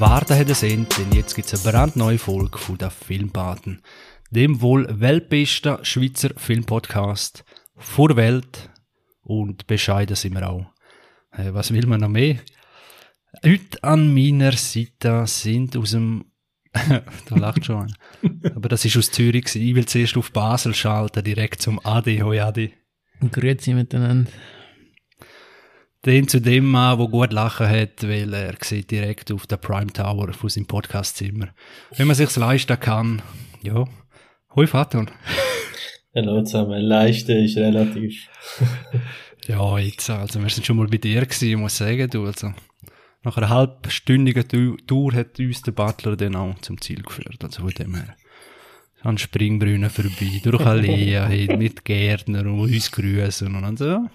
Warten 0.00 0.48
es 0.48 0.62
Ende, 0.62 0.88
denn 0.96 1.12
jetzt 1.12 1.34
gibt 1.34 1.52
es 1.52 1.62
eine 1.62 1.72
brandneue 1.72 2.16
Folge 2.16 2.56
von 2.56 2.78
der 2.78 2.90
Filmpaten. 2.90 3.82
Dem 4.30 4.62
wohl 4.62 4.88
weltbesten 4.98 5.84
Schweizer 5.84 6.30
Filmpodcast 6.38 7.44
vor 7.76 8.16
Welt. 8.16 8.70
Und 9.20 9.66
bescheiden 9.66 10.16
sind 10.16 10.32
wir 10.32 10.48
auch. 10.48 10.64
Äh, 11.32 11.52
was 11.52 11.74
will 11.74 11.86
man 11.86 12.00
noch 12.00 12.08
mehr? 12.08 12.36
Heute 13.44 13.84
an 13.84 14.14
meiner 14.14 14.52
Seite 14.52 15.26
sind 15.26 15.76
aus 15.76 15.90
dem 15.90 16.24
da 16.72 17.36
lacht 17.36 17.66
schon. 17.66 17.94
Aber 18.54 18.70
das 18.70 18.86
ist 18.86 18.96
aus 18.96 19.10
Zürich. 19.10 19.54
Ich 19.54 19.74
will 19.74 19.84
zuerst 19.84 20.16
auf 20.16 20.32
Basel 20.32 20.74
schalten, 20.74 21.22
direkt 21.22 21.60
zum 21.60 21.78
Adi. 21.84 22.20
Hoi 22.20 22.40
Adi. 22.40 22.72
Grüezi 23.30 23.74
miteinander. 23.74 24.30
Den 26.06 26.28
zu 26.28 26.40
dem 26.40 26.64
Mann, 26.64 26.98
der 26.98 27.08
gut 27.08 27.30
lachen 27.30 27.68
hat, 27.68 28.02
weil 28.04 28.32
er 28.32 28.54
sieht 28.62 28.90
direkt 28.90 29.30
auf 29.32 29.46
der 29.46 29.58
Prime 29.58 29.92
Tower 29.92 30.32
von 30.32 30.48
seinem 30.48 30.64
Podcastzimmer. 30.64 31.48
Wenn 31.94 32.06
man 32.06 32.16
sich's 32.16 32.36
leisten 32.36 32.80
kann, 32.80 33.20
ja. 33.62 33.84
Hoi 34.56 34.66
Faton. 34.66 35.10
Hallo 36.14 36.42
zusammen, 36.42 36.80
leisten 36.80 37.44
ist 37.44 37.56
relativ. 37.56 38.28
Ja, 39.46 39.78
jetzt, 39.78 40.08
also 40.10 40.40
wir 40.40 40.50
sind 40.50 40.66
schon 40.66 40.76
mal 40.76 40.86
bei 40.86 40.98
dir 40.98 41.22
gewesen, 41.22 41.48
ich 41.48 41.56
muss 41.56 41.76
sagen, 41.76 42.08
du, 42.08 42.24
also. 42.24 42.52
Nach 43.22 43.36
einer 43.36 43.48
halbstündigen 43.48 44.46
Tour 44.86 45.12
hat 45.14 45.40
uns 45.40 45.62
der 45.62 45.72
Butler 45.72 46.14
dann 46.14 46.36
auch 46.36 46.58
zum 46.60 46.80
Ziel 46.80 47.02
geführt, 47.02 47.42
also 47.42 47.62
von 47.62 47.70
dem 47.70 47.94
her. 47.94 48.16
An 49.02 49.18
Springbrunnen 49.18 49.90
vorbei, 49.90 50.40
durch 50.44 50.64
Alleen, 50.64 51.58
mit 51.58 51.84
Gärtner 51.84 52.42
und 52.42 52.60
uns 52.60 52.92
grüßen 52.92 53.52
und 53.52 53.78
so. 53.78 54.06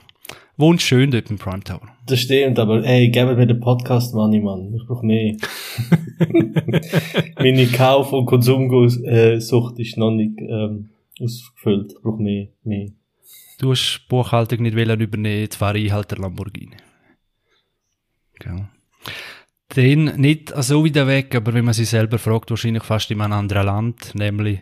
Wohnt 0.57 0.81
schön 0.81 1.11
dort 1.11 1.29
im 1.29 1.37
Prime 1.37 1.63
Tower. 1.63 1.81
Das 2.05 2.19
stimmt, 2.19 2.59
aber 2.59 2.83
ey, 2.85 3.09
gebt 3.09 3.37
mir 3.37 3.45
den 3.45 3.59
Podcast 3.59 4.15
Money, 4.15 4.39
Mann. 4.39 4.73
Ich 4.73 4.87
brauch 4.87 5.01
mehr. 5.01 5.35
Meine 7.37 7.67
Kauf- 7.67 8.13
und 8.13 8.25
Konsumsucht 8.25 9.79
ist 9.79 9.97
noch 9.97 10.11
nicht 10.11 10.39
ähm, 10.39 10.91
ausgefüllt. 11.19 11.93
Ich 11.97 12.01
brauch 12.01 12.17
mehr, 12.19 12.47
mehr. 12.63 12.89
Du 13.59 13.71
hast 13.71 14.01
die 14.03 14.07
Buchhaltung 14.07 14.61
nicht 14.61 14.77
wollen 14.77 14.99
übernehmen, 14.99 15.41
jetzt 15.41 15.55
fahre 15.55 15.77
ich 15.77 15.91
halt 15.91 16.11
der 16.11 16.19
Lamborghini. 16.19 16.77
Genau. 18.39 18.67
Den 19.75 20.05
nicht 20.15 20.53
so 20.63 20.85
wieder 20.85 21.07
weg, 21.07 21.35
aber 21.35 21.53
wenn 21.53 21.65
man 21.65 21.73
sich 21.73 21.89
selber 21.89 22.17
fragt, 22.17 22.49
wahrscheinlich 22.49 22.83
fast 22.83 23.11
in 23.11 23.19
einem 23.19 23.33
anderen 23.33 23.65
Land, 23.65 24.15
nämlich 24.15 24.61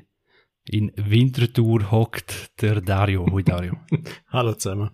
in 0.67 0.91
Winterthur 0.95 1.91
hockt 1.91 2.61
der 2.61 2.81
Dario. 2.81 3.27
Hoi 3.29 3.43
Dario. 3.43 3.73
Hallo 4.31 4.53
zusammen. 4.53 4.91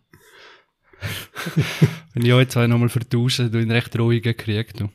wenn 2.14 2.26
ich 2.26 2.34
euch 2.34 2.50
zwei 2.50 2.68
nochmal 2.68 2.90
vertausche, 2.90 3.50
du 3.50 3.60
ihn 3.60 3.72
recht 3.72 3.98
ruhigen 3.98 4.36
kriegt, 4.36 4.80
du. 4.80 4.90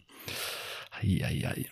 Ei, 1.01 1.25
ei, 1.25 1.47
ei. 1.47 1.67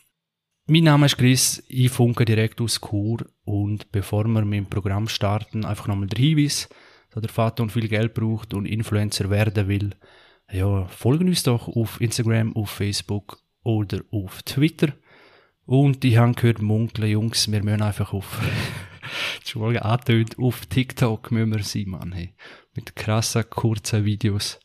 Mein 0.67 0.85
Name 0.85 1.07
ist 1.07 1.19
Chris, 1.19 1.63
ich 1.69 1.91
funke 1.91 2.25
direkt 2.25 2.61
aus 2.61 2.81
Chur 2.81 3.27
und 3.45 3.91
bevor 3.91 4.25
wir 4.25 4.45
mit 4.45 4.59
dem 4.59 4.67
Programm 4.67 5.09
starten, 5.09 5.65
einfach 5.65 5.89
nochmal 5.89 6.07
der 6.07 6.23
Hinweis, 6.25 6.69
da 7.11 7.21
der 7.21 7.31
Vater 7.31 7.69
viel 7.69 7.89
Geld 7.89 8.15
braucht 8.15 8.55
und 8.55 8.67
Influencer 8.67 9.29
werden 9.29 9.69
will, 9.69 9.91
ja, 10.53 10.87
folgen 10.87 11.29
uns 11.29 11.43
doch 11.43 11.69
auf 11.69 12.01
Instagram, 12.01 12.55
auf 12.55 12.71
Facebook 12.71 13.39
oder 13.65 14.03
auf 14.11 14.43
Twitter. 14.45 14.93
Und 15.65 16.05
ich 16.05 16.17
habe 16.17 16.35
gehört, 16.35 16.63
munkeln, 16.63 17.11
Jungs, 17.11 17.51
wir 17.51 17.63
müssen 17.63 17.83
einfach 17.83 18.13
auf, 18.13 18.41
schon 19.45 19.77
angetönt, 19.77 20.39
auf 20.39 20.67
TikTok 20.67 21.33
müssen 21.33 21.53
wir 21.53 21.63
sein, 21.63 21.89
Mann, 21.89 22.13
hey. 22.13 22.35
Mit 22.75 22.97
krassen, 22.97 23.45
kurzen 23.49 24.05
Videos. 24.05 24.59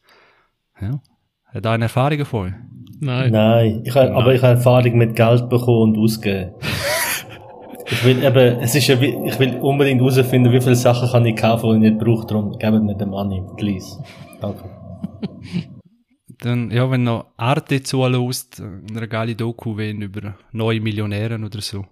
Ja. 0.79 1.01
Hat 1.45 1.65
da 1.65 1.73
eine 1.73 1.85
Erfahrung 1.85 2.25
von 2.25 2.47
euch? 2.47 2.53
Nein. 2.99 3.31
Nein, 3.31 3.81
ich 3.85 3.95
hab, 3.95 4.11
aber 4.11 4.33
ich 4.33 4.41
habe 4.41 4.53
Erfahrung 4.53 4.97
mit 4.97 5.15
Geld 5.15 5.49
bekommen 5.49 5.93
und 5.93 5.97
ausgeben. 5.97 6.51
ich 7.85 8.03
will 8.05 8.23
eben, 8.23 8.59
es 8.59 8.75
ist 8.75 8.87
ja, 8.87 8.99
ich 8.99 9.39
will 9.39 9.57
unbedingt 9.57 10.01
herausfinden, 10.01 10.51
wie 10.51 10.61
viele 10.61 10.75
Sachen 10.75 11.09
kann 11.09 11.25
ich 11.25 11.35
kaufen, 11.35 11.69
die 11.69 11.87
ich 11.87 11.93
nicht 11.93 12.03
brauche, 12.03 12.25
darum 12.25 12.57
gebt 12.57 12.83
mir 12.83 12.95
den 12.95 13.09
Money, 13.09 13.43
please. 13.55 14.03
Danke. 14.41 14.69
Dann, 16.39 16.69
ja, 16.69 16.89
wenn 16.91 17.03
noch 17.03 17.25
Arte 17.35 17.81
zulässt, 17.81 18.61
eine 18.61 19.07
geile 19.07 19.35
Doku 19.35 19.75
wenn 19.75 20.03
über 20.03 20.35
neue 20.51 20.79
Millionäre 20.79 21.35
oder 21.43 21.61
so, 21.61 21.85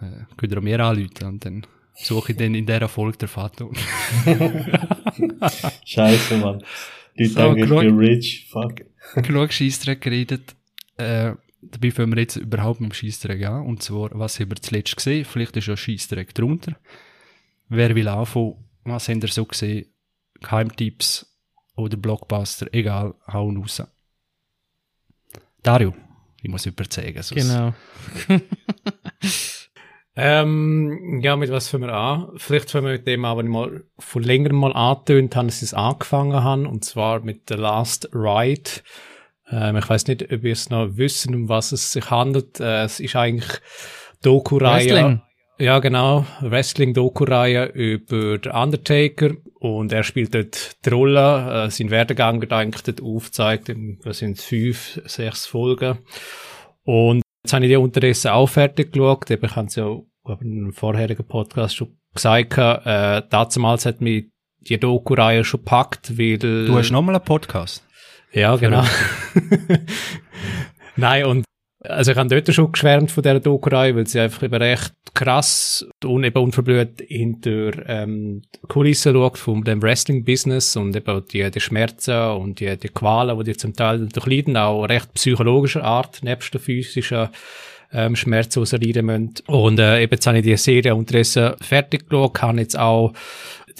äh, 0.00 0.24
könnt 0.36 0.52
ihr 0.52 0.60
mir 0.60 0.80
anrufen 0.80 1.24
und 1.24 1.44
dann 1.44 1.66
suche 1.96 2.32
ich 2.32 2.38
dann 2.38 2.54
in 2.54 2.66
dieser 2.66 2.88
Folge 2.88 3.18
der 3.18 3.28
Vater. 3.28 3.68
Scheiße, 5.84 6.36
Mann. 6.38 6.62
Die 7.18 7.26
So, 7.26 7.54
denken, 7.54 7.62
ich 7.62 7.68
bin 7.80 7.98
rich, 7.98 8.46
fuck. 8.50 8.74
genug 9.16 9.52
Scheissdreck 9.52 10.00
geredet. 10.00 10.54
Äh, 10.96 11.32
dabei 11.62 11.90
fangen 11.90 12.12
wir 12.14 12.20
jetzt 12.22 12.36
überhaupt 12.36 12.80
mit 12.80 12.90
dem 12.92 12.94
Scheissdreck 12.94 13.44
an. 13.46 13.64
Und 13.66 13.82
zwar, 13.82 14.10
was 14.12 14.38
haben 14.38 14.50
wir 14.50 14.56
zuletzt 14.56 14.96
gesehen? 14.96 15.24
Vielleicht 15.24 15.56
ist 15.56 15.66
ja 15.66 15.76
Scheissdreck 15.76 16.34
drunter. 16.34 16.76
Wer 17.68 17.94
will 17.94 18.08
anfangen? 18.08 18.56
Was 18.84 19.08
habt 19.08 19.22
ihr 19.22 19.28
so 19.28 19.44
gesehen? 19.44 19.86
Geheimtipps 20.40 21.26
oder 21.76 21.96
Blockbuster? 21.96 22.66
Egal, 22.72 23.14
hauen 23.26 23.56
raus. 23.56 23.82
Dario, 25.62 25.94
ich 26.42 26.50
muss 26.50 26.66
überzeugen. 26.66 27.22
sonst- 27.22 27.40
Genau. 27.48 27.74
Ähm, 30.18 31.20
ja, 31.22 31.36
mit 31.36 31.50
was 31.50 31.68
fangen 31.68 31.88
wir 31.88 31.92
an? 31.92 32.28
Vielleicht 32.36 32.70
fangen 32.70 32.86
wir 32.86 32.92
mit 32.92 33.06
dem 33.06 33.24
an, 33.26 33.36
was 33.36 33.44
ich 33.44 33.50
mal 33.50 33.84
vor 33.98 34.22
längerem 34.22 34.56
mal 34.56 34.72
angetönt 34.72 35.36
habe, 35.36 35.48
dass 35.48 35.56
ich 35.56 35.64
es 35.64 35.74
angefangen 35.74 36.42
habe, 36.42 36.66
und 36.68 36.84
zwar 36.84 37.20
mit 37.20 37.42
The 37.48 37.54
Last 37.54 38.08
Ride. 38.14 38.70
Ähm, 39.50 39.76
ich 39.76 39.88
weiß 39.88 40.06
nicht, 40.06 40.22
ob 40.32 40.42
ihr 40.42 40.52
es 40.52 40.70
noch 40.70 40.96
wissen, 40.96 41.34
um 41.34 41.48
was 41.50 41.72
es 41.72 41.92
sich 41.92 42.10
handelt. 42.10 42.60
Äh, 42.60 42.84
es 42.84 42.98
ist 42.98 43.14
eigentlich 43.14 43.60
Doku-Reihe. 44.22 44.90
Wrestling. 44.90 45.22
Ja, 45.58 45.78
genau. 45.78 46.26
Wrestling-Doku-Reihe 46.40 47.66
über 47.66 48.38
den 48.38 48.52
Undertaker. 48.52 49.30
Und 49.58 49.92
er 49.92 50.02
spielt 50.02 50.34
dort 50.34 50.84
die 50.84 50.90
Rolle. 50.90 51.66
Äh, 51.66 51.70
sein 51.70 51.90
Werdegang 51.90 52.40
wird 52.40 52.52
eigentlich 52.52 52.82
dort 52.82 53.02
aufgezeigt. 53.02 53.72
Das 54.02 54.18
sind 54.18 54.40
fünf, 54.40 55.00
sechs 55.04 55.46
Folgen. 55.46 55.98
Und 56.84 57.22
jetzt 57.46 57.52
habe 57.52 57.64
ich 57.64 57.70
die 57.70 57.76
unterdessen 57.76 58.32
auch 58.32 58.48
fertig 58.48 58.92
geschaut. 58.92 59.30
Eben, 59.30 59.46
Ich 59.46 59.54
habe 59.54 59.68
es 59.68 59.76
ja 59.76 59.84
glaub, 60.24 60.42
in 60.42 60.58
einem 60.58 60.72
vorherigen 60.72 61.24
Podcast 61.24 61.76
schon 61.76 61.96
gesagt. 62.12 62.58
Äh, 62.58 63.22
damals 63.30 63.86
hat 63.86 64.00
mich 64.00 64.26
die 64.58 64.78
Doku-Reihe 64.78 65.44
schon 65.44 65.60
gepackt, 65.60 66.18
weil... 66.18 66.38
Du 66.38 66.76
hast 66.76 66.90
nochmal 66.90 67.14
einen 67.14 67.24
Podcast. 67.24 67.84
Ja, 68.32 68.56
genau. 68.56 68.84
Nein, 70.96 71.24
und 71.26 71.44
also 71.88 72.12
ich 72.12 72.18
habe 72.18 72.28
dort 72.28 72.54
schon 72.54 72.72
geschwärmt 72.72 73.10
von 73.10 73.22
dieser 73.22 73.40
Doku-Reihe, 73.40 73.96
weil 73.96 74.06
sie 74.06 74.20
einfach 74.20 74.42
eben 74.42 74.54
recht 74.54 74.92
krass 75.14 75.86
und 76.04 76.24
eben 76.24 76.38
unverblüht 76.38 77.02
hinter 77.06 77.88
ähm, 77.88 78.42
die 78.54 78.66
Kulissen 78.68 79.14
schaut 79.14 79.38
von 79.38 79.64
dem 79.64 79.82
Wrestling-Business 79.82 80.76
und 80.76 80.94
eben 80.94 81.22
die, 81.32 81.50
die 81.50 81.60
Schmerzen 81.60 82.30
und 82.32 82.60
die, 82.60 82.76
die 82.76 82.88
Qualen, 82.88 83.38
die 83.38 83.44
die 83.44 83.56
zum 83.56 83.74
Teil 83.74 84.08
durchleiden, 84.08 84.56
auch 84.56 84.84
recht 84.84 85.12
psychologischer 85.14 85.84
Art, 85.84 86.22
nebst 86.22 86.52
der 86.52 86.60
physischen 86.60 87.28
ähm, 87.92 88.16
Schmerzen, 88.16 88.60
die 88.60 88.66
sie 88.66 88.76
leiden 88.76 89.06
müssen. 89.06 89.34
Und 89.46 89.78
äh, 89.78 90.02
eben 90.02 90.12
jetzt 90.12 90.26
habe 90.26 90.38
ich 90.38 90.44
die 90.44 90.56
Serie 90.56 90.94
unterdessen 90.94 91.54
fertig 91.60 92.08
geschaut, 92.08 92.42
habe 92.42 92.60
jetzt 92.60 92.78
auch 92.78 93.12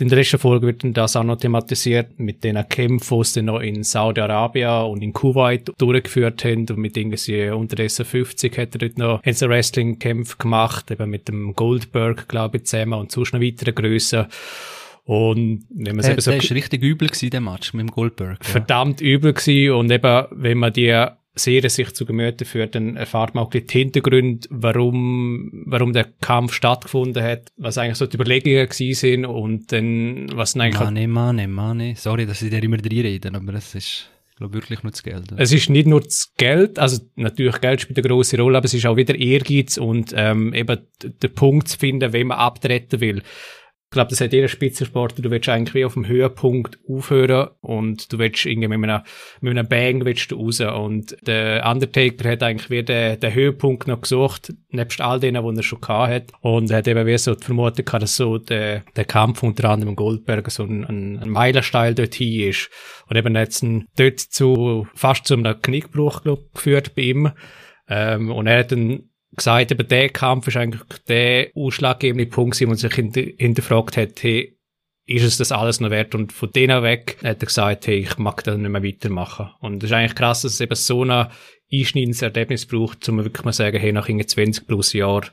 in 0.01 0.09
der 0.09 0.19
letzten 0.19 0.39
Folge 0.39 0.67
wird 0.67 0.85
dann 0.85 0.93
das 0.93 1.17
auch 1.17 1.25
noch 1.25 1.37
thematisiert 1.37 2.19
mit 2.19 2.45
den 2.45 2.69
Kämpfen, 2.69 3.23
die 3.23 3.43
noch 3.43 3.61
in 3.61 3.83
Saudi-Arabien 3.83 4.85
und 4.91 5.03
in 5.03 5.13
Kuwait 5.13 5.73
durchgeführt 5.79 6.45
haben 6.45 6.67
und 6.69 6.79
mit 6.79 6.97
irgendwie 6.97 7.49
unterdessen 7.49 8.05
50 8.05 8.59
hat 8.59 8.75
er 8.75 8.79
dort 8.79 8.99
noch 8.99 9.23
haben 9.23 9.33
sie 9.33 9.49
Wrestling-Kämpfe 9.49 10.37
gemacht, 10.39 10.91
eben 10.91 11.11
mit 11.11 11.29
dem 11.29 11.55
Goldberg, 11.55 12.29
glaube 12.29 12.59
ich, 12.59 12.67
zusammen 12.67 12.95
und 12.95 13.13
sonst 13.13 13.33
noch 13.33 13.41
weitere 13.41 13.73
Grössen. 13.73 14.27
Und 15.05 15.67
wenn 15.71 15.95
man 15.95 16.05
es 16.05 16.09
eben 16.09 16.21
so 16.21 16.33
der 16.33 16.43
ist 16.43 16.51
richtig 16.51 16.83
übel 16.83 17.09
gewesen, 17.09 17.31
der 17.31 17.41
Match 17.41 17.73
mit 17.73 17.89
dem 17.89 17.93
Goldberg. 17.93 18.39
Ja. 18.43 18.51
verdammt 18.51 19.01
übel 19.01 19.33
gewesen 19.33 19.73
und 19.73 19.91
eben, 19.91 20.27
wenn 20.33 20.59
man 20.59 20.73
die 20.73 21.07
Serie 21.39 21.69
sich 21.69 21.93
zu 21.93 22.07
Gemüte 22.07 22.45
führt, 22.45 22.75
dann 22.75 22.97
erfahrt 22.97 23.35
man 23.35 23.45
auch 23.45 23.51
die 23.51 23.65
Hintergründe, 23.69 24.49
warum, 24.51 25.65
warum 25.67 25.93
der 25.93 26.07
Kampf 26.21 26.55
stattgefunden 26.55 27.23
hat, 27.23 27.53
was 27.57 27.79
eigentlich 27.79 27.97
so 27.97 28.07
die 28.07 28.17
Überlegungen 28.17 28.67
gewesen 28.67 28.95
sind 28.95 29.27
und 29.27 29.71
dann, 29.71 30.27
was 30.35 30.55
dann 30.55 30.63
eigentlich 30.63 30.81
Mane, 30.81 31.09
Mane, 31.09 31.49
Mane. 31.49 31.95
Sorry, 31.97 32.27
dass 32.27 32.43
ich 32.43 32.51
dir 32.51 32.63
immer 32.63 32.79
reinrede, 32.79 33.31
aber 33.35 33.55
es 33.55 33.75
ist, 33.75 34.11
ich 34.31 34.37
glaube, 34.37 34.55
wirklich 34.55 34.83
nur 34.83 34.93
das 34.93 35.03
Geld. 35.03 35.33
Es 35.37 35.53
ist 35.53 35.69
nicht 35.69 35.87
nur 35.87 36.01
das 36.01 36.33
Geld, 36.39 36.79
also 36.79 37.03
natürlich 37.17 37.61
Geld 37.61 37.83
spielt 37.83 37.99
eine 37.99 38.09
große 38.09 38.39
Rolle, 38.39 38.59
aber 38.59 38.65
es 38.65 38.75
ist 38.75 38.87
auch 38.87 38.97
wieder 38.97 39.15
Ehrgeiz 39.15 39.77
und 39.77 40.15
ähm, 40.17 40.55
eben 40.55 40.79
den 41.03 41.35
Punkt 41.35 41.69
zu 41.69 41.79
finden, 41.79 42.13
wenn 42.15 42.29
man 42.29 42.39
abtreten 42.39 43.01
will. 43.01 43.23
Ich 43.89 43.95
glaube, 43.97 44.11
das 44.11 44.21
hat 44.21 44.33
jeder 44.33 44.49
Spitzensportler. 44.49 45.23
Du 45.23 45.31
willst 45.31 45.49
eigentlich 45.49 45.75
wie 45.75 45.85
auf 45.85 45.95
dem 45.95 46.09
Höhepunkt 46.09 46.77
aufhören 46.89 47.51
und 47.61 48.13
du 48.13 48.19
willst 48.19 48.45
irgendwie 48.45 48.67
mit 48.69 48.91
einem, 48.91 49.03
mit 49.41 49.57
einem 49.57 49.69
Bang 49.69 50.05
willst 50.05 50.33
du 50.33 50.37
raus. 50.37 50.61
Und 50.61 51.17
der 51.23 51.65
Undertaker 51.65 52.29
hat 52.29 52.43
eigentlich 52.43 52.69
wie 52.69 52.83
den, 52.83 53.21
den 53.21 53.33
Höhepunkt 53.33 53.87
noch 53.87 54.01
gesucht, 54.01 54.53
nebst 54.71 55.01
all 55.01 55.21
denen, 55.21 55.49
die 55.49 55.61
er 55.61 55.63
schon 55.63 55.81
gehabt 55.81 56.13
hat. 56.13 56.33
Und 56.41 56.71
er 56.71 56.79
hat 56.79 56.89
eben 56.89 57.07
wie 57.07 57.17
so 57.17 57.37
die 57.37 57.45
Vermutung 57.45 57.85
gehabt, 57.85 58.03
dass 58.03 58.17
so 58.17 58.39
der, 58.39 58.83
der 58.97 59.05
Kampf 59.05 59.45
unter 59.45 59.71
anderem 59.71 59.95
Goldberg 59.95 60.51
so 60.51 60.65
ein, 60.65 60.85
ein, 60.85 61.21
ein 61.21 61.31
Meilenstein 61.31 61.95
dorthin 61.95 62.51
ist. 62.51 62.69
Und 63.09 63.17
eben 63.17 63.37
jetzt 63.37 63.63
ein, 63.63 63.87
dort 63.97 64.19
zu, 64.19 64.89
fast 64.95 65.29
zu 65.29 65.35
einem 65.35 65.63
Knickbruch, 65.63 66.25
glaub, 66.25 66.53
geführt 66.55 66.97
bei 66.97 67.03
ihm. 67.03 67.31
Ähm, 67.89 68.33
und 68.33 68.49
er 68.49 68.59
hat 68.59 68.73
dann 68.73 69.11
gesagt, 69.37 69.71
eben 69.71 69.87
der 69.89 70.09
Kampf 70.09 70.49
ist 70.49 70.57
eigentlich 70.57 70.83
der 71.09 71.49
ausschlaggebende 71.55 72.27
Punkt, 72.27 72.61
wo 72.61 72.67
man 72.67 72.77
sich 72.77 72.95
hinter, 72.95 73.23
hinterfragt 73.39 73.97
hat, 73.97 74.23
hey, 74.23 74.57
ist 75.07 75.25
es 75.25 75.37
das 75.39 75.53
alles 75.53 75.81
noch 75.81 75.91
wert? 75.91 76.15
Und 76.15 76.33
von 76.33 76.51
denen 76.51 76.83
weg 76.83 77.19
hat 77.23 77.41
er 77.43 77.47
gesagt, 77.47 77.87
hey, 77.87 77.99
ich 77.99 78.19
mag 78.19 78.43
das 78.45 78.57
nicht 78.59 78.69
mehr 78.69 78.83
weitermachen. 78.83 79.51
Und 79.61 79.83
es 79.83 79.91
ist 79.91 79.95
eigentlich 79.95 80.15
krass, 80.17 80.43
dass 80.43 80.55
es 80.55 80.61
eben 80.61 80.75
so 80.75 81.05
ein 81.05 81.29
einschneidendes 81.73 82.23
Erlebnis 82.23 82.67
braucht, 82.67 83.09
um 83.09 83.19
wirklich 83.19 83.45
mal 83.45 83.53
zu 83.53 83.59
sagen, 83.59 83.79
hey, 83.79 83.93
nach 83.93 84.09
20 84.09 84.67
plus 84.67 84.93
Jahren, 84.93 85.27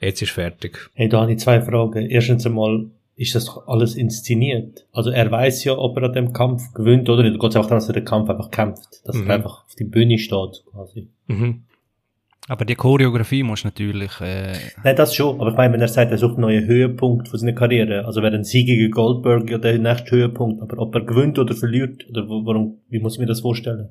jetzt 0.00 0.22
ist 0.22 0.30
fertig. 0.32 0.78
Hey, 0.94 1.08
da 1.08 1.20
habe 1.22 1.32
ich 1.32 1.38
zwei 1.38 1.60
Fragen. 1.60 2.08
Erstens 2.08 2.46
einmal, 2.46 2.86
ist 3.16 3.34
das 3.34 3.44
doch 3.44 3.68
alles 3.68 3.94
inszeniert? 3.94 4.86
Also 4.92 5.10
er 5.10 5.30
weiß 5.30 5.64
ja, 5.64 5.76
ob 5.76 5.96
er 5.98 6.04
an 6.04 6.12
dem 6.14 6.32
Kampf 6.32 6.72
gewinnt 6.72 7.08
oder 7.10 7.22
nicht. 7.22 7.36
Es 7.36 7.44
einfach 7.44 7.52
darum, 7.66 7.68
dass 7.76 7.88
er 7.88 7.94
den 7.94 8.04
Kampf 8.06 8.30
einfach 8.30 8.50
kämpft. 8.50 9.02
Dass 9.04 9.16
Mhm. 9.16 9.28
er 9.28 9.34
einfach 9.36 9.64
auf 9.66 9.74
die 9.78 9.84
Bühne 9.84 10.18
steht, 10.18 10.62
quasi. 10.70 11.08
Mhm. 11.26 11.64
Aber 12.48 12.64
die 12.64 12.74
Choreografie 12.74 13.42
muss 13.42 13.64
natürlich, 13.64 14.20
äh, 14.20 14.54
Nein, 14.82 14.96
das 14.96 15.14
schon. 15.14 15.40
Aber 15.40 15.50
ich 15.50 15.56
meine, 15.56 15.74
wenn 15.74 15.80
er 15.80 15.88
sagt, 15.88 16.10
er 16.10 16.18
sucht 16.18 16.34
einen 16.34 16.42
neuen 16.42 16.66
Höhepunkt 16.66 17.28
von 17.28 17.38
seiner 17.38 17.52
Karriere, 17.52 18.06
also 18.06 18.22
wäre 18.22 18.34
ein 18.34 18.44
Sieg 18.44 18.66
gegen 18.66 18.90
Goldberg 18.90 19.48
ja 19.50 19.58
der 19.58 19.78
nächste 19.78 20.16
Höhepunkt. 20.16 20.62
Aber 20.62 20.78
ob 20.78 20.94
er 20.94 21.02
gewinnt 21.02 21.38
oder 21.38 21.54
verliert, 21.54 22.08
oder 22.08 22.28
warum, 22.28 22.78
wie 22.88 22.98
muss 22.98 23.14
ich 23.14 23.20
mir 23.20 23.26
das 23.26 23.40
vorstellen? 23.40 23.90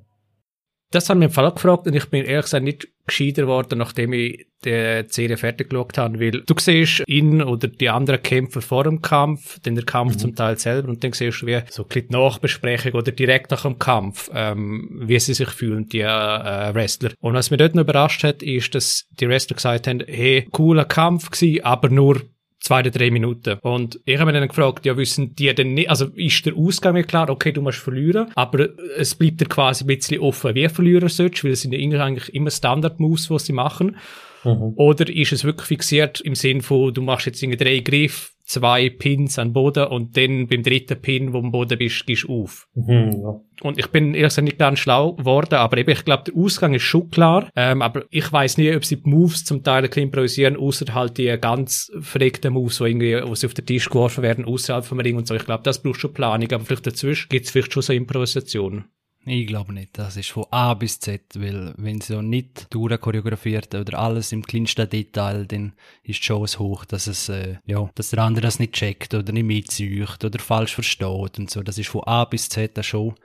Das 0.92 1.10
haben 1.10 1.20
wir 1.20 1.28
im 1.28 1.32
Fall 1.32 1.46
auch 1.46 1.56
gefragt 1.56 1.86
und 1.88 1.96
ich 1.96 2.10
bin 2.10 2.26
ehrlich 2.26 2.46
gesagt 2.46 2.64
nicht 2.64 2.88
gescheiter 3.06 3.44
geworden, 3.44 3.78
nachdem 3.78 4.14
ich 4.14 4.48
die 4.66 5.04
Serie 5.08 5.38
fertig 5.38 5.70
geschaut 5.70 5.98
habe, 5.98 6.20
weil 6.20 6.32
du 6.32 6.54
siehst 6.58 7.04
ihn 7.08 7.42
oder 7.42 7.68
die 7.68 7.90
anderen 7.90 8.22
Kämpfer 8.22 8.62
vor 8.62 8.84
dem 8.84 9.02
Kampf, 9.02 9.60
dann 9.62 9.76
der 9.76 9.86
Kampf 9.86 10.18
zum 10.18 10.36
Teil 10.36 10.58
selber 10.58 10.90
und 10.90 11.04
dann 11.04 11.14
siehst 11.14 11.42
du 11.42 11.48
wie 11.48 11.62
so 11.70 11.84
ein 11.84 11.88
bisschen 11.88 12.10
Nachbesprechung 12.10 12.94
oder 12.94 13.12
direkt 13.12 13.52
nach 13.52 13.62
dem 13.62 13.80
Kampf, 13.80 14.30
ähm, 14.34 14.90
wie 15.02 15.20
sie 15.20 15.34
sich 15.34 15.50
fühlen, 15.50 15.88
die 15.88 16.02
äh, 16.02 16.74
Wrestler. 16.74 17.12
Und 17.20 17.36
was 17.36 17.52
mich 17.52 17.60
dort 17.60 17.76
noch 17.76 17.84
überrascht 17.84 18.24
hat, 18.24 18.44
ist, 18.44 18.76
dass 18.76 19.06
die 19.12 19.28
Wrestler 19.28 19.56
gesagt 19.56 19.88
haben, 19.88 20.04
hey, 20.06 20.48
cooler 20.52 20.86
Kampf 20.86 21.32
gewesen, 21.32 21.64
aber 21.64 21.90
nur 21.90 22.22
zwei 22.60 22.82
oder 22.82 22.92
drei 22.92 23.10
Minuten. 23.10 23.58
Und 23.62 24.00
ich 24.06 24.20
habe 24.20 24.32
mir 24.32 24.40
dann 24.40 24.48
gefragt, 24.48 24.86
ja, 24.86 24.98
wissen 24.98 25.36
die 25.36 25.54
denn 25.54 25.74
nicht, 25.74 25.90
also 25.90 26.06
ist 26.16 26.46
der 26.46 26.56
Ausgang 26.56 26.94
mir 26.94 27.04
klar, 27.04 27.30
okay, 27.30 27.52
du 27.52 27.62
musst 27.62 27.80
verlieren, 27.80 28.32
aber 28.36 28.70
es 28.98 29.16
bleibt 29.16 29.42
dir 29.42 29.46
quasi 29.46 29.84
ein 29.84 29.88
bisschen 29.88 30.22
offen, 30.22 30.56
wie 30.56 30.70
verlieren 30.70 31.10
sollst, 31.10 31.44
weil 31.44 31.52
es 31.52 31.62
sind 31.62 31.74
ja 31.74 32.04
eigentlich 32.04 32.34
immer 32.34 32.52
Standard-Moves, 32.52 33.28
die 33.28 33.40
sie 33.40 33.54
machen. 33.54 33.98
Mhm. 34.44 34.74
Oder 34.76 35.10
ist 35.10 35.32
es 35.32 35.44
wirklich 35.44 35.68
fixiert 35.68 36.22
im 36.22 36.36
Sinn 36.36 36.62
von, 36.62 36.94
du 36.94 37.02
machst 37.02 37.26
jetzt 37.26 37.42
irgendwie 37.42 37.64
drei 37.64 37.80
Griff, 37.80 38.34
zwei 38.50 38.90
Pins 38.90 39.38
an 39.38 39.50
den 39.50 39.54
Boden 39.54 39.86
und 39.88 40.18
dann 40.18 40.48
beim 40.48 40.64
dritten 40.64 41.00
Pin, 41.00 41.34
wo 41.34 41.40
du 41.40 41.46
am 41.46 41.52
Boden 41.52 41.78
bist, 41.78 42.06
gehst 42.08 42.24
du 42.24 42.42
auf. 42.42 42.68
Mhm, 42.74 43.22
ja. 43.22 43.40
Und 43.62 43.78
ich 43.78 43.88
bin 43.88 44.16
ehrlich 44.16 44.30
gesagt 44.30 44.46
nicht 44.46 44.58
ganz 44.58 44.80
schlau 44.80 45.14
geworden, 45.14 45.56
aber 45.56 45.78
eben, 45.78 45.92
ich 45.92 46.04
glaube, 46.04 46.24
der 46.24 46.36
Ausgang 46.36 46.74
ist 46.74 46.82
schon 46.82 47.12
klar. 47.12 47.50
Ähm, 47.56 47.84
aber 47.84 48.06
ich 48.10 48.32
weiß 48.32 48.58
nie, 48.58 48.74
ob 48.76 48.86
sie 48.86 48.96
die 48.96 49.08
Moves 49.10 49.46
zum 49.46 49.64
Teil 49.64 49.84
ein 49.84 49.90
bisschen 49.90 50.04
improvisieren, 50.04 50.58
außer 50.58 50.94
halt 50.96 51.20
die 51.20 51.38
ganz 51.40 51.92
verregten 52.00 52.54
Moves, 52.54 52.82
wo 52.82 52.86
irgendwie, 52.86 53.22
wo 53.24 53.36
sie 53.36 53.46
auf 53.46 53.54
den 53.54 53.68
Tisch 53.68 53.88
geworfen 53.88 54.24
werden, 54.24 54.46
außerhalb 54.46 54.84
vom 54.84 55.00
Ring 55.00 55.18
und 55.18 55.28
so. 55.28 55.36
Ich 55.36 55.46
glaube, 55.46 55.64
das 55.64 55.84
braucht 55.84 56.00
schon 56.00 56.14
Planung, 56.14 56.52
aber 56.52 56.66
vielleicht 56.66 56.88
dazwischen 56.88 57.30
gibt 57.30 57.46
es 57.46 57.52
vielleicht 57.52 57.74
schon 57.74 57.84
so 57.84 57.94
Improvisation. 57.94 58.86
Ich 59.26 59.48
glaube 59.48 59.74
nicht. 59.74 59.98
Das 59.98 60.18
ist 60.18 60.30
von 60.30 60.46
A 60.52 60.74
bis 60.74 61.00
Z, 61.00 61.22
weil 61.36 61.74
wenn 61.78 62.02
sie 62.02 62.14
ja 62.14 62.22
nicht 62.22 62.74
durchchoreografiert 62.74 63.76
oder 63.76 64.00
alles 64.00 64.32
im 64.32 64.44
kleinsten 64.44 64.90
Detail, 64.90 65.46
dann 65.46 65.74
ist 66.04 66.20
die 66.20 66.24
Chance 66.24 66.60
hoch, 66.60 66.86
dass 66.86 67.08
es, 67.08 67.30
äh, 67.30 67.58
ja, 67.66 67.90
dass 67.96 68.12
der 68.12 68.20
andere 68.20 68.48
das 68.48 68.60
nicht 68.60 68.74
checkt 68.74 69.14
oder 69.14 69.32
nicht 69.32 69.44
mitzieht 69.44 70.24
oder 70.24 70.40
falsch 70.40 70.74
versteht 70.74 71.38
und 71.38 71.50
so. 71.50 71.62
Das 71.62 71.78
ist 71.78 71.90
von 71.90 72.04
A 72.06 72.26
bis 72.26 72.50
Z 72.50 72.78
das 72.78 72.86
schon. 72.86 73.16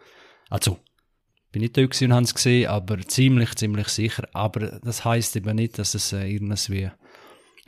Also, 0.50 0.78
bin 1.52 1.62
nicht 1.62 1.76
da 1.76 1.82
und 1.82 2.12
habe 2.12 2.24
es 2.24 2.34
gesehen, 2.34 2.68
aber 2.68 2.98
ziemlich, 3.00 3.54
ziemlich 3.54 3.88
sicher. 3.88 4.28
Aber 4.32 4.80
das 4.82 5.04
heißt 5.04 5.36
eben 5.36 5.54
nicht, 5.54 5.78
dass 5.78 5.94
es 5.94 6.12
äh, 6.12 6.26
irgendwie, 6.26 6.90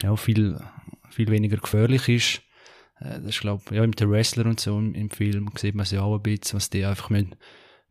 ja, 0.02 0.16
viel, 0.16 0.58
viel 1.10 1.28
weniger 1.28 1.58
gefährlich 1.58 2.08
ist. 2.08 2.42
Äh, 2.98 3.20
das 3.20 3.36
ist, 3.36 3.40
glaube 3.40 3.74
ja, 3.74 3.86
mit 3.86 4.00
den 4.00 4.10
Wrestler 4.10 4.46
und 4.46 4.58
so 4.58 4.76
im, 4.76 4.94
im 4.94 5.10
Film 5.10 5.50
sieht 5.56 5.76
man 5.76 5.84
es 5.84 5.92
ja 5.92 6.02
auch 6.02 6.16
ein 6.16 6.22
bisschen, 6.22 6.56
was 6.56 6.68
die 6.68 6.84
einfach 6.84 7.10
müssen, 7.10 7.36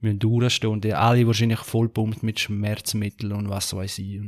müssen 0.05 0.19
durchstehen 0.19 0.69
und 0.71 0.85
alle 0.85 1.27
wahrscheinlich 1.27 1.59
vollpumpt 1.59 2.23
mit 2.23 2.39
Schmerzmitteln 2.39 3.33
und 3.33 3.49
was 3.49 3.75
weiß 3.75 3.99
ich. 3.99 4.21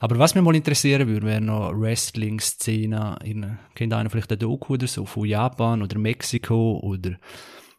Aber 0.00 0.18
was 0.18 0.34
mich 0.34 0.44
mal 0.44 0.54
interessieren 0.54 1.06
würde, 1.08 1.26
wäre 1.26 1.40
noch 1.40 1.72
Wrestling-Szene. 1.72 3.18
in- 3.24 3.58
Kennt 3.74 3.92
einer 3.94 4.10
vielleicht 4.10 4.32
ein 4.32 4.38
Doku 4.38 4.74
oder 4.74 4.86
so 4.86 5.06
von 5.06 5.24
Japan 5.26 5.82
oder 5.82 5.98
Mexiko 5.98 6.80
oder 6.82 7.12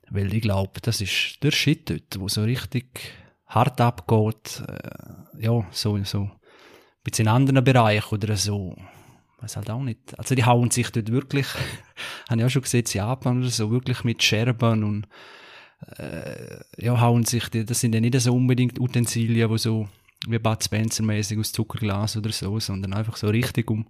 weil 0.10 0.34
ich 0.34 0.42
glaube, 0.42 0.80
das 0.82 1.02
ist 1.02 1.44
der 1.44 1.52
Shit 1.52 1.90
dort, 1.90 2.20
wo 2.20 2.28
so 2.30 2.44
richtig 2.44 2.86
hart 3.46 3.80
abgeht. 3.82 4.64
Äh, 4.68 5.44
ja, 5.44 5.66
so, 5.72 6.02
so 6.06 6.22
ein 6.22 6.32
bisschen 7.04 7.26
in 7.26 7.32
anderen 7.34 7.64
Bereichen 7.64 8.16
oder 8.16 8.36
so. 8.38 8.76
Weiß 9.42 9.58
halt 9.58 9.70
auch 9.70 9.84
nicht. 9.84 10.18
Also 10.18 10.34
die 10.34 10.46
hauen 10.46 10.72
sich 10.72 10.90
dort 10.92 11.12
wirklich, 11.12 11.46
habe 12.30 12.40
ich 12.40 12.46
auch 12.46 12.50
schon 12.50 12.62
gesehen, 12.64 12.86
in 12.88 12.92
Japan 12.98 13.40
oder 13.42 13.50
so, 13.50 13.70
wirklich 13.70 14.04
mit 14.04 14.24
Scherben 14.24 14.84
und 14.84 15.08
äh, 15.98 16.60
ja, 16.78 17.00
hauen 17.00 17.24
sich, 17.24 17.50
die, 17.50 17.66
das 17.66 17.80
sind 17.80 17.94
ja 17.94 18.02
nicht 18.02 18.20
so 18.20 18.34
unbedingt 18.34 18.80
Utensilien, 18.80 19.50
wo 19.50 19.58
so 19.58 19.88
wie 20.28 20.40
Bud 20.40 20.64
Spencer 20.64 21.04
mäßig 21.04 21.38
aus 21.38 21.52
Zuckerglas 21.52 22.18
oder 22.18 22.32
so, 22.32 22.60
sondern 22.60 22.94
einfach 22.94 23.16
so 23.18 23.28
richtig 23.28 23.70
um, 23.70 23.88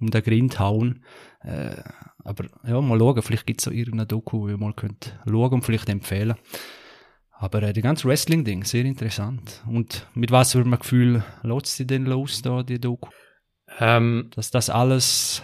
um 0.00 0.10
den 0.10 0.22
Grind 0.22 0.58
hauen. 0.58 1.04
Äh, 1.42 1.76
aber 2.24 2.46
ja, 2.66 2.80
mal 2.80 2.98
schauen, 2.98 3.22
vielleicht 3.22 3.46
gibt 3.46 3.60
es 3.60 3.64
so 3.64 3.70
irgendeine 3.70 4.06
Doku, 4.06 4.40
wo 4.40 4.48
ihr 4.48 4.58
mal 4.58 4.72
könnt 4.72 5.18
schauen 5.26 5.52
und 5.52 5.62
vielleicht 5.62 5.88
empfehlen. 5.88 6.36
Aber 7.32 7.62
äh, 7.62 7.72
die 7.72 7.82
ganze 7.82 8.08
Wrestling-Ding, 8.08 8.64
sehr 8.64 8.84
interessant. 8.84 9.62
Und 9.66 10.06
mit 10.14 10.30
was 10.30 10.52
für 10.52 10.60
einem 10.60 10.78
Gefühl 10.78 11.24
lässt 11.42 11.76
sie 11.76 11.86
denn 11.86 12.04
los, 12.04 12.42
da, 12.42 12.62
die 12.62 12.80
Doku? 12.80 13.10
Ähm, 13.78 14.30
Dass 14.34 14.50
das 14.50 14.70
alles, 14.70 15.42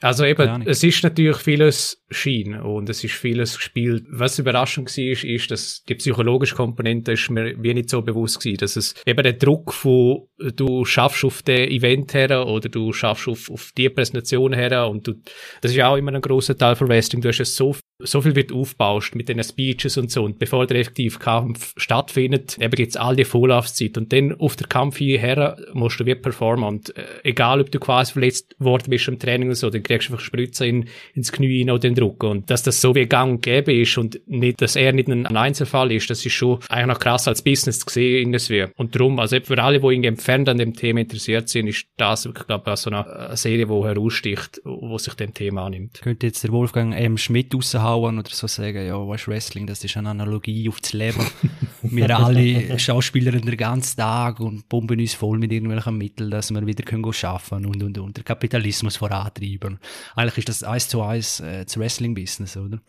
Also 0.00 0.24
eben, 0.24 0.62
es 0.62 0.84
ist 0.84 1.02
natürlich 1.02 1.38
vieles 1.38 2.04
Schein 2.10 2.60
und 2.60 2.88
es 2.88 3.02
ist 3.02 3.14
vieles 3.14 3.56
gespielt. 3.56 4.04
Was 4.08 4.38
überraschend 4.38 4.96
war, 4.96 5.04
ist, 5.04 5.24
ist, 5.24 5.50
dass 5.50 5.82
die 5.84 5.96
psychologische 5.96 6.54
Komponente 6.54 7.12
ist 7.12 7.30
mir 7.30 7.54
wie 7.62 7.74
nicht 7.74 7.90
so 7.90 8.02
bewusst 8.02 8.40
gewesen, 8.40 8.58
dass 8.58 8.76
es 8.76 8.94
eben 9.06 9.22
der 9.22 9.32
Druck 9.32 9.72
von 9.72 10.28
du 10.38 10.84
schaffst 10.84 11.24
auf 11.24 11.42
den 11.42 11.70
Event 11.70 12.14
her 12.14 12.46
oder 12.46 12.68
du 12.68 12.92
schaffst 12.92 13.28
auf, 13.28 13.50
auf 13.50 13.72
die 13.76 13.88
Präsentation 13.88 14.52
her 14.52 14.88
und 14.88 15.06
du, 15.06 15.14
das 15.62 15.72
ist 15.72 15.76
ja 15.76 15.88
auch 15.88 15.96
immer 15.96 16.12
ein 16.12 16.20
großer 16.20 16.56
Teil 16.56 16.76
von 16.76 16.88
Wrestling. 16.88 17.22
Du 17.22 17.28
hast 17.28 17.40
es 17.40 17.56
so 17.56 17.74
so 17.98 18.20
viel 18.20 18.36
wird 18.36 18.52
aufbaust 18.52 19.14
mit 19.14 19.30
den 19.30 19.42
Speeches 19.42 19.96
und 19.96 20.10
so 20.10 20.22
und 20.22 20.38
bevor 20.38 20.66
der 20.66 20.78
effektiv 20.78 21.18
Kampf 21.18 21.72
stattfindet, 21.78 22.58
eben 22.58 22.74
gibt's 22.74 22.96
all 22.96 23.16
die 23.16 23.24
Vorlaufzeit 23.24 23.96
und 23.96 24.12
dann 24.12 24.34
auf 24.34 24.54
der 24.56 24.66
Kampf 24.66 24.98
hierher 24.98 25.56
musst 25.72 25.98
du 25.98 26.04
wie 26.04 26.14
performen 26.14 26.68
und 26.68 26.94
äh, 26.96 27.04
egal 27.24 27.60
ob 27.62 27.70
du 27.70 27.78
quasi 27.78 28.12
verletzt 28.12 28.54
worden 28.58 28.90
bist 28.90 29.08
im 29.08 29.18
Training 29.18 29.48
oder 29.48 29.56
so, 29.56 29.70
dann 29.70 29.82
kriegst 29.82 30.08
du 30.08 30.12
einfach 30.12 30.24
Spritze 30.24 30.66
in, 30.66 30.88
ins 31.14 31.32
Knie 31.32 31.62
rein 31.62 31.70
oder 31.70 31.88
den 31.96 32.00
Druck 32.02 32.22
und 32.24 32.50
dass 32.50 32.62
das 32.62 32.80
so 32.80 32.94
wie 32.94 33.06
gang 33.06 33.32
und 33.32 33.42
gäbe 33.42 33.72
ist 33.72 33.98
und 33.98 34.20
nicht, 34.26 34.60
dass 34.60 34.76
er 34.76 34.92
nicht 34.92 35.08
ein 35.08 35.26
Einzelfall 35.26 35.92
ist, 35.92 36.10
das 36.10 36.24
ist 36.24 36.32
schon 36.32 36.58
eigentlich 36.68 36.86
noch 36.86 36.98
krass 36.98 37.28
als 37.28 37.42
Business 37.42 37.80
zu 37.80 37.90
sehen 37.90 38.26
in 38.26 38.32
das 38.32 38.50
wie. 38.50 38.66
Und 38.76 38.94
darum, 38.94 39.18
also 39.18 39.38
für 39.42 39.62
alle, 39.62 39.80
die 39.80 39.86
irgendwie 39.86 40.08
entfernt 40.08 40.48
an 40.48 40.58
dem 40.58 40.74
Thema 40.74 41.00
interessiert 41.00 41.48
sind, 41.48 41.66
ist 41.68 41.86
das 41.96 42.24
wirklich, 42.24 42.46
glaube 42.46 42.70
ich, 42.70 42.76
so 42.76 42.90
eine, 42.90 43.36
Serie, 43.36 43.66
die 43.66 43.72
heraussticht, 43.72 44.60
wo 44.64 44.98
sich 44.98 45.14
dem 45.14 45.34
Thema 45.34 45.66
annimmt. 45.66 46.00
könnte 46.02 46.26
jetzt 46.26 46.44
der 46.44 46.52
Wolfgang 46.52 46.94
M. 46.94 47.18
Schmidt 47.18 47.54
raushauen 47.54 48.18
oder 48.18 48.30
so 48.30 48.46
sagen, 48.46 48.86
ja, 48.86 48.96
weißt, 48.96 49.28
Wrestling, 49.28 49.66
das 49.66 49.84
ist 49.84 49.96
eine 49.96 50.10
Analogie 50.10 50.68
auf 50.68 50.80
das 50.80 50.92
Leben. 50.92 51.24
wir 51.82 52.18
alle 52.18 52.78
Schauspieler 52.78 53.32
den 53.32 53.56
ganzen 53.56 53.98
Tag 53.98 54.40
und 54.40 54.68
pumpen 54.68 55.00
uns 55.00 55.14
voll 55.14 55.38
mit 55.38 55.52
irgendwelchen 55.52 55.96
Mitteln, 55.96 56.30
dass 56.30 56.50
wir 56.50 56.66
wieder 56.66 56.84
können 56.84 57.04
arbeiten 57.04 57.66
und, 57.66 57.82
und, 57.82 57.98
und, 57.98 58.16
der 58.16 58.24
Kapitalismus 58.24 58.96
vorantreiben. 58.96 59.78
Eigentlich 60.14 60.38
ist 60.38 60.48
das 60.48 60.62
eins 60.62 60.88
zu 60.88 61.02
eins 61.02 61.40
äh, 61.40 61.64
das 61.64 61.78
Wrestling-Business, 61.86 62.56
oder? 62.56 62.80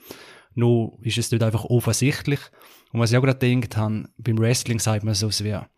Nur 0.55 0.97
ist 1.03 1.17
es 1.17 1.29
dort 1.29 1.43
einfach 1.43 1.65
offensichtlich. 1.65 2.39
Und 2.91 2.99
was 2.99 3.11
ich 3.11 3.17
auch 3.17 3.21
gerade 3.21 3.39
gedacht 3.39 3.77
habe, 3.77 4.09
beim 4.17 4.39
Wrestling 4.39 4.79
sagt 4.79 5.03
man 5.03 5.13
so, 5.13 5.27
es 5.27 5.43
wäre, 5.43 5.69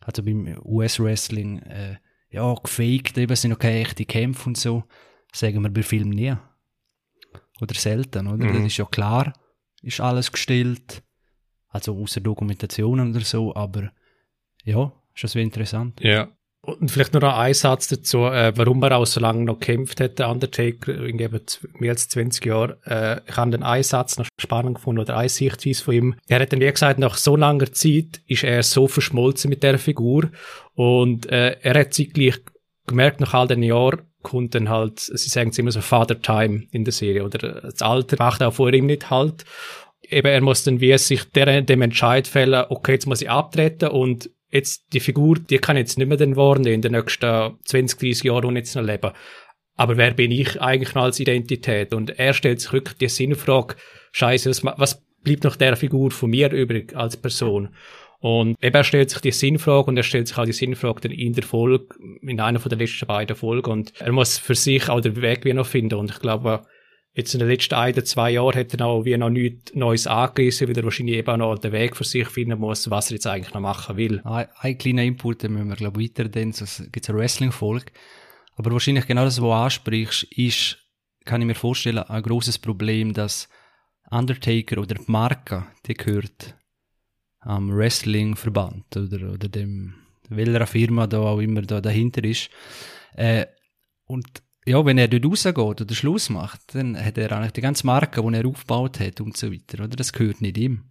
also 0.00 0.22
beim 0.22 0.58
US-Wrestling, 0.64 1.60
äh, 1.60 1.96
ja, 2.30 2.54
gefaked, 2.54 3.16
eben 3.16 3.36
sind 3.36 3.52
okay 3.52 3.82
echte 3.82 4.04
Kämpfe 4.04 4.48
und 4.48 4.58
so, 4.58 4.84
sagen 5.32 5.62
wir 5.62 5.70
bei 5.70 5.82
Filmen 5.82 6.10
nie. 6.10 6.34
Oder 7.60 7.74
selten, 7.74 8.26
oder? 8.26 8.44
Mhm. 8.44 8.52
Das 8.52 8.66
ist 8.66 8.76
ja 8.76 8.84
klar, 8.84 9.32
ist 9.82 10.00
alles 10.00 10.30
gestellt. 10.30 11.02
Also 11.68 11.96
außer 11.96 12.20
Dokumentationen 12.20 13.10
oder 13.10 13.24
so, 13.24 13.54
aber 13.54 13.92
ja, 14.64 14.92
ist 15.14 15.24
das 15.24 15.34
wie 15.34 15.42
interessant. 15.42 16.00
Ja. 16.00 16.35
Und 16.66 16.90
vielleicht 16.90 17.12
nur 17.12 17.22
noch 17.22 17.36
ein 17.36 17.54
Satz 17.54 17.88
dazu, 17.88 18.24
äh, 18.26 18.52
warum 18.56 18.82
er 18.82 18.96
auch 18.96 19.06
so 19.06 19.20
lange 19.20 19.44
noch 19.44 19.58
gekämpft 19.58 20.00
hat, 20.00 20.18
der 20.18 20.28
Undertaker, 20.28 20.92
z- 21.46 21.60
mehr 21.80 21.92
als 21.92 22.08
20 22.08 22.44
Jahre. 22.44 22.78
Äh, 22.84 23.20
ich 23.30 23.36
habe 23.36 23.50
den 23.52 23.62
einen 23.62 23.82
Satz 23.82 24.18
noch 24.18 24.26
spannend 24.40 24.76
gefunden 24.76 25.00
oder 25.00 25.16
eine 25.16 25.28
Sichtweise 25.28 25.82
von 25.84 25.94
ihm. 25.94 26.14
Er 26.28 26.40
hat 26.40 26.52
dann 26.52 26.60
wie 26.60 26.70
gesagt, 26.70 26.98
nach 26.98 27.16
so 27.16 27.36
langer 27.36 27.72
Zeit 27.72 28.20
ist 28.26 28.44
er 28.44 28.62
so 28.62 28.88
verschmolzen 28.88 29.48
mit 29.48 29.62
der 29.62 29.78
Figur 29.78 30.30
und 30.74 31.26
äh, 31.30 31.56
er 31.62 31.78
hat 31.80 31.94
zeitgleich 31.94 32.38
gemerkt, 32.86 33.20
nach 33.20 33.34
all 33.34 33.48
den 33.48 33.62
Jahren 33.62 34.02
kommt 34.22 34.54
dann 34.54 34.68
halt, 34.68 34.98
sie 35.00 35.28
sagen 35.28 35.50
es 35.50 35.58
immer 35.58 35.70
so 35.70 35.80
Father 35.80 36.20
Time 36.20 36.64
in 36.72 36.84
der 36.84 36.92
Serie 36.92 37.24
oder 37.24 37.60
das 37.62 37.80
Alter 37.82 38.16
macht 38.18 38.42
auch 38.42 38.52
vor 38.54 38.72
ihm 38.72 38.86
nicht 38.86 39.08
halt. 39.10 39.44
Eben, 40.08 40.26
er 40.28 40.40
muss 40.40 40.62
dann 40.64 40.80
wie 40.80 40.96
sich 40.98 41.24
der, 41.30 41.62
dem 41.62 41.82
Entscheid 41.82 42.26
fällen, 42.28 42.64
okay, 42.68 42.92
jetzt 42.92 43.06
muss 43.06 43.22
ich 43.22 43.30
abtreten 43.30 43.88
und 43.88 44.30
jetzt 44.56 44.92
die 44.92 45.00
Figur, 45.00 45.38
die 45.38 45.58
kann 45.58 45.76
jetzt 45.76 45.98
nicht 45.98 46.08
mehr 46.08 46.16
den 46.16 46.36
worden 46.36 46.66
in 46.66 46.82
den 46.82 46.92
nächsten 46.92 47.56
20, 47.64 47.98
30 47.98 48.24
Jahren 48.24 48.44
und 48.44 48.56
jetzt 48.56 48.74
noch 48.74 48.82
leben. 48.82 49.12
Aber 49.76 49.96
wer 49.96 50.12
bin 50.12 50.30
ich 50.30 50.60
eigentlich 50.60 50.94
noch 50.94 51.04
als 51.04 51.20
Identität? 51.20 51.92
Und 51.92 52.18
er 52.18 52.32
stellt 52.32 52.60
sich 52.60 52.72
wirklich 52.72 52.96
die 52.96 53.08
Sinnfrage, 53.08 53.76
Scheiße, 54.12 54.48
was, 54.50 54.64
was 54.64 55.02
bleibt 55.22 55.44
noch 55.44 55.56
der 55.56 55.76
Figur 55.76 56.10
von 56.10 56.30
mir 56.30 56.50
übrig 56.50 56.96
als 56.96 57.16
Person? 57.16 57.68
Und 58.20 58.56
eben 58.62 58.74
er 58.74 58.84
stellt 58.84 59.10
sich 59.10 59.20
die 59.20 59.30
Sinnfrage 59.30 59.88
und 59.88 59.96
er 59.96 60.02
stellt 60.02 60.28
sich 60.28 60.38
auch 60.38 60.46
die 60.46 60.52
Sinnfrage 60.52 61.02
dann 61.02 61.12
in 61.12 61.34
der 61.34 61.44
Folge, 61.44 61.94
in 62.22 62.40
einer 62.40 62.58
von 62.58 62.70
der 62.70 62.78
letzten 62.78 63.06
beiden 63.06 63.36
Folgen. 63.36 63.70
Und 63.70 63.92
er 64.00 64.12
muss 64.12 64.38
für 64.38 64.54
sich 64.54 64.88
auch 64.88 65.00
den 65.00 65.20
Weg 65.20 65.44
wie 65.44 65.52
noch 65.52 65.66
finden. 65.66 65.96
Und 65.96 66.10
ich 66.10 66.18
glaube, 66.18 66.62
jetzt 67.16 67.32
in 67.32 67.40
den 67.40 67.48
letzten 67.48 67.74
ein 67.74 67.94
oder 67.94 68.04
zwei 68.04 68.30
Jahren 68.30 68.54
hat 68.54 68.74
er 68.74 68.86
auch 68.86 69.04
wie 69.04 69.16
noch 69.16 69.30
nichts 69.30 69.74
Neues 69.74 70.06
angerissen, 70.06 70.68
weil 70.68 70.76
er 70.76 70.84
wahrscheinlich 70.84 71.16
eben 71.16 71.28
auch 71.28 71.36
noch 71.38 71.58
den 71.58 71.72
Weg 71.72 71.96
für 71.96 72.04
sich 72.04 72.28
finden 72.28 72.60
muss, 72.60 72.90
was 72.90 73.10
er 73.10 73.14
jetzt 73.14 73.26
eigentlich 73.26 73.54
noch 73.54 73.62
machen 73.62 73.96
will. 73.96 74.20
Ein, 74.24 74.48
ein 74.58 74.78
kleiner 74.78 75.02
Input, 75.02 75.42
den 75.42 75.54
müssen 75.54 75.68
wir, 75.70 75.76
glaube 75.76 76.02
ich, 76.02 76.10
weiter 76.10 76.28
dann, 76.28 76.52
so 76.52 76.64
gibt 76.92 77.08
eine 77.08 77.18
Wrestling-Folge. 77.18 77.86
Aber 78.56 78.70
wahrscheinlich 78.70 79.06
genau 79.06 79.24
das, 79.24 79.40
was 79.40 79.42
du 79.42 79.52
ansprichst, 79.52 80.24
ist, 80.24 80.78
kann 81.24 81.40
ich 81.40 81.46
mir 81.46 81.54
vorstellen, 81.54 81.98
ein 81.98 82.22
großes 82.22 82.58
Problem, 82.58 83.14
dass 83.14 83.48
Undertaker 84.10 84.78
oder 84.78 84.94
die 84.94 85.10
Marke, 85.10 85.66
die 85.86 85.94
gehört 85.94 86.54
am 87.40 87.74
Wrestling-Verband 87.74 88.94
oder, 88.94 89.32
oder 89.32 89.48
dem, 89.48 89.94
welcher 90.28 90.66
Firma 90.66 91.06
da 91.06 91.20
auch 91.20 91.40
immer 91.40 91.62
da 91.62 91.80
dahinter 91.80 92.24
ist. 92.24 92.50
Äh, 93.14 93.46
und 94.04 94.42
ja, 94.66 94.84
wenn 94.84 94.98
er 94.98 95.08
dort 95.08 95.24
rausgeht 95.24 95.56
oder 95.58 95.94
Schluss 95.94 96.28
macht, 96.28 96.74
dann 96.74 97.02
hat 97.02 97.16
er 97.18 97.32
eigentlich 97.32 97.52
die 97.52 97.60
ganze 97.60 97.86
Marke, 97.86 98.20
die 98.22 98.34
er 98.34 98.46
aufgebaut 98.46 98.98
hat 98.98 99.20
und 99.20 99.36
so 99.36 99.52
weiter, 99.52 99.84
oder? 99.84 99.96
Das 99.96 100.12
gehört 100.12 100.40
nicht 100.40 100.58
ihm. 100.58 100.84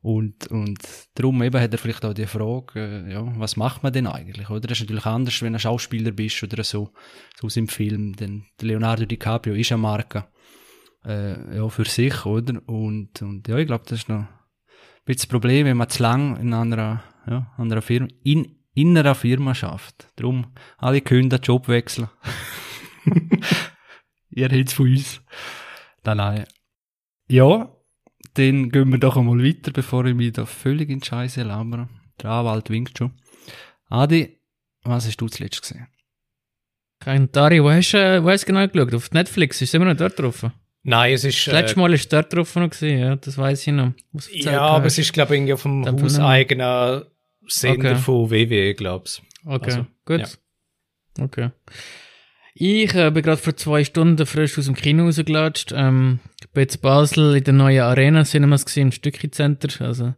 Und, 0.00 0.46
und 0.48 0.78
darum 1.14 1.42
eben 1.42 1.60
hat 1.60 1.72
er 1.72 1.78
vielleicht 1.78 2.04
auch 2.04 2.14
die 2.14 2.26
Frage, 2.26 3.06
äh, 3.06 3.12
ja, 3.12 3.32
was 3.38 3.56
macht 3.56 3.82
man 3.82 3.92
denn 3.92 4.06
eigentlich, 4.06 4.48
oder? 4.48 4.68
Das 4.68 4.78
ist 4.78 4.84
natürlich 4.84 5.06
anders, 5.06 5.42
wenn 5.42 5.52
du 5.52 5.58
Schauspieler 5.58 6.12
bist 6.12 6.42
oder 6.42 6.62
so, 6.62 6.92
so 7.38 7.46
aus 7.46 7.54
dem 7.54 7.68
Film, 7.68 8.14
denn 8.14 8.46
Leonardo 8.60 9.06
DiCaprio 9.06 9.54
ist 9.54 9.72
eine 9.72 9.82
Marke, 9.82 10.26
äh, 11.04 11.56
ja, 11.56 11.68
für 11.68 11.84
sich, 11.84 12.26
oder? 12.26 12.60
Und, 12.66 13.22
und 13.22 13.46
ja, 13.48 13.58
ich 13.58 13.66
glaube, 13.66 13.84
das 13.88 14.00
ist 14.00 14.08
noch 14.08 14.18
ein 14.18 14.28
bisschen 15.04 15.18
das 15.18 15.26
Problem, 15.26 15.66
wenn 15.66 15.76
man 15.76 15.88
zu 15.88 16.02
lang 16.02 16.36
in 16.36 16.54
einer, 16.54 17.02
ja, 17.28 17.52
einer 17.56 17.82
Firma, 17.82 18.08
in, 18.22 18.56
in 18.74 18.96
einer 18.96 19.16
Firma 19.16 19.54
schafft. 19.54 20.12
Darum, 20.16 20.46
alle 20.78 21.00
können 21.00 21.30
den 21.30 21.40
Job 21.40 21.68
wechseln. 21.68 22.08
Ihr 24.30 24.48
hätts 24.48 24.72
von 24.72 24.86
uns. 24.88 25.20
Nein, 26.04 26.16
nein. 26.16 26.44
Ja, 27.28 27.74
dann 28.34 28.70
gehen 28.70 28.90
wir 28.90 28.98
doch 28.98 29.16
einmal 29.16 29.42
weiter, 29.42 29.72
bevor 29.72 30.04
ich 30.06 30.14
mich 30.14 30.32
da 30.32 30.46
völlig 30.46 30.88
in 30.90 31.02
Scheiße 31.02 31.42
labere. 31.42 31.88
Der 32.22 32.30
Anwalt 32.30 32.70
winkt 32.70 32.96
schon. 32.98 33.12
Adi, 33.88 34.40
was 34.82 35.06
hast 35.06 35.20
du 35.20 35.28
zuletzt 35.28 35.62
gesehen? 35.62 35.86
Kein 37.00 37.30
Dari, 37.30 37.62
wo 37.62 37.70
hast 37.70 37.92
du 37.92 37.98
äh, 37.98 38.22
wo 38.24 38.30
hast 38.30 38.42
du 38.42 38.46
genau 38.52 38.66
geschaut? 38.66 38.94
Auf 38.94 39.10
Netflix? 39.12 39.60
Ist 39.62 39.70
es 39.70 39.74
immer 39.74 39.84
noch 39.86 39.96
dort 39.96 40.18
drauf? 40.18 40.44
Nein, 40.82 41.12
es 41.14 41.24
ist... 41.24 41.46
Das 41.46 41.54
letzte 41.54 41.76
Äh, 41.76 41.80
Mal 41.80 41.92
ist 41.94 42.00
es 42.02 42.08
dort 42.08 42.32
drauf 42.32 42.54
noch 42.56 42.70
gewesen, 42.70 42.98
ja, 42.98 43.16
das 43.16 43.36
weiß 43.38 43.66
ich 43.66 43.72
noch. 43.72 43.92
ja, 44.32 44.60
aber 44.62 44.84
hast. 44.84 44.92
es 44.94 44.98
ist, 45.06 45.12
glaube 45.12 45.34
ich, 45.34 45.38
irgendwie 45.38 45.52
auf 45.52 45.62
dem 45.62 45.82
Dann 45.82 45.98
von 45.98 46.04
hauseigenen 46.08 47.04
Sender 47.46 47.90
Okay. 47.92 48.00
von 48.00 48.30
WWE, 48.30 48.74
glaub's. 48.74 49.22
Okay, 49.44 49.64
Also, 49.64 49.86
gut. 50.04 50.38
Okay. 51.20 51.50
Ich 52.60 52.92
äh, 52.94 53.10
bin 53.12 53.22
gerade 53.22 53.40
vor 53.40 53.54
zwei 53.56 53.84
Stunden 53.84 54.26
frisch 54.26 54.58
aus 54.58 54.64
dem 54.64 54.74
Kino 54.74 55.04
rausgelatscht. 55.04 55.72
Ähm, 55.72 56.18
ich 56.40 56.48
bin 56.48 56.62
jetzt 56.62 56.82
Basel 56.82 57.36
in 57.36 57.44
der 57.44 57.54
neuen 57.54 57.82
Arena 57.82 58.24
Cinemas 58.24 58.66
gesehen, 58.66 58.88
im 58.88 58.92
Stücki 58.92 59.30
Center. 59.30 59.68
Also, 59.86 60.06
das 60.06 60.14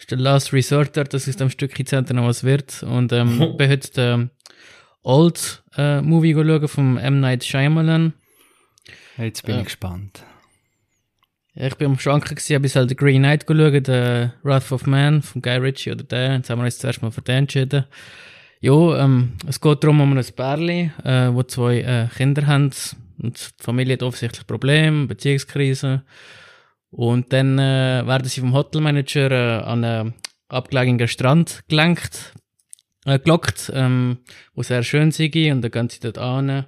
ist 0.00 0.10
der 0.10 0.18
Last 0.18 0.52
Resort 0.52 0.96
dort, 0.96 1.14
dass 1.14 1.28
aus 1.28 1.36
dem 1.36 1.50
Stücki 1.50 1.84
Center 1.84 2.12
noch 2.12 2.26
was 2.26 2.42
wird. 2.42 2.82
Und 2.82 3.12
ähm, 3.12 3.38
bin 3.56 3.70
heute 3.70 3.92
den 3.92 4.30
Old 5.04 5.62
äh, 5.76 6.00
Movie 6.00 6.34
schauen 6.34 6.66
vom 6.66 6.96
M. 6.98 7.20
Night 7.20 7.44
Shyamalan. 7.44 8.12
Jetzt 9.16 9.44
bin 9.44 9.54
Ja. 9.54 9.60
ich 9.60 9.66
gespannt. 9.66 10.24
Ich 11.54 11.76
bin 11.76 11.92
am 11.92 11.98
Schwanken 12.00 12.34
gewesen, 12.34 12.60
bis 12.60 12.74
halt 12.74 12.90
den 12.90 12.96
Green 12.96 13.22
Knight 13.22 13.44
schauen, 13.46 13.82
den 13.84 14.32
Wrath 14.42 14.72
of 14.72 14.86
Man 14.86 15.22
von 15.22 15.40
Guy 15.42 15.58
Ritchie 15.58 15.92
oder 15.92 16.02
den. 16.02 16.32
Jetzt 16.38 16.50
haben 16.50 16.58
wir 16.58 16.64
uns 16.64 16.78
zuerst 16.78 17.02
mal 17.02 17.12
für 17.12 17.22
den 17.22 17.36
entschieden. 17.44 17.84
Ja, 18.64 19.04
ähm, 19.04 19.34
es 19.46 19.60
geht 19.60 19.84
darum 19.84 20.00
um 20.00 20.16
ein 20.16 20.24
Pärchen, 20.24 20.90
äh, 21.04 21.28
wo 21.34 21.42
zwei 21.42 21.80
äh, 21.80 22.08
Kinder 22.16 22.46
haben 22.46 22.70
und 23.18 23.52
die 23.60 23.62
Familie 23.62 23.92
hat 23.92 24.02
offensichtlich 24.02 24.46
Probleme, 24.46 25.06
Beziehungskrise. 25.06 26.02
Und 26.88 27.30
dann 27.34 27.58
äh, 27.58 28.06
werden 28.06 28.26
sie 28.26 28.40
vom 28.40 28.54
Hotelmanager 28.54 29.30
äh, 29.30 29.62
an 29.64 29.84
einen 29.84 30.14
abgelegenen 30.48 31.08
Strand 31.08 31.60
gelenkt, 31.68 32.32
äh, 33.04 33.18
gelockt, 33.18 33.70
ähm, 33.74 34.20
wo 34.54 34.62
sehr 34.62 34.82
schön 34.82 35.10
sei 35.10 35.52
und 35.52 35.60
dann 35.60 35.70
gehen 35.70 35.90
sie 35.90 36.00
dort 36.00 36.16
an 36.16 36.64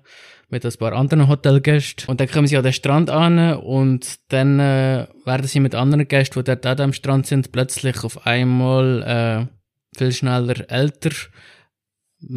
mit 0.51 0.67
ein 0.67 0.73
paar 0.79 0.93
anderen 0.93 1.29
Hotelgästen. 1.29 2.09
Und 2.09 2.21
dann 2.21 2.29
kommen 2.29 2.47
sie 2.47 2.59
an 2.59 2.63
den 2.63 2.75
Strand 2.75 3.09
an 3.09 3.55
und 3.55 4.17
dann 4.29 4.61
äh, 4.61 5.07
werden 5.25 5.47
sie 5.47 5.61
mit 5.61 5.75
anderen 5.75 6.07
Gästen, 6.07 6.45
die 6.45 6.45
dort 6.45 6.67
auch 6.67 6.85
am 6.85 6.93
Strand 6.93 7.27
sind, 7.27 7.53
plötzlich 7.53 8.05
auf 8.05 8.27
einmal 8.27 9.49
äh, 9.49 9.99
viel 9.99 10.13
schneller 10.13 10.71
älter. 10.71 11.13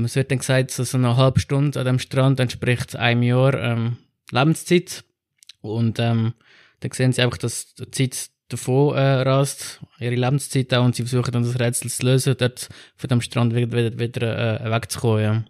Es 0.03 0.15
wird 0.15 0.31
dann 0.31 0.39
gesagt, 0.39 0.71
so 0.71 0.83
so 0.83 0.97
eine 0.97 1.15
halbe 1.15 1.39
Stunde 1.39 1.79
an 1.79 1.85
dem 1.85 1.99
Strand 1.99 2.39
entspricht 2.39 2.95
einem 2.95 3.23
Jahr 3.23 3.53
ähm, 3.53 3.97
Lebenszeit. 4.31 5.03
Und 5.61 5.99
ähm, 5.99 6.33
dann 6.79 6.91
sehen 6.91 7.11
sie 7.11 7.21
einfach, 7.21 7.37
dass 7.37 7.73
die 7.75 8.09
Zeit 8.09 8.29
davon 8.49 8.95
äh, 8.95 9.21
rast, 9.21 9.79
ihre 9.99 10.15
Lebenszeit 10.15 10.73
auch, 10.73 10.83
und 10.83 10.95
sie 10.95 11.03
versuchen 11.03 11.31
dann 11.31 11.43
das 11.43 11.59
Rätsel 11.59 11.89
zu 11.89 12.05
lösen, 12.05 12.35
dort 12.37 12.69
von 12.95 13.07
dem 13.07 13.21
Strand 13.21 13.55
wieder, 13.55 13.71
wieder, 13.71 13.99
wieder 13.99 14.61
äh, 14.61 14.71
wegzukommen. 14.71 15.23
Ja. 15.23 15.43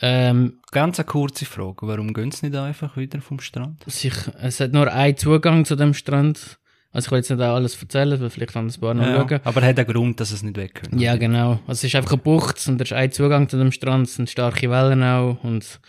Ähm, 0.00 0.60
Ganz 0.70 0.98
eine 0.98 1.06
kurze 1.06 1.44
Frage. 1.44 1.86
Warum 1.86 2.12
gehen 2.12 2.30
sie 2.30 2.46
nicht 2.46 2.58
einfach 2.58 2.96
wieder 2.96 3.20
vom 3.20 3.40
Strand? 3.40 3.84
sich, 3.86 4.14
es 4.40 4.60
hat 4.60 4.72
nur 4.72 4.92
einen 4.92 5.16
Zugang 5.16 5.64
zu 5.64 5.76
dem 5.76 5.94
Strand. 5.94 6.58
Also 6.94 7.08
ich 7.08 7.10
will 7.10 7.18
jetzt 7.18 7.30
nicht 7.30 7.40
auch 7.42 7.56
alles 7.56 7.80
erzählen, 7.80 8.20
weil 8.20 8.30
vielleicht 8.30 8.52
kann 8.52 8.68
das 8.68 8.78
ein 8.78 8.80
paar 8.80 8.94
noch 8.94 9.04
schauen. 9.04 9.40
aber 9.42 9.62
er 9.62 9.68
hat 9.68 9.78
einen 9.78 9.88
Grund, 9.88 10.20
dass 10.20 10.30
es 10.30 10.44
nicht 10.44 10.56
weg 10.56 10.74
können. 10.74 11.00
Ja, 11.00 11.16
genau. 11.16 11.58
Also 11.66 11.72
es 11.72 11.84
ist 11.84 11.96
einfach 11.96 12.12
eine 12.12 12.22
Bucht 12.22 12.66
und 12.68 12.78
da 12.78 12.84
ist 12.84 12.92
ein 12.92 13.10
Zugang 13.10 13.48
zu 13.48 13.58
dem 13.58 13.72
Strand, 13.72 14.06
es 14.06 14.14
sind 14.14 14.30
starke 14.30 14.70
Wellen 14.70 15.02
auch 15.02 15.42
und 15.42 15.80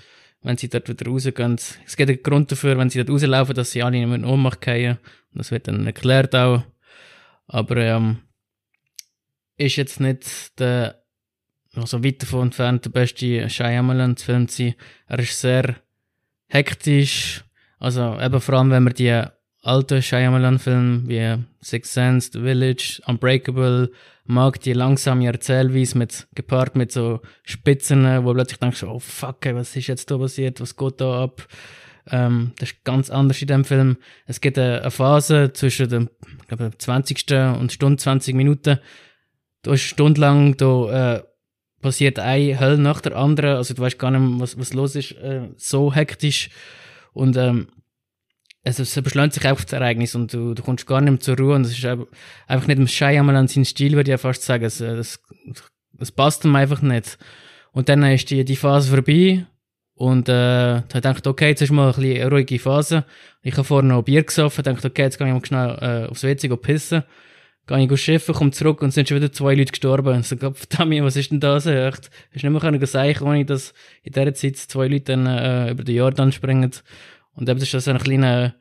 wenn 0.42 0.58
sie 0.58 0.68
dort 0.68 0.90
wieder 0.90 1.06
rausgehen, 1.06 1.60
es 1.86 1.96
gibt 1.96 2.10
einen 2.10 2.24
Grund 2.24 2.52
dafür, 2.52 2.78
wenn 2.78 2.90
sie 2.90 2.98
dort 2.98 3.12
rauslaufen, 3.12 3.54
dass 3.56 3.72
sie 3.72 3.84
alle 3.84 3.98
in 3.98 4.12
eine 4.12 4.28
Ohnmacht 4.28 4.66
fallen. 4.66 4.98
Und 5.32 5.40
das 5.40 5.52
wird 5.52 5.68
dann 5.68 5.86
erklärt 5.86 6.36
auch. 6.36 6.64
Aber 7.48 7.78
ähm, 7.78 8.18
ist 9.58 9.76
jetzt 9.76 10.00
nicht 10.00 10.60
der 10.60 11.04
also 11.76 12.04
weit 12.04 12.22
davon 12.22 12.44
entfernt 12.44 12.86
der 12.86 12.90
beste 12.90 13.50
Shyamalan-Film 13.50 14.48
zu 14.48 14.64
sein. 14.64 14.76
Er 15.08 15.20
ist 15.20 15.40
sehr 15.40 15.76
hektisch, 16.48 17.44
also 17.80 18.18
eben 18.20 18.40
vor 18.40 18.56
allem, 18.56 18.72
wenn 18.72 18.84
man 18.84 18.94
die 18.94 19.24
alten 19.66 20.02
Shyamalan-Filme 20.02 21.04
wie 21.08 21.44
Sixth 21.62 21.94
Sense, 21.94 22.30
The 22.32 22.40
Village, 22.40 23.02
Unbreakable 23.08 23.92
mag, 24.26 24.60
die 24.62 24.74
langsame 24.74 25.28
Erzählweise 25.28 25.98
mit, 25.98 26.28
gepaart 26.36 26.76
mit 26.76 26.92
so 26.92 27.22
Spitzen, 27.44 28.06
wo 28.24 28.34
plötzlich 28.34 28.60
denkst, 28.60 28.84
oh 28.84 29.00
fuck, 29.00 29.46
ey, 29.46 29.56
was 29.56 29.76
ist 29.76 29.88
jetzt 29.88 30.10
da 30.12 30.18
passiert, 30.18 30.62
was 30.62 30.76
geht 30.76 31.02
da 31.02 31.24
ab? 31.24 31.48
Ähm, 32.12 32.52
das 32.60 32.72
ist 32.72 32.84
ganz 32.84 33.10
anders 33.10 33.42
in 33.42 33.48
dem 33.48 33.66
Film. 33.66 33.98
Es 34.28 34.40
gibt 34.42 34.60
eine, 34.60 34.82
eine 34.82 34.92
Phase 34.92 35.52
zwischen 35.54 35.90
dem, 35.90 36.10
ich 36.42 36.48
glaube, 36.48 36.72
20. 36.78 37.26
und 37.60 37.72
Stunde 37.72 37.98
20 37.98 38.36
Minuten. 38.36 38.80
Da 39.64 39.74
ist 39.74 39.82
stundenlang, 39.82 40.58
da, 40.58 41.16
äh, 41.16 41.24
passiert 41.82 42.20
eine 42.20 42.60
Hölle 42.60 42.78
nach 42.78 43.02
der 43.02 43.16
anderen, 43.16 43.58
also 43.58 43.74
du 43.74 43.82
weißt 43.82 44.00
gar 44.00 44.12
nicht 44.12 44.42
was, 44.42 44.58
was 44.58 44.74
los 44.74 44.96
ist, 44.96 45.12
äh, 45.14 45.50
so 45.58 45.94
hektisch. 45.94 46.50
Und, 47.14 47.38
ähm, 47.38 47.68
also 48.66 48.84
es 48.84 49.02
beschleunigt 49.02 49.36
sich 49.36 49.46
einfach 49.48 49.64
das 49.64 49.74
Ereignis 49.74 50.16
und 50.16 50.34
du, 50.34 50.54
du 50.54 50.64
kommst 50.64 50.88
gar 50.88 51.00
nicht 51.00 51.12
mehr 51.12 51.20
zur 51.20 51.38
Ruhe 51.38 51.56
und 51.56 51.66
es 51.66 51.78
ist 51.78 51.86
einfach 51.86 52.68
nicht 52.68 52.80
im 52.80 52.88
Schei 52.88 53.20
an 53.20 53.48
seinen 53.48 53.66
Stil, 53.66 53.94
würde 53.94 54.10
ich 54.10 54.14
ja 54.14 54.18
fast 54.18 54.44
sagen. 54.44 54.66
Es, 54.66 54.80
es, 54.82 55.20
es 56.00 56.12
passt 56.12 56.44
ihm 56.46 56.56
einfach 56.56 56.82
nicht. 56.82 57.18
Und 57.72 57.90
dann 57.90 58.04
ist 58.04 58.30
die, 58.30 58.44
die 58.44 58.56
Phase 58.56 58.90
vorbei 58.90 59.46
und 59.96 60.28
äh, 60.28 60.32
da 60.32 60.76
habe 60.76 60.88
ich 60.88 60.94
gedacht, 60.94 61.28
okay, 61.28 61.50
jetzt 61.50 61.62
ist 61.62 61.72
mal 61.72 61.88
ein 61.88 61.96
bisschen 61.96 62.22
eine 62.22 62.30
ruhige 62.32 62.60
Phase. 62.60 63.06
Ich 63.44 63.54
habe 63.54 63.64
vorher 63.64 63.88
noch 63.88 64.04
Bier 64.04 64.24
gesoffen, 64.24 64.64
dachte, 64.64 64.88
okay, 64.88 65.04
jetzt 65.04 65.18
gehe 65.18 65.28
ich 65.28 65.34
mal 65.34 65.46
schnell 65.46 66.06
äh, 66.06 66.10
aufs 66.10 66.24
WC 66.24 66.50
go 66.50 66.58
pissen. 66.58 67.04
Gehe 67.68 67.88
ich 67.92 68.02
schiffen, 68.02 68.36
komme 68.36 68.52
zurück 68.52 68.84
und 68.84 68.92
sind 68.92 69.08
schon 69.08 69.18
wieder 69.18 69.32
zwei 69.32 69.56
Leute 69.56 69.72
gestorben. 69.72 70.16
Und 70.16 70.26
so, 70.26 70.36
verdammt, 70.36 71.02
was 71.02 71.16
ist 71.16 71.32
denn 71.32 71.40
das? 71.40 71.66
Echt? 71.66 72.10
Hast 72.34 72.44
du 72.44 72.50
nicht 72.50 72.62
mehr 72.62 72.62
können 72.62 73.18
ohne 73.22 73.46
dass 73.46 73.74
in 74.04 74.12
dieser 74.12 74.34
Zeit 74.34 74.58
zwei 74.58 74.88
Leute 74.88 75.16
dann 75.16 75.26
äh, 75.26 75.72
über 75.72 75.84
den 75.84 75.96
Jordan 75.96 76.32
springen. 76.32 76.72
Und 77.36 77.50
eben, 77.50 77.60
das 77.60 77.74
war 77.74 77.82
so 77.82 77.92
ein 77.92 77.98
kleiner 78.00 78.56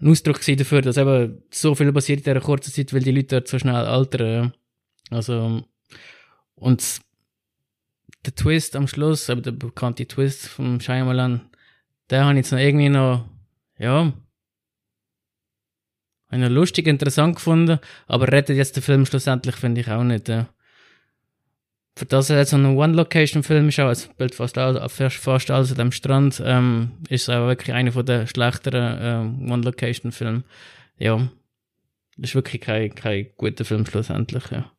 ein 0.00 0.08
Ausdruck 0.08 0.40
dafür, 0.44 0.82
dass 0.82 0.96
eben 0.96 1.42
so 1.50 1.74
viel 1.74 1.92
passiert 1.92 2.20
in 2.20 2.24
dieser 2.24 2.40
kurzen 2.40 2.72
Zeit, 2.72 2.92
weil 2.92 3.02
die 3.02 3.10
Leute 3.10 3.36
dort 3.36 3.48
so 3.48 3.58
schnell 3.58 3.74
altern. 3.74 4.52
Also, 5.10 5.64
und 6.54 7.00
der 8.24 8.34
Twist 8.34 8.76
am 8.76 8.86
Schluss, 8.86 9.30
aber 9.30 9.40
der 9.40 9.52
bekannte 9.52 10.06
Twist 10.06 10.46
vom 10.48 10.80
Shyamalan, 10.80 11.48
der 12.10 12.24
habe 12.24 12.32
ich 12.34 12.38
jetzt 12.38 12.52
noch 12.52 12.58
irgendwie 12.58 12.88
noch, 12.88 13.28
ja, 13.78 14.12
noch 16.30 16.48
lustig, 16.50 16.86
interessant 16.86 17.36
gefunden, 17.36 17.78
aber 18.06 18.30
rettet 18.30 18.56
jetzt 18.56 18.76
den 18.76 18.82
Film 18.82 19.06
schlussendlich, 19.06 19.56
finde 19.56 19.80
ich 19.80 19.90
auch 19.90 20.04
nicht. 20.04 20.28
Ja. 20.28 20.48
Für 21.98 22.06
das 22.06 22.30
er 22.30 22.38
jetzt 22.38 22.50
so 22.50 22.56
ein 22.56 22.76
One-Location-Film 22.76 23.68
ist, 23.68 23.80
auch 23.80 23.90
es 23.90 24.04
spielt 24.04 24.34
fast, 24.34 24.56
all, 24.56 24.88
fast 24.88 25.50
alles 25.50 25.72
an 25.72 25.78
dem 25.78 25.92
Strand, 25.92 26.40
ähm, 26.44 26.92
ist 27.08 27.22
es 27.22 27.28
auch 27.28 27.48
wirklich 27.48 27.74
einer 27.74 27.90
von 27.90 28.06
den 28.06 28.26
schlechteren 28.28 28.98
ähm, 29.00 29.50
One-Location-Filmen. 29.50 30.44
Ja, 30.98 31.16
das 32.16 32.30
ist 32.30 32.34
wirklich 32.36 32.62
kein, 32.62 32.94
kein 32.94 33.26
guter 33.36 33.64
Film 33.64 33.84
schlussendlich, 33.84 34.44
ja. 34.50 34.70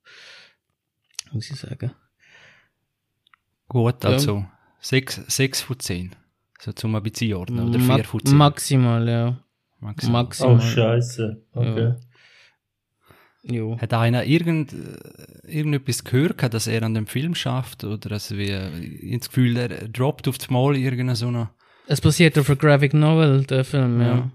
Muss 1.31 1.51
ich 1.51 1.59
sagen. 1.59 1.91
Gut, 3.67 4.03
Ja. 4.03 4.11
also 4.11 4.45
6, 4.79 5.21
6 5.27 5.61
von 5.61 5.79
10. 5.79 6.15
So 6.61 6.71
zum 6.71 6.95
ein 6.95 7.03
bisschen 7.03 7.33
ordnen. 7.33 7.69
Oder 7.69 7.79
4 7.79 7.87
Ma 7.87 8.03
von 8.03 8.25
10. 8.25 8.37
maximal, 8.37 9.07
ja. 9.09 9.37
Maximal. 9.81 10.23
Maximal. 10.23 10.55
Oh, 10.55 10.59
scheiße. 10.59 11.41
Okay. 11.53 11.93
Jo. 13.49 13.77
Hat 13.79 13.93
einer 13.93 14.25
irgend, 14.25 14.73
äh, 14.73 15.57
irgendetwas 15.57 16.03
gehört, 16.03 16.53
dass 16.53 16.67
er 16.67 16.83
an 16.83 16.93
dem 16.93 17.07
Film 17.07 17.35
schafft? 17.35 17.83
Oder 17.83 18.09
dass 18.09 18.31
wir 18.31 18.71
ins 18.73 19.29
Gefühl, 19.29 19.57
er 19.57 19.69
droppt 19.87 20.27
auf 20.27 20.37
das 20.37 20.49
Mal 20.49 20.75
irgendeine 20.77 21.15
so 21.15 21.27
eine. 21.27 21.49
Es 21.87 22.01
basiert 22.01 22.37
auf 22.37 22.49
einer 22.49 22.57
Graphic 22.57 22.93
Novel, 22.93 23.43
der 23.45 23.65
Film, 23.65 23.99
ja. 24.01 24.07
Ja. 24.07 24.31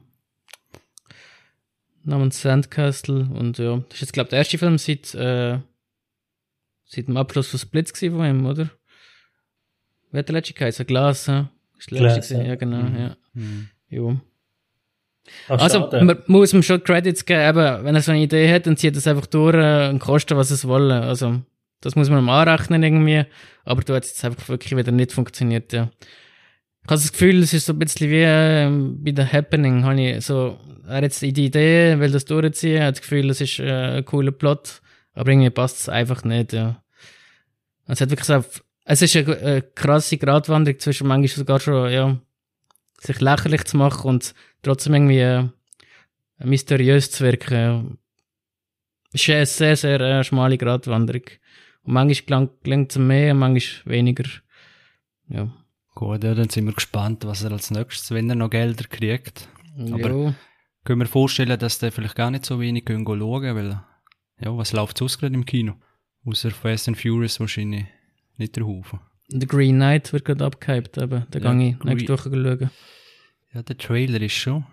Namens 2.02 2.42
Sandcastle 2.42 3.28
und 3.32 3.58
ja. 3.58 3.76
Das 3.76 3.94
ist 3.94 4.00
jetzt, 4.00 4.12
glaube 4.12 4.26
ich, 4.26 4.30
der 4.30 4.38
erste 4.40 4.58
Film 4.58 4.76
seit, 4.76 5.14
äh, 5.14 5.58
seit 6.84 7.08
dem 7.08 7.16
Abschluss 7.16 7.48
von 7.48 7.60
Splits 7.60 7.92
gewesen 7.92 8.16
von 8.16 8.26
ihm, 8.26 8.46
oder? 8.46 8.70
Wer 10.10 10.18
hat 10.18 10.28
der 10.28 10.34
letzte 10.34 10.54
geheißen? 10.54 10.86
Glas, 10.86 11.26
ja? 11.26 11.50
Ist 11.78 11.90
der 11.90 11.98
Glass, 11.98 12.16
letzte 12.16 12.34
gewesen, 12.34 12.46
ja. 12.46 12.52
ja, 12.52 12.56
genau, 12.56 12.98
ja. 12.98 13.16
Hm. 13.34 13.68
Jo. 13.88 14.20
Ach, 15.48 15.60
Also, 15.60 15.80
schade. 15.80 16.04
man 16.04 16.18
muss 16.26 16.52
ihm 16.52 16.62
schon 16.62 16.82
Credits 16.84 17.24
geben, 17.24 17.40
eben, 17.58 17.84
wenn 17.84 17.94
er 17.94 18.02
so 18.02 18.12
eine 18.12 18.22
Idee 18.22 18.52
hat 18.52 18.66
und 18.66 18.78
zieht 18.78 18.96
das 18.96 19.06
einfach 19.06 19.26
durch 19.26 19.54
äh, 19.54 19.88
und 19.88 19.98
kostet, 19.98 20.36
was 20.36 20.50
es 20.50 20.66
wolle. 20.66 21.00
Also, 21.02 21.40
das 21.80 21.96
muss 21.96 22.08
man 22.10 22.22
ihm 22.24 22.28
anrechnen 22.28 22.82
irgendwie. 22.82 23.24
Aber 23.64 23.82
da 23.82 23.94
hat 23.94 24.04
jetzt 24.04 24.24
einfach 24.24 24.48
wirklich 24.48 24.76
wieder 24.76 24.92
nicht 24.92 25.12
funktioniert, 25.12 25.72
ja. 25.72 25.90
Ich 26.82 26.90
habe 26.90 27.00
das 27.00 27.12
Gefühl, 27.12 27.42
es 27.42 27.54
ist 27.54 27.64
so 27.64 27.72
ein 27.72 27.78
bisschen 27.78 28.10
wie 28.10 28.22
ähm, 28.22 29.02
bei 29.02 29.14
The 29.16 29.24
Happening. 29.32 29.84
Habe 29.84 30.00
ich 30.00 30.24
so, 30.26 30.58
er 30.86 30.96
hat 30.96 31.02
jetzt 31.02 31.22
die 31.22 31.28
Idee, 31.28 31.98
will 31.98 32.10
das 32.10 32.26
durchziehen, 32.26 32.82
hat 32.82 32.96
das 32.96 33.00
Gefühl, 33.00 33.30
es 33.30 33.40
ist 33.40 33.58
äh, 33.58 33.98
ein 33.98 34.04
cooler 34.04 34.32
Plot, 34.32 34.82
aber 35.14 35.30
irgendwie 35.30 35.48
passt 35.48 35.80
es 35.80 35.88
einfach 35.88 36.24
nicht, 36.24 36.52
ja. 36.52 36.82
Es 37.86 38.00
hat 38.02 38.10
wirklich 38.10 38.26
so, 38.26 38.44
es 38.84 39.00
ist 39.02 39.16
eine, 39.16 39.36
eine 39.38 39.62
krasse 39.62 40.18
Gratwanderung 40.18 40.78
zwischen 40.78 41.06
manchmal 41.06 41.28
sogar 41.28 41.60
schon, 41.60 41.90
ja, 41.90 42.18
sich 43.00 43.20
lächerlich 43.20 43.64
zu 43.64 43.78
machen 43.78 44.06
und 44.08 44.34
trotzdem 44.64 44.94
irgendwie 44.94 45.20
äh, 45.20 45.48
mysteriös 46.44 47.10
zu 47.10 47.24
wirken. 47.24 47.54
ja. 47.54 47.84
Ist 49.12 49.28
eine 49.28 49.46
sehr, 49.46 49.76
sehr 49.76 50.00
äh, 50.00 50.24
schmale 50.24 50.58
Gratwanderung. 50.58 51.22
Und 51.84 51.92
manchmal 51.94 52.48
gelingt 52.62 52.90
es 52.90 52.98
mehr, 52.98 53.34
manchmal 53.34 53.94
weniger. 53.94 54.24
Ja. 55.28 55.52
Gut, 55.94 56.24
ja, 56.24 56.34
dann 56.34 56.48
sind 56.50 56.66
wir 56.66 56.72
gespannt, 56.72 57.24
was 57.24 57.44
er 57.44 57.52
als 57.52 57.70
nächstes, 57.70 58.10
wenn 58.10 58.28
er 58.28 58.34
noch 58.34 58.50
Gelder 58.50 58.84
kriegt. 58.88 59.48
Aber- 59.78 60.10
ja. 60.10 60.34
Können 60.84 61.00
wir 61.00 61.06
vorstellen, 61.06 61.58
dass 61.58 61.78
der 61.78 61.92
vielleicht 61.92 62.14
gar 62.14 62.30
nicht 62.30 62.44
so 62.44 62.60
wenig 62.60 62.84
gehen 62.84 63.06
schauen, 63.06 63.54
weil, 63.56 63.80
ja, 64.40 64.56
was 64.56 64.72
läuft 64.72 64.98
sonst 64.98 65.18
gerade 65.18 65.34
im 65.34 65.46
Kino? 65.46 65.76
Außer 66.26 66.50
Fast 66.50 66.88
and 66.88 66.98
Furious 67.00 67.40
wahrscheinlich 67.40 67.86
nicht 68.36 68.54
der 68.56 68.66
Haufen. 68.66 69.00
The 69.28 69.46
Green 69.46 69.76
Knight 69.76 70.12
wird 70.12 70.26
gerade 70.26 70.44
abgehypt, 70.44 70.98
eben. 70.98 71.24
Da 71.30 71.38
Ja, 71.38 71.54
gehe 71.54 71.70
ich 71.78 71.84
nächste 71.84 72.12
Woche 72.12 72.30
schauen. 72.30 72.70
Ja, 73.54 73.62
der 73.62 73.78
Trailer 73.78 74.20
ist 74.20 74.32
schon. 74.32 74.66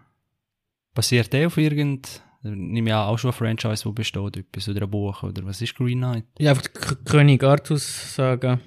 Basiert 0.96 1.32
der 1.32 1.48
auf 1.48 1.58
irgend, 1.58 2.22
nehme 2.42 2.90
ich 2.90 2.96
an, 2.96 3.08
auch 3.08 3.18
schon 3.18 3.30
ein 3.32 3.34
Franchise, 3.38 3.86
wo 3.86 3.92
besteht, 3.92 4.38
etwas, 4.38 4.68
oder 4.68 4.82
ein 4.84 4.90
Buch, 4.90 5.24
oder 5.24 5.46
was 5.46 5.62
ist 5.62 5.76
Green 5.76 6.00
Knight? 6.00 6.26
Ja, 6.40 6.52
einfach 6.52 6.74
K 6.74 6.96
König 7.06 7.44
Artus 7.44 8.16
sagen. 8.16 8.60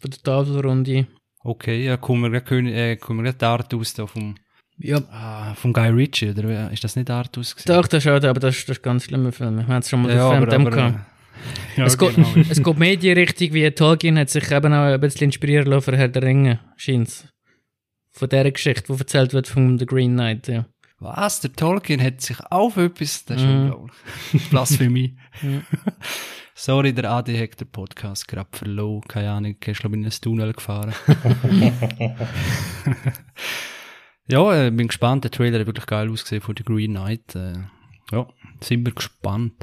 Von 0.00 0.10
der 0.10 0.22
Tafelrunde. 0.22 1.06
Okay, 1.44 1.84
ja, 1.84 1.96
kommen 1.96 2.22
wir 2.22 2.30
gerade 2.30 2.44
König- 2.44 2.74
äh, 2.74 2.96
kommen 2.96 3.20
wir 3.20 3.24
gerade 3.32 3.38
die 3.38 3.44
Art 3.44 3.74
aus 3.74 3.94
da 3.94 4.06
vom, 4.06 4.34
Ja, 4.78 4.98
ah, 5.10 5.54
vom 5.54 5.72
Guy 5.72 5.88
Ritchie, 5.88 6.30
oder 6.30 6.70
ist 6.72 6.82
das 6.82 6.96
nicht 6.96 7.08
Art 7.08 7.36
aus 7.38 7.54
gewesen? 7.54 7.68
doch, 7.68 7.86
das 7.86 8.04
ist 8.04 8.10
aber 8.10 8.40
das 8.40 8.56
ist, 8.56 8.68
das 8.68 8.78
ist 8.78 8.80
ein 8.80 8.84
ganz 8.84 9.04
schlimmer 9.04 9.32
Film. 9.32 9.58
Wir 9.58 9.66
haben 9.68 9.78
es 9.78 9.88
schon 9.88 10.02
mal 10.02 10.14
ja, 10.14 10.28
den 10.40 10.50
Film 10.50 10.66
aber, 10.66 10.76
äh, 10.76 10.92
ja, 11.76 11.84
es, 11.84 11.96
geht, 11.96 12.16
genau. 12.16 12.28
es 12.50 12.62
geht 12.62 12.78
mehr 12.78 12.96
die 12.96 13.12
Richtung, 13.12 13.52
wie 13.54 13.70
Tolkien 13.70 14.18
hat 14.18 14.30
sich 14.30 14.50
eben 14.50 14.72
auch 14.72 14.92
ein 14.92 15.00
bisschen 15.00 15.26
inspirieren 15.26 15.66
lassen 15.66 15.92
für 15.92 15.96
Herr 15.96 16.08
der 16.08 16.22
Ringe, 16.22 16.60
scheint's. 16.76 17.31
Von 18.12 18.28
dieser 18.28 18.50
Geschichte, 18.50 18.92
die 18.92 18.98
erzählt 18.98 19.32
wird 19.32 19.48
von 19.48 19.78
The 19.78 19.86
Green 19.86 20.12
Knight, 20.12 20.48
ja. 20.48 20.66
Was? 20.98 21.40
Der 21.40 21.52
Tolkien 21.52 22.00
hat 22.02 22.20
sich 22.20 22.38
auf 22.50 22.76
etwas, 22.76 23.24
das 23.24 23.38
ist 23.38 23.46
Mhm. 23.46 23.50
unglaublich. 23.72 23.96
Blasphemie. 24.50 25.16
Ja. 25.42 25.62
Sorry, 26.54 26.92
der 26.92 27.10
AD 27.10 27.36
hat 27.42 27.58
den 27.60 27.68
Podcast 27.70 28.28
gerade 28.28 28.50
verloren. 28.52 29.00
Keine 29.08 29.30
Ahnung, 29.32 29.56
er 29.60 29.68
ist 29.72 29.80
glaube 29.80 29.96
ich 29.96 30.00
in 30.02 30.06
ein 30.06 30.12
Tunnel 30.20 30.52
gefahren. 30.52 30.92
ja, 34.28 34.66
äh, 34.66 34.70
bin 34.70 34.86
gespannt. 34.88 35.24
Der 35.24 35.30
Trailer 35.30 35.58
hat 35.60 35.66
wirklich 35.66 35.86
geil 35.86 36.10
ausgesehen 36.10 36.42
von 36.42 36.54
The 36.56 36.62
Green 36.62 36.92
Knight. 36.92 37.34
Äh, 37.34 37.54
ja, 38.12 38.28
sind 38.60 38.84
wir 38.86 38.92
gespannt. 38.92 39.54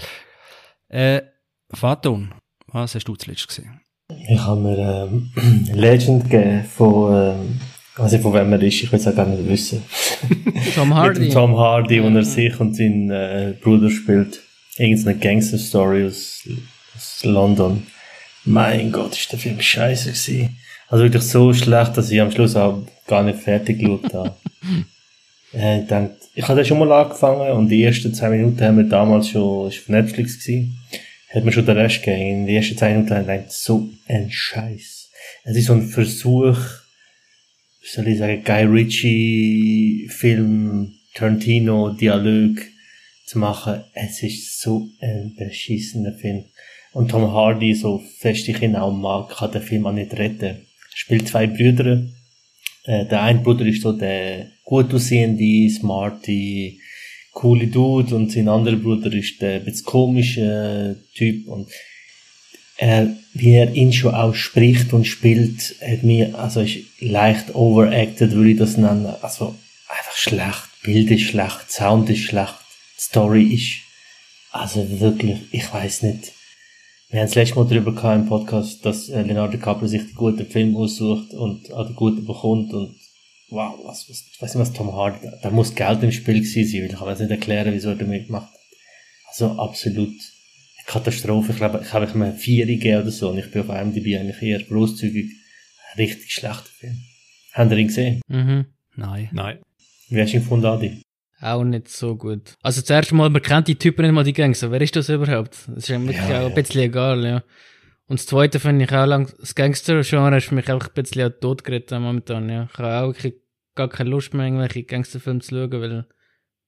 Äh, 0.90 1.22
Faton, 1.72 2.34
was 2.68 2.96
hast 2.96 3.06
du 3.08 3.16
zuletzt 3.16 3.48
gesehen? 3.48 3.80
Ich 4.28 4.40
habe 4.40 4.60
mir 4.60 5.08
ähm, 5.08 5.32
Legend 5.74 6.24
gegeben 6.24 6.64
von, 6.66 7.14
ähm, 7.14 7.62
also 8.00 8.18
von 8.20 8.34
wem 8.34 8.54
er 8.54 8.62
ist, 8.62 8.82
ich 8.82 8.92
will 8.92 9.00
es 9.00 9.08
auch 9.08 9.16
gar 9.16 9.26
nicht 9.26 9.48
wissen. 9.48 9.84
Tom 10.76 10.90
Mit 10.90 10.98
Hardy. 10.98 11.20
dem 11.20 11.34
Tom 11.34 11.58
Hardy, 11.58 12.04
wo 12.04 12.08
er 12.08 12.24
sich 12.24 12.60
und 12.60 12.76
seinen 12.76 13.12
äh, 13.12 13.54
Bruder 13.62 13.90
spielt. 13.90 14.40
Irgendeine 14.78 15.18
Gangster-Story 15.18 16.06
aus, 16.06 16.48
aus 16.96 17.24
London. 17.24 17.86
Mein 18.46 18.92
Gott, 18.92 19.14
ist 19.14 19.32
der 19.32 19.40
Film 19.40 19.60
scheiße 19.60 20.12
gewesen. 20.12 20.58
Also 20.88 21.04
wirklich 21.04 21.24
so 21.24 21.54
schlecht, 21.54 21.98
dass 21.98 22.10
ich 22.10 22.22
am 22.22 22.32
Schluss 22.32 22.56
auch 22.56 22.82
gar 23.08 23.24
nicht 23.24 23.40
fertig 23.40 23.80
geschaut 23.80 24.14
habe. 24.14 24.36
äh, 25.54 25.82
ich 25.82 25.88
dachte, 25.88 26.16
ich 26.34 26.48
habe 26.48 26.64
schon 26.64 26.80
mal 26.80 26.92
angefangen 26.92 27.52
und 27.52 27.70
die 27.70 27.84
ersten 27.84 28.14
zwei 28.14 28.30
Minuten 28.30 28.62
haben 28.62 28.78
wir 28.78 28.86
damals 28.86 29.30
schon, 29.30 29.68
ist 29.68 29.80
auf 29.80 29.90
Netflix 29.90 30.40
gewesen, 30.40 30.80
hat 31.34 31.44
mir 31.44 31.52
schon 31.52 31.66
den 31.66 31.78
Rest 31.78 32.02
gegeben. 32.02 32.22
In 32.22 32.46
den 32.48 32.56
ersten 32.56 32.78
zwei 32.78 32.94
Minuten 32.94 33.12
habe 33.12 33.22
ich 33.22 33.28
gedacht, 33.28 33.52
so 33.52 33.90
ein 34.08 34.32
Scheiß. 34.32 35.10
Es 35.44 35.56
ist 35.58 35.66
so 35.66 35.74
ein 35.74 35.88
Versuch, 35.88 36.58
wie 37.82 37.88
soll 37.88 38.08
ich 38.08 38.18
sagen, 38.18 38.44
Guy 38.44 38.64
Ritchie 38.64 40.08
Film, 40.10 40.94
Tarantino 41.14 41.90
Dialog 41.92 42.58
zu 43.26 43.40
machen. 43.40 43.82
Es 43.94 44.22
ist 44.24 44.62
so 44.62 44.90
ein 45.02 45.36
beschissener 45.38 46.14
Film. 46.14 46.46
Und 46.92 47.12
Tom 47.12 47.32
Hardy, 47.32 47.74
so 47.76 48.02
fest 48.18 48.48
ich 48.50 48.62
ihn 48.62 48.76
auch 48.76 48.92
mag, 48.92 49.30
kann 49.30 49.52
den 49.52 49.62
Film 49.62 49.86
auch 49.86 49.94
nicht 49.94 50.18
retten. 50.18 50.46
Er 50.46 50.58
spielt 50.94 51.28
zwei 51.28 51.48
Brüder. 51.48 52.04
Äh, 52.86 53.06
der 53.06 53.22
eine 53.22 53.40
Bruder 53.40 53.66
ist 53.66 53.82
so 53.82 53.94
der 53.94 54.48
gut 54.64 54.94
aussehende, 54.94 55.70
smarte, 55.70 56.74
coole 57.32 57.68
Dude 57.68 58.16
und 58.16 58.32
sein 58.32 58.48
anderer 58.48 58.76
Bruder 58.76 59.14
ist 59.14 59.42
der 59.42 59.60
ein 59.60 59.66
bisschen 59.66 59.86
komische 59.86 60.98
Typ 61.16 61.48
und 61.48 61.70
er, 62.78 63.14
wie 63.34 63.54
er 63.54 63.74
ihn 63.74 63.94
schon 63.94 64.16
auch 64.16 64.34
spricht 64.34 64.94
und 64.94 65.06
spielt, 65.06 65.76
hat 65.82 66.04
mir, 66.04 66.38
also 66.38 66.62
ist 66.62 66.80
leicht 67.00 67.56
overacted, 67.56 68.32
würde 68.34 68.52
ich 68.52 68.58
das 68.58 68.78
nennen. 68.78 69.06
Also 69.22 69.56
einfach 69.88 70.16
schlecht, 70.16 70.70
Bild 70.84 71.12
ist 71.12 71.24
schlecht, 71.24 71.72
Sound 71.72 72.10
ist 72.10 72.22
schlecht, 72.22 72.56
Story 72.98 73.54
ist, 73.54 73.82
also 74.52 75.00
wirklich, 75.00 75.40
ich 75.52 75.72
weiß 75.72 76.04
nicht. 76.04 76.34
Wir 77.10 77.22
haben 77.22 77.28
das 77.28 77.36
letzte 77.36 77.56
Mal 77.56 77.68
darüber 77.68 77.94
gehabt 77.94 78.22
im 78.22 78.28
Podcast, 78.28 78.86
dass 78.86 79.10
äh, 79.10 79.24
Leonardo 79.24 79.54
DiCaprio 79.58 79.88
sich 79.88 80.08
die 80.08 80.14
guten 80.14 80.46
Film 80.46 80.76
aussucht 80.76 81.34
und 81.34 81.72
auch 81.74 81.88
die 81.88 81.96
guten 81.96 82.26
bekommt 82.26 82.72
und 82.74 82.96
wow, 83.50 83.80
was, 83.84 84.08
was, 84.10 84.26
ich 84.32 84.42
weiß 84.42 84.56
nicht, 84.56 84.62
was 84.62 84.74
Tom 84.74 84.94
Hardy, 84.94 85.20
da, 85.24 85.32
da 85.42 85.50
muss 85.50 85.74
Geld 85.74 86.04
im 86.04 86.12
Spiel 86.12 86.42
gewesen 86.42 86.72
sein, 86.72 86.82
weil 86.82 86.90
ich 86.90 86.96
kann 86.96 87.08
mir 87.08 87.16
nicht 87.16 87.32
erklären, 87.32 87.74
wieso 87.74 87.90
er 87.90 87.96
damit 87.96 88.28
gemacht 88.28 88.52
hat. 88.52 88.60
Also 89.28 89.60
absolut 89.60 90.14
Katastrophe. 90.90 91.52
Ich 91.52 91.58
glaube, 91.58 91.82
ich 91.84 91.94
habe 91.94 92.08
ihm 92.12 92.22
eine 92.24 92.34
Vier 92.34 92.66
gegeben 92.66 93.04
oder 93.04 93.12
so 93.12 93.30
und 93.30 93.38
ich 93.38 93.52
bin 93.52 93.62
auf 93.62 93.70
IMDb 93.70 94.18
eigentlich 94.20 94.42
eher 94.42 94.64
großzügig. 94.64 95.30
Richtig 95.98 96.32
schlechter 96.32 96.70
Film. 96.80 96.98
Habt 97.54 97.72
ihr 97.72 97.78
ihn 97.78 97.88
gesehen? 97.88 98.22
Mhm. 98.28 98.66
Nein. 98.96 99.30
Nein. 99.32 99.60
Wie 100.10 100.20
hast 100.20 100.32
du 100.34 100.38
ihn 100.38 100.44
gefunden, 100.44 100.66
Adi? 100.66 101.02
Auch 101.42 101.64
nicht 101.64 101.90
so 101.90 102.16
gut. 102.16 102.56
Also 102.64 102.82
zuerst 102.82 103.12
mal, 103.12 103.30
man 103.30 103.42
kennt 103.42 103.68
die 103.68 103.76
Typen 103.76 104.02
nicht 104.04 104.14
mal, 104.14 104.24
die 104.24 104.34
Gangster. 104.34 104.72
Wer 104.72 104.82
ist 104.82 104.96
das 104.96 105.10
überhaupt? 105.10 105.56
Das 105.68 105.78
ist 105.78 105.90
ja 105.90 106.00
wirklich 106.02 106.18
Ja, 106.18 106.26
auch 106.26 106.30
ja. 106.30 106.48
ein 106.48 106.54
bisschen 106.56 106.82
egal, 106.82 107.24
ja. 107.24 107.44
Und 108.08 108.20
das 108.20 108.26
zweite 108.26 108.60
finde 108.60 108.86
ich 108.86 108.92
auch 108.92 109.06
lang, 109.06 109.32
das 109.40 109.54
Gangster-Genre 109.54 110.38
ist 110.38 110.48
für 110.48 110.56
mich 110.56 110.70
einfach 110.72 110.88
ein 110.88 110.94
bisschen 110.96 111.32
auch 111.32 111.40
totgeritten 111.40 112.02
momentan, 112.02 112.50
ja. 112.50 112.68
Ich 112.72 112.80
habe 112.80 112.94
auch 112.94 113.14
wirklich 113.14 113.36
gar 113.76 113.90
keine 113.90 114.10
Lust 114.10 114.34
mehr, 114.34 114.48
irgendwelche 114.48 114.84
Gangsterfilme 114.84 115.40
zu 115.42 115.50
schauen, 115.56 115.72
weil, 115.72 116.06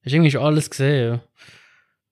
hast 0.05 0.13
irgendwie 0.13 0.31
schon 0.31 0.43
alles 0.43 0.69
gesehen, 0.69 1.13
ja. 1.13 1.23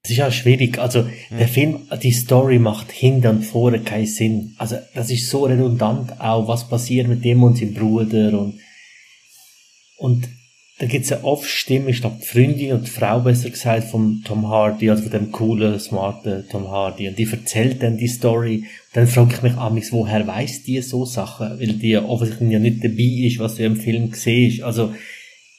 Es 0.03 0.11
ist 0.11 0.21
auch 0.21 0.31
schwierig. 0.31 0.79
Also, 0.79 1.09
der 1.29 1.47
Film, 1.47 1.81
die 2.01 2.11
Story 2.11 2.57
macht 2.57 2.91
hinten 2.91 3.27
und 3.27 3.43
vorne 3.43 3.79
keinen 3.79 4.05
Sinn. 4.05 4.55
Also, 4.57 4.77
das 4.95 5.11
ist 5.11 5.29
so 5.29 5.43
redundant 5.43 6.19
auch, 6.19 6.47
was 6.47 6.67
passiert 6.67 7.07
mit 7.07 7.25
dem 7.25 7.43
und 7.43 7.57
seinem 7.57 7.73
Bruder 7.73 8.39
und, 8.39 8.59
und 9.97 10.29
da 10.79 10.85
gibt's 10.85 11.11
eine 11.11 11.25
Off-Stimme, 11.25 11.89
ich 11.89 11.99
glaube, 11.99 12.19
die 12.21 12.25
Freundin 12.25 12.71
und 12.71 12.87
die 12.87 12.91
Frau, 12.91 13.19
besser 13.19 13.49
gesagt, 13.49 13.83
von 13.89 14.21
Tom 14.23 14.47
Hardy, 14.47 14.89
also 14.89 15.03
von 15.03 15.11
dem 15.11 15.29
coolen, 15.29 15.77
smarten 15.77 16.45
Tom 16.49 16.69
Hardy. 16.69 17.09
Und 17.09 17.19
die 17.19 17.29
erzählt 17.29 17.83
dann 17.83 17.97
die 17.97 18.07
Story. 18.07 18.59
Und 18.59 18.65
dann 18.93 19.07
frage 19.07 19.35
ich 19.35 19.41
mich 19.41 19.55
amigs, 19.55 19.91
woher 19.91 20.25
weiß 20.25 20.63
die 20.63 20.81
so 20.81 21.03
Sachen? 21.03 21.59
Weil 21.59 21.73
die 21.73 21.97
offensichtlich 21.97 22.51
ja 22.51 22.59
nicht 22.59 22.81
dabei 22.81 23.27
ist, 23.27 23.39
was 23.39 23.55
du 23.55 23.65
im 23.65 23.75
Film 23.75 24.13
siehst. 24.13 24.63
Also, 24.63 24.93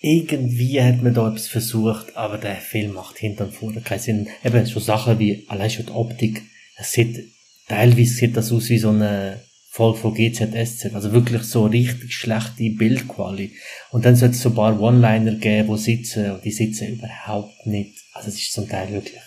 irgendwie 0.00 0.80
hat 0.80 1.02
man 1.02 1.12
da 1.12 1.28
etwas 1.28 1.48
versucht, 1.48 2.16
aber 2.16 2.38
der 2.38 2.56
Film 2.56 2.94
macht 2.94 3.18
hinter 3.18 3.44
und 3.44 3.54
vorne 3.54 3.82
keinen 3.82 4.00
Sinn. 4.00 4.28
Eben, 4.42 4.64
so 4.64 4.80
Sachen 4.80 5.18
wie, 5.18 5.44
allein 5.48 5.70
schon 5.70 5.86
die 5.86 5.92
Optik. 5.92 6.42
Es 6.76 6.92
sieht, 6.92 7.22
teilweise 7.68 8.14
sieht 8.14 8.36
das 8.36 8.50
aus 8.50 8.70
wie 8.70 8.78
so 8.78 8.88
eine 8.88 9.42
Folge 9.68 9.98
von 9.98 10.14
GZSZ. 10.14 10.94
Also 10.94 11.12
wirklich 11.12 11.42
so 11.42 11.66
richtig 11.66 12.14
schlechte 12.14 12.70
Bildqualität. 12.70 13.56
Und 13.90 14.06
dann 14.06 14.16
soll 14.16 14.30
es 14.30 14.40
so 14.40 14.48
ein 14.48 14.54
paar 14.54 14.80
One-Liner 14.80 15.34
geben, 15.34 15.68
wo 15.68 15.76
sitzen, 15.76 16.30
und 16.32 16.44
die 16.44 16.50
sitzen 16.50 16.88
überhaupt 16.88 17.66
nicht. 17.66 17.94
Also 18.14 18.28
es 18.28 18.36
ist 18.36 18.52
zum 18.52 18.68
Teil 18.68 18.90
wirklich 18.92 19.20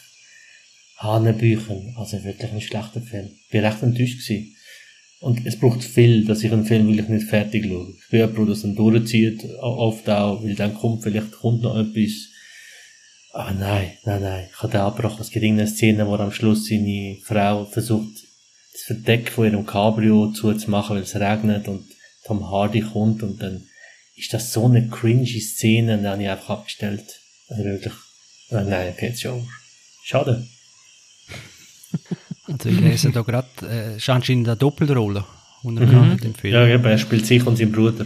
Hanebüchen. 0.98 1.94
Also 1.98 2.24
wirklich 2.24 2.52
ein 2.52 2.62
schlechter 2.62 3.02
Film. 3.02 3.30
Ich 3.48 3.62
war 3.62 3.72
recht 3.72 3.84
enttäuscht 3.84 4.28
gewesen. 4.28 4.53
Und 5.24 5.46
es 5.46 5.58
braucht 5.58 5.82
viel, 5.82 6.26
dass 6.26 6.44
ich 6.44 6.52
einen 6.52 6.66
Film 6.66 6.86
wirklich 6.90 7.08
nicht 7.08 7.30
fertig 7.30 7.66
schaue. 7.66 7.94
Ich 7.98 8.10
bin 8.10 8.20
jemand, 8.20 8.40
der 8.40 8.46
das 8.48 8.62
dann 8.64 8.76
durchzieht, 8.76 9.46
oft 9.62 10.10
auch, 10.10 10.44
weil 10.44 10.54
dann 10.56 10.74
kommt, 10.74 11.04
vielleicht 11.04 11.32
kommt 11.32 11.62
noch 11.62 11.78
etwas. 11.78 12.28
Aber 13.32 13.52
nein, 13.54 13.94
nein, 14.04 14.22
nein, 14.22 14.50
ich 14.52 14.58
habe 14.62 14.74
den 14.74 14.82
abgebrochen. 14.82 15.22
Es 15.22 15.30
gibt 15.30 15.46
irgendeine 15.46 15.70
Szene, 15.70 16.06
wo 16.08 16.16
am 16.16 16.34
Schluss 16.34 16.68
seine 16.68 17.20
Frau 17.24 17.64
versucht, 17.64 18.18
das 18.74 18.82
Verdeck 18.82 19.32
von 19.32 19.46
ihrem 19.46 19.66
Cabrio 19.66 20.34
zuzumachen, 20.34 20.98
weil 20.98 21.04
es 21.04 21.16
regnet 21.16 21.70
und 21.70 21.86
Tom 22.26 22.52
Hardy 22.52 22.82
kommt 22.82 23.24
und 23.24 23.42
dann 23.42 23.66
ist 24.18 24.34
das 24.34 24.52
so 24.52 24.66
eine 24.66 24.90
cringy 24.90 25.40
Szene 25.40 25.94
und 25.94 26.04
dann 26.04 26.14
habe 26.14 26.24
ich 26.24 26.30
einfach 26.30 26.50
abgestellt. 26.50 27.22
Also 27.48 27.64
wirklich, 27.64 27.94
äh, 28.50 28.64
nein, 28.66 28.92
okay, 28.94 29.08
jetzt 29.08 29.22
schon. 29.22 29.48
Schade. 30.04 30.46
Also 32.46 32.70
ich 32.70 32.80
lese 32.80 33.12
da 33.12 33.22
gerade, 33.22 33.48
äh, 33.64 33.98
ist 33.98 34.10
anscheinend 34.10 34.48
eine 34.48 34.58
Doppelrolle 34.58 35.24
unter 35.64 35.86
mhm. 35.86 36.18
dem 36.18 36.36
Film. 36.36 36.54
Ja, 36.54 36.68
eben, 36.68 36.84
er 36.84 36.98
spielt 36.98 37.26
sich 37.26 37.46
und 37.46 37.58
seinen 37.58 37.72
Bruder. 37.72 38.06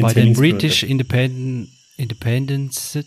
Bei 0.00 0.12
den 0.12 0.34
British 0.34 0.82
Independent 0.82 1.70
Independence 1.98 2.98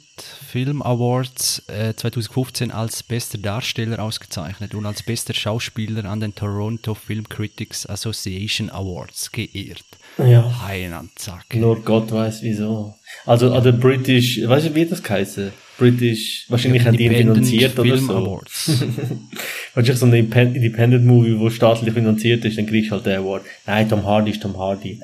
Film 0.52 0.82
Awards 0.82 1.62
äh, 1.68 1.94
2015 1.94 2.72
als 2.72 3.04
bester 3.04 3.38
Darsteller 3.38 4.00
ausgezeichnet 4.00 4.74
und 4.74 4.86
als 4.86 5.04
bester 5.04 5.36
Schauspieler 5.36 6.06
an 6.06 6.20
den 6.20 6.34
Toronto 6.34 6.96
Film 6.96 7.30
Critics 7.30 7.86
Association 7.86 8.72
Awards 8.72 9.32
geehrt. 9.32 9.86
Ja. 10.18 10.60
Einen 10.66 11.12
Zack. 11.16 11.54
Nur 11.54 11.84
Gott 11.84 12.12
weiß 12.12 12.42
wieso. 12.42 12.96
Also 13.28 13.54
an 13.54 13.64
der 13.64 13.74
British, 13.74 14.42
weißt 14.44 14.70
du, 14.70 14.76
wie 14.76 14.86
das 14.88 15.08
heißt? 15.08 15.40
British, 15.80 16.46
wahrscheinlich 16.50 16.86
haben 16.86 16.98
die 16.98 17.06
ihn 17.06 17.16
finanziert 17.16 17.80
oder 17.80 17.96
Film 17.96 18.06
so. 18.06 18.14
Awards. 18.14 18.84
wahrscheinlich 19.74 20.00
so 20.00 20.06
ein 20.06 20.14
Independent 20.14 21.06
Movie, 21.06 21.40
wo 21.40 21.50
staatlich 21.50 21.94
finanziert 21.94 22.46
ist, 22.46 22.58
dann 22.58 22.68
kriegst 22.68 22.92
du 22.92 22.96
halt 22.96 23.06
den 23.06 23.20
Award. 23.20 23.44
Nein, 23.66 23.90
Tom 23.90 24.06
Hardy 24.06 24.32
ist 24.32 24.42
Tom 24.42 24.58
Hardy 24.58 25.00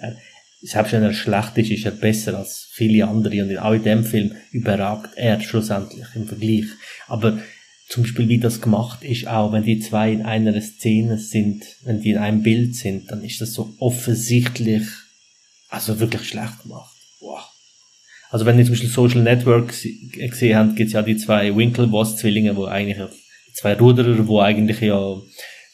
selbst 0.65 0.93
wenn 0.93 1.03
er 1.03 1.13
schlecht 1.13 1.57
ist, 1.57 1.71
ist 1.71 1.85
er 1.85 1.91
besser 1.91 2.37
als 2.37 2.67
viele 2.71 3.07
andere 3.07 3.43
und 3.43 3.57
auch 3.57 3.73
in 3.73 3.83
dem 3.83 4.03
Film 4.03 4.35
überragt 4.51 5.11
er 5.15 5.39
schlussendlich 5.39 6.07
im 6.15 6.27
Vergleich. 6.27 6.65
Aber 7.07 7.39
zum 7.87 8.03
Beispiel 8.03 8.27
wie 8.29 8.39
das 8.39 8.61
gemacht 8.61 9.03
ist, 9.03 9.27
auch 9.27 9.51
wenn 9.51 9.63
die 9.63 9.79
zwei 9.79 10.11
in 10.11 10.23
einer 10.23 10.59
Szene 10.59 11.19
sind, 11.19 11.63
wenn 11.83 12.01
die 12.01 12.11
in 12.11 12.17
einem 12.17 12.41
Bild 12.41 12.75
sind, 12.75 13.11
dann 13.11 13.23
ist 13.23 13.41
das 13.41 13.53
so 13.53 13.75
offensichtlich, 13.79 14.87
also 15.69 15.99
wirklich 15.99 16.27
schlecht 16.27 16.63
gemacht. 16.63 16.95
Wow. 17.19 17.43
Also 18.29 18.45
wenn 18.45 18.57
ihr 18.57 18.65
zum 18.65 18.73
Beispiel 18.73 18.89
Social 18.89 19.21
Network 19.21 19.67
gesehen 19.69 20.57
habt, 20.57 20.75
gibt's 20.75 20.93
ja 20.93 21.01
die 21.01 21.17
zwei 21.17 21.55
Winklevoss-Zwillinge, 21.55 22.55
wo 22.55 22.65
eigentlich 22.65 22.97
zwei 23.53 23.73
Ruderer, 23.73 24.27
wo 24.27 24.39
eigentlich 24.39 24.81
ja 24.81 25.21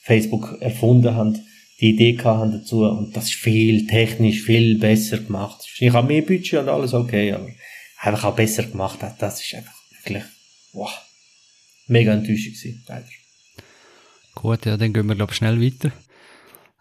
Facebook 0.04 0.58
erfunden 0.62 1.16
haben 1.16 1.40
die 1.82 1.90
Idee 1.90 2.18
haben 2.24 2.52
dazu 2.52 2.84
und 2.84 3.18
das 3.18 3.26
ist 3.26 3.36
viel 3.36 3.88
technisch 3.88 4.44
viel 4.44 4.78
besser 4.78 5.18
gemacht. 5.18 5.66
Ich 5.80 5.92
habe 5.92 6.08
mehr 6.08 6.22
Budget 6.22 6.60
und 6.60 6.70
alles 6.70 6.94
okay, 6.94 7.34
aber 7.34 7.50
einfach 8.00 8.26
auch 8.26 8.36
besser 8.36 8.64
gemacht 8.64 9.00
das 9.18 9.44
ist 9.44 9.56
einfach 9.56 9.74
wirklich, 9.98 10.24
wow, 10.74 10.92
mega 11.88 12.14
enttäuschend 12.14 12.56
gewesen, 12.56 12.84
leider. 12.88 13.08
Gut, 14.36 14.66
ja, 14.66 14.78
dann 14.78 14.94
gehen 14.94 15.08
wir, 15.08 15.16
glaube 15.16 15.34
schnell 15.34 15.60
weiter. 15.60 15.92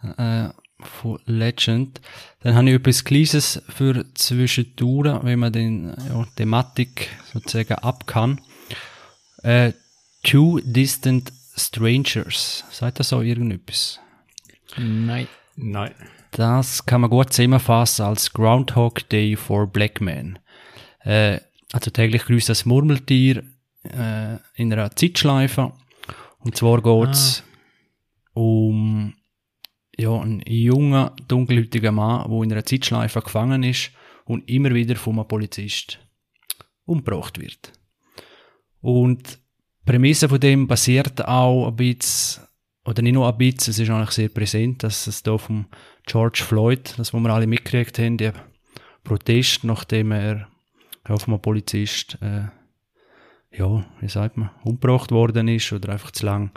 Äh, 0.03 0.51
von 0.83 1.19
Legend. 1.27 2.01
Dann 2.40 2.55
habe 2.55 2.71
ich 2.71 2.77
etwas 2.77 3.05
Kleines 3.05 3.62
für 3.69 4.05
Zwischentouren, 4.14 5.21
wenn 5.23 5.38
man 5.38 5.53
den 5.53 5.95
ja, 6.09 6.27
Thematik 6.37 7.09
sozusagen 7.33 7.75
ab 7.75 8.07
kann. 8.07 8.40
Äh, 9.43 9.73
Two 10.23 10.61
Distant 10.62 11.33
Strangers. 11.57 12.64
Sagt 12.71 13.01
das 13.01 13.09
so 13.09 13.23
irgendetwas? 13.23 13.99
Nein. 14.77 15.29
Nein. 15.57 15.95
Das 16.33 16.87
kann 16.87 17.01
man 17.01 17.11
gut 17.11 17.33
zusammenfassen 17.33 18.05
als 18.05 18.33
Groundhog 18.33 19.09
Day 19.09 19.37
for 19.37 19.66
Black 19.66 20.01
Men. 20.01 20.38
Äh, 21.01 21.40
also 21.73 21.90
täglich 21.90 22.25
grüßt 22.25 22.49
das 22.49 22.66
Murmeltier 22.66 23.43
äh, 23.83 24.37
in 24.55 24.73
einer 24.73 24.95
Zeitschleife. 24.95 25.73
Und 26.38 26.57
zwar 26.57 26.83
geht's 26.83 27.43
ah. 27.43 28.40
um 28.40 29.14
ja, 30.01 30.19
einen 30.19 30.43
jungen, 30.47 31.11
dunkelhäutigen 31.29 31.95
Mann, 31.95 32.31
der 32.31 32.43
in 32.43 32.53
einer 32.53 32.65
Zeitschleife 32.65 33.21
gefangen 33.21 33.63
ist 33.63 33.93
und 34.25 34.49
immer 34.49 34.75
wieder 34.75 34.97
von 34.97 35.15
einem 35.15 35.29
Polizist 35.29 35.99
umgebracht 36.85 37.41
wird. 37.41 37.73
Und 38.81 39.35
die 39.35 39.85
Prämisse 39.85 40.29
von 40.29 40.41
dem 40.41 40.67
basiert 40.67 41.27
auch 41.27 41.69
ein 41.69 41.77
bisschen 41.77 42.45
oder 42.85 43.03
nicht 43.03 43.13
nur 43.13 43.29
ein 43.29 43.37
bisschen, 43.37 43.73
es 43.73 43.79
ist 43.79 43.91
eigentlich 43.91 44.11
sehr 44.11 44.31
präsent, 44.31 44.83
dass 44.83 45.07
es 45.07 45.23
da 45.23 45.37
vom 45.37 45.67
George 46.07 46.43
Floyd, 46.43 46.95
das 46.97 47.13
wo 47.13 47.21
wir 47.21 47.31
alle 47.31 47.47
mitgekriegt 47.47 47.99
haben, 47.99 48.17
der 48.17 48.33
Protest, 49.05 49.65
nachdem 49.65 50.13
er 50.13 50.49
von 51.05 51.19
einem 51.27 51.43
Polizist, 51.43 52.17
äh, 52.23 52.49
ja, 53.57 53.85
wie 54.01 54.09
sagt 54.09 54.39
man, 54.39 54.51
umgebracht 54.65 55.11
worden 55.13 55.49
ist 55.49 55.73
oder 55.73 55.91
einfach 55.91 56.11
zu 56.13 56.25
lang 56.25 56.53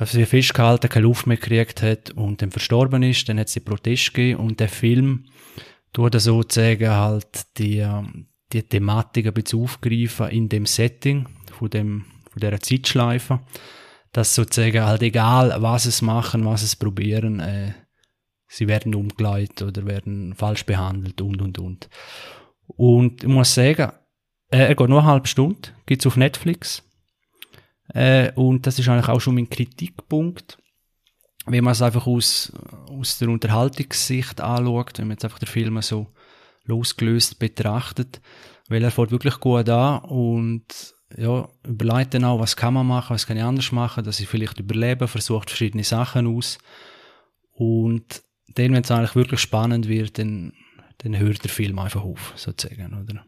auf 0.00 0.10
sich 0.10 0.28
festgehalten, 0.28 0.88
keine 0.88 1.04
Luft 1.04 1.26
mehr 1.26 1.36
gekriegt 1.36 1.82
hat 1.82 2.10
und 2.12 2.42
dann 2.42 2.50
verstorben 2.50 3.02
ist, 3.02 3.28
dann 3.28 3.38
hat 3.38 3.54
den 3.54 3.64
Protest 3.64 4.14
gegeben 4.14 4.40
und 4.40 4.60
der 4.60 4.68
Film 4.68 5.26
tut 5.92 6.18
sozusagen 6.20 6.90
halt 6.90 7.58
die, 7.58 7.86
die 8.52 8.62
Thematik 8.62 9.26
ein 9.26 9.34
bisschen 9.34 9.62
aufgreifen 9.62 10.30
in 10.30 10.48
dem 10.48 10.66
Setting 10.66 11.28
von 11.52 11.70
dem, 11.70 12.04
von 12.30 12.40
dieser 12.40 12.60
Zeitschleife 12.60 13.40
dass 14.12 14.34
sozusagen 14.34 14.82
halt 14.82 15.02
egal, 15.02 15.54
was 15.58 15.86
es 15.86 16.02
machen, 16.02 16.44
was 16.44 16.62
es 16.62 16.76
probieren, 16.76 17.40
äh, 17.40 17.72
sie 18.48 18.66
werden 18.66 18.94
umgeleitet 18.94 19.62
oder 19.62 19.86
werden 19.86 20.34
falsch 20.34 20.66
behandelt 20.66 21.20
und 21.20 21.40
und 21.40 21.58
und. 21.58 21.88
Und 22.66 23.22
ich 23.22 23.28
muss 23.28 23.54
sagen, 23.54 23.92
äh, 24.50 24.58
er 24.58 24.74
geht 24.74 24.88
nur 24.88 25.00
eine 25.00 25.08
halbe 25.08 25.28
Stunde, 25.28 25.70
gibt's 25.86 26.06
auf 26.06 26.16
Netflix. 26.16 26.82
Äh, 27.94 28.32
und 28.34 28.66
das 28.66 28.78
ist 28.78 28.88
eigentlich 28.88 29.08
auch 29.08 29.20
schon 29.20 29.34
mein 29.34 29.50
Kritikpunkt, 29.50 30.58
wenn 31.46 31.64
man 31.64 31.72
es 31.72 31.82
einfach 31.82 32.06
aus, 32.06 32.52
aus 32.88 33.18
der 33.18 33.28
Unterhaltungssicht 33.28 34.40
anschaut, 34.40 34.98
wenn 34.98 35.08
man 35.08 35.14
jetzt 35.14 35.24
einfach 35.24 35.38
den 35.38 35.48
Film 35.48 35.80
so 35.82 36.06
losgelöst 36.64 37.38
betrachtet, 37.38 38.20
weil 38.68 38.84
er 38.84 38.90
fährt 38.90 39.10
wirklich 39.10 39.40
gut 39.40 39.68
an 39.68 40.00
und 40.02 40.94
ja, 41.16 41.48
überlegt 41.66 42.14
dann 42.14 42.24
auch, 42.24 42.38
was 42.38 42.56
kann 42.56 42.74
man 42.74 42.86
machen, 42.86 43.14
was 43.14 43.26
kann 43.26 43.36
ich 43.36 43.42
anders 43.42 43.72
machen, 43.72 44.04
dass 44.04 44.20
ich 44.20 44.28
vielleicht 44.28 44.60
überlebe, 44.60 45.08
versucht 45.08 45.50
verschiedene 45.50 45.82
Sachen 45.82 46.26
aus. 46.26 46.58
Und 47.52 48.22
dann, 48.54 48.72
wenn 48.72 48.84
es 48.84 48.90
eigentlich 48.90 49.16
wirklich 49.16 49.40
spannend 49.40 49.88
wird, 49.88 50.18
dann, 50.18 50.52
dann 51.02 51.18
hört 51.18 51.42
der 51.44 51.50
Film 51.50 51.78
einfach 51.78 52.02
auf, 52.02 52.32
sozusagen, 52.36 52.94
oder? 52.94 53.24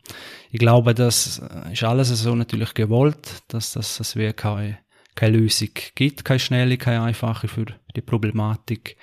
Ich 0.50 0.58
glaube, 0.58 0.94
das 0.94 1.42
ist 1.72 1.82
alles 1.82 2.08
so 2.08 2.34
natürlich 2.34 2.74
gewollt, 2.74 3.42
dass, 3.48 3.72
dass 3.72 4.00
es 4.00 4.16
wie 4.16 4.32
keine, 4.32 4.78
keine 5.14 5.38
Lösung 5.38 5.70
gibt, 5.94 6.24
keine 6.24 6.40
schnelle, 6.40 6.76
keine 6.76 7.02
einfache 7.02 7.48
für 7.48 7.66
die 7.96 8.02
Problematik. 8.02 8.96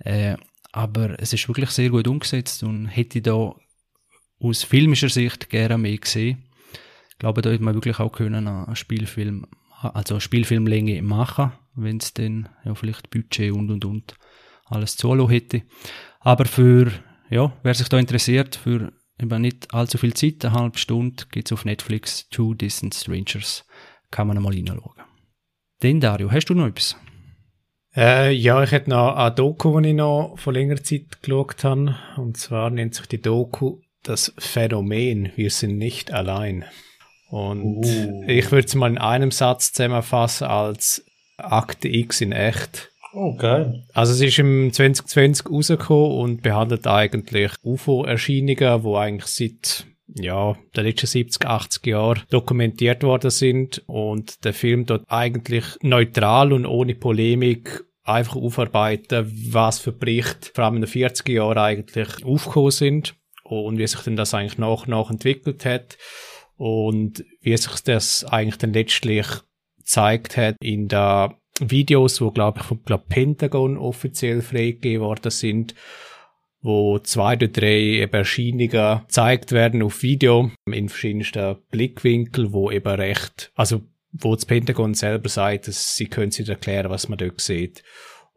Äh, 0.00 0.36
aber 0.72 1.20
es 1.20 1.32
ist 1.32 1.48
wirklich 1.48 1.70
sehr 1.70 1.90
gut 1.90 2.06
umgesetzt 2.06 2.62
und 2.62 2.86
hätte 2.86 3.20
da 3.20 3.54
aus 4.40 4.62
filmischer 4.62 5.08
Sicht 5.08 5.50
gerne 5.50 5.78
mehr 5.78 5.96
gesehen 5.96 6.44
ich 7.18 7.20
glaube, 7.20 7.42
da 7.42 7.50
hätte 7.50 7.64
man 7.64 7.74
wirklich 7.74 7.98
auch 7.98 8.12
können 8.12 8.46
einen 8.46 8.76
Spielfilm, 8.76 9.44
also 9.80 10.14
eine 10.14 10.20
Spielfilmlänge 10.20 11.02
machen, 11.02 11.50
wenn 11.74 11.96
es 11.96 12.14
dann 12.14 12.48
ja 12.64 12.76
vielleicht 12.76 13.10
Budget 13.10 13.50
und 13.50 13.72
und 13.72 13.84
und 13.84 14.14
alles 14.66 14.96
zulassen 14.96 15.30
hätte. 15.32 15.62
Aber 16.20 16.44
für, 16.44 16.92
ja, 17.30 17.52
wer 17.62 17.74
sich 17.74 17.88
da 17.88 17.98
interessiert, 17.98 18.56
für 18.56 18.92
eben 19.20 19.42
nicht 19.42 19.74
allzu 19.74 19.98
viel 19.98 20.14
Zeit, 20.14 20.44
eine 20.44 20.54
halbe 20.54 20.78
Stunde, 20.78 21.24
geht's 21.30 21.52
auf 21.52 21.64
Netflix, 21.64 22.28
Two 22.28 22.54
Distant 22.54 22.94
Strangers, 22.94 23.64
kann 24.10 24.28
man 24.28 24.42
mal 24.42 24.52
reinschauen. 24.52 25.02
Den 25.82 26.00
Dario, 26.00 26.30
hast 26.30 26.46
du 26.46 26.54
noch 26.54 26.66
etwas? 26.66 26.96
Äh, 27.96 28.32
ja, 28.32 28.62
ich 28.62 28.70
hätte 28.70 28.90
noch 28.90 29.16
eine 29.16 29.34
Doku, 29.34 29.80
die 29.80 29.90
ich 29.90 29.94
noch 29.94 30.34
vor 30.36 30.52
längerer 30.52 30.82
Zeit 30.82 31.22
geschaut 31.22 31.64
habe. 31.64 31.96
Und 32.16 32.36
zwar 32.36 32.70
nennt 32.70 32.94
sich 32.94 33.06
die 33.06 33.20
Doku 33.20 33.80
das 34.02 34.32
Phänomen, 34.38 35.32
wir 35.36 35.50
sind 35.50 35.78
nicht 35.78 36.12
allein. 36.12 36.64
Und 37.30 37.84
Uh. 37.84 38.24
ich 38.26 38.50
würde 38.50 38.66
es 38.66 38.74
mal 38.74 38.90
in 38.90 38.98
einem 38.98 39.30
Satz 39.30 39.72
zusammenfassen 39.72 40.46
als 40.46 41.04
Akte 41.36 41.88
X 41.88 42.20
in 42.20 42.32
echt. 42.32 42.90
Oh, 43.12 43.34
geil. 43.36 43.84
Also 43.94 44.12
es 44.12 44.20
ist 44.20 44.38
im 44.38 44.72
2020 44.72 45.50
rausgekommen 45.50 46.18
und 46.18 46.42
behandelt 46.42 46.86
eigentlich 46.86 47.52
UFO-Erscheinungen, 47.62 48.82
wo 48.82 48.96
eigentlich 48.96 49.26
seit 49.26 49.86
ja, 50.14 50.56
der 50.74 50.84
letzten 50.84 51.06
70, 51.06 51.46
80 51.46 51.86
Jahren 51.86 52.22
dokumentiert 52.30 53.02
worden 53.02 53.30
sind 53.30 53.82
und 53.86 54.44
der 54.44 54.54
Film 54.54 54.86
dort 54.86 55.04
eigentlich 55.08 55.64
neutral 55.82 56.52
und 56.52 56.66
ohne 56.66 56.94
Polemik 56.94 57.84
einfach 58.04 58.36
aufarbeiten, 58.36 59.30
was 59.52 59.78
für 59.78 59.92
Berichte 59.92 60.50
vor 60.54 60.64
allem 60.64 60.76
in 60.76 60.82
den 60.82 60.90
40er 60.90 61.32
Jahren 61.32 61.58
eigentlich 61.58 62.24
aufgekommen 62.24 62.70
sind 62.70 63.14
und 63.44 63.78
wie 63.78 63.86
sich 63.86 64.00
denn 64.00 64.16
das 64.16 64.34
eigentlich 64.34 64.58
nach 64.58 64.82
und 64.82 64.88
nach 64.88 65.10
entwickelt 65.10 65.64
hat 65.64 65.98
und 66.56 67.24
wie 67.40 67.56
sich 67.56 67.80
das 67.84 68.24
eigentlich 68.24 68.58
dann 68.58 68.72
letztlich 68.72 69.26
gezeigt 69.78 70.36
hat 70.36 70.56
in 70.60 70.88
der 70.88 71.38
Videos, 71.60 72.20
wo 72.20 72.30
glaube 72.30 72.60
ich 72.60 72.66
vom 72.66 72.80
glaub, 72.84 73.08
Pentagon 73.08 73.76
offiziell 73.76 74.42
freigegeben 74.42 75.02
worden 75.02 75.30
sind, 75.30 75.74
wo 76.60 76.98
zwei 76.98 77.34
oder 77.34 77.48
drei 77.48 77.78
eben 77.78 78.12
Erscheinungen 78.12 78.68
gezeigt 78.68 79.52
werden 79.52 79.82
auf 79.82 80.02
Video 80.02 80.50
in 80.70 80.88
verschiedensten 80.88 81.56
Blickwinkeln, 81.70 82.52
wo 82.52 82.70
eben 82.70 82.94
recht, 82.94 83.52
also 83.54 83.82
wo 84.12 84.34
das 84.34 84.46
Pentagon 84.46 84.94
selber 84.94 85.28
sagt, 85.28 85.68
dass 85.68 85.94
sie 85.94 86.06
können 86.06 86.30
sich 86.30 86.48
erklären, 86.48 86.90
was 86.90 87.08
man 87.08 87.18
dort 87.18 87.40
sieht. 87.40 87.82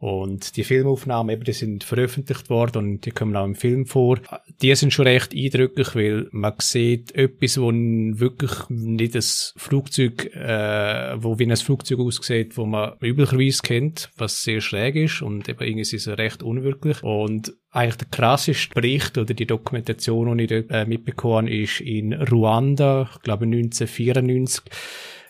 Und 0.02 0.56
die 0.56 0.64
Filmaufnahmen, 0.64 1.32
eben, 1.32 1.44
die 1.44 1.52
sind 1.52 1.84
veröffentlicht 1.84 2.50
worden 2.50 2.78
und 2.78 3.06
die 3.06 3.12
kommen 3.12 3.36
auch 3.36 3.44
im 3.44 3.54
Film 3.54 3.86
vor. 3.86 4.18
Die 4.60 4.74
sind 4.74 4.92
schon 4.92 5.06
recht 5.06 5.32
eindrücklich, 5.32 5.94
weil 5.94 6.26
man 6.32 6.54
sieht 6.58 7.14
etwas, 7.14 7.56
wo 7.60 7.70
wirklich 7.70 8.68
nicht 8.68 9.14
das 9.14 9.54
Flugzeug, 9.56 10.26
äh, 10.34 11.22
wo 11.22 11.38
wie 11.38 11.48
ein 11.48 11.56
Flugzeug 11.56 12.00
aussieht, 12.00 12.56
wo 12.56 12.66
man 12.66 12.94
üblicherweise 13.00 13.62
kennt, 13.62 14.10
was 14.16 14.42
sehr 14.42 14.60
schräg 14.60 14.96
ist 14.96 15.22
und 15.22 15.48
eben 15.48 15.62
irgendwie 15.62 15.82
ist 15.82 15.92
es 15.92 16.08
recht 16.18 16.42
unwirklich. 16.42 17.00
Und 17.04 17.54
eigentlich 17.70 17.98
der 17.98 18.08
krasseste 18.08 18.74
Bericht 18.74 19.18
oder 19.18 19.34
die 19.34 19.46
Dokumentation, 19.46 20.36
die 20.36 20.44
ich 20.44 20.50
dort 20.50 20.70
äh, 20.72 20.84
mitbekommen 20.84 21.46
habe, 21.46 21.56
ist 21.56 21.80
in 21.80 22.12
Ruanda, 22.12 23.08
ich 23.14 23.22
glaube 23.22 23.44
1994, 23.44 24.64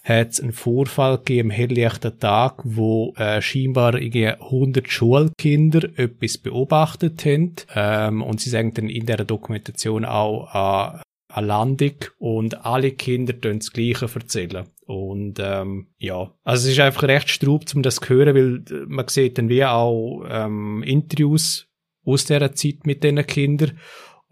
hat 0.02 0.30
es 0.30 0.40
einen 0.40 0.52
Vorfall 0.52 1.18
gegeben 1.18 1.50
am 1.50 1.56
helllichten 1.56 2.18
Tag, 2.18 2.60
wo 2.64 3.14
äh, 3.16 3.40
scheinbar 3.40 3.94
irgendwie 3.94 4.26
100 4.26 4.90
Schulkinder 4.90 5.88
etwas 5.96 6.38
beobachtet 6.38 7.24
haben. 7.24 7.54
Ähm, 7.74 8.22
und 8.22 8.40
sie 8.40 8.50
sagen 8.50 8.74
dann 8.74 8.88
in 8.88 9.06
der 9.06 9.24
Dokumentation 9.24 10.04
auch 10.04 10.52
an 10.52 11.02
eine 11.28 11.46
Landung 11.46 11.94
und 12.18 12.64
alle 12.64 12.92
Kinder 12.92 13.38
tun 13.40 13.60
das 13.60 13.72
Gleiche 13.72 14.08
erzählen. 14.12 14.66
Und 14.84 15.38
ähm, 15.40 15.88
ja, 15.98 16.32
also 16.42 16.66
es 16.66 16.72
ist 16.72 16.80
einfach 16.80 17.04
recht 17.04 17.30
straub, 17.30 17.64
um 17.74 17.82
das 17.82 17.96
zu 17.96 18.08
hören, 18.08 18.34
weil 18.34 18.76
äh, 18.76 18.84
man 18.86 19.08
sieht 19.08 19.38
dann 19.38 19.48
wie 19.48 19.64
auch 19.64 20.24
ähm, 20.28 20.82
Interviews 20.82 21.68
aus 22.04 22.24
dieser 22.24 22.52
Zeit 22.54 22.84
mit 22.84 23.04
diesen 23.04 23.24
Kindern 23.26 23.78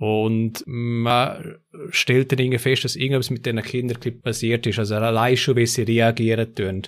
und 0.01 0.65
man 0.67 1.59
stellt 1.91 2.33
dann 2.33 2.39
irgendwie 2.39 2.59
fest, 2.59 2.85
dass 2.85 2.97
irgendwas 2.97 3.29
mit 3.29 3.45
diesen 3.45 3.61
Kindern 3.61 3.99
passiert 4.23 4.67
ist. 4.67 4.79
Also 4.79 4.95
allein 4.95 5.37
schon, 5.37 5.57
wie 5.57 5.67
sie 5.67 5.83
reagieren 5.83 6.55
tun. 6.55 6.83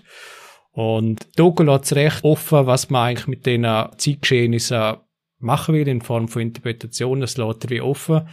Und 0.70 1.28
Doku 1.36 1.62
lässt 1.62 1.94
recht 1.94 2.24
offen, 2.24 2.66
was 2.66 2.88
man 2.88 3.08
eigentlich 3.08 3.26
mit 3.26 3.44
diesen 3.44 3.66
Zeitgeschehnissen 3.98 4.96
machen 5.40 5.74
will, 5.74 5.88
in 5.88 6.00
Form 6.00 6.26
von 6.26 6.40
Interpretation. 6.40 7.20
Das 7.20 7.36
lässt 7.36 7.64
er 7.64 7.70
wie 7.70 7.82
offen. 7.82 8.26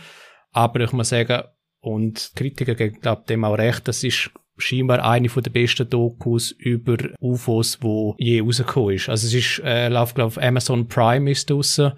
Aber 0.51 0.79
ich 0.79 0.93
muss 0.93 1.09
sagen, 1.09 1.43
und 1.81 2.31
Kritiker 2.37 2.75
geben, 2.75 3.01
glaube 3.01 3.23
dem 3.27 3.43
auch 3.43 3.57
recht, 3.57 3.85
das 3.85 4.05
ist 4.05 4.31
scheinbar 4.57 5.03
eine 5.03 5.27
der 5.27 5.49
besten 5.49 5.89
Dokus 5.89 6.51
über 6.51 6.95
UFOs, 7.19 7.79
wo 7.81 8.15
je 8.17 8.39
rausgekommen 8.39 8.95
ist. 8.95 9.09
Also 9.09 9.27
es 9.27 9.33
ist, 9.33 9.61
äh, 9.65 9.89
läuft, 9.89 10.15
glaube 10.15 10.41
Amazon 10.41 10.87
Prime 10.87 11.29
ist 11.29 11.49
draussen. 11.49 11.91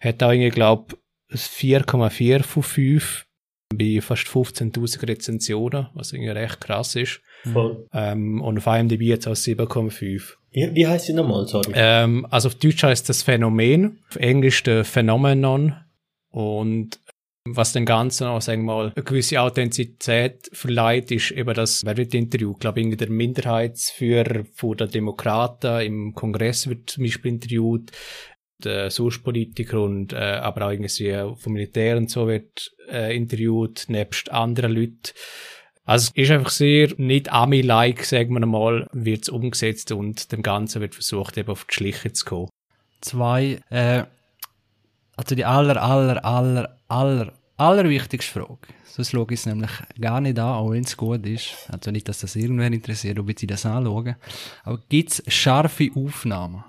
Hat 0.00 0.22
auch 0.22 0.32
irgendwie, 0.32 0.50
glaube 0.50 0.96
4,4 1.32 2.42
von 2.42 2.62
5 2.62 3.26
bei 3.74 4.00
fast 4.00 4.26
15.000 4.28 5.08
Rezensionen, 5.08 5.88
was 5.94 6.12
irgendwie 6.12 6.30
recht 6.30 6.60
krass 6.60 6.94
ist. 6.94 7.20
Voll. 7.52 7.86
Ähm, 7.92 8.40
und 8.40 8.58
auf 8.58 8.66
IMDb 8.66 9.02
jetzt 9.02 9.26
auch 9.26 9.32
7,5. 9.32 10.34
Wie, 10.50 10.74
wie 10.74 10.86
heißt 10.86 11.06
sie 11.06 11.12
nochmal, 11.12 11.46
sorry? 11.46 11.72
Ähm, 11.74 12.26
also 12.30 12.48
auf 12.48 12.54
Deutsch 12.54 12.82
heißt 12.82 13.08
das 13.08 13.22
Phänomen, 13.22 13.98
auf 14.08 14.16
Englisch 14.16 14.62
der 14.62 14.84
Phenomenon. 14.84 15.74
Und 16.30 17.00
was 17.48 17.72
dem 17.72 17.84
Ganzen 17.84 18.26
auch, 18.26 18.40
sagen 18.40 18.64
wir 18.64 18.74
mal, 18.74 18.92
eine 18.94 19.04
gewisse 19.04 19.40
Authentizität 19.40 20.48
verleiht, 20.52 21.10
ist 21.10 21.30
eben 21.30 21.54
das, 21.54 21.84
wer 21.84 21.96
wird 21.96 22.14
interviewt? 22.14 22.56
Ich 22.56 22.60
glaube, 22.60 22.80
irgendwie 22.80 22.96
der 22.96 23.10
Minderheitsführer 23.10 24.44
von 24.54 24.76
der 24.76 24.88
Demokraten 24.88 25.80
im 25.82 26.14
Kongress 26.14 26.68
wird 26.68 26.90
zum 26.90 27.04
Beispiel 27.04 27.32
interviewt, 27.32 27.92
der 28.64 28.90
Source-Politiker 28.90 29.80
und 29.82 30.12
äh, 30.12 30.16
aber 30.16 30.66
auch 30.66 30.70
irgendwie 30.70 31.36
vom 31.36 31.52
Militär 31.52 31.96
und 31.96 32.10
so 32.10 32.26
wird 32.26 32.72
äh, 32.90 33.16
interviewt, 33.16 33.84
nebst 33.88 34.30
anderen 34.30 34.72
Leuten. 34.72 35.12
Also 35.84 36.10
es 36.14 36.24
ist 36.24 36.30
einfach 36.32 36.50
sehr 36.50 36.92
nicht 36.96 37.32
Ami-like, 37.32 38.04
sagen 38.04 38.34
wir 38.34 38.44
mal, 38.44 38.88
wird 38.92 39.22
es 39.22 39.28
umgesetzt 39.28 39.92
und 39.92 40.32
dem 40.32 40.42
Ganzen 40.42 40.80
wird 40.80 40.94
versucht, 40.94 41.38
eben 41.38 41.50
auf 41.50 41.64
die 41.64 41.74
Schliche 41.74 42.12
zu 42.12 42.24
kommen. 42.24 42.48
Zwei, 43.00 43.60
äh, 43.70 44.04
also 45.16 45.34
die 45.34 45.44
aller, 45.44 45.80
aller, 45.80 46.24
aller, 46.24 46.76
aller, 46.88 47.32
allerwichtigste 47.56 48.40
Frage. 48.40 48.58
Sonst 48.84 49.10
schaue 49.10 49.26
ich 49.30 49.40
es 49.40 49.46
nämlich 49.46 49.70
gar 50.00 50.20
nicht 50.20 50.38
an, 50.38 50.54
auch 50.54 50.70
wenn 50.70 50.82
es 50.82 50.96
gut 50.96 51.24
ist. 51.26 51.68
Also 51.68 51.90
nicht, 51.90 52.08
dass 52.08 52.20
das 52.20 52.34
irgendwer 52.34 52.66
interessiert, 52.66 53.18
ob 53.18 53.28
ich 53.28 53.46
das 53.46 53.66
anschaue. 53.66 54.16
Aber 54.64 54.80
gibt 54.88 55.10
es 55.10 55.22
scharfe 55.32 55.90
Aufnahmen? 55.94 56.64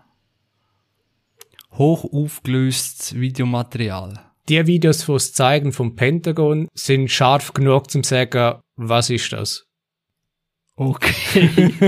Hoch 1.73 2.05
aufgelöstes 2.11 3.15
Videomaterial? 3.15 4.19
Die 4.49 4.65
Videos, 4.65 5.05
die 5.05 5.11
es 5.11 5.33
zeigen 5.33 5.73
vom 5.73 5.95
Pentagon, 5.95 6.67
sind 6.73 7.11
scharf 7.11 7.53
genug 7.53 7.91
zum 7.91 8.03
sagen, 8.03 8.59
was 8.77 9.09
ist 9.09 9.31
das? 9.33 9.65
Okay. 10.75 11.49
ich 11.55 11.81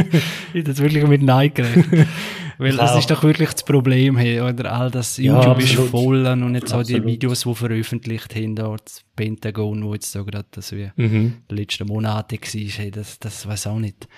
hätte 0.53 0.71
jetzt 0.71 0.79
wirklich 0.81 1.05
mit 1.07 1.21
Nein 1.21 1.53
gerechnet. 1.53 2.07
Weil 2.57 2.71
das 2.75 2.89
Klar. 2.89 2.99
ist 2.99 3.09
doch 3.11 3.23
wirklich 3.23 3.51
das 3.51 3.63
Problem 3.63 4.17
hier, 4.17 4.43
oder? 4.45 4.73
All 4.73 4.91
das 4.91 5.15
Ja, 5.15 5.35
YouTube 5.41 5.59
ist 5.59 5.69
absolut. 5.71 5.89
voll 5.91 6.25
und 6.27 6.55
jetzt 6.55 6.73
auch 6.73 6.83
die. 6.83 7.01
Videos, 7.05 7.43
die 7.43 7.55
veröffentlicht 7.55 8.35
haben, 8.35 8.55
dort 8.55 8.85
das 8.85 9.01
Pentagon, 9.15 9.81
wo 9.85 9.93
jetzt 9.93 10.11
so 10.11 10.25
gerade 10.25 10.47
das 10.51 10.73
wie 10.73 10.91
Mhm. 10.97 11.37
die 11.49 11.55
letzten 11.55 11.87
Monate 11.87 12.35
war, 12.35 12.41
hey, 12.51 12.91
das, 12.91 13.17
das 13.19 13.47
weiß 13.47 13.67
auch 13.67 13.79
nicht. 13.79 14.09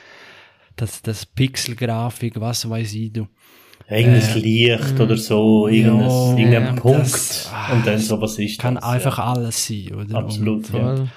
Das, 0.76 1.04
das 1.04 1.28
Pixelgrafik, 1.28 2.39
was 2.41 2.67
weiß 2.67 2.93
ich, 2.95 3.13
du. 3.13 3.28
Ja, 3.91 3.97
irgendein 3.97 4.41
Licht 4.41 4.99
oder 4.99 5.17
so, 5.17 5.67
irgendein, 5.67 6.10
ja, 6.10 6.38
irgendein 6.38 6.75
das- 6.75 6.82
Punkt. 6.82 7.49
ah, 7.54 7.73
und 7.73 7.86
dann 7.88 7.99
so, 7.99 8.19
was 8.21 8.39
ist 8.39 8.60
Kann 8.60 8.75
das? 8.75 8.84
einfach 8.86 9.17
ja. 9.17 9.23
alles 9.25 9.67
sein, 9.67 9.93
oder? 9.93 10.17
Absolut, 10.17 10.73
Und, 10.73 10.80
ja. 10.80 11.08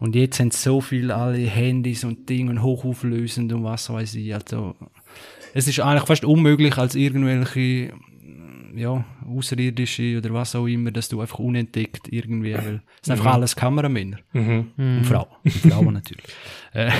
Und 0.00 0.14
jetzt 0.14 0.36
sind 0.36 0.52
so 0.52 0.80
viele 0.80 1.14
alle 1.16 1.38
Handys 1.38 2.04
und 2.04 2.28
Dinge 2.28 2.50
und 2.52 2.62
hochauflösend 2.62 3.52
und 3.52 3.64
was 3.64 3.90
weiß 3.90 4.14
ich. 4.14 4.32
Also, 4.32 4.76
es 5.54 5.66
ist 5.66 5.80
eigentlich 5.80 6.06
fast 6.06 6.24
unmöglich, 6.24 6.78
als 6.78 6.94
irgendwelche, 6.94 7.92
ja, 8.76 9.04
Außerirdische 9.28 10.18
oder 10.18 10.32
was 10.32 10.54
auch 10.54 10.66
immer, 10.66 10.92
dass 10.92 11.08
du 11.08 11.20
einfach 11.20 11.40
unentdeckt 11.40 12.12
irgendwie, 12.12 12.54
weil 12.54 12.80
es 13.00 13.06
sind 13.06 13.14
einfach 13.18 13.34
alles 13.34 13.56
Kameramänner. 13.56 14.18
Mhm. 14.32 14.68
Und 14.78 15.04
Frauen. 15.04 15.26
Und 15.42 15.52
Frauen 15.52 15.94
natürlich. 15.94 16.24
Äh, 16.74 16.90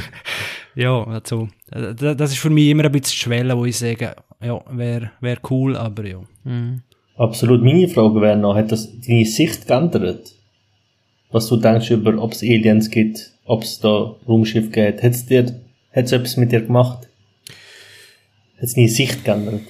ja, 0.74 1.04
also, 1.04 1.48
äh, 1.70 1.94
da- 1.94 2.14
das 2.14 2.32
ist 2.32 2.38
für 2.38 2.50
mich 2.50 2.68
immer 2.68 2.84
ein 2.84 2.92
bisschen 2.92 3.12
die 3.12 3.16
Schwelle, 3.18 3.56
wo 3.56 3.64
ich 3.66 3.76
sage, 3.78 4.16
ja, 4.42 4.60
wäre 4.70 5.12
wär 5.20 5.38
cool, 5.50 5.76
aber 5.76 6.06
ja. 6.06 6.20
Mhm. 6.44 6.82
Absolut. 7.16 7.62
Meine 7.62 7.88
Frage 7.88 8.20
wäre 8.20 8.36
noch, 8.36 8.56
hat 8.56 8.72
das 8.72 8.88
deine 9.00 9.24
Sicht 9.24 9.66
geändert? 9.66 10.32
Was 11.30 11.48
du 11.48 11.56
denkst 11.56 11.90
über, 11.90 12.20
ob 12.22 12.32
es 12.32 12.42
Aliens 12.42 12.90
gibt, 12.90 13.32
ob 13.44 13.62
es 13.62 13.80
da 13.80 14.14
Raumschiff 14.28 14.70
gibt? 14.70 15.02
Hat 15.02 15.12
es 15.12 15.26
dir, 15.26 15.44
hat 15.92 16.04
es 16.04 16.12
etwas 16.12 16.36
mit 16.36 16.52
dir 16.52 16.62
gemacht? 16.62 17.08
Hat 18.56 18.64
es 18.64 18.74
deine 18.74 18.88
Sicht 18.88 19.24
geändert? 19.24 19.62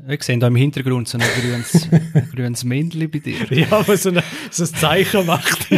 Wir 0.00 0.18
sehen 0.20 0.38
da 0.38 0.46
im 0.46 0.54
Hintergrund 0.56 1.08
so 1.08 1.18
ein 1.18 1.24
grünes, 1.40 1.88
grünes 2.34 2.64
Männchen 2.64 3.10
bei 3.10 3.18
dir. 3.18 3.46
Ja, 3.50 3.72
aber 3.72 3.96
so, 3.96 4.10
eine, 4.10 4.22
so 4.50 4.62
ein 4.62 4.68
Zeichen 4.68 5.26
macht. 5.26 5.68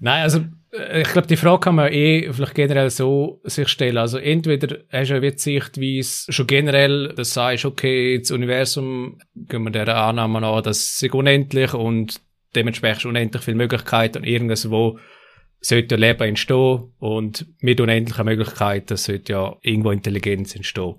Nein, 0.00 0.22
also 0.22 0.40
äh, 0.72 1.00
ich 1.00 1.08
glaube, 1.08 1.26
die 1.28 1.36
Frage 1.36 1.60
kann 1.60 1.76
man 1.76 1.92
eh 1.92 2.30
vielleicht 2.32 2.54
generell 2.54 2.90
so 2.90 3.40
sich 3.44 3.68
stellen. 3.68 3.96
Also 3.96 4.18
entweder 4.18 4.78
hast 4.92 5.10
du 5.10 5.14
eine 5.14 5.38
Sichtweise 5.38 6.32
schon 6.32 6.46
generell, 6.46 7.08
dass 7.08 7.30
du 7.30 7.34
sagst, 7.34 7.64
okay, 7.64 8.18
das 8.18 8.30
Universum, 8.30 9.18
gehen 9.34 9.62
wir 9.62 9.70
der 9.70 9.96
Annahme 9.96 10.46
an, 10.46 10.62
das 10.62 11.00
ist 11.02 11.14
unendlich 11.14 11.72
und 11.72 12.20
dementsprechend 12.54 13.06
unendlich 13.06 13.42
viele 13.42 13.56
Möglichkeiten 13.56 14.18
und 14.18 14.24
irgendwo 14.24 14.98
sollte 15.62 15.96
Leben 15.96 16.28
entstehen 16.28 16.92
und 16.98 17.46
mit 17.60 17.80
unendlichen 17.80 18.24
Möglichkeiten 18.24 18.96
sollte 18.96 19.32
ja 19.32 19.56
irgendwo 19.62 19.90
Intelligenz 19.90 20.54
entstehen. 20.56 20.96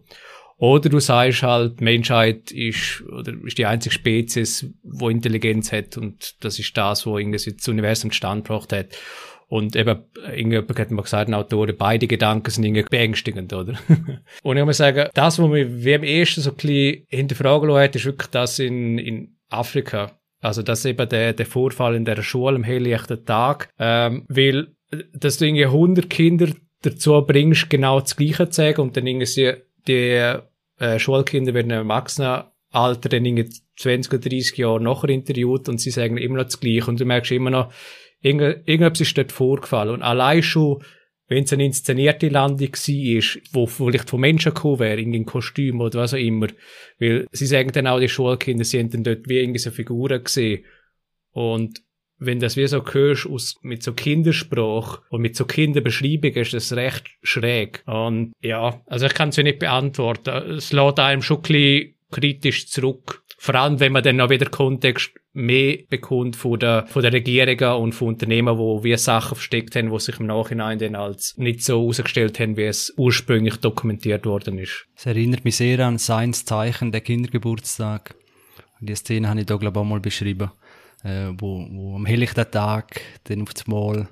Oder 0.62 0.90
du 0.90 1.00
sagst 1.00 1.42
halt, 1.42 1.82
Menschheit 1.82 2.52
ist, 2.52 3.04
oder 3.12 3.34
ist 3.44 3.58
die 3.58 3.66
einzige 3.66 3.96
Spezies, 3.96 4.72
wo 4.84 5.10
Intelligenz 5.10 5.72
hat 5.72 5.98
und 5.98 6.36
das 6.44 6.60
ist 6.60 6.78
das, 6.78 7.08
wo 7.08 7.18
irgendwie 7.18 7.52
das 7.52 7.68
Universum 7.68 8.12
zustande 8.12 8.44
gebracht 8.44 8.72
hat. 8.72 8.90
Und 9.48 9.76
eben, 9.76 10.04
irgendjemand 10.24 10.78
hat 10.78 10.92
mir 10.92 11.02
gesagt, 11.02 11.30
ein 11.30 11.34
Autor, 11.34 11.66
beide 11.74 12.06
Gedanken 12.06 12.52
sind 12.52 12.64
irgendwie 12.64 12.86
beängstigend, 12.88 13.52
oder? 13.54 13.74
und 14.44 14.56
ich 14.56 14.64
muss 14.64 14.78
sagen, 14.78 15.10
das, 15.16 15.40
was 15.40 15.50
mich 15.50 15.66
wie 15.84 15.96
am 15.96 16.04
ehesten 16.04 16.42
so 16.42 16.52
ein 16.52 16.56
bisschen 16.58 17.06
hinterfragen 17.08 17.68
lassen, 17.68 17.96
ist 17.96 18.06
wirklich 18.06 18.30
das 18.30 18.60
in, 18.60 19.00
in 19.00 19.36
Afrika. 19.50 20.12
Also, 20.42 20.62
das 20.62 20.86
eben 20.86 21.10
der, 21.10 21.34
der 21.34 21.46
Vorfall 21.48 21.96
in 21.96 22.06
der 22.06 22.22
Schule 22.22 22.58
am 22.58 22.64
helllichten 22.64 23.26
Tag, 23.26 23.70
ähm, 23.80 24.26
weil, 24.30 24.68
dass 25.12 25.40
du 25.40 25.46
irgendwie 25.46 25.66
100 25.66 26.08
Kinder 26.08 26.50
dazu 26.84 27.20
bringst, 27.26 27.68
genau 27.68 28.00
das 28.00 28.16
Gleiche 28.16 28.48
zu 28.48 28.62
sagen 28.62 28.82
und 28.82 28.96
dann 28.96 29.08
irgendwie 29.08 29.56
die 29.88 30.38
äh, 30.82 31.00
Schulkinder 31.00 31.54
werden 31.54 31.72
im 31.72 31.90
Erwachsenenalter 31.90 33.10
dann 33.10 33.26
irgendwie 33.26 33.54
20 33.78 34.14
oder 34.14 34.30
30 34.30 34.58
Jahre 34.58 34.82
nachher 34.82 35.10
interviewt 35.10 35.70
und 35.70 35.80
sie 35.80 35.92
sagen 35.92 36.18
immer 36.18 36.38
noch 36.38 36.46
das 36.46 36.60
Gleiche. 36.60 36.90
Und 36.90 37.00
du 37.00 37.06
merkst 37.06 37.32
immer 37.32 37.52
noch, 37.52 37.72
irgend, 38.22 38.68
irgendetwas 38.68 39.02
ist 39.02 39.18
dort 39.18 39.32
vorgefallen. 39.32 39.94
Und 39.94 40.02
allein 40.02 40.42
schon, 40.42 40.84
wenn 41.28 41.44
es 41.44 41.54
eine 41.54 41.66
inszenierte 41.66 42.30
Landung 42.30 42.72
war, 42.72 43.42
wo 43.54 43.68
vielleicht 43.68 44.10
von 44.10 44.20
Menschen 44.20 44.54
gekommen 44.54 44.80
wäre, 44.80 45.00
in 45.00 45.26
Kostüm 45.26 45.82
oder 45.82 46.00
was 46.00 46.16
auch 46.16 46.18
immer, 46.18 46.48
weil 47.00 47.28
sie 47.32 47.46
sagen 47.46 47.72
dann 47.72 47.88
auch, 47.88 48.00
die 48.00 48.10
Schulkinder, 48.10 48.64
sie 48.64 48.80
haben 48.80 48.90
dann 48.90 49.04
dort 49.04 49.30
wie 49.30 49.38
irgendwie 49.38 49.60
so 49.60 49.70
Figuren 49.70 50.24
gesehen. 50.24 50.66
Und 51.32 51.82
wenn 52.22 52.40
das 52.40 52.56
wie 52.56 52.68
so 52.68 52.86
hörst 52.86 53.26
aus, 53.26 53.56
mit 53.64 53.82
so 53.82 53.94
Kindersprache 53.94 55.02
und 55.10 55.22
mit 55.22 55.36
so 55.36 55.46
Kinderbeschreibungen, 55.46 56.38
ist 56.38 56.54
das 56.54 56.74
recht 56.74 57.10
schräg. 57.24 57.82
Und 57.88 58.34
ja, 58.42 58.80
also 58.86 59.08
ich 59.08 59.16
kann 59.16 59.30
es 59.30 59.38
ja 59.38 59.44
nicht 59.44 59.58
beantworten. 59.58 60.30
Es 60.52 60.72
lädt 60.72 61.00
einem 61.00 61.24
schon 61.24 61.38
ein 61.38 61.42
bisschen 61.42 61.96
kritisch 62.12 62.68
zurück. 62.68 63.24
Vor 63.40 63.56
allem, 63.56 63.80
wenn 63.80 63.92
man 63.92 64.04
dann 64.04 64.18
noch 64.18 64.30
wieder 64.30 64.46
Kontext 64.46 65.10
mehr 65.34 65.80
bekommt 65.90 66.36
von 66.36 66.60
der, 66.60 66.86
von 66.86 67.02
der 67.02 67.12
Regierungen 67.12 67.82
und 67.82 67.94
von 67.94 68.10
Unternehmen, 68.10 68.56
wo 68.60 68.84
wir 68.84 69.00
Sachen 69.00 69.36
versteckt 69.36 69.76
haben, 69.76 69.90
wo 69.90 69.98
sich 69.98 70.20
im 70.20 70.28
Nachhinein 70.28 70.78
dann 70.78 70.94
als 70.94 71.36
nicht 71.38 71.64
so 71.64 71.80
herausgestellt 71.80 72.40
haben, 72.40 72.56
wie 72.56 72.66
es 72.66 72.94
ursprünglich 72.98 73.56
dokumentiert 73.56 74.28
worden 74.28 74.60
ist. 74.60 74.86
Es 74.96 75.08
erinnert 75.08 75.44
mich 75.44 75.56
sehr 75.56 75.80
an 75.80 75.98
Seins 75.98 76.46
Zeichen, 76.46 76.92
der 76.92 77.02
Kindergeburtstag. 77.02 78.14
Die 78.80 78.94
Szene 78.94 79.28
habe 79.28 79.40
ich 79.40 79.48
da, 79.48 79.56
glaube 79.56 79.80
ich, 79.80 79.82
auch 79.82 79.90
mal 79.90 80.00
beschrieben 80.00 80.52
äh, 81.04 81.30
wo, 81.38 81.66
wo 81.72 81.96
am 81.96 82.06
helllichten 82.06 82.50
Tag 82.50 83.02
dann 83.26 83.42
auf 83.42 83.54
das 83.54 83.68
Mal 83.68 84.08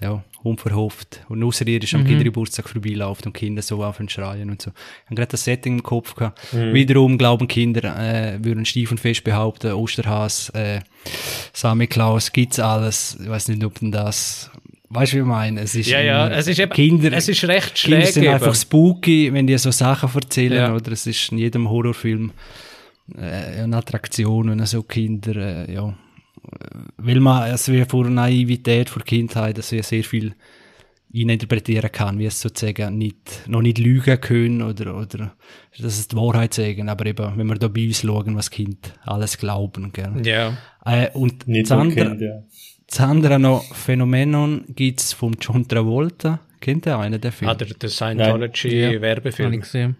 ja, 0.00 0.24
unverhofft 0.42 1.20
und 1.28 1.42
außerirdisch 1.42 1.94
am 1.94 2.02
mhm. 2.02 2.06
Kindergeburtstag 2.06 2.68
vorbeiläuft 2.68 3.26
und 3.26 3.34
Kinder 3.34 3.60
so 3.60 3.84
auf 3.84 4.00
und 4.00 4.10
schreien 4.10 4.50
und 4.50 4.62
so. 4.62 4.70
Ich 4.70 5.06
habe 5.06 5.16
gerade 5.16 5.30
das 5.32 5.44
Setting 5.44 5.74
im 5.74 5.82
Kopf 5.82 6.14
gehabt. 6.14 6.40
Mhm. 6.52 6.72
Wiederum 6.72 7.18
glauben 7.18 7.46
Kinder, 7.48 7.84
äh, 7.98 8.42
würden 8.42 8.64
stief 8.64 8.90
und 8.90 8.98
fest 8.98 9.24
behaupten, 9.24 9.72
Osterhas, 9.72 10.48
äh, 10.50 10.80
Samichlaus, 11.52 12.32
gibt's 12.32 12.58
alles. 12.58 13.18
Ich 13.20 13.28
weiß 13.28 13.48
nicht, 13.48 13.64
ob 13.64 13.78
denn 13.78 13.92
das 13.92 14.50
Weißt 14.92 15.12
du, 15.12 15.18
wie 15.18 15.20
ich 15.20 15.26
meine? 15.26 15.60
Es 15.60 15.76
ist, 15.76 15.88
ja, 15.88 16.00
ja, 16.00 16.28
es 16.28 16.48
ist 16.48 16.58
eben, 16.58 16.72
Kinder, 16.72 17.12
es 17.12 17.28
ist 17.28 17.44
recht 17.44 17.78
schräg. 17.78 17.92
Kinder 17.92 18.06
sind 18.06 18.24
eben. 18.24 18.34
einfach 18.34 18.56
spooky, 18.56 19.32
wenn 19.32 19.46
die 19.46 19.56
so 19.56 19.70
Sachen 19.70 20.10
erzählen, 20.12 20.56
ja. 20.56 20.74
oder? 20.74 20.90
Es 20.90 21.06
ist 21.06 21.30
in 21.30 21.38
jedem 21.38 21.70
Horrorfilm 21.70 22.32
äh, 23.16 23.62
eine 23.62 23.76
Attraktion, 23.76 24.50
wenn 24.50 24.66
so 24.66 24.82
Kinder, 24.82 25.36
äh, 25.36 25.72
ja, 25.72 25.94
weil 26.96 27.20
man 27.20 27.50
es 27.50 27.70
wie 27.70 27.84
vor 27.84 28.08
Naivität, 28.08 28.88
vor 28.90 29.02
Kindheit, 29.02 29.58
dass 29.58 29.72
wir 29.72 29.82
sehr 29.82 30.04
viel 30.04 30.34
interpretieren 31.12 31.90
kann, 31.90 32.18
wie 32.18 32.26
es 32.26 32.40
sozusagen 32.40 32.96
nicht, 32.96 33.48
noch 33.48 33.62
nicht 33.62 33.78
lügen 33.78 34.20
können 34.20 34.62
oder, 34.62 34.96
oder 34.96 35.34
dass 35.78 35.98
es 35.98 36.08
die 36.08 36.16
Wahrheit 36.16 36.54
sagen, 36.54 36.88
aber 36.88 37.06
eben, 37.06 37.36
wenn 37.36 37.46
wir 37.48 37.56
da 37.56 37.68
bei 37.68 37.86
uns 37.86 38.02
schauen, 38.02 38.36
was 38.36 38.50
Kind 38.50 38.92
alles 39.02 39.36
glauben, 39.38 39.92
gell. 39.92 40.22
Ja. 40.24 40.56
Äh, 40.84 41.10
und 41.12 41.48
nicht 41.48 41.70
das, 41.70 41.78
andere, 41.78 42.10
kind, 42.10 42.20
ja. 42.20 42.42
das 42.86 43.00
andere 43.00 43.38
noch 43.40 43.74
Phänomenon 43.74 44.64
gibt's 44.68 45.12
vom 45.12 45.34
John 45.40 45.66
Travolta. 45.66 46.40
Kennt 46.60 46.86
ihr 46.86 46.98
einen, 46.98 47.20
der 47.20 47.32
Film? 47.32 47.50
Ah, 47.50 47.54
der, 47.54 47.68
der 47.68 47.88
Scientology-Werbefilm. 47.88 49.62
Ja. 49.72 49.90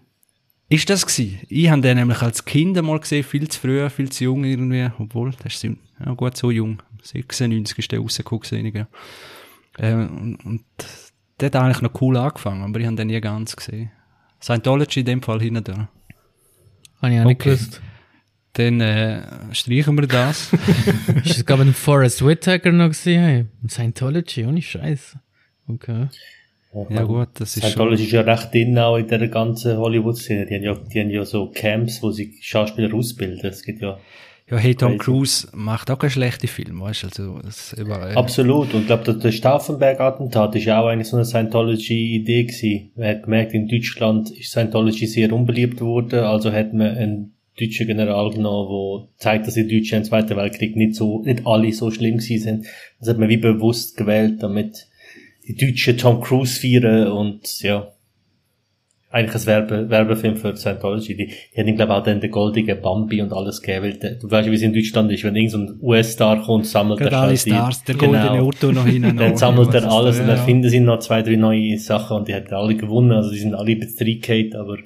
Ist 0.69 0.89
das 0.89 1.05
gewesen? 1.05 1.39
Ich 1.49 1.69
habe 1.69 1.81
den 1.81 1.97
nämlich 1.97 2.21
als 2.21 2.45
Kind 2.45 2.81
mal 2.81 2.99
gesehen, 2.99 3.23
viel 3.23 3.49
zu 3.49 3.59
früh, 3.59 3.89
viel 3.89 4.09
zu 4.09 4.23
jung 4.25 4.45
irgendwie, 4.45 4.89
obwohl, 4.97 5.31
das 5.43 5.55
ist 5.55 5.67
ja 6.05 6.13
gut 6.13 6.37
so 6.37 6.51
jung, 6.51 6.81
96 7.03 7.77
ist 7.77 7.91
der 7.91 7.99
rausgekommen 7.99 8.87
äh, 9.77 9.93
und, 9.93 10.37
und 10.43 10.63
der 11.39 11.47
hat 11.47 11.55
eigentlich 11.55 11.81
noch 11.81 12.01
cool 12.01 12.17
angefangen, 12.17 12.63
aber 12.63 12.79
ich 12.79 12.85
habe 12.85 12.95
den 12.95 13.07
nie 13.07 13.19
ganz 13.21 13.55
gesehen. 13.55 13.91
Scientology 14.41 15.01
in 15.01 15.05
dem 15.05 15.21
Fall 15.21 15.39
hinten 15.39 15.63
da. 15.63 15.89
Habe 17.01 17.13
ich 17.13 17.19
auch 17.19 17.25
okay. 17.25 17.27
nicht 17.27 17.39
gewusst. 17.41 17.81
Dann 18.53 18.81
äh, 18.81 19.21
streichen 19.53 19.97
wir 19.97 20.07
das. 20.07 20.51
ist 21.23 21.37
es 21.37 21.45
gerade 21.45 21.63
ein 21.63 21.73
Forrest 21.73 22.25
Whitaker 22.25 22.71
noch 22.71 22.89
gesehen? 22.89 23.23
Hey? 23.23 23.45
Scientology, 23.67 24.45
ohne 24.45 24.61
Scheiß. 24.61 25.17
Okay. 25.67 26.07
Ja 26.89 27.03
gut, 27.03 27.29
das 27.33 27.57
ist 27.57 27.63
Scientology 27.63 28.05
ist 28.05 28.11
ja 28.11 28.21
recht 28.21 28.53
drin 28.53 28.77
auch 28.77 28.97
in 28.97 29.07
der 29.07 29.27
ganzen 29.27 29.77
Hollywood-Szene. 29.77 30.45
Die 30.45 30.55
haben 30.55 30.63
ja, 30.63 30.73
die 30.73 30.99
haben 30.99 31.09
ja 31.09 31.25
so 31.25 31.51
Camps, 31.51 32.01
wo 32.01 32.11
sie 32.11 32.37
Schauspieler 32.41 32.93
ausbilden. 32.93 33.49
Es 33.49 33.63
gibt 33.63 33.81
ja 33.81 33.99
ja, 34.51 34.57
hey, 34.57 34.75
Tom 34.75 34.97
Cruise 34.97 35.47
macht 35.53 35.89
auch 35.89 35.97
keine 35.97 36.11
schlechte 36.11 36.47
Filme, 36.47 36.81
weißt 36.81 37.03
du, 37.03 37.07
also, 37.07 37.39
das 37.41 37.71
überall. 37.71 38.15
Absolut. 38.15 38.73
Und 38.73 38.81
ich 38.81 38.87
glaube, 38.87 39.13
der 39.13 39.31
Stauffenberg-Attentat 39.31 40.55
ist 40.57 40.65
ja 40.65 40.81
auch 40.81 40.87
eigentlich 40.87 41.07
so 41.07 41.15
eine 41.15 41.25
Scientology-Idee 41.25 42.43
gewesen. 42.43 42.91
Man 42.97 43.07
hat 43.07 43.23
gemerkt, 43.23 43.53
in 43.53 43.69
Deutschland 43.69 44.29
ist 44.31 44.51
Scientology 44.51 45.07
sehr 45.07 45.31
unbeliebt 45.31 45.79
worden, 45.79 46.19
also 46.19 46.51
hat 46.51 46.73
man 46.73 46.97
einen 46.97 47.33
deutschen 47.57 47.87
General 47.87 48.29
genommen, 48.29 49.07
der 49.07 49.17
zeigt, 49.19 49.47
dass 49.47 49.53
die 49.53 49.67
Deutschen 49.67 49.99
im 49.99 50.03
Zweiten 50.03 50.35
Weltkrieg 50.35 50.75
nicht 50.75 50.95
so, 50.95 51.21
nicht 51.21 51.47
alle 51.47 51.71
so 51.71 51.89
schlimm 51.89 52.17
gewesen 52.17 52.43
sind. 52.43 52.65
Das 52.99 53.07
hat 53.07 53.19
man 53.19 53.29
wie 53.29 53.37
bewusst 53.37 53.95
gewählt, 53.95 54.43
damit 54.43 54.87
die 55.47 55.55
Deutschen 55.55 55.97
Tom 55.97 56.19
Cruise 56.19 56.59
feiern 56.59 57.07
und, 57.07 57.61
ja, 57.61 57.87
eigentlich 59.11 59.35
ein 59.35 59.45
Werbe, 59.45 59.89
Werbefilm 59.89 60.37
für 60.37 60.55
Scientology. 60.55 61.15
Die, 61.15 61.27
die 61.27 61.59
haben, 61.59 61.75
glaube 61.75 61.91
ich, 61.91 61.97
auch 61.99 62.03
dann 62.03 62.21
den 62.21 62.31
goldigen 62.31 62.81
Bambi 62.81 63.21
und 63.21 63.33
alles 63.33 63.61
gegeben. 63.61 63.97
Weil, 64.01 64.17
du 64.17 64.31
weißt, 64.31 64.49
wie 64.49 64.55
es 64.55 64.61
in 64.61 64.73
Deutschland 64.73 65.11
ist. 65.11 65.23
Wenn 65.23 65.35
irgendein 65.35 65.67
so 65.79 65.85
US-Star 65.85 66.41
kommt, 66.41 66.65
sammelt 66.65 67.01
er 67.01 67.13
alle 67.13 67.37
Stars, 67.37 67.83
der 67.83 67.95
goldene 67.95 68.29
genau. 68.29 68.47
Auto 68.47 68.71
noch 68.71 68.85
hin. 68.85 69.15
dann 69.17 69.35
sammelt 69.35 69.73
er 69.73 69.91
alles 69.91 70.19
und 70.19 70.27
dann 70.27 70.37
ja. 70.37 70.43
finden 70.43 70.69
sie 70.69 70.79
noch 70.79 70.99
zwei, 70.99 71.21
drei 71.21 71.35
neue 71.35 71.77
Sachen 71.77 72.17
und 72.17 72.27
die 72.27 72.35
hat 72.35 72.51
alle 72.53 72.75
gewonnen. 72.75 73.11
Also 73.11 73.31
die 73.31 73.39
sind 73.39 73.53
alle 73.53 73.71
ein 73.71 73.79
bisschen 73.79 74.55
aber 74.55 74.77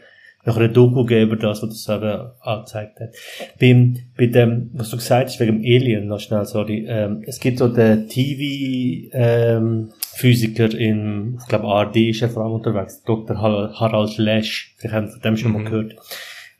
noch 0.45 0.57
eine 0.57 0.69
Doku 0.69 1.05
gegeben 1.05 1.39
das, 1.39 1.63
was 1.63 1.69
das 1.69 1.97
eben 1.97 2.29
angezeigt 2.41 2.99
hat. 2.99 3.15
Beim, 3.59 3.97
bei 4.17 4.27
dem, 4.27 4.69
was 4.73 4.89
du 4.89 4.97
gesagt 4.97 5.29
hast, 5.29 5.39
wegen 5.39 5.61
dem 5.61 5.61
Alien, 5.61 6.07
noch 6.07 6.19
schnell, 6.19 6.45
sorry, 6.45 6.85
ähm, 6.87 7.23
es 7.25 7.39
gibt 7.39 7.57
so 7.57 7.67
den 7.67 8.07
TV, 8.07 9.09
ähm, 9.13 9.89
Physiker 10.15 10.73
in, 10.73 11.37
ich 11.41 11.47
glaube, 11.49 11.65
ARD 11.65 11.97
ist 11.97 12.21
er 12.21 12.29
vor 12.29 12.43
allem 12.43 12.53
unterwegs, 12.53 13.03
Dr. 13.03 13.37
Harald 13.37 14.17
Lesch, 14.17 14.73
vielleicht 14.77 14.95
haben 14.95 15.09
von 15.09 15.21
dem 15.21 15.35
schon 15.35 15.51
mhm. 15.51 15.57
mal 15.57 15.63
gehört. 15.65 15.95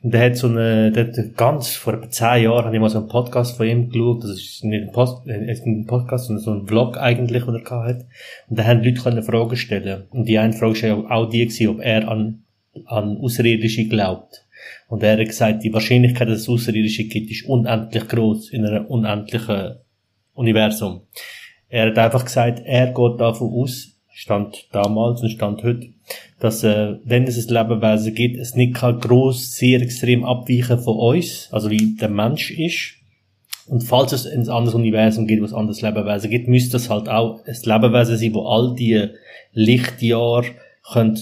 Und 0.02 0.12
der 0.12 0.26
hat 0.26 0.36
so 0.36 0.48
eine, 0.48 0.92
der 0.92 1.06
hat 1.06 1.36
ganz, 1.38 1.74
vor 1.74 1.94
etwa 1.94 2.10
zehn 2.10 2.44
Jahren 2.44 2.66
habe 2.66 2.76
ich 2.76 2.80
mal 2.82 2.90
so 2.90 2.98
einen 2.98 3.08
Podcast 3.08 3.56
von 3.56 3.66
ihm 3.66 3.88
geschaut, 3.88 4.24
das 4.24 4.32
ist 4.32 4.62
nicht 4.62 4.82
ein, 4.82 4.92
Post, 4.92 5.26
äh, 5.26 5.56
ein 5.64 5.86
Podcast, 5.86 6.26
sondern 6.26 6.44
so 6.44 6.52
ein 6.52 6.66
Vlog 6.66 6.98
eigentlich, 6.98 7.44
den 7.44 7.54
er 7.54 7.62
gehabt 7.62 7.88
hat. 7.88 8.04
Und 8.48 8.58
da 8.58 8.64
haben 8.64 8.84
Leute 8.84 9.00
können 9.00 9.22
Fragen 9.22 9.56
stellen. 9.56 10.04
Und 10.10 10.28
die 10.28 10.38
eine 10.38 10.52
Frage 10.52 10.82
war 10.82 11.10
auch 11.10 11.30
die 11.30 11.46
gewesen, 11.46 11.68
ob 11.68 11.80
er 11.80 12.08
an, 12.08 12.42
an 12.84 13.16
Außerirdische 13.16 13.88
glaubt. 13.88 14.44
Und 14.88 15.02
er 15.02 15.18
hat 15.18 15.26
gesagt, 15.26 15.64
die 15.64 15.72
Wahrscheinlichkeit, 15.72 16.28
dass 16.28 16.40
es 16.40 16.48
Außerirdische 16.48 17.04
gibt, 17.04 17.30
ist 17.30 17.46
unendlich 17.46 18.06
groß 18.06 18.50
in 18.50 18.66
einem 18.66 18.84
unendlichen 18.84 19.76
Universum. 20.34 21.00
Er 21.68 21.88
hat 21.88 21.98
einfach 21.98 22.24
gesagt, 22.24 22.62
er 22.64 22.86
geht 22.86 23.20
davon 23.20 23.52
aus, 23.52 23.92
stand 24.12 24.66
damals 24.72 25.22
und 25.22 25.30
stand 25.30 25.62
heute, 25.62 25.88
dass 26.40 26.62
äh, 26.64 26.96
wenn 27.04 27.24
es 27.24 27.36
ein 27.36 27.52
Lebewesen 27.52 28.14
gibt, 28.14 28.38
es 28.38 28.54
nicht 28.54 28.74
kann 28.74 29.00
gross, 29.00 29.56
sehr 29.56 29.80
extrem 29.82 30.24
abweichen 30.24 30.78
von 30.78 30.96
uns, 30.96 31.48
also 31.52 31.70
wie 31.70 31.96
der 31.96 32.08
Mensch 32.08 32.50
ist. 32.50 32.94
Und 33.66 33.82
falls 33.82 34.12
es 34.12 34.26
ein 34.26 34.48
anderes 34.48 34.74
Universum 34.74 35.26
gibt, 35.26 35.42
ein 35.42 35.54
anderes 35.54 35.82
Lebewesen 35.82 36.30
gibt, 36.30 36.46
müsste 36.46 36.76
es 36.76 36.88
halt 36.88 37.08
auch 37.08 37.40
ein 37.44 37.56
Lebewesen 37.62 38.16
sein, 38.16 38.34
wo 38.34 38.46
all 38.46 38.74
die 38.76 39.08
Lichtjahre 39.52 40.46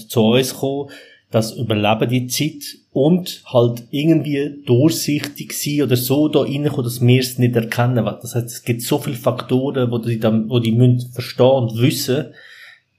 zu 0.07 0.21
uns 0.21 0.53
kommen 0.53 0.89
das 1.35 1.51
Überleben 1.51 2.09
die 2.09 2.27
Zeit 2.27 2.77
und 2.93 3.43
halt 3.45 3.83
irgendwie 3.91 4.63
durchsichtig 4.65 5.51
sein 5.51 5.81
oder 5.81 5.97
so 5.97 6.29
da 6.29 6.43
reinkommen, 6.43 6.85
dass 6.85 7.01
wir 7.01 7.19
es 7.19 7.37
nicht 7.37 7.57
erkennen. 7.57 8.05
Das 8.05 8.35
heißt, 8.35 8.47
es 8.47 8.63
gibt 8.63 8.81
so 8.81 8.99
viele 8.99 9.17
Faktoren, 9.17 9.91
wo 9.91 9.97
die 9.97 10.17
dann, 10.17 10.49
wo 10.49 10.59
die 10.59 10.71
müssen 10.71 11.11
verstehen 11.11 11.45
und 11.45 11.81
wissen, 11.81 12.27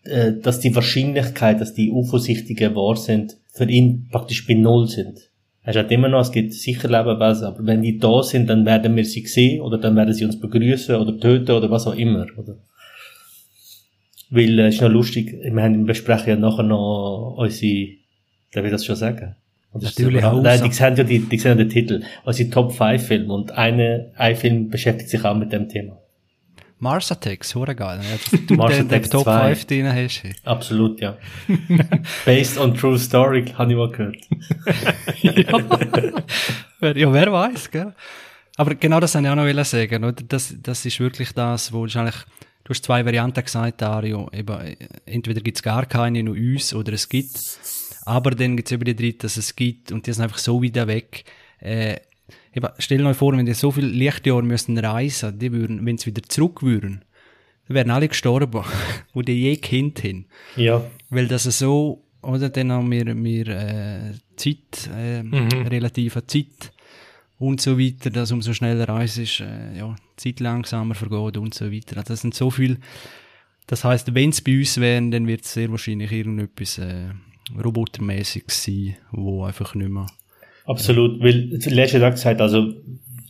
äh, 0.05 0.35
dass 0.35 0.61
die 0.61 0.75
Wahrscheinlichkeit, 0.75 1.63
dass 1.63 1.73
die 1.73 1.91
UFO-Sichtigen 1.91 2.75
wahr 2.75 2.97
sind, 2.97 3.39
für 3.55 3.65
ihn 3.65 4.07
praktisch 4.13 4.47
bei 4.47 4.53
Null 4.53 4.87
sind. 4.87 5.31
Er 5.63 5.73
sagt 5.73 5.91
immer 5.91 6.09
noch, 6.09 6.21
es 6.21 6.31
gibt 6.31 6.53
sicher 6.53 6.89
Lebewesen, 6.89 7.47
aber 7.47 7.67
wenn 7.67 7.81
die 7.81 7.99
da 7.99 8.23
sind, 8.23 8.51
dann 8.51 8.67
werden 8.67 8.95
wir 8.97 9.05
sie 9.07 9.27
sehen 9.27 9.63
oder 9.63 9.79
dann 9.79 9.97
werden 9.97 10.13
sie 10.13 10.27
uns 10.27 10.39
begrüßen 10.39 10.95
oder 10.95 11.19
töten 11.19 11.53
oder 11.53 11.71
was 11.71 11.87
auch 11.87 11.97
immer, 11.97 12.27
oder? 12.37 12.59
Weil, 14.29 14.59
äh, 14.59 14.69
ist 14.69 14.83
noch 14.83 14.91
lustig, 14.91 15.33
wir 15.43 15.63
haben, 15.63 15.87
besprechen 15.87 16.29
ja 16.29 16.37
nachher 16.37 16.65
noch 16.65 17.37
unsere 17.39 18.05
Darf 18.53 18.65
ich 18.65 18.71
das 18.71 18.85
schon 18.85 18.97
sagen? 18.97 19.35
Und 19.73 19.83
das 19.83 19.99
Natürlich 19.99 20.25
auch 20.25 20.41
Nein, 20.41 20.63
die 20.63 20.73
sehen 20.73 20.97
ja 20.97 21.05
die, 21.05 21.19
die 21.21 21.39
sehen 21.39 21.51
ja 21.59 21.65
den 21.65 21.69
Titel. 21.69 22.03
Also 22.25 22.43
die 22.45 22.51
Top 22.51 22.73
5 22.75 23.07
Filme. 23.07 23.33
Und 23.35 23.53
eine, 23.53 24.13
ein 24.17 24.35
Film 24.37 24.71
beschäftigt 24.71 25.11
sich 25.11 25.25
auch 25.25 25.35
mit 25.37 25.53
dem 25.53 25.69
Thema. 25.69 25.99
Mars 26.79 27.11
Attacks, 27.11 27.55
hure 27.55 27.75
geil. 27.75 28.01
Ja, 28.03 28.39
du 28.47 28.55
Mars 28.55 28.77
den, 28.77 29.03
Top 29.03 29.25
2. 29.25 29.55
5 29.55 29.65
drin 29.67 29.87
hast. 29.93 30.23
hey. 30.23 30.35
Absolut, 30.45 31.01
ja. 31.01 31.17
Based 32.25 32.59
on 32.59 32.75
true 32.75 32.99
story, 32.99 33.45
habe 33.57 33.73
ich 33.73 33.77
mal 33.79 33.91
gehört. 33.91 34.17
Wer- 36.81 36.97
Ja, 36.97 37.13
wer 37.13 37.33
weiß, 37.33 37.71
gell? 37.71 37.95
Aber 38.57 38.75
genau 38.75 39.01
das 39.01 39.15
wollte 39.15 39.27
ich 39.27 39.33
auch 39.33 39.55
noch 39.55 39.65
sagen, 39.65 40.05
oder? 40.05 40.23
Das, 40.29 40.55
das 40.63 40.85
ist 40.87 41.01
wirklich 41.01 41.33
das, 41.33 41.73
wo 41.73 41.83
wahrscheinlich, 41.83 42.15
du 42.65 42.71
hast 42.71 42.85
zwei 42.85 43.05
Varianten 43.05 43.43
gesagt, 43.45 43.83
Dario, 43.83 44.31
eben, 44.33 44.77
entweder 45.05 45.41
gibt's 45.41 45.63
gar 45.63 45.85
keine, 45.87 46.23
nur 46.23 46.35
uns, 46.35 46.73
oder 46.75 46.93
es 46.95 47.09
gibt, 47.09 47.37
aber 48.07 48.31
dann 48.31 48.57
gibt's 48.57 48.73
eben 48.73 48.85
die 48.85 48.97
dritte, 48.97 49.27
dass 49.27 49.37
es 49.37 49.55
gibt, 49.57 49.93
und 49.93 50.07
die 50.07 50.13
sind 50.13 50.23
einfach 50.23 50.39
so 50.39 50.63
wieder 50.63 50.87
weg, 50.87 51.25
äh, 51.61 51.97
eben, 52.55 52.69
stell 52.79 52.99
dir 52.99 53.15
vor, 53.15 53.37
wenn 53.37 53.45
die 53.45 53.53
so 53.53 53.73
viele 53.73 53.89
Lichtjahre 53.89 54.45
müssen 54.45 54.79
reisen, 54.79 55.39
die 55.39 55.53
würden, 55.53 55.85
wenn 55.85 55.99
sie 55.99 56.07
wieder 56.07 56.23
zurück 56.23 56.63
würden, 56.63 57.05
dann 57.67 57.75
wären 57.75 57.91
alle 57.91 58.09
gestorben, 58.09 58.65
wo 59.13 59.23
die 59.23 59.33
je 59.33 59.57
Kind 59.57 60.05
haben. 60.05 60.27
Ja. 60.55 60.85
Weil 61.11 61.27
das 61.27 61.43
so, 61.45 62.05
oder 62.23 62.49
dann 62.49 62.71
haben 62.71 62.91
wir, 62.93 63.07
wir 63.07 63.49
äh, 63.49 64.13
Zeit, 64.37 64.89
äh, 64.97 65.23
relative 65.69 66.25
Zeit 66.29 66.73
und 67.39 67.61
so 67.61 67.77
weiter, 67.77 68.11
dass 68.11 68.31
umso 68.31 68.53
schneller 68.53 68.89
Reise 68.89 69.23
ist, 69.23 69.41
äh, 69.41 69.77
ja, 69.77 69.97
Zeit 70.17 70.39
langsamer 70.39 70.95
vergeht 70.95 71.39
und 71.39 71.55
so 71.55 71.73
weiter. 71.73 71.97
Also 71.97 72.13
das 72.13 72.21
sind 72.21 72.35
so 72.35 72.53
viel, 72.53 72.79
das 73.67 73.83
heißt, 73.83 74.15
wenn 74.15 74.31
es 74.31 74.43
bei 74.43 74.59
uns 74.59 74.79
wären, 74.79 75.11
dann 75.11 75.27
wird 75.27 75.45
es 75.45 75.55
sehr 75.55 75.71
wahrscheinlich 75.73 76.13
irgendetwas 76.13 76.79
äh, 76.79 77.11
robotermäßiges 77.63 78.65
sein, 78.65 78.97
wo 79.13 79.45
einfach 79.45 79.75
nicht 79.75 79.91
mehr 79.91 80.07
Absolut, 80.67 81.21
weil 81.21 81.59
letzte 81.67 82.01
Tag 82.01 82.15
gesagt, 82.15 82.41
also 82.41 82.75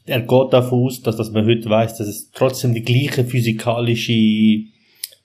er 0.07 0.21
geht 0.21 0.53
davon 0.53 0.87
aus, 0.87 1.03
dass, 1.03 1.17
dass 1.17 1.33
man 1.33 1.45
heute 1.45 1.69
weiß, 1.69 1.99
dass 1.99 2.09
es 2.09 2.31
trotzdem 2.31 2.73
die 2.73 2.83
gleiche 2.83 3.25
physikalische 3.25 4.65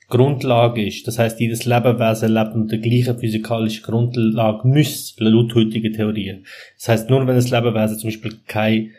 Grundlage 0.10 0.86
ist. 0.86 1.08
Das 1.08 1.18
heißt, 1.18 1.40
jedes 1.40 1.66
Lebewesen 1.66 2.34
lebt 2.34 2.54
unter 2.54 2.78
der 2.78 2.90
gleichen 2.90 3.18
physikalischen 3.18 3.84
Grundlage 3.84 4.68
müsste, 4.68 5.24
laut 5.24 5.56
heutigen 5.56 5.94
Theorien. 5.94 6.46
Das 6.78 6.90
heißt, 6.90 7.10
nur 7.10 7.26
wenn 7.26 7.36
das 7.36 7.50
Lebewesen 7.50 7.98
zum 7.98 8.10
Beispiel 8.10 8.34
kein, 8.46 8.92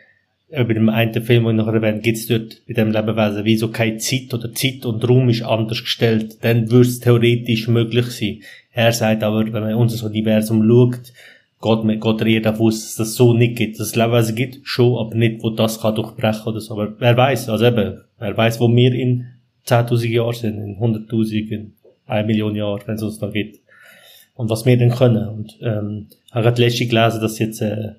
äh, 0.49 0.63
bei 0.63 0.73
dem 0.73 0.89
einen 0.89 1.21
Film, 1.21 1.45
den 1.45 1.59
ich 1.59 1.65
nachher 1.65 1.75
erwähne, 1.75 2.01
gibt 2.01 2.17
es 2.17 2.27
dort 2.27 2.61
bei 2.67 2.73
dem 2.73 2.91
Lebewesen 2.91 3.45
wie 3.45 3.57
so 3.57 3.69
keine 3.69 3.97
Zeit 3.97 4.33
oder 4.33 4.51
Zeit 4.53 4.85
und 4.85 5.07
Raum 5.07 5.29
ist 5.29 5.43
anders 5.43 5.81
gestellt, 5.81 6.37
dann 6.41 6.71
würde 6.71 6.89
es 6.89 6.99
theoretisch 6.99 7.67
möglich 7.67 8.07
sein. 8.07 8.41
Er 8.73 8.91
sagt 8.91 9.23
aber, 9.23 9.45
wenn 9.45 9.63
man 9.63 9.75
unser 9.75 10.05
Universum 10.05 10.67
schaut, 10.67 11.13
geht 11.61 12.21
er 12.21 12.27
eher 12.27 12.41
davon 12.41 12.71
dass 12.71 12.95
das 12.95 13.15
so 13.15 13.33
nicht 13.33 13.55
gibt. 13.55 13.79
Dass 13.79 13.87
es 13.87 13.95
Lebewesen 13.95 14.35
gibt, 14.35 14.59
schon, 14.63 14.97
aber 14.97 15.15
nicht, 15.15 15.43
wo 15.43 15.51
das 15.51 15.79
kann 15.79 15.95
durchbrechen 15.95 16.47
oder 16.47 16.59
so. 16.59 16.73
Aber 16.73 16.93
wer 16.99 17.15
weiß, 17.15 17.49
also 17.49 17.65
eben, 17.65 18.01
wer 18.19 18.37
weiß, 18.37 18.59
wo 18.59 18.67
wir 18.67 18.93
in 18.93 19.27
10.000 19.65 20.07
Jahren 20.07 20.33
sind, 20.33 20.57
in 20.57 20.77
100.000, 20.77 21.49
in 21.51 21.73
1 22.07 22.27
Million 22.27 22.55
Jahren, 22.55 22.81
wenn 22.85 22.95
es 22.95 23.03
uns 23.03 23.21
noch 23.21 23.31
gibt. 23.31 23.59
Und 24.35 24.49
was 24.49 24.65
wir 24.65 24.77
dann 24.77 24.89
können. 24.89 25.27
Und, 25.29 25.57
ähm, 25.61 26.07
ich 26.25 26.33
habe 26.33 26.45
gerade 26.45 26.61
letztens 26.61 26.89
gelesen, 26.89 27.21
dass 27.21 27.39
jetzt, 27.39 27.61
äh, 27.61 27.93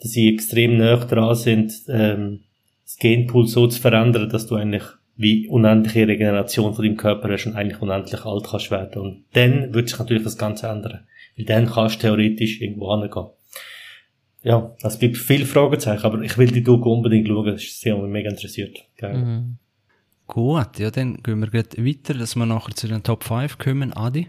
dass 0.00 0.10
sie 0.10 0.32
extrem 0.32 0.78
nah 0.78 0.96
dran 0.96 1.34
sind, 1.34 1.74
ähm, 1.88 2.40
das 2.84 2.96
Genpool 2.96 3.46
so 3.46 3.66
zu 3.66 3.80
verändern, 3.80 4.30
dass 4.30 4.46
du 4.46 4.54
eigentlich 4.56 4.84
wie 5.16 5.48
unendliche 5.48 6.06
Regeneration 6.06 6.74
von 6.74 6.84
deinem 6.84 6.96
Körper 6.96 7.30
hast 7.30 7.46
und 7.46 7.56
eigentlich 7.56 7.80
unendlich 7.80 8.24
alt 8.24 8.46
kannst 8.48 8.70
werden. 8.70 9.00
Und 9.00 9.24
dann 9.32 9.72
wird 9.72 9.88
sich 9.88 9.98
natürlich 9.98 10.24
das 10.24 10.36
Ganze 10.36 10.68
ändern. 10.68 11.06
Weil 11.36 11.46
dann 11.46 11.66
kannst 11.66 11.96
du 11.96 12.08
theoretisch 12.08 12.60
irgendwo 12.60 12.94
hingehen. 12.94 13.26
Ja, 14.42 14.76
es 14.82 14.98
gibt 14.98 15.16
viele 15.16 15.44
Fragezeichen, 15.44 16.04
aber 16.04 16.20
ich 16.20 16.38
will 16.38 16.50
die 16.50 16.62
Doku 16.62 16.92
unbedingt 16.92 17.26
schauen, 17.26 17.46
das 17.46 17.64
ist 17.64 17.80
sehr 17.80 17.96
mega 17.96 18.30
interessiert. 18.30 18.78
Geil. 18.96 19.18
Mhm. 19.18 19.58
Gut, 20.28 20.78
ja, 20.78 20.90
dann 20.90 21.22
gehen 21.22 21.40
wir 21.40 21.48
gleich 21.48 21.76
weiter, 21.78 22.14
dass 22.14 22.36
wir 22.36 22.46
nachher 22.46 22.74
zu 22.74 22.88
den 22.88 23.02
Top 23.02 23.24
5 23.24 23.58
kommen. 23.58 23.92
Adi? 23.92 24.28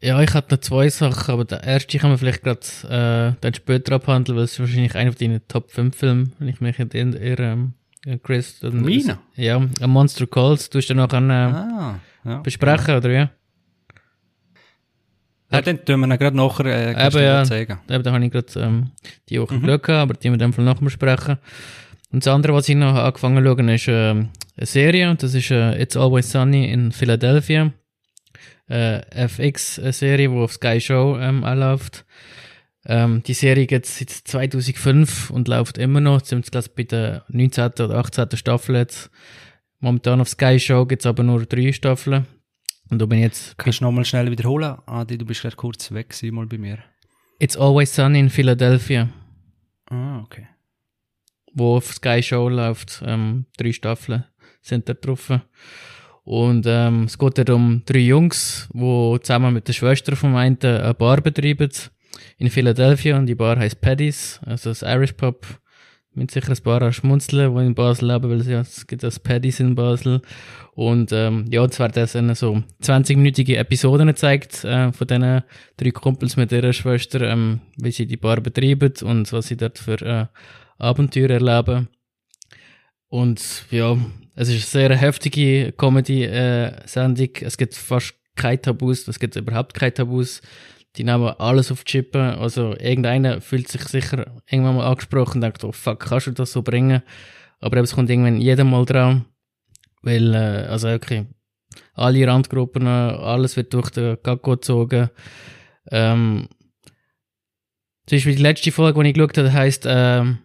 Ja, 0.00 0.20
ich 0.20 0.34
hatte 0.34 0.54
noch 0.54 0.60
zwei 0.60 0.88
Sachen, 0.88 1.32
aber 1.32 1.44
der 1.44 1.62
erste 1.62 1.98
kann 1.98 2.10
man 2.10 2.18
vielleicht 2.18 2.42
gerade 2.42 2.60
äh, 2.88 3.40
dann 3.40 3.54
später 3.54 3.94
abhandeln, 3.94 4.36
weil 4.36 4.44
es 4.44 4.52
ist 4.52 4.60
wahrscheinlich 4.60 4.96
einer 4.96 5.12
von 5.12 5.18
deinen 5.18 5.46
Top 5.46 5.70
5 5.70 5.96
Filmen, 5.96 6.32
wenn 6.38 6.48
ich 6.48 6.60
mich 6.60 6.78
nicht 6.78 6.94
irre, 6.94 7.42
ähm, 7.42 7.74
Chris. 8.22 8.60
Meiner? 8.62 9.18
Ja, 9.36 9.58
Monster 9.86 10.26
Calls, 10.26 10.68
du 10.70 10.78
hast 10.78 10.88
dann 10.88 10.96
noch 10.96 11.12
äh, 11.12 11.16
Ah, 11.16 12.00
ja. 12.24 12.38
besprechen, 12.40 12.96
oder 12.96 13.10
ja? 13.10 13.30
Ja, 15.52 15.60
dann 15.60 15.84
tun 15.84 16.00
wir 16.00 16.06
ihn 16.06 16.18
gerade 16.18 16.36
nachher 16.36 16.64
äh, 16.64 16.90
Eben, 16.92 17.10
du 17.10 17.22
ja. 17.22 17.44
sagen. 17.44 17.78
Eben, 17.88 18.02
da 18.02 18.12
habe 18.12 18.24
ich 18.24 18.32
gerade 18.32 18.60
ähm, 18.60 18.90
die 19.28 19.40
Woche 19.40 19.60
Glück 19.60 19.84
gehabt, 19.84 20.10
aber 20.10 20.14
die 20.14 20.30
wir 20.30 20.38
dann 20.38 20.50
nachher 20.58 20.80
besprechen. 20.82 21.36
Und 22.10 22.24
das 22.24 22.32
andere, 22.32 22.54
was 22.54 22.68
ich 22.68 22.74
noch 22.76 22.94
angefangen 22.94 23.36
zu 23.44 23.44
schauen, 23.50 23.68
ist 23.68 23.88
ähm, 23.88 24.28
eine 24.56 24.66
Serie, 24.66 25.10
und 25.10 25.22
das 25.22 25.34
ist 25.34 25.50
äh, 25.50 25.80
It's 25.80 25.96
Always 25.96 26.30
Sunny 26.30 26.70
in 26.72 26.90
Philadelphia. 26.92 27.72
Äh, 28.68 29.00
FX-Serie, 29.26 30.28
die 30.28 30.34
auf 30.34 30.54
Sky 30.54 30.80
Show 30.80 31.18
ähm, 31.20 31.44
anläuft. 31.44 32.06
Ähm, 32.84 33.22
die 33.22 33.34
Serie 33.34 33.66
geht 33.66 33.86
seit 33.86 34.10
2005 34.10 35.30
und 35.30 35.48
läuft 35.48 35.78
immer 35.78 36.00
noch. 36.00 36.18
Jetzt 36.18 36.30
sind 36.30 36.52
wir 36.52 36.62
bei 36.74 36.82
der 36.82 37.24
19. 37.28 37.64
oder 37.64 37.96
18. 37.96 38.36
Staffel 38.36 38.76
jetzt. 38.76 39.10
Momentan 39.78 40.20
auf 40.20 40.28
Sky 40.28 40.58
Show 40.58 40.86
gibt 40.86 41.02
es 41.02 41.06
aber 41.06 41.22
nur 41.22 41.44
drei 41.46 41.72
Staffeln. 41.72 42.26
Und 42.90 43.00
da 43.00 43.06
bin 43.06 43.20
jetzt 43.20 43.56
Kannst 43.56 43.80
du 43.80 43.84
nochmal 43.84 44.04
schnell 44.04 44.30
wiederholen? 44.30 44.76
Adi, 44.86 45.16
du 45.16 45.24
bist 45.24 45.42
gerade 45.42 45.56
kurz 45.56 45.90
weg 45.92 46.10
gewesen, 46.10 46.34
mal 46.34 46.46
bei 46.46 46.58
mir. 46.58 46.78
It's 47.38 47.56
Always 47.56 47.94
Sunny 47.94 48.20
in 48.20 48.30
Philadelphia. 48.30 49.08
Ah, 49.86 50.20
okay. 50.20 50.46
wo 51.54 51.76
auf 51.76 51.92
Sky 51.92 52.22
Show 52.22 52.48
läuft. 52.48 53.02
Ähm, 53.04 53.46
drei 53.56 53.72
Staffeln 53.72 54.24
sind 54.60 54.88
da 54.88 54.94
drauf. 54.94 55.32
Und 56.24 56.66
ähm, 56.68 57.04
es 57.04 57.18
geht 57.18 57.38
dort 57.38 57.50
um 57.50 57.82
drei 57.84 57.98
Jungs, 57.98 58.68
die 58.72 59.18
zusammen 59.22 59.54
mit 59.54 59.66
der 59.68 59.72
Schwester 59.72 60.14
vom 60.14 60.36
einen 60.36 60.58
eine 60.62 60.94
Bar 60.94 61.20
betreiben 61.20 61.70
in 62.42 62.50
Philadelphia. 62.50 63.16
Und 63.16 63.26
die 63.26 63.34
Bar 63.36 63.58
heißt 63.58 63.80
Paddy's, 63.80 64.40
also 64.44 64.70
das 64.70 64.82
Irish 64.82 65.12
Pub. 65.12 65.46
Mit 66.14 66.30
sicher 66.30 66.50
ein 66.50 66.62
paar 66.62 66.92
schmunzeln, 66.92 67.56
die 67.56 67.64
in 67.64 67.74
Basel 67.74 68.08
leben, 68.12 68.28
weil 68.28 68.40
es 68.40 68.46
ja, 68.46 68.60
es 68.60 68.86
gibt 68.86 69.02
das 69.02 69.18
Paddy's 69.18 69.60
in 69.60 69.74
Basel. 69.74 70.20
Und 70.74 71.10
ähm, 71.12 71.46
ja, 71.48 71.64
es 71.64 71.78
werden 71.78 72.08
dann 72.12 72.34
so 72.34 72.62
20-minütige 72.82 73.56
Episoden 73.56 74.08
gezeigt 74.08 74.62
äh, 74.64 74.92
von 74.92 75.06
diesen 75.06 75.42
drei 75.78 75.90
Kumpels 75.90 76.36
mit 76.36 76.52
ihrer 76.52 76.74
Schwester, 76.74 77.22
ähm, 77.22 77.60
wie 77.78 77.92
sie 77.92 78.06
die 78.06 78.18
Bar 78.18 78.42
betreiben 78.42 78.92
und 79.04 79.32
was 79.32 79.46
sie 79.46 79.56
dort 79.56 79.78
für 79.78 80.02
äh, 80.02 80.26
Abenteuer 80.76 81.30
erleben. 81.30 81.88
Und 83.08 83.64
ja, 83.70 83.96
es 84.34 84.48
ist 84.48 84.76
eine 84.76 84.88
sehr 84.88 84.96
heftige 84.98 85.72
Comedy-Sendung. 85.72 87.30
es 87.40 87.56
gibt 87.56 87.74
fast 87.74 88.14
keine 88.36 88.60
Tabus, 88.60 89.08
es 89.08 89.18
gibt 89.18 89.36
überhaupt 89.36 89.72
keine 89.72 89.94
Tabus. 89.94 90.42
Die 90.96 91.04
nehmen 91.04 91.28
alles 91.38 91.72
auf 91.72 91.84
die 91.84 91.92
Chippe. 91.92 92.36
Also 92.38 92.74
irgendeiner 92.78 93.40
fühlt 93.40 93.68
sich 93.68 93.82
sicher 93.82 94.26
irgendwann 94.50 94.76
mal 94.76 94.86
angesprochen 94.86 95.36
und 95.38 95.40
denkt, 95.42 95.64
oh 95.64 95.72
fuck, 95.72 96.00
kannst 96.00 96.26
du 96.26 96.32
das 96.32 96.52
so 96.52 96.62
bringen? 96.62 97.02
Aber 97.60 97.76
eben, 97.76 97.84
es 97.84 97.94
kommt 97.94 98.10
irgendwann 98.10 98.40
jedem 98.40 98.70
mal 98.70 98.84
dran. 98.84 99.24
Weil, 100.02 100.34
äh, 100.34 100.66
also 100.68 100.90
okay, 100.90 101.26
alle 101.94 102.26
Randgruppen, 102.26 102.86
äh, 102.86 102.90
alles 102.90 103.56
wird 103.56 103.72
durch 103.72 103.90
den 103.90 104.18
Gacko 104.22 104.52
gezogen. 104.52 105.10
Ähm, 105.90 106.48
zum 108.06 108.16
Beispiel 108.16 108.36
die 108.36 108.42
letzte 108.42 108.72
Folge, 108.72 109.02
die 109.02 109.10
ich 109.10 109.14
geschaut 109.14 109.38
habe, 109.38 109.52
heisst 109.52 109.84
ähm, 109.88 110.38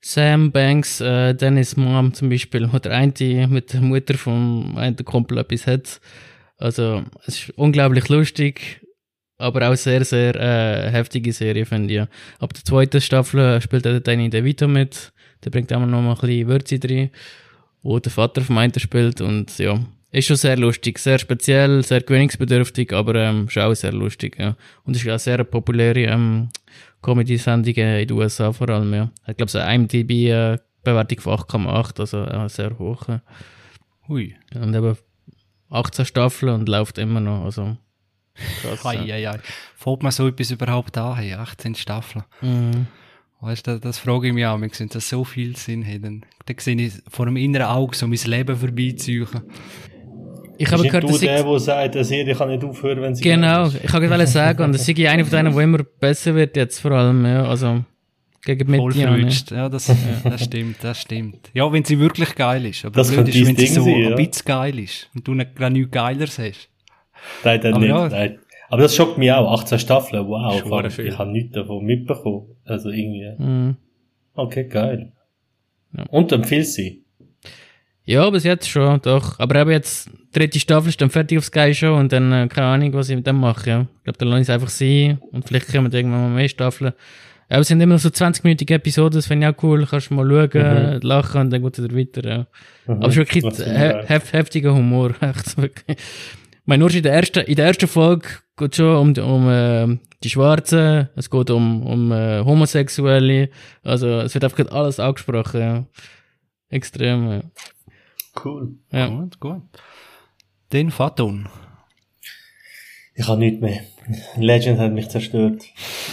Sam 0.00 0.52
Banks, 0.52 1.00
äh, 1.00 1.34
Dennis 1.34 1.76
Mom 1.76 2.14
zum 2.14 2.28
Beispiel, 2.28 2.72
wo 2.72 2.78
der 2.78 2.92
eine 2.92 3.46
mit 3.48 3.72
der 3.72 3.80
Mutter 3.82 4.14
vom 4.14 4.76
einen 4.76 4.96
Kumpel 4.96 5.38
etwas 5.38 5.66
hat. 5.66 6.00
Also, 6.56 7.04
es 7.26 7.48
ist 7.48 7.50
unglaublich 7.50 8.08
lustig, 8.08 8.86
aber 9.38 9.68
auch 9.70 9.76
sehr, 9.76 10.04
sehr 10.04 10.34
äh, 10.36 10.90
heftige 10.90 11.32
Serie, 11.32 11.66
finde 11.66 11.94
ich. 11.94 12.00
Ab 12.40 12.52
der 12.54 12.64
zweiten 12.64 13.00
Staffel 13.00 13.60
spielt 13.60 13.84
der 13.84 14.00
Danny 14.00 14.30
DeVito 14.30 14.68
mit. 14.68 15.12
Der 15.44 15.50
bringt 15.50 15.72
auch 15.72 15.80
noch 15.80 16.02
mal 16.02 16.12
ein 16.12 16.20
bisschen 16.20 16.48
Würze 16.48 16.78
rein, 16.84 17.10
wo 17.82 17.98
der 17.98 18.12
Vater 18.12 18.42
vom 18.42 18.58
einen 18.58 18.78
spielt 18.78 19.20
und 19.20 19.58
ja, 19.58 19.80
ist 20.12 20.26
schon 20.26 20.36
sehr 20.36 20.56
lustig, 20.56 20.98
sehr 20.98 21.18
speziell, 21.18 21.82
sehr 21.82 22.02
gewöhnungsbedürftig, 22.02 22.92
aber 22.92 23.14
ähm, 23.16 23.46
ist 23.48 23.58
auch 23.58 23.74
sehr 23.74 23.92
lustig, 23.92 24.38
ja. 24.38 24.56
Und 24.84 24.94
ist 24.94 25.08
auch 25.08 25.18
sehr 25.18 25.34
eine 25.34 25.44
populäre 25.44 26.00
ähm, 26.00 26.50
Comedy-Sendung 27.00 27.74
in 27.74 28.06
den 28.06 28.12
USA 28.12 28.52
vor 28.52 28.68
allem, 28.68 28.92
ja. 28.92 29.10
Hat, 29.24 29.38
glaube 29.38 29.48
ich, 29.48 29.56
eine 29.56 29.74
IMDb-Bewertung 29.74 31.20
von 31.20 31.38
8,8, 31.38 32.00
also 32.00 32.24
äh, 32.24 32.48
sehr 32.48 32.78
hoch. 32.78 33.08
äh. 33.08 33.18
Hui. 34.06 34.36
Und 34.54 34.74
eben 34.74 34.96
18 35.70 36.04
Staffeln 36.04 36.52
und 36.52 36.68
läuft 36.68 36.98
immer 36.98 37.20
noch, 37.20 37.44
also 37.44 37.78
krass. 38.62 38.96
Ja. 39.04 39.36
Fällt 39.76 40.02
man 40.02 40.12
so 40.12 40.28
etwas 40.28 40.50
überhaupt 40.50 40.96
an? 40.98 41.16
Hey, 41.16 41.34
18 41.34 41.74
Staffeln. 41.74 42.24
Mhm. 42.40 42.86
Weißt 43.40 43.66
du, 43.66 43.72
das, 43.72 43.80
das 43.80 43.98
frage 43.98 44.28
ich 44.28 44.32
mich 44.32 44.46
auch. 44.46 44.60
Wir 44.60 44.68
sehen, 44.72 44.88
dass 44.88 45.08
so 45.08 45.24
viel 45.24 45.56
Sinn 45.56 45.84
haben. 45.84 46.02
Dann, 46.02 46.24
dann 46.46 46.56
sehe 46.58 46.76
ich 46.76 46.92
vor 47.08 47.26
dem 47.26 47.36
inneren 47.36 47.66
Auge 47.66 47.96
so 47.96 48.06
mein 48.06 48.18
Leben 48.24 48.56
vorbeiziehen. 48.56 49.26
Ich 50.58 50.70
habe 50.70 50.82
gehört, 50.84 51.02
nicht 51.02 51.14
dass 51.14 51.20
du 51.20 51.26
der, 51.26 51.42
der 51.42 51.58
sagt, 51.58 51.96
eine 51.96 52.04
Serie 52.04 52.34
kann 52.36 52.48
nicht 52.50 52.62
aufhören, 52.62 53.02
wenn 53.02 53.14
sie 53.16 53.24
genau, 53.24 53.66
ich 53.68 53.82
kann 53.82 54.00
gerade 54.00 54.26
sagen, 54.28 54.62
und 54.62 54.72
das 54.72 54.86
ist 54.86 54.98
eine 55.06 55.24
von 55.24 55.36
denen, 55.36 55.56
die 55.56 55.62
immer 55.62 55.82
besser 55.82 56.34
wird 56.36 56.56
jetzt 56.56 56.78
vor 56.78 56.92
allem, 56.92 57.24
ja, 57.24 57.44
also 57.44 57.84
gegen 58.44 58.74
an. 58.74 58.90
Ja. 58.92 59.08
verrutscht. 59.08 59.50
Ja, 59.50 59.68
das, 59.68 59.90
das 60.24 60.44
stimmt, 60.44 60.76
das 60.82 61.00
stimmt. 61.00 61.50
Ja, 61.54 61.72
wenn 61.72 61.84
sie 61.84 61.98
wirklich 61.98 62.34
geil 62.34 62.66
ist. 62.66 62.84
Aber 62.84 62.94
Das 62.94 63.10
blöd 63.10 63.28
ist, 63.28 63.34
wenn 63.34 63.44
dein 63.44 63.56
sie 63.56 63.64
Ding 63.64 63.74
so 63.74 63.84
sein, 63.84 63.94
ein 63.94 64.02
ja. 64.02 64.16
bisschen 64.16 64.44
geil 64.44 64.78
ist 64.78 65.10
und 65.14 65.26
du 65.26 65.34
nicht 65.34 65.56
gerade 65.56 65.72
nichts 65.72 65.90
Geileres 65.90 66.38
hast. 66.38 66.68
Nein, 67.44 67.60
dann 67.60 67.74
Aber 67.74 67.80
nicht. 67.80 67.88
ja. 67.90 68.08
Nein. 68.08 68.38
Aber 68.68 68.82
das 68.82 68.96
schockt 68.96 69.18
mich 69.18 69.30
auch. 69.32 69.52
18 69.60 69.78
Staffeln, 69.78 70.26
wow. 70.26 70.72
Allem, 70.72 70.90
viel. 70.90 71.08
Ich 71.08 71.18
habe 71.18 71.30
nichts 71.30 71.52
davon 71.52 71.84
mitbekommen. 71.84 72.46
Also 72.64 72.88
irgendwie. 72.90 73.30
Mhm. 73.38 73.76
Okay, 74.34 74.64
geil. 74.64 75.12
Ja. 75.96 76.04
Und 76.08 76.32
empfiehlst 76.32 76.74
sie? 76.74 77.04
Ja, 78.04 78.28
bis 78.30 78.44
jetzt 78.44 78.68
schon, 78.68 79.00
doch. 79.02 79.38
Aber 79.38 79.56
eben 79.60 79.70
jetzt, 79.70 80.08
die 80.34 80.38
dritte 80.38 80.58
Staffel 80.58 80.88
ist 80.88 81.00
dann 81.00 81.10
fertig 81.10 81.38
auf 81.38 81.44
Sky 81.44 81.72
schon 81.74 81.98
und 81.98 82.12
dann, 82.12 82.32
äh, 82.32 82.48
keine 82.48 82.66
Ahnung, 82.68 82.92
was 82.94 83.08
ich 83.10 83.16
mit 83.16 83.26
dem 83.26 83.36
mache, 83.38 83.68
ja. 83.70 83.86
Ich 83.98 84.04
glaube, 84.04 84.18
dann 84.18 84.28
lasse 84.28 84.40
ich 84.40 84.48
es 84.48 84.54
einfach 84.54 84.68
sein 84.70 85.20
und 85.30 85.46
vielleicht 85.46 85.70
kommen 85.72 85.92
irgendwann 85.92 86.22
mal 86.22 86.36
mehr 86.36 86.48
Staffeln. 86.48 86.94
Aber 87.48 87.60
es 87.60 87.68
sind 87.68 87.80
immer 87.82 87.98
so 87.98 88.08
20-minütige 88.08 88.74
Episoden, 88.74 89.18
das 89.18 89.26
finde 89.26 89.46
ich 89.46 89.54
auch 89.54 89.62
cool. 89.62 89.86
Kannst 89.86 90.10
mal 90.10 90.26
schauen, 90.26 91.00
lachen 91.02 91.40
und 91.42 91.50
dann 91.50 91.62
geht 91.62 91.78
es 91.78 91.84
wieder 91.84 91.96
weiter, 91.96 92.28
ja. 92.28 92.46
Aber 92.86 93.08
es 93.08 93.12
ist 93.12 93.18
wirklich 93.18 93.44
ich 93.44 93.58
geil. 93.58 94.04
hef 94.08 94.32
heftiger 94.32 94.74
Humor. 94.74 95.14
Ich 96.62 96.68
meine, 96.68 96.80
nur 96.80 96.94
in 96.94 97.02
der 97.02 97.14
ersten, 97.14 97.40
in 97.40 97.56
der 97.56 97.66
ersten 97.66 97.88
Folge 97.88 98.28
geht 98.56 98.76
schon 98.76 99.18
um, 99.18 99.24
um 99.24 99.48
äh, 99.48 99.98
die 100.22 100.30
Schwarzen, 100.30 101.08
es 101.16 101.28
geht 101.28 101.50
um, 101.50 101.82
um 101.84 102.12
äh, 102.12 102.44
Homosexuelle, 102.44 103.50
also 103.82 104.20
es 104.20 104.32
wird 104.34 104.44
einfach 104.44 104.70
alles 104.70 105.00
angesprochen, 105.00 105.60
ja. 105.60 105.86
Extrem, 106.68 107.30
ja. 107.30 107.40
Cool. 108.44 108.76
ja. 108.92 109.08
Gut, 109.08 109.40
gut. 109.40 109.62
Den 110.72 110.92
Faton. 110.92 111.48
Ich 113.14 113.28
habe 113.28 113.38
nichts 113.38 113.60
mehr. 113.60 113.80
Legend 114.36 114.78
hat 114.78 114.92
mich 114.92 115.08
zerstört. 115.08 115.62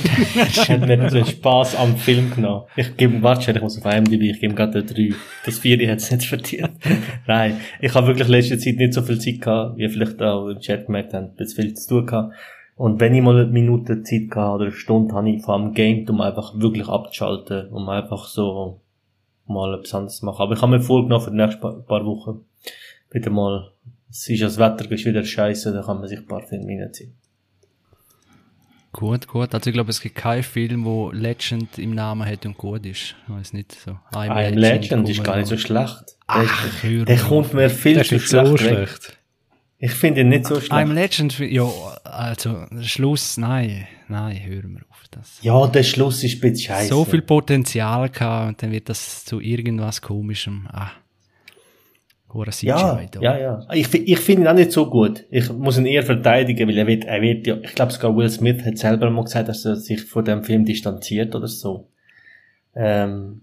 hat 0.57 0.79
mir 0.81 0.97
den 0.97 1.25
Spaß 1.25 1.77
am 1.77 1.95
Film 1.95 2.31
genommen. 2.35 2.65
Ich 2.75 2.97
gebe, 2.97 3.21
warte, 3.23 3.51
ich 3.51 3.61
muss 3.61 3.83
auf 3.83 3.91
IMDb, 3.91 4.23
ich 4.23 4.39
gebe 4.39 4.53
gerade 4.53 4.79
eine 4.79 4.87
3. 4.87 5.15
Das 5.45 5.59
4 5.59 5.89
hat 5.89 5.99
es 5.99 6.11
nicht 6.11 6.25
verdient. 6.25 6.71
Nein, 7.27 7.61
ich 7.79 7.93
habe 7.95 8.07
wirklich 8.07 8.27
letzte 8.27 8.57
Zeit 8.57 8.75
nicht 8.75 8.93
so 8.93 9.01
viel 9.01 9.19
Zeit 9.19 9.41
gehabt, 9.41 9.77
wie 9.77 9.87
vielleicht 9.87 10.21
auch 10.21 10.49
im 10.49 10.59
Chat 10.59 10.87
gemerkt 10.87 11.13
habt, 11.13 11.31
ein 11.31 11.35
bisschen 11.35 11.63
viel 11.63 11.73
zu 11.73 11.89
tun 11.89 12.05
gehabt. 12.05 12.33
Und 12.75 12.99
wenn 12.99 13.15
ich 13.15 13.21
mal 13.21 13.35
eine 13.35 13.51
Minute 13.51 14.03
Zeit 14.03 14.29
gehabt 14.29 14.55
oder 14.55 14.65
eine 14.65 14.73
Stunde, 14.73 15.13
habe 15.15 15.29
ich 15.29 15.41
vor 15.41 15.55
allem 15.55 15.73
gamed, 15.73 16.09
um 16.09 16.21
einfach 16.21 16.53
wirklich 16.59 16.87
abzuschalten, 16.87 17.69
um 17.69 17.89
einfach 17.89 18.27
so 18.27 18.81
mal 19.47 19.73
etwas 19.73 19.93
anderes 19.95 20.17
zu 20.17 20.25
machen. 20.25 20.41
Aber 20.41 20.53
ich 20.53 20.61
habe 20.61 20.71
mir 20.71 20.81
vorgenommen 20.81 21.23
für 21.23 21.31
die 21.31 21.37
nächsten 21.37 21.61
paar, 21.61 21.81
paar 21.81 22.05
Wochen 22.05 22.45
wieder 23.11 23.31
mal, 23.31 23.71
es 24.10 24.28
ist 24.28 24.41
das 24.41 24.57
Wetter 24.57 24.89
ist 24.91 25.05
wieder 25.05 25.24
scheiße, 25.24 25.72
da 25.72 25.82
kann 25.82 25.99
man 25.99 26.07
sich 26.07 26.20
ein 26.20 26.26
paar 26.26 26.45
Filme 26.45 26.82
reinziehen. 26.82 27.14
Gut, 28.91 29.28
gut. 29.28 29.53
Also 29.53 29.70
ich 29.70 29.74
glaube, 29.74 29.91
es 29.91 30.01
gibt 30.01 30.16
keinen 30.16 30.41
Film, 30.41 30.84
wo 30.84 31.12
Legend 31.12 31.78
im 31.78 31.93
Namen 31.93 32.28
hat 32.28 32.45
und 32.45 32.57
gut 32.57 32.86
ist. 32.86 33.16
Ich 33.28 33.34
weiß 33.34 33.53
nicht 33.53 33.74
so. 33.74 33.91
I'm, 34.14 34.32
I'm 34.32 34.55
Legend 34.55 34.89
kommt 34.89 35.10
ist 35.10 35.24
gar 35.24 35.38
nicht 35.38 35.47
so 35.47 35.57
schlecht. 35.57 36.18
Ach, 36.26 36.82
der, 36.82 37.05
der 37.05 37.16
mir 37.16 37.22
kommt 37.22 37.53
mir 37.53 37.70
viel 37.70 37.97
zu 38.03 38.20
schlecht, 38.20 38.28
so 38.30 38.57
schlecht. 38.57 39.18
Ich 39.78 39.91
finde 39.91 40.22
ihn 40.22 40.30
nicht 40.30 40.47
so 40.47 40.55
schlecht. 40.55 40.72
I'm 40.72 40.91
Legend, 40.93 41.38
ja, 41.39 41.70
also, 42.03 42.66
Schluss, 42.82 43.38
nein, 43.38 43.88
nein, 44.07 44.43
hören 44.43 44.74
wir 44.74 44.82
auf 44.89 45.03
das. 45.12 45.38
ja, 45.41 45.68
der 45.68 45.84
Schluss 45.84 46.24
ist 46.24 46.36
ein 46.36 46.51
bisschen 46.51 46.74
scheiße. 46.74 46.89
So 46.89 47.05
viel 47.05 47.22
Potenzial 47.22 48.10
gehabt 48.10 48.49
und 48.49 48.64
dann 48.64 48.72
wird 48.72 48.89
das 48.89 49.24
zu 49.24 49.39
irgendwas 49.39 50.01
komischem. 50.01 50.68
Ah. 50.72 50.89
Hure 52.34 52.51
Ja, 52.61 53.01
ja, 53.21 53.38
ja. 53.38 53.67
Ich, 53.73 53.93
ich 53.93 54.19
finde 54.19 54.43
ihn 54.43 54.47
auch 54.47 54.53
nicht 54.53 54.71
so 54.71 54.89
gut. 54.89 55.25
Ich 55.32 55.51
muss 55.51 55.77
ihn 55.77 55.86
eher 55.86 56.03
verteidigen, 56.03 56.67
weil 56.67 56.77
er 56.77 56.86
wird, 56.86 57.05
er 57.05 57.21
wird 57.21 57.47
ja, 57.47 57.57
ich 57.61 57.73
glaube 57.73 57.91
sogar 57.91 58.15
Will 58.15 58.30
Smith 58.30 58.63
hat 58.63 58.77
selber 58.77 59.09
mal 59.09 59.23
gesagt, 59.23 59.49
dass 59.49 59.65
er 59.65 59.75
sich 59.75 60.03
von 60.03 60.25
dem 60.25 60.43
Film 60.43 60.63
distanziert 60.63 61.34
oder 61.34 61.47
so. 61.47 61.88
Ähm, 62.75 63.41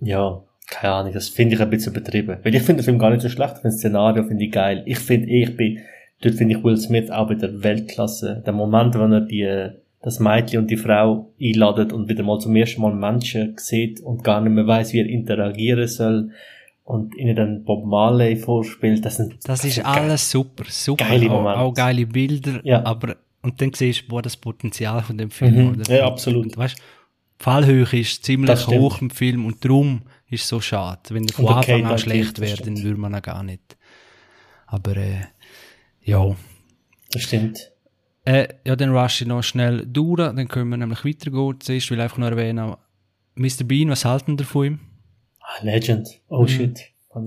ja, 0.00 0.42
keine 0.66 0.92
Ahnung, 0.92 1.12
das 1.14 1.30
finde 1.30 1.54
ich 1.54 1.60
ein 1.62 1.70
bisschen 1.70 1.94
übertrieben. 1.94 2.38
Weil 2.42 2.54
ich 2.54 2.62
finde 2.62 2.82
den 2.82 2.84
Film 2.84 2.98
gar 2.98 3.10
nicht 3.10 3.22
so 3.22 3.30
schlecht, 3.30 3.54
ich 3.56 3.62
finde 3.62 3.74
das 3.74 3.78
Szenario 3.78 4.24
finde 4.24 4.44
ich 4.44 4.52
geil. 4.52 4.82
Ich 4.84 4.98
finde, 4.98 5.28
ich 5.28 5.56
bin, 5.56 5.78
dort 6.20 6.34
finde 6.34 6.56
ich 6.56 6.64
Will 6.64 6.76
Smith 6.76 7.10
auch 7.10 7.30
wieder 7.30 7.62
Weltklasse. 7.62 8.42
Der 8.44 8.52
Moment, 8.52 8.94
wenn 8.94 9.12
er 9.12 9.22
die, 9.22 9.70
das 10.02 10.20
Mädchen 10.20 10.60
und 10.60 10.70
die 10.70 10.76
Frau 10.76 11.32
einladet 11.40 11.94
und 11.94 12.10
wieder 12.10 12.22
mal 12.24 12.38
zum 12.38 12.54
ersten 12.54 12.82
Mal 12.82 12.94
Menschen 12.94 13.54
sieht 13.56 14.00
und 14.00 14.22
gar 14.22 14.42
nicht 14.42 14.52
mehr 14.52 14.66
weiß, 14.66 14.92
wie 14.92 15.00
er 15.00 15.06
interagieren 15.06 15.88
soll 15.88 16.30
und 16.88 17.14
ihnen 17.16 17.36
dann 17.36 17.64
Bob 17.64 17.84
Marley 17.84 18.34
vorspielt, 18.36 19.04
das 19.04 19.16
sind 19.16 19.36
Das 19.44 19.62
ist 19.64 19.74
sind 19.74 19.84
alles 19.86 20.30
super, 20.30 20.64
super. 20.68 21.04
Geile 21.04 21.26
auch, 21.30 21.34
Momente. 21.42 21.58
auch 21.60 21.74
geile 21.74 22.06
Bilder, 22.06 22.60
Ja. 22.64 22.84
aber, 22.86 23.16
und 23.42 23.60
dann 23.60 23.72
siehst 23.74 24.04
du, 24.08 24.12
wo 24.12 24.20
das 24.22 24.36
Potenzial 24.36 25.02
von 25.02 25.18
dem 25.18 25.30
Film, 25.30 25.72
Mhm. 25.72 25.82
Ja, 25.88 26.06
absolut. 26.06 26.46
Und, 26.46 26.56
weißt, 26.56 26.80
Fallhöhe 27.38 27.86
ist 28.00 28.24
ziemlich 28.24 28.66
hoch 28.66 29.00
im 29.02 29.10
Film 29.10 29.44
und 29.46 29.62
darum 29.64 30.00
ist 30.30 30.42
es 30.44 30.48
so 30.48 30.60
schade. 30.60 31.00
Wenn 31.10 31.26
der 31.26 31.36
von 31.36 31.46
Anfang 31.48 31.84
an 31.84 31.98
schlecht 31.98 32.40
wäre, 32.40 32.56
dann 32.62 32.82
würde 32.82 32.98
man 32.98 33.14
ihn 33.14 33.22
gar 33.22 33.42
nicht. 33.42 33.76
Aber, 34.66 34.96
äh, 34.96 35.20
ja. 36.02 36.34
Das 37.12 37.22
stimmt. 37.22 37.70
Äh, 38.24 38.48
ja, 38.66 38.76
dann 38.76 38.90
rush 38.96 39.22
ich 39.22 39.28
noch 39.28 39.42
schnell 39.42 39.86
durch, 39.86 40.16
dann 40.18 40.48
können 40.48 40.70
wir 40.70 40.76
nämlich 40.78 41.04
weitergehen. 41.04 41.60
Zuerst 41.60 41.90
will 41.90 41.98
ich 41.98 42.02
einfach 42.04 42.18
noch 42.18 42.28
erwähnen, 42.28 42.74
Mr. 43.36 43.64
Bean, 43.64 43.88
was 43.90 44.04
halten 44.04 44.36
ihr 44.38 44.44
von 44.44 44.66
ihm? 44.66 44.80
Legend. 45.62 46.08
Oh 46.28 46.42
Mhm. 46.42 46.48
shit. 46.48 46.80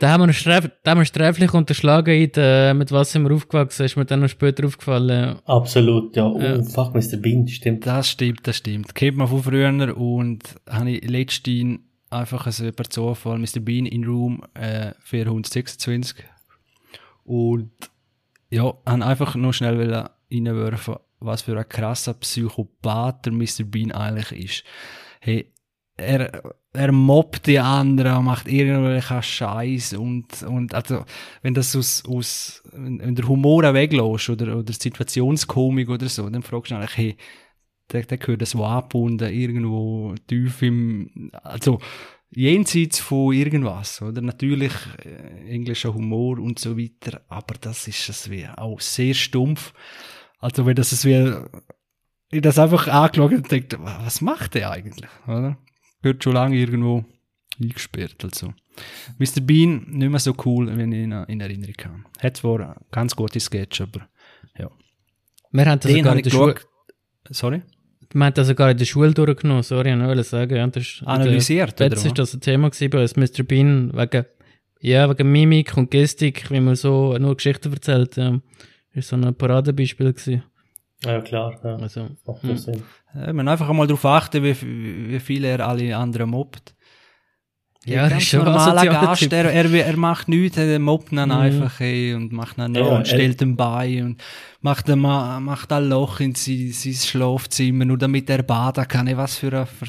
Da 0.00 0.10
haben 0.10 0.26
wir, 0.28 0.32
sträf 0.32 0.70
da 0.84 0.92
haben 0.92 1.00
wir 1.00 1.04
sträflich 1.04 1.52
unterschlagen, 1.54 2.14
in 2.14 2.30
der, 2.30 2.72
mit 2.72 2.92
was 2.92 3.10
sind 3.10 3.28
wir 3.28 3.34
aufgewachsen, 3.34 3.84
ist 3.84 3.96
mir 3.96 4.04
dann 4.04 4.20
noch 4.20 4.28
später 4.28 4.64
aufgefallen. 4.64 5.40
Absolut, 5.44 6.14
ja. 6.14 6.24
Oh, 6.24 6.38
Ja. 6.40 6.62
fuck, 6.62 6.94
Mr. 6.94 7.16
Bean, 7.16 7.48
stimmt. 7.48 7.84
Das 7.84 8.08
stimmt, 8.10 8.46
das 8.46 8.58
stimmt. 8.58 8.94
Kennt 8.94 9.16
man 9.16 9.26
von 9.26 9.42
früher 9.42 9.96
und 9.96 10.40
habe 10.70 10.90
ich 10.92 11.02
letztens 11.08 11.80
einfach 12.10 12.46
also 12.46 12.70
per 12.70 12.88
Zufall 12.88 13.38
Mr. 13.40 13.58
Bean 13.60 13.86
in 13.86 14.04
Room 14.04 14.40
äh, 14.54 14.92
426 15.02 16.24
und 17.24 17.72
ja, 18.50 18.72
habe 18.86 19.04
einfach 19.04 19.34
nur 19.34 19.52
schnell 19.52 20.08
reinwerfen, 20.30 20.94
was 21.18 21.42
für 21.42 21.58
ein 21.58 21.68
krasser 21.68 22.14
Psychopath 22.14 23.26
der 23.26 23.32
Mr. 23.32 23.64
Bean 23.64 23.90
eigentlich 23.90 24.44
ist. 24.44 24.64
Hey, 25.20 25.52
er, 25.96 26.54
er 26.72 26.92
mobbt 26.92 27.46
die 27.46 27.58
anderen, 27.58 28.24
macht 28.24 28.48
irgendwelchen 28.48 29.22
Scheiß 29.22 29.94
und, 29.94 30.42
und 30.44 30.74
also, 30.74 31.04
wenn 31.42 31.54
das 31.54 31.74
aus, 31.74 32.04
aus, 32.06 32.62
wenn 32.72 33.14
der 33.14 33.26
Humor 33.26 33.74
weglässt 33.74 34.30
oder, 34.30 34.56
oder 34.56 34.72
Situationskomik 34.72 35.88
oder 35.88 36.08
so, 36.08 36.28
dann 36.30 36.42
fragst 36.42 36.70
du 36.70 36.76
eigentlich, 36.76 36.96
hey, 36.96 37.16
der, 37.92 38.02
der 38.04 38.18
gehört 38.18 38.42
das 38.42 38.54
angebunden, 38.54 39.32
irgendwo 39.32 40.14
tief 40.26 40.62
im, 40.62 41.30
also, 41.42 41.80
jenseits 42.30 43.00
von 43.00 43.32
irgendwas, 43.32 44.02
oder? 44.02 44.20
Natürlich, 44.20 44.72
äh, 45.04 45.50
englischer 45.50 45.94
Humor 45.94 46.38
und 46.38 46.58
so 46.58 46.78
weiter, 46.78 47.22
aber 47.28 47.54
das 47.60 47.88
ist 47.88 48.08
es 48.08 48.30
wie 48.30 48.46
auch 48.46 48.80
sehr 48.80 49.14
stumpf. 49.14 49.72
Also, 50.38 50.66
wenn 50.66 50.76
das 50.76 50.92
es 50.92 51.04
wie, 51.04 51.34
ich 52.30 52.42
das 52.42 52.58
einfach 52.58 52.88
angeschaut 52.88 53.32
und 53.32 53.50
denkt, 53.50 53.76
was 53.78 54.20
macht 54.20 54.54
der 54.54 54.70
eigentlich, 54.70 55.10
oder? 55.26 55.58
Gehört 56.02 56.22
schon 56.22 56.34
lange 56.34 56.56
irgendwo 56.56 57.04
eingesperrt, 57.60 58.22
also. 58.24 58.52
Mr. 59.18 59.40
Bean, 59.40 59.86
nicht 59.88 60.10
mehr 60.10 60.20
so 60.20 60.34
cool, 60.44 60.68
wenn 60.76 60.92
ich 60.92 61.02
ihn 61.02 61.12
in 61.12 61.40
Erinnerung 61.40 61.74
habe. 61.84 62.04
Hat 62.20 62.36
zwar 62.36 62.60
eine 62.60 62.76
ganz 62.92 63.16
gute 63.16 63.40
Sketch, 63.40 63.80
aber, 63.80 64.08
ja. 64.56 64.70
Wir 65.50 65.66
haben 65.66 65.80
das 65.80 65.90
Den 65.90 66.04
sogar 66.04 66.16
in 66.16 66.22
der 66.22 66.30
Schule. 66.30 66.54
Sorry? 67.30 67.62
wir 68.12 68.24
haben 68.24 68.34
das 68.34 68.46
sogar 68.46 68.70
in 68.70 68.78
der 68.78 68.84
Schule 68.84 69.12
durchgenommen, 69.12 69.62
sorry, 69.62 69.92
ich 69.92 69.98
wollte 69.98 70.22
sagen, 70.22 70.56
ja, 70.56 70.66
das 70.66 70.82
ist, 70.82 71.02
Analysiert, 71.04 71.78
Jetzt 71.80 72.00
oder 72.00 72.06
ist 72.06 72.18
das 72.18 72.34
ein 72.34 72.40
Thema 72.40 72.70
gewesen 72.70 72.90
bei 72.90 73.02
uns, 73.02 73.16
Mr. 73.16 73.42
Bean, 73.42 73.92
wegen, 73.94 74.24
ja, 74.80 75.10
wegen 75.10 75.30
Mimik 75.30 75.76
und 75.76 75.90
Gestik, 75.90 76.50
wie 76.50 76.60
man 76.60 76.76
so 76.76 77.16
nur 77.18 77.36
Geschichten 77.36 77.72
erzählt, 77.72 78.16
ja. 78.16 78.40
Ist 78.94 79.08
so 79.08 79.16
ein 79.16 79.34
Paradebeispiel 79.34 80.12
gewesen. 80.12 80.42
Ja, 81.04 81.20
klar. 81.20 81.58
Ja. 81.62 81.76
Also, 81.76 82.08
Macht 82.26 82.42
hm. 82.42 82.50
ja 82.50 82.56
Sinn. 82.56 82.82
Ja, 83.14 83.32
man 83.32 83.48
einfach 83.48 83.68
einmal 83.68 83.86
darauf 83.86 84.04
achten, 84.04 84.42
wie, 84.42 84.56
wie 85.10 85.20
viel 85.20 85.44
er 85.44 85.66
alle 85.66 85.96
anderen 85.96 86.30
mobbt. 86.30 86.74
Ja, 87.86 88.04
Ein 88.04 88.10
das 88.10 88.22
ist 88.24 88.28
schon 88.30 88.40
ein 88.40 88.46
normaler 88.46 88.84
Gast, 88.86 89.32
er, 89.32 89.44
er, 89.52 89.72
er 89.72 89.96
macht 89.96 90.28
nichts, 90.28 90.58
er 90.58 90.78
mobbt 90.78 91.12
ihn 91.12 91.20
Mhm. 91.24 91.30
einfach 91.30 91.80
ey, 91.80 92.12
und 92.12 92.32
macht 92.32 92.58
ihn 92.58 92.74
Ja, 92.74 92.80
noch 92.82 92.90
er- 92.90 92.96
und 92.98 93.08
stellt 93.08 93.40
ihn 93.40 93.56
bei 93.56 94.02
und 94.04 94.20
macht, 94.60 94.90
ein, 94.90 94.98
Ma- 94.98 95.38
macht 95.40 95.72
ein 95.72 95.88
Loch 95.88 96.20
in 96.20 96.34
sein, 96.34 96.70
sein 96.72 96.92
Schlafzimmer, 96.92 97.84
nur 97.84 97.96
damit 97.96 98.28
er 98.28 98.42
baden 98.42 98.86
kann. 98.88 99.06
Ey, 99.06 99.16
Was 99.16 99.38
für 99.38 99.52
ein... 99.60 99.66
Ver 99.66 99.86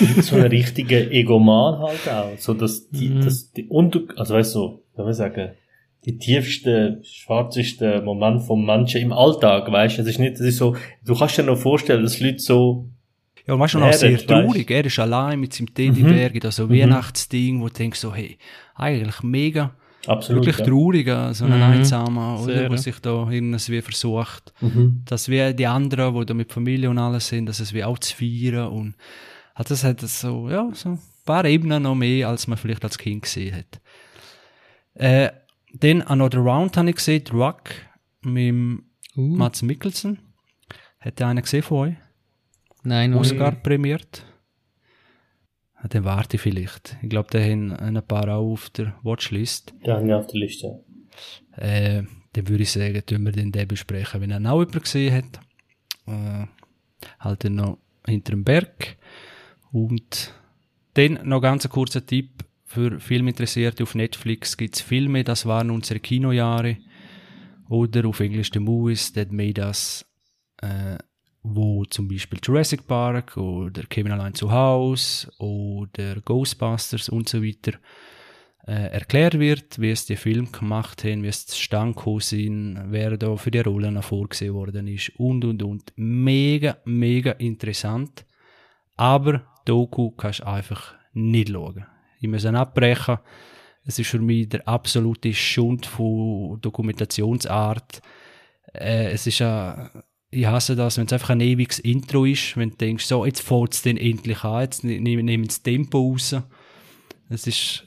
Und 0.00 0.24
so 0.24 0.36
ein 0.36 0.42
richtiger 0.42 1.10
Egoman 1.10 1.78
halt 1.78 2.08
auch. 2.08 2.36
So, 2.38 2.54
dass 2.54 2.88
die, 2.90 3.10
Mhm. 3.10 3.20
dass 3.24 3.52
die 3.52 3.66
unter, 3.68 4.00
also 4.16 4.34
weißt 4.34 4.54
du, 4.56 4.82
soll 4.96 5.04
man 5.04 5.14
sagen, 5.14 5.52
die 6.06 6.18
tiefste, 6.18 7.00
schwarzeste 7.02 8.02
Moment 8.02 8.42
vom 8.42 8.64
Menschen 8.66 9.00
im 9.00 9.12
Alltag, 9.12 9.70
weißt 9.70 9.98
du, 9.98 10.02
es 10.02 10.08
ist 10.08 10.18
nicht, 10.18 10.34
es 10.34 10.40
ist 10.40 10.56
so, 10.58 10.76
du 11.04 11.14
kannst 11.14 11.38
dir 11.38 11.42
noch 11.44 11.56
vorstellen, 11.58 12.02
dass 12.02 12.20
Leute 12.20 12.38
so, 12.40 12.88
Ja, 13.46 13.54
und 13.54 13.60
weißt 13.60 13.74
du, 13.74 13.78
noch 13.78 13.86
Ja, 13.86 13.92
sehr 13.94 14.12
das 14.12 14.26
traurig. 14.26 14.70
Er 14.70 14.84
ist 14.84 14.98
allein 14.98 15.40
mit 15.40 15.52
seinem 15.54 15.72
Teddybär, 15.74 16.30
mhm. 16.34 16.50
so 16.50 16.68
Weihnachtsding, 16.70 17.60
wo 17.60 17.68
du 17.68 17.74
denkst 17.74 17.98
so, 18.00 18.14
hey, 18.14 18.36
eigentlich 18.74 19.22
mega, 19.22 19.74
Absolut. 20.06 20.44
wirklich 20.44 20.58
ja. 20.58 20.64
traurig, 20.72 21.06
so 21.34 21.44
ein 21.46 21.56
Mhm. 21.56 21.62
Einsamer, 21.62 22.40
oder, 22.42 22.52
Sehr, 22.54 22.68
wo 22.68 22.74
ja. 22.74 22.78
sich 22.78 22.98
da 23.00 23.28
irgendwie 23.30 23.80
versucht, 23.80 24.52
Mhm. 24.60 25.02
dass 25.06 25.28
wir 25.28 25.52
die 25.54 25.66
anderen, 25.66 26.14
die 26.18 26.26
da 26.26 26.34
mit 26.34 26.52
Familie 26.52 26.90
und 26.90 26.98
alles 26.98 27.28
sind, 27.28 27.46
dass 27.46 27.60
es 27.60 27.72
wie 27.72 27.82
auch 27.84 27.98
zu 27.98 28.14
feiern 28.14 28.68
und 28.68 28.94
hat 29.54 29.70
das 29.70 29.84
hat 29.84 30.02
das 30.02 30.20
so, 30.20 30.50
ja, 30.50 30.68
so 30.74 30.90
ein 30.90 30.98
paar 31.24 31.44
Ebenen 31.46 31.84
noch 31.84 31.94
mehr, 31.94 32.28
als 32.28 32.46
man 32.46 32.58
vielleicht 32.58 32.84
als 32.84 32.98
Kind 32.98 33.22
gesehen 33.22 33.54
hat. 33.56 33.80
Äh, 34.94 35.30
dann 35.80 36.02
Another 36.02 36.38
Round 36.40 36.76
habe 36.76 36.90
ich 36.90 36.96
gesehen, 36.96 37.24
Rock 37.32 37.70
mit 38.22 38.48
dem 38.48 38.84
Uh, 39.16 39.20
Mats 39.36 39.62
Mikkelsen. 39.62 40.18
Hat 40.98 41.20
der 41.20 41.28
einer 41.28 41.42
gesehen 41.42 41.62
von 41.62 41.88
euch? 41.90 41.94
nein, 42.82 43.12
noch 43.12 43.20
Oscar 43.20 43.52
nicht. 43.52 43.62
prämiert? 43.62 44.26
Ja, 45.80 45.88
Dann 45.88 46.04
warte 46.04 46.36
ich 46.36 46.40
vielleicht. 46.42 46.96
Ich 47.00 47.10
glaube, 47.10 47.30
der 47.30 47.44
haben 47.48 47.72
ein 47.72 48.02
paar 48.06 48.28
auch 48.28 48.52
auf 48.52 48.70
der 48.70 48.94
Watchlist. 49.04 49.72
Da 49.84 49.96
haben 49.96 50.08
wir 50.08 50.18
auf 50.18 50.26
der 50.26 50.40
Liste. 50.40 50.82
Äh, 51.56 52.02
dann 52.32 52.48
würde 52.48 52.64
ich 52.64 52.72
sagen, 52.72 53.00
tun 53.06 53.22
wir 53.24 53.30
den, 53.32 53.52
den 53.52 53.68
besprechen, 53.68 54.20
wenn 54.20 54.32
er 54.32 54.40
noch 54.40 54.58
jemand 54.58 54.82
gesehen 54.82 55.14
hat. 55.14 55.40
Äh, 56.06 56.46
halt 57.20 57.44
dann 57.44 57.54
noch 57.54 57.78
hinter 58.06 58.32
dem 58.32 58.42
Berg. 58.42 58.96
Und 59.70 60.34
dann 60.94 61.20
noch 61.22 61.40
ganz 61.40 61.64
ein 61.64 61.70
kurzer 61.70 62.04
Tipp 62.04 62.44
für 62.74 62.98
Filminteressierte 62.98 63.84
auf 63.84 63.94
Netflix 63.94 64.56
gibt's 64.56 64.80
Filme, 64.80 65.22
das 65.22 65.46
waren 65.46 65.70
unsere 65.70 66.00
Kinojahre. 66.00 66.76
Oder 67.68 68.06
auf 68.06 68.20
Englisch 68.20 68.50
The 68.52 68.58
Movies 68.58 69.12
That 69.12 69.32
Made 69.32 69.62
Us, 69.62 70.04
äh, 70.60 70.98
wo 71.42 71.84
zum 71.84 72.08
Beispiel 72.08 72.38
Jurassic 72.42 72.86
Park 72.86 73.36
oder 73.36 73.84
Kevin 73.84 74.12
allein 74.12 74.34
zu 74.34 74.50
Haus 74.50 75.30
oder 75.38 76.20
Ghostbusters 76.20 77.08
und 77.08 77.28
so 77.28 77.42
weiter 77.42 77.78
äh, 78.66 78.90
erklärt 78.92 79.38
wird, 79.38 79.78
wie 79.78 79.90
es 79.90 80.04
die 80.06 80.16
Film 80.16 80.50
gemacht 80.52 81.04
haben, 81.04 81.22
wie 81.22 81.28
es 81.28 81.46
gekommen 81.46 82.20
sind, 82.20 82.86
wer 82.88 83.16
da 83.16 83.36
für 83.36 83.50
die 83.50 83.60
Rollen 83.60 84.02
vorgesehen 84.02 84.54
worden 84.54 84.88
ist 84.88 85.12
und 85.16 85.44
und 85.44 85.62
und. 85.62 85.92
Mega, 85.96 86.78
mega 86.84 87.32
interessant. 87.32 88.26
Aber 88.96 89.46
Doku 89.64 90.10
kannst 90.10 90.40
du 90.40 90.46
einfach 90.46 90.94
nicht 91.12 91.50
schauen. 91.50 91.86
Ich 92.24 92.30
muss 92.30 92.44
ihn 92.44 92.56
abbrechen. 92.56 93.18
Es 93.84 93.98
ist 93.98 94.08
für 94.08 94.18
mich 94.18 94.48
der 94.48 94.66
absolute 94.66 95.34
Schund 95.34 95.84
von 95.84 96.58
Dokumentationsart. 96.60 98.00
Äh, 98.72 99.12
es 99.12 99.26
ist 99.26 99.42
ein, 99.42 99.90
ich 100.30 100.46
hasse 100.46 100.74
das, 100.74 100.96
wenn 100.96 101.06
es 101.06 101.12
einfach 101.12 101.30
ein 101.30 101.40
ewiges 101.42 101.80
Intro 101.80 102.24
ist, 102.24 102.56
wenn 102.56 102.70
du 102.70 102.76
denkst, 102.76 103.04
so, 103.04 103.26
jetzt 103.26 103.42
fällt 103.42 103.74
es 103.74 103.82
dann 103.82 103.98
endlich 103.98 104.42
an, 104.42 104.62
jetzt 104.62 104.84
ne- 104.84 105.00
nehmen 105.00 105.26
nehmen 105.26 105.46
das 105.46 105.62
Tempo 105.62 105.98
raus. 105.98 106.34
Es 107.28 107.46
ist, 107.46 107.86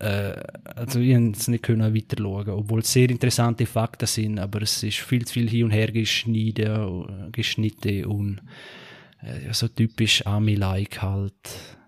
äh, 0.00 0.34
also 0.74 0.98
ich 0.98 1.14
konnte 1.14 1.38
es 1.38 1.46
nicht 1.46 1.62
können 1.62 1.94
weiter 1.94 2.16
schauen, 2.20 2.48
obwohl 2.50 2.80
es 2.80 2.92
sehr 2.92 3.08
interessante 3.08 3.66
Fakten 3.66 4.06
sind, 4.06 4.40
aber 4.40 4.62
es 4.62 4.82
ist 4.82 4.98
viel 4.98 5.24
zu 5.24 5.34
viel 5.34 5.48
hin 5.48 5.66
und 5.66 5.70
her 5.70 5.92
geschnitten, 5.92 7.30
geschnitten 7.30 8.04
und 8.06 8.40
äh, 9.22 9.52
so 9.52 9.68
typisch 9.68 10.26
Ami-like 10.26 11.00
halt. 11.00 11.78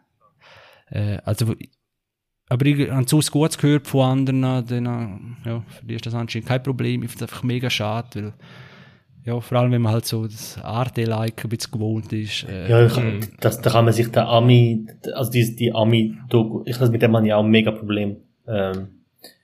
Äh, 0.91 1.19
also, 1.25 1.55
aber 2.49 2.67
ich 2.67 2.91
habe 2.91 3.07
zu 3.07 3.21
Gutes 3.31 3.59
gehört 3.59 3.87
von 3.87 4.03
anderen, 4.29 4.43
dann, 4.43 5.37
äh, 5.45 5.49
ja, 5.49 5.65
für 5.69 5.87
die 5.87 5.95
ist 5.95 6.07
das 6.07 6.15
anscheinend 6.15 6.49
kein 6.49 6.63
Problem. 6.63 7.03
Ich 7.03 7.11
finde 7.11 7.25
es 7.25 7.31
einfach 7.31 7.43
mega 7.43 7.71
schade, 7.71 8.09
weil, 8.15 8.33
ja, 9.25 9.41
vor 9.41 9.59
allem 9.59 9.73
wenn 9.73 9.83
man 9.83 9.93
halt 9.93 10.07
so 10.07 10.25
das 10.25 10.57
Arte-like 10.63 11.45
ein 11.45 11.51
bisschen 11.51 11.73
gewohnt 11.73 12.13
ist. 12.13 12.45
Äh, 12.45 12.71
Ja, 12.71 12.87
ich, 12.87 13.29
das, 13.41 13.61
da 13.61 13.71
kann 13.71 13.85
man 13.85 13.93
sich 13.93 14.09
der 14.13 14.29
Ami, 14.29 14.87
also 15.15 15.31
die, 15.33 15.57
die 15.57 15.73
Ami-Doku, 15.73 16.63
ich 16.65 16.81
weiß, 16.81 16.91
mit 16.91 17.03
dem 17.03 17.17
habe 17.17 17.27
ich 17.27 17.33
auch 17.33 17.43
ein 17.43 17.51
mega 17.51 17.73
Problem. 17.73 18.19
Ähm, 18.47 18.89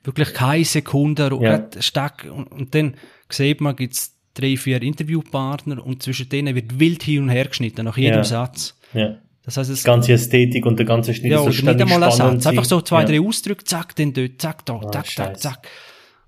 wirklich 0.04 0.32
keine 0.32 0.64
Sekunde 0.64 1.30
Ja. 1.40 1.58
ja. 1.58 1.68
stark 1.80 2.28
und, 2.32 2.44
und 2.52 2.74
dann 2.74 2.94
sieht 3.28 3.60
man, 3.60 3.74
gibt's 3.74 4.16
drei, 4.34 4.56
vier 4.56 4.80
Interviewpartner 4.80 5.84
und 5.84 6.02
zwischen 6.02 6.28
denen 6.28 6.54
wird 6.54 6.78
wild 6.78 7.02
hin 7.02 7.24
und 7.24 7.28
her 7.30 7.46
geschnitten, 7.46 7.84
nach 7.84 7.96
jedem 7.96 8.18
Ja. 8.18 8.24
Satz. 8.24 8.78
ja. 8.94 9.16
Das 9.44 9.56
heißt, 9.56 9.70
es 9.70 9.82
Die 9.82 9.86
ganze 9.86 10.12
Ästhetik 10.12 10.64
und 10.66 10.78
der 10.78 10.86
ganze 10.86 11.12
Schnitt 11.12 11.32
ja, 11.32 11.38
ist 11.38 11.42
so 11.42 11.46
und 11.46 11.50
nicht 11.50 11.60
ständig 11.62 11.92
einmal 11.92 12.02
ein 12.04 12.12
spannend 12.12 12.42
Satz, 12.42 12.50
einfach 12.50 12.64
so 12.64 12.80
zwei, 12.80 13.00
ja. 13.00 13.06
drei 13.08 13.20
Ausdrücke, 13.20 13.64
zack, 13.64 13.96
dann 13.96 14.12
dort, 14.12 14.40
zack, 14.40 14.64
da, 14.64 14.74
Ah, 14.74 14.90
zack, 14.92 15.06
zack, 15.06 15.40
zack. 15.40 15.68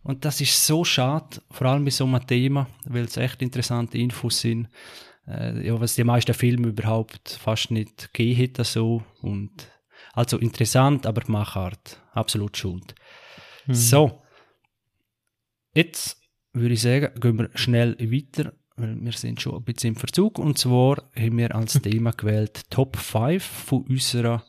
Und 0.03 0.25
das 0.25 0.41
ist 0.41 0.67
so 0.67 0.85
schade, 0.85 1.41
vor 1.51 1.67
allem 1.69 1.85
bei 1.85 1.91
so 1.91 2.05
einem 2.05 2.27
Thema, 2.27 2.69
weil 2.87 3.05
es 3.05 3.17
echt 3.17 3.41
interessante 3.41 3.99
Infos 3.99 4.41
sind, 4.41 4.69
äh, 5.27 5.67
ja, 5.67 5.81
was 5.81 5.95
die 5.95 6.05
meisten 6.05 6.35
Filme 6.35 6.69
überhaupt 6.69 7.39
fast 7.43 7.71
nicht 7.71 8.13
gegeben 8.13 8.37
hätten 8.37 8.65
so. 8.65 9.03
Und 9.23 9.51
also 10.13 10.39
interessant, 10.39 11.07
aber 11.07 11.23
Machart 11.29 12.01
absolut 12.13 12.57
schuld. 12.57 12.95
So, 13.67 14.23
jetzt 15.75 16.21
würde 16.53 16.75
ich 16.75 16.83
sagen, 16.83 17.19
gehen 17.19 17.39
wir 17.39 17.51
schnell 17.55 17.97
weiter, 17.99 18.53
weil 18.77 18.97
wir 19.01 19.13
sind 19.13 19.41
schon 19.41 19.57
ein 19.57 19.63
bisschen 19.63 19.95
im 19.95 19.97
Verzug 19.97 20.39
und 20.39 20.59
zwar 20.59 21.03
haben 21.17 21.39
wir 21.39 21.55
als 21.55 21.75
Thema 21.83 22.11
gewählt 22.11 22.63
Top 22.71 22.97
5 22.97 23.43
von 23.43 23.83
unserer 23.83 24.45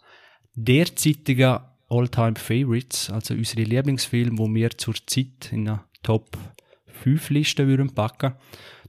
derzeitigen 0.56 1.60
All-Time 1.90 2.36
Favorites, 2.36 3.10
also 3.10 3.34
unsere 3.36 3.64
Lieblingsfilme, 3.64 4.38
wo 4.38 4.54
wir 4.54 4.72
zurzeit 4.72 5.52
in 5.52 5.68
einer 5.68 5.86
Top 6.02 6.38
5 7.04 7.30
Liste 7.30 7.68
würden 7.68 7.94
packen. 7.94 8.34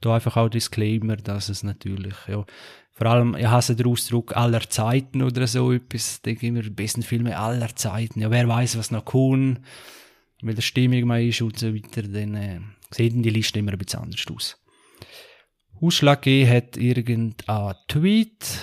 Da 0.00 0.14
einfach 0.14 0.36
auch 0.36 0.48
Disclaimer, 0.48 1.16
dass 1.16 1.48
es 1.48 1.62
natürlich, 1.62 2.14
ja, 2.28 2.44
vor 2.92 3.06
allem, 3.08 3.36
ich 3.36 3.46
hasse 3.46 3.76
den 3.76 3.86
Ausdruck 3.86 4.34
aller 4.34 4.70
Zeiten 4.70 5.22
oder 5.22 5.46
so 5.46 5.70
etwas, 5.72 6.22
denke 6.22 6.46
ich 6.46 6.48
immer, 6.48 6.62
die 6.62 6.70
besten 6.70 7.02
Filme 7.02 7.38
aller 7.38 7.74
Zeiten. 7.76 8.20
Ja, 8.20 8.30
wer 8.30 8.48
weiß, 8.48 8.78
was 8.78 8.90
noch 8.90 9.04
kommt, 9.04 9.60
weil 10.40 10.54
der 10.54 10.62
Stimmung 10.62 11.04
mal 11.04 11.22
ist 11.22 11.42
und 11.42 11.58
so 11.58 11.74
weiter, 11.74 12.02
dann 12.02 12.34
äh, 12.34 12.60
sieht 12.90 13.12
die 13.14 13.30
Liste 13.30 13.58
immer 13.58 13.72
ein 13.72 13.78
bisschen 13.78 14.00
anders 14.00 14.24
aus. 14.34 14.56
Ausschlag 15.80 16.22
gegeben 16.22 16.50
hat 16.50 16.76
irgendein 16.76 17.74
Tweet, 17.88 18.58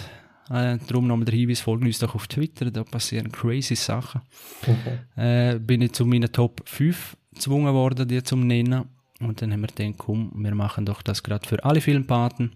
äh, 0.50 0.78
darum 0.88 1.08
nochmal 1.08 1.26
der 1.26 1.36
Hinweis, 1.36 1.62
folgen 1.62 1.86
uns 1.86 2.00
doch 2.00 2.16
auf 2.16 2.28
Twitter, 2.28 2.72
da 2.72 2.84
passieren 2.84 3.32
crazy 3.32 3.76
Sachen. 3.76 4.22
Äh, 5.16 5.60
bin 5.60 5.82
ich 5.82 5.94
zu 5.94 6.06
meinen 6.06 6.32
Top 6.32 6.62
5 6.66 7.16
gezwungen 7.34 7.74
worden, 7.74 8.08
die 8.08 8.22
zu 8.24 8.36
nennen. 8.36 8.86
Und 9.20 9.42
dann 9.42 9.54
haben 9.54 9.62
wir 9.62 9.68
gedacht, 9.68 9.96
komm, 9.98 10.32
wir 10.36 10.54
machen 10.56 10.86
doch 10.86 11.02
das 11.02 11.24
gerade 11.24 11.48
für 11.48 11.64
alle 11.64 11.82
Filmpaten. 11.82 12.56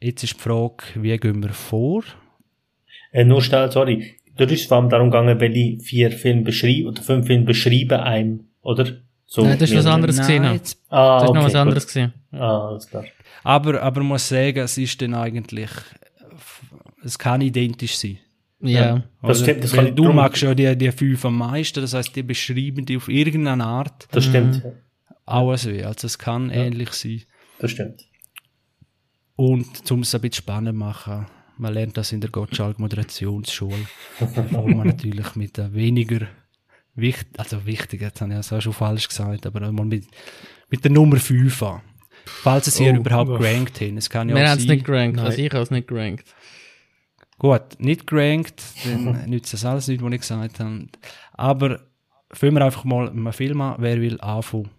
Jetzt 0.00 0.22
ist 0.22 0.34
die 0.36 0.40
Frage, 0.40 0.84
wie 0.94 1.16
gehen 1.16 1.42
wir 1.42 1.50
vor? 1.52 2.04
Äh, 3.12 3.24
nur 3.24 3.42
schnell, 3.42 3.70
sorry. 3.72 4.14
Dort 4.36 4.52
ist 4.52 4.60
es 4.62 4.66
vor 4.66 4.76
allem 4.76 4.88
darum 4.88 5.10
gegangen, 5.10 5.40
welche 5.40 5.80
vier 5.82 6.12
Filme 6.12 6.42
beschreiben, 6.42 6.86
oder 6.86 7.02
fünf 7.02 7.26
Filme 7.26 7.44
beschreiben 7.44 7.98
einem, 7.98 8.44
oder? 8.62 8.86
So, 9.26 9.42
Nein, 9.42 9.58
das 9.58 9.70
ist 9.70 9.76
was 9.76 9.86
anderes 9.86 10.16
gesehen. 10.18 10.44
Ah, 10.44 10.52
Das 10.52 10.68
ist 10.70 10.78
okay, 10.90 11.38
noch 11.38 11.44
was 11.44 11.52
gut. 11.52 11.60
anderes 11.60 11.86
gesehen. 11.86 12.12
Ah, 12.30 12.68
alles 12.68 12.86
klar. 12.86 13.04
aber, 13.42 13.82
aber 13.82 14.02
muss 14.02 14.28
sagen, 14.28 14.58
es 14.58 14.76
ist 14.76 15.00
dann 15.00 15.14
eigentlich, 15.14 15.70
es 17.02 17.18
kann 17.18 17.40
identisch 17.40 17.96
sein. 17.96 18.18
Ja. 18.60 19.04
Das 19.22 19.40
Oder? 19.40 19.44
stimmt, 19.44 19.64
das 19.64 19.72
kann 19.72 19.94
du 19.94 20.12
magst 20.12 20.42
ja 20.42 20.54
die, 20.54 20.76
die 20.76 20.90
fünf 20.92 21.24
am 21.24 21.38
meisten, 21.38 21.80
das 21.80 21.94
heißt, 21.94 22.14
die 22.16 22.22
beschreiben 22.22 22.84
die 22.84 22.96
auf 22.96 23.08
irgendeine 23.08 23.64
Art 23.64 24.08
Das 24.10 24.24
stimmt. 24.24 24.62
auch 25.24 25.56
so. 25.56 25.70
Also 25.70 26.06
es 26.06 26.18
kann 26.18 26.50
ähnlich 26.50 26.92
sein. 26.92 27.22
Das 27.60 27.70
stimmt. 27.70 28.02
Und 29.36 29.90
um 29.92 30.00
es 30.00 30.14
ein 30.14 30.20
bisschen 30.20 30.42
spannend 30.42 30.74
zu 30.74 30.78
machen, 30.78 31.26
man 31.56 31.72
lernt 31.74 31.96
das 31.96 32.12
in 32.12 32.20
der 32.20 32.30
Gottschalk 32.30 32.78
Moderationsschule, 32.80 33.86
wo 34.50 34.66
man 34.68 34.88
natürlich 34.88 35.36
mit 35.36 35.56
der 35.56 35.72
weniger 35.72 36.26
wichtig, 36.96 37.38
also 37.38 37.64
wichtig, 37.64 38.00
jetzt 38.00 38.20
habe 38.20 38.32
ich 38.32 38.38
das 38.38 38.52
auch 38.52 38.60
schon 38.60 38.72
falsch 38.72 39.08
gesagt, 39.08 39.46
aber 39.46 39.70
mal 39.70 39.86
mit, 39.86 40.06
mit 40.68 40.82
der 40.84 40.90
Nummer 40.90 41.16
5 41.16 41.62
an. 41.62 41.82
Falls 42.42 42.66
es 42.66 42.78
hier 42.78 42.92
Oh, 42.92 42.96
überhaupt 42.96 43.30
uff. 43.30 43.38
gerankt 43.38 43.80
haben. 43.80 43.96
Es 43.96 44.08
kann 44.10 44.28
ja 44.28 44.34
Wir 44.36 44.44
auch 44.44 44.48
haben 44.48 44.58
es 44.58 44.66
nicht 44.66 44.84
gerankt. 44.84 45.16
Nein. 45.16 45.26
Also 45.26 45.38
ich 45.38 45.50
habe 45.52 45.62
es 45.62 45.70
nicht 45.70 45.88
gerankt. 45.88 46.34
Gut, 47.38 47.62
nicht 47.78 48.06
gerankt, 48.06 48.62
dann 48.84 49.24
nützt 49.30 49.52
das 49.52 49.64
alles 49.64 49.86
nicht, 49.88 50.02
was 50.02 50.12
ich 50.12 50.20
gesagt 50.20 50.58
habe. 50.60 50.86
Aber 51.34 51.80
fangen 52.32 52.54
wir 52.54 52.64
einfach 52.64 52.84
mal 52.84 53.04
mit 53.04 53.12
einem 53.14 53.32
Film 53.32 53.60
an. 53.60 53.76
Wer 53.78 54.00
will 54.00 54.20
anfangen? 54.20 54.70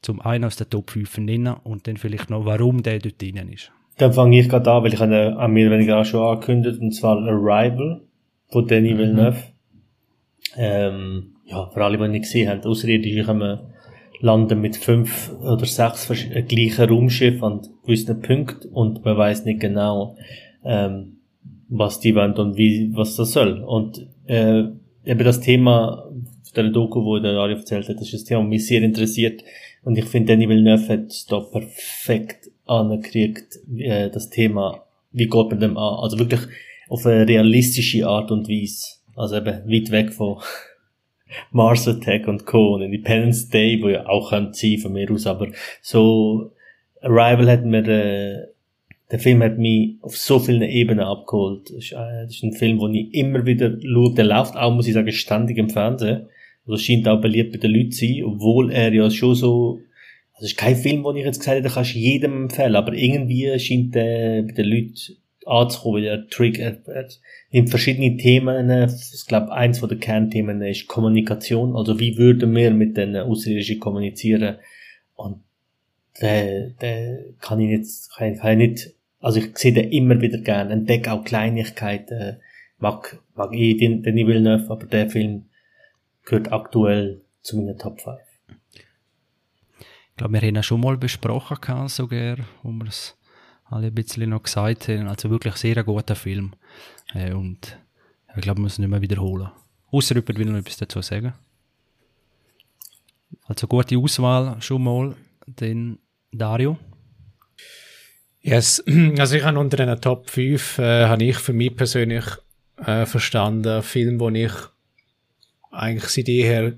Zum 0.00 0.20
einen 0.22 0.44
aus 0.44 0.56
der 0.56 0.70
Top 0.70 0.90
5 0.90 1.18
nennen 1.18 1.54
und 1.64 1.86
dann 1.86 1.96
vielleicht 1.96 2.30
noch, 2.30 2.44
warum 2.44 2.82
der 2.82 2.98
dort 3.00 3.20
drin 3.20 3.36
ist. 3.52 3.72
Dann 3.98 4.12
fange 4.12 4.38
ich 4.40 4.48
gerade 4.48 4.70
an, 4.70 4.84
weil 4.84 4.94
ich 4.94 5.00
habe 5.00 5.36
an 5.36 5.50
mir 5.52 5.70
weniger 5.70 5.98
auch 5.98 6.04
schon 6.04 6.22
angekündigt, 6.22 6.80
und 6.80 6.92
zwar 6.92 7.16
Arrival 7.18 8.00
von 8.48 8.66
Denis 8.66 8.96
Villeneuve. 8.96 9.42
Ähm, 10.56 11.34
ja, 11.44 11.68
für 11.70 11.84
alle, 11.84 11.98
die 11.98 12.04
ihn 12.04 12.10
nicht 12.12 12.22
gesehen 12.22 12.48
haben, 12.48 12.62
Außerirdische 12.62 13.24
kommen 13.24 13.58
landen 14.20 14.60
mit 14.60 14.76
fünf 14.76 15.32
oder 15.40 15.64
sechs 15.66 16.10
äh, 16.10 16.42
gleichen 16.42 16.88
Raumschiffen 16.88 17.42
an 17.42 17.60
gewissen 17.84 18.20
Punkten 18.20 18.68
und 18.68 19.04
man 19.04 19.16
weiß 19.16 19.44
nicht 19.44 19.60
genau, 19.60 20.16
ähm, 20.64 21.18
was 21.68 22.00
die 22.00 22.14
wollen 22.14 22.34
und 22.34 22.56
wie, 22.56 22.90
was 22.94 23.16
das 23.16 23.32
soll. 23.32 23.62
Und 23.62 24.06
äh, 24.26 24.64
eben 25.04 25.24
das 25.24 25.40
Thema 25.40 26.10
der 26.56 26.70
Doku, 26.70 27.04
wo 27.04 27.18
der 27.18 27.38
Ari 27.38 27.54
erzählt 27.54 27.88
hat, 27.88 27.96
das 27.96 28.06
ist 28.06 28.14
das 28.14 28.24
Thema, 28.24 28.40
das 28.40 28.48
mich 28.48 28.66
sehr 28.66 28.82
interessiert. 28.82 29.44
Und 29.84 29.96
ich 29.96 30.06
finde, 30.06 30.32
Denis 30.32 30.48
Villeneuve 30.48 30.88
hat 30.88 31.06
es 31.06 31.26
da 31.26 31.40
perfekt 31.40 32.50
angekriegt, 32.66 33.58
äh, 33.76 34.10
das 34.10 34.30
Thema 34.30 34.84
wie 35.12 35.26
geht 35.26 35.50
man 35.50 35.60
dem 35.60 35.76
an? 35.76 35.98
Also 36.00 36.18
wirklich 36.18 36.40
auf 36.88 37.04
eine 37.06 37.26
realistische 37.26 38.06
Art 38.06 38.30
und 38.30 38.48
Weise. 38.48 38.98
Also 39.16 39.36
eben 39.36 39.64
weit 39.66 39.90
weg 39.90 40.12
von 40.12 40.38
Mars 41.50 41.86
Attack 41.88 42.28
und 42.28 42.46
Co. 42.46 42.74
und 42.74 42.82
Independence 42.82 43.48
Day, 43.48 43.80
wo 43.82 43.88
ja 43.88 44.06
auch 44.06 44.30
kann 44.30 44.52
sein 44.52 44.78
von 44.78 44.92
mir 44.92 45.10
aus, 45.10 45.26
aber 45.26 45.48
so 45.82 46.52
Arrival 47.00 47.50
hat 47.50 47.64
mir, 47.64 47.86
äh, 47.86 48.46
der 49.10 49.18
Film 49.18 49.42
hat 49.42 49.58
mich 49.58 49.96
auf 50.02 50.16
so 50.16 50.38
vielen 50.38 50.62
Ebenen 50.62 51.04
abgeholt. 51.04 51.70
Das 51.70 51.76
ist, 51.76 51.92
äh, 51.92 52.46
ein 52.46 52.52
Film, 52.52 52.80
wo 52.80 52.88
ich 52.88 53.14
immer 53.14 53.46
wieder 53.46 53.76
schaue, 53.80 54.14
der 54.14 54.24
läuft 54.24 54.56
auch, 54.56 54.74
muss 54.74 54.86
ich 54.86 54.94
sagen, 54.94 55.12
ständig 55.12 55.58
im 55.58 55.70
Fernsehen. 55.70 56.26
Also 56.66 56.76
scheint 56.76 57.08
auch 57.08 57.20
beliebt 57.20 57.52
bei 57.52 57.58
den 57.58 57.70
Leuten 57.70 57.92
zu 57.92 58.04
sein, 58.04 58.24
obwohl 58.24 58.70
er 58.70 58.92
ja 58.92 59.10
schon 59.10 59.34
so, 59.34 59.80
also 60.34 60.44
es 60.44 60.52
ist 60.52 60.58
kein 60.58 60.76
Film, 60.76 61.02
wo 61.02 61.12
ich 61.12 61.24
jetzt 61.24 61.38
gesagt 61.38 61.64
den 61.64 61.72
kannst 61.72 61.94
du 61.94 61.98
jedem 61.98 62.42
empfehlen, 62.42 62.76
aber 62.76 62.92
irgendwie 62.92 63.58
scheint 63.58 63.94
der 63.94 64.42
bei 64.42 64.52
den 64.52 64.66
Leuten 64.66 64.94
er 65.96 66.28
Trick, 66.28 66.58
er, 66.58 66.76
er 66.86 67.08
nimmt 67.50 67.70
verschiedene 67.70 68.16
Themen, 68.18 68.88
ich 68.88 69.26
glaube, 69.26 69.52
eins 69.52 69.78
von 69.78 69.88
den 69.88 69.98
Kernthemen 69.98 70.60
ist 70.62 70.86
Kommunikation, 70.88 71.74
also 71.74 71.98
wie 71.98 72.18
würden 72.18 72.54
wir 72.54 72.70
mit 72.70 72.96
den 72.96 73.16
Außerirdischen 73.16 73.80
kommunizieren? 73.80 74.56
Und 75.14 75.42
der, 76.20 76.70
der 76.80 77.24
kann 77.40 77.60
ich 77.60 77.70
jetzt, 77.70 78.14
kann, 78.14 78.34
ich 78.34 78.42
nicht, 78.58 78.94
also 79.20 79.40
ich 79.40 79.56
sehe 79.56 79.72
den 79.72 79.90
immer 79.90 80.20
wieder 80.20 80.38
gerne, 80.38 80.74
entdecke 80.74 81.12
auch 81.12 81.24
Kleinigkeiten, 81.24 82.36
mag, 82.78 83.18
mag 83.34 83.54
ich 83.54 83.78
den, 83.78 84.02
den 84.02 84.16
Villeneuve, 84.16 84.70
aber 84.70 84.86
der 84.86 85.08
Film 85.08 85.46
gehört 86.24 86.52
aktuell 86.52 87.22
zu 87.40 87.56
meinen 87.56 87.78
Top 87.78 88.00
5. 88.00 88.18
Ich 88.50 90.16
glaube, 90.16 90.34
wir 90.34 90.40
haben 90.42 90.56
ja 90.56 90.62
schon 90.62 90.80
mal 90.80 90.96
besprochen, 90.96 91.88
sogar, 91.88 92.36
wir 92.64 92.88
es 92.88 93.17
alle 93.70 93.88
ein 93.88 93.94
bisschen 93.94 94.30
noch 94.30 94.42
gesagt 94.42 94.88
haben. 94.88 95.08
Also 95.08 95.30
wirklich 95.30 95.56
sehr 95.56 95.76
ein 95.76 95.84
guter 95.84 96.14
Film. 96.14 96.52
Äh, 97.14 97.32
und 97.32 97.78
ich 98.34 98.42
glaube, 98.42 98.58
wir 98.58 98.62
müssen 98.62 98.82
nicht 98.82 98.90
mehr 98.90 99.02
wiederholen. 99.02 99.50
Außer 99.90 100.14
jemand 100.14 100.38
will 100.38 100.46
noch 100.46 100.58
etwas 100.58 100.76
dazu 100.76 101.02
sagen. 101.02 101.34
Also 103.46 103.66
gute 103.66 103.98
Auswahl 103.98 104.60
schon 104.60 104.84
mal. 104.84 105.16
Dann 105.46 105.98
Dario. 106.32 106.78
Yes, 108.40 108.82
also 109.18 109.36
ich 109.36 109.44
habe 109.44 109.58
unter 109.58 109.76
den 109.76 110.00
Top 110.00 110.30
5 110.30 110.78
äh, 110.78 111.06
habe 111.06 111.24
ich 111.24 111.38
für 111.38 111.52
mich 111.52 111.74
persönlich 111.76 112.24
äh, 112.84 113.06
verstanden, 113.06 113.82
Film, 113.82 114.20
wo 114.20 114.28
ich 114.28 114.52
eigentlich 115.70 116.08
seit 116.08 116.28
jeher 116.28 116.74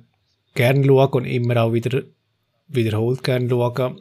gern 0.54 0.84
schaue 0.84 1.08
und 1.08 1.24
immer 1.26 1.62
auch 1.62 1.72
wieder 1.72 2.02
wiederholt 2.68 3.22
gern 3.22 3.48
schaue. 3.48 3.96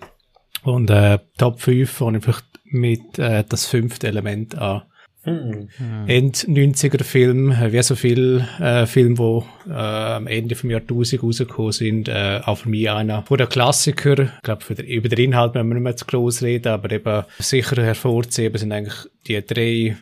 Und 0.63 0.89
äh, 0.89 1.19
Top 1.37 1.59
5 1.59 1.99
habe 1.99 2.17
ich 2.17 2.23
vielleicht 2.23 2.45
mit 2.69 3.19
äh, 3.19 3.43
das 3.47 3.65
fünfte 3.65 4.07
Element 4.07 4.57
an. 4.57 4.83
Hm. 5.23 5.67
End 6.07 6.47
90er 6.47 7.03
Film, 7.03 7.51
äh, 7.51 7.73
wie 7.73 7.83
so 7.83 7.95
viel 7.95 8.45
äh, 8.59 8.85
Filme, 8.85 9.17
wo 9.17 9.45
äh, 9.67 9.73
am 9.73 10.27
Ende 10.27 10.55
vom 10.55 10.69
Jahrtausend 10.69 11.21
rausgekommen 11.21 11.71
sind, 11.73 12.07
äh, 12.07 12.39
auch 12.45 12.59
für 12.59 12.69
mich 12.69 12.89
einer 12.89 13.23
von 13.23 13.37
der 13.37 13.47
Klassiker. 13.47 14.17
Ich 14.17 14.41
glaube, 14.43 14.81
über 14.81 15.09
den 15.09 15.31
Inhalt 15.31 15.55
müssen 15.55 15.67
wir 15.67 15.73
nicht 15.75 15.83
mehr 15.83 15.95
zu 15.97 16.05
groß 16.05 16.41
reden, 16.43 16.69
aber 16.69 16.89
eben 16.91 17.25
sicher 17.39 17.83
hervorzuheben 17.83 18.57
sind 18.57 18.71
eigentlich 18.71 19.07
die 19.27 19.45
drei 19.45 19.97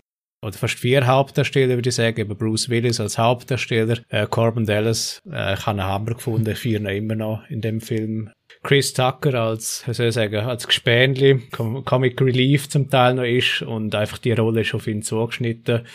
oder 0.45 0.53
fast 0.53 0.77
vier 0.77 1.07
Hauptdarsteller, 1.07 1.75
würde 1.75 1.89
ich 1.89 1.95
sagen. 1.95 2.19
Eben 2.19 2.37
Bruce 2.37 2.69
Willis 2.69 2.99
als 2.99 3.17
Hauptdarsteller, 3.17 3.97
äh, 4.09 4.27
Corbin 4.27 4.65
Dallas, 4.65 5.21
äh, 5.25 5.55
ich 5.55 5.65
habe 5.65 5.81
einen 5.81 5.89
Hammer 5.89 6.13
gefunden, 6.13 6.55
vier 6.55 6.79
noch 6.79 6.91
immer 6.91 7.15
noch 7.15 7.49
in 7.49 7.61
dem 7.61 7.81
Film. 7.81 8.29
Chris 8.67 8.91
Tucker 8.91 9.33
als, 9.35 9.85
wie 9.87 9.93
soll 9.93 10.07
ich 10.07 10.13
sagen, 10.13 10.45
als 10.45 10.67
Gespänli, 10.67 11.39
Comic 11.51 12.19
Relief 12.19 12.67
zum 12.67 12.89
Teil 12.89 13.13
noch 13.13 13.23
ist 13.23 13.61
und 13.61 13.95
einfach 13.95 14.17
die 14.17 14.33
Rolle 14.33 14.59
ist 14.59 14.75
auf 14.75 14.87
ihn 14.87 15.03
zugeschnitten. 15.03 15.85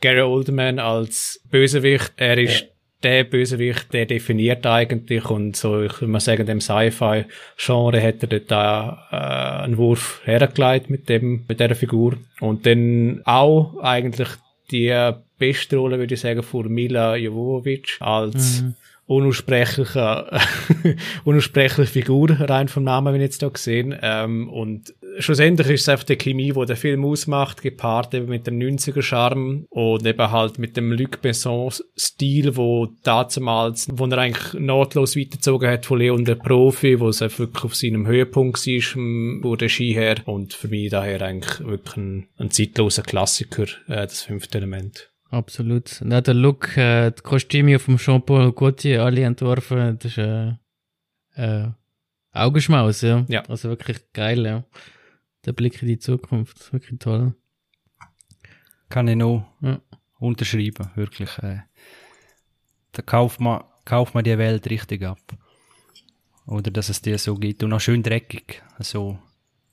Gary 0.00 0.20
Oldman 0.20 0.78
als 0.78 1.40
Bösewicht, 1.50 2.12
er 2.14 2.38
ist 2.38 2.60
ja. 2.60 2.66
der 3.02 3.24
Bösewicht, 3.24 3.92
der 3.92 4.06
definiert 4.06 4.64
eigentlich 4.64 5.28
und 5.28 5.56
so, 5.56 5.82
ich 5.82 6.00
würde 6.00 6.12
mal 6.12 6.20
sagen, 6.20 6.46
dem 6.46 6.60
Sci-Fi-Genre 6.60 8.00
hat 8.00 8.22
er 8.22 8.28
dort 8.28 8.48
da 8.48 9.08
äh, 9.10 9.64
einen 9.64 9.76
Wurf 9.76 10.20
hergelegt 10.22 10.90
mit 10.90 11.08
dem, 11.08 11.44
mit 11.48 11.58
dieser 11.58 11.74
Figur. 11.74 12.16
Und 12.38 12.64
dann 12.64 13.22
auch 13.24 13.76
eigentlich 13.80 14.28
die 14.70 15.10
beste 15.36 15.78
Rolle, 15.78 15.98
würde 15.98 16.14
ich 16.14 16.20
sagen, 16.20 16.44
von 16.44 16.68
Mila 16.68 17.16
Jovovic 17.16 17.96
als 17.98 18.62
mhm 18.62 18.74
unaussprechliche, 19.06 20.26
unaussprechliche 21.24 21.90
Figur, 21.90 22.30
rein 22.30 22.68
vom 22.68 22.84
Namen, 22.84 23.12
wenn 23.12 23.20
ich 23.20 23.26
jetzt 23.26 23.42
da 23.42 23.48
gesehen. 23.48 23.94
Ähm, 24.00 24.48
und 24.48 24.94
schlussendlich 25.18 25.68
ist 25.68 25.82
es 25.82 25.88
einfach 25.88 26.04
die 26.04 26.16
Chemie, 26.16 26.52
die 26.52 26.66
der 26.66 26.76
Film 26.76 27.04
ausmacht, 27.04 27.62
gepaart 27.62 28.14
eben 28.14 28.28
mit 28.28 28.46
dem 28.46 28.58
90er-Charme 28.58 29.66
und 29.68 30.06
eben 30.06 30.30
halt 30.30 30.58
mit 30.58 30.76
dem 30.76 30.92
Luc 30.92 31.20
Besson-Stil, 31.20 32.56
wo 32.56 32.88
damals, 33.02 33.88
wo 33.92 34.06
er 34.06 34.18
eigentlich 34.18 34.54
nahtlos 34.54 35.16
weitergezogen 35.16 35.68
hat 35.68 35.86
von 35.86 35.98
Leon 35.98 36.24
der 36.24 36.36
Profi, 36.36 36.98
wo 36.98 37.08
es 37.08 37.20
wirklich 37.20 37.64
auf 37.64 37.74
seinem 37.74 38.06
Höhepunkt 38.06 38.66
war, 38.66 39.42
wo 39.42 39.56
der 39.56 39.68
Ski 39.68 39.92
her. 39.92 40.16
Und 40.24 40.54
für 40.54 40.68
mich 40.68 40.90
daher 40.90 41.20
eigentlich 41.22 41.64
wirklich 41.64 41.96
ein, 41.96 42.28
ein 42.38 42.50
zeitloser 42.50 43.02
Klassiker, 43.02 43.64
äh, 43.88 44.06
das 44.06 44.22
fünfte 44.22 44.58
Element. 44.58 45.10
Absolut. 45.34 46.00
Und 46.00 46.12
auch 46.14 46.20
der 46.20 46.34
Look, 46.34 46.76
äh, 46.76 47.10
die 47.10 47.22
Kostüme 47.22 47.80
von 47.80 47.96
Jean-Paul 47.96 48.52
Gaultier, 48.52 49.02
alle 49.02 49.24
entworfen, 49.24 49.98
das 49.98 50.12
ist 50.12 50.18
äh, 50.18 50.52
äh, 51.34 51.70
Augenschmaus, 52.32 53.00
ja. 53.00 53.24
ja. 53.28 53.42
Also 53.48 53.68
wirklich 53.68 53.98
geil, 54.12 54.46
ja. 54.46 54.64
Der 55.44 55.52
Blick 55.52 55.82
in 55.82 55.88
die 55.88 55.98
Zukunft, 55.98 56.72
wirklich 56.72 57.00
toll. 57.00 57.34
Kann 58.88 59.08
ich 59.08 59.16
noch 59.16 59.44
ja. 59.60 59.80
unterschreiben, 60.20 60.90
wirklich. 60.94 61.36
Äh, 61.38 61.62
da 62.92 63.02
kauft 63.02 63.40
man, 63.40 63.64
kauft 63.84 64.14
man 64.14 64.22
die 64.22 64.38
Welt 64.38 64.70
richtig 64.70 65.02
ab. 65.02 65.18
Oder 66.46 66.70
dass 66.70 66.90
es 66.90 67.02
dir 67.02 67.18
so 67.18 67.34
gibt. 67.34 67.64
Und 67.64 67.72
auch 67.72 67.80
schön 67.80 68.04
dreckig. 68.04 68.62
Also, 68.78 69.18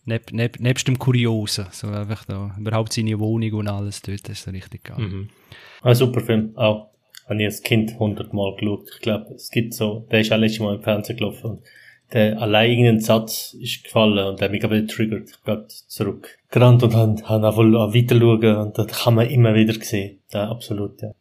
Neb, 0.05 0.31
neb, 0.31 0.59
nebst 0.59 0.87
dem 0.87 0.97
Kuriosen, 0.97 1.67
so 1.71 1.87
einfach 1.87 2.25
da, 2.25 2.55
überhaupt 2.57 2.91
seine 2.93 3.19
Wohnung 3.19 3.53
und 3.53 3.67
alles 3.67 4.01
dort, 4.01 4.23
das 4.23 4.39
ist 4.39 4.43
so 4.45 4.51
richtig 4.51 4.83
geil. 4.83 4.97
Mhm. 4.97 5.29
Ein 5.83 5.95
super 5.95 6.21
Film, 6.21 6.57
auch. 6.57 6.89
Habe 7.29 7.39
ich 7.39 7.45
als 7.45 7.61
Kind 7.61 7.97
hundertmal 7.99 8.55
geschaut. 8.55 8.89
Ich 8.93 9.01
glaube, 9.01 9.33
es 9.35 9.51
gibt 9.51 9.73
so, 9.73 10.07
der 10.11 10.21
ist 10.21 10.33
auch 10.33 10.37
letztes 10.37 10.59
Mal 10.59 10.75
im 10.75 10.81
Fernsehen 10.81 11.17
gelaufen 11.17 11.51
und 11.51 11.61
der 12.13 12.41
allein 12.41 12.71
irgendein 12.71 12.99
Satz 12.99 13.53
ist 13.53 13.83
gefallen 13.83 14.27
und 14.27 14.39
der 14.39 14.45
hat 14.45 14.51
mich 14.51 14.63
aber 14.63 14.81
getriggert. 14.81 15.29
Ich 15.29 15.43
bin 15.43 15.63
zurück 15.67 16.37
gerannt 16.49 16.83
und 16.83 16.93
habe, 16.93 17.21
habe 17.23 17.47
einfach 17.47 17.93
weiter 17.93 18.19
schauen 18.19 18.55
und 18.57 18.77
das 18.77 18.87
kann 18.87 19.15
man 19.15 19.29
immer 19.29 19.53
wieder 19.53 19.73
sehen. 19.73 20.19
Ja, 20.33 20.49
absolut, 20.49 21.01
ja. 21.01 21.11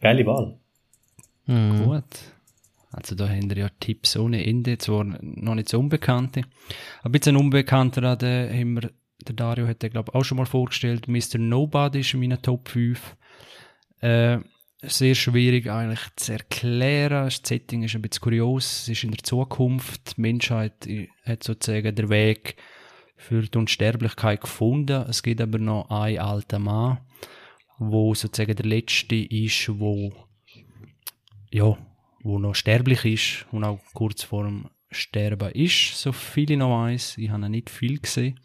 Geile 0.00 0.24
Wahl. 0.26 0.58
Mhm. 1.46 1.84
Gut. 1.84 2.04
Also 2.90 3.14
da 3.14 3.28
haben 3.28 3.50
wir 3.50 3.56
ja 3.56 3.68
Tipps 3.80 4.16
ohne 4.16 4.44
Ende, 4.44 4.78
zwar 4.78 5.04
noch 5.04 5.54
nicht 5.54 5.68
so 5.68 5.78
unbekannte. 5.78 6.42
Ein 7.02 7.12
bisschen 7.12 7.36
unbekannter 7.36 8.02
haben 8.02 8.74
wir, 8.74 8.90
der 9.26 9.34
Dario 9.34 9.66
hat 9.66 9.82
den, 9.82 9.90
glaube 9.90 10.10
ich, 10.10 10.14
auch 10.14 10.24
schon 10.24 10.38
mal 10.38 10.46
vorgestellt. 10.46 11.06
Mr. 11.06 11.38
Nobody 11.38 12.00
ist 12.00 12.14
in 12.14 12.20
meinen 12.20 12.40
Top 12.40 12.68
5. 12.68 13.16
Äh, 14.00 14.38
sehr 14.80 15.14
schwierig 15.14 15.68
eigentlich 15.68 16.00
zu 16.16 16.32
erklären. 16.32 17.24
Das 17.24 17.42
Setting 17.44 17.82
ist 17.82 17.94
ein 17.94 18.02
bisschen 18.02 18.22
kurios. 18.22 18.82
Es 18.82 18.88
ist 18.88 19.04
in 19.04 19.10
der 19.10 19.24
Zukunft. 19.24 20.16
Die 20.16 20.20
Menschheit 20.20 20.88
hat 21.24 21.42
sozusagen 21.42 21.94
den 21.94 22.08
Weg 22.08 22.56
für 23.16 23.42
die 23.42 23.58
Unsterblichkeit 23.58 24.40
gefunden. 24.40 25.04
Es 25.08 25.22
gibt 25.22 25.40
aber 25.40 25.58
noch 25.58 25.90
einen 25.90 26.20
alten 26.20 26.62
Mann, 26.62 26.98
wo 27.78 28.14
sozusagen 28.14 28.54
der 28.54 28.66
letzte 28.66 29.16
ist, 29.16 29.68
wo 29.78 30.12
ja, 31.50 31.76
wo 32.28 32.38
noch 32.38 32.54
sterblich 32.54 33.04
ist 33.04 33.46
und 33.52 33.64
auch 33.64 33.80
kurz 33.94 34.22
vor 34.22 34.44
dem 34.44 34.68
Sterben 34.90 35.50
ist, 35.52 35.98
so 35.98 36.12
viel 36.12 36.50
ich 36.50 36.58
noch 36.58 36.70
weiß. 36.70 37.18
Ich 37.18 37.30
habe 37.30 37.48
nicht 37.48 37.70
viel 37.70 37.98
gesehen, 37.98 38.38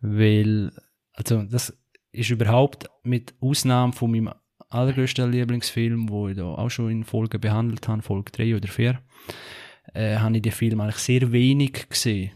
weil, 0.00 0.70
also 1.14 1.42
das 1.42 1.76
ist 2.12 2.30
überhaupt 2.30 2.88
mit 3.02 3.34
Ausnahme 3.40 3.92
von 3.92 4.10
meinem 4.10 4.34
allergrößten 4.68 5.32
Lieblingsfilm, 5.32 6.08
wo 6.10 6.28
ich 6.28 6.36
da 6.36 6.44
auch 6.44 6.68
schon 6.68 6.90
in 6.90 7.04
Folgen 7.04 7.40
behandelt 7.40 7.88
habe, 7.88 8.02
Folge 8.02 8.32
3 8.32 8.56
oder 8.56 8.68
4, 8.68 9.00
äh, 9.94 10.16
habe 10.16 10.36
ich 10.36 10.42
den 10.42 10.52
Film 10.52 10.80
eigentlich 10.80 10.96
sehr 10.96 11.32
wenig 11.32 11.88
gesehen. 11.88 12.32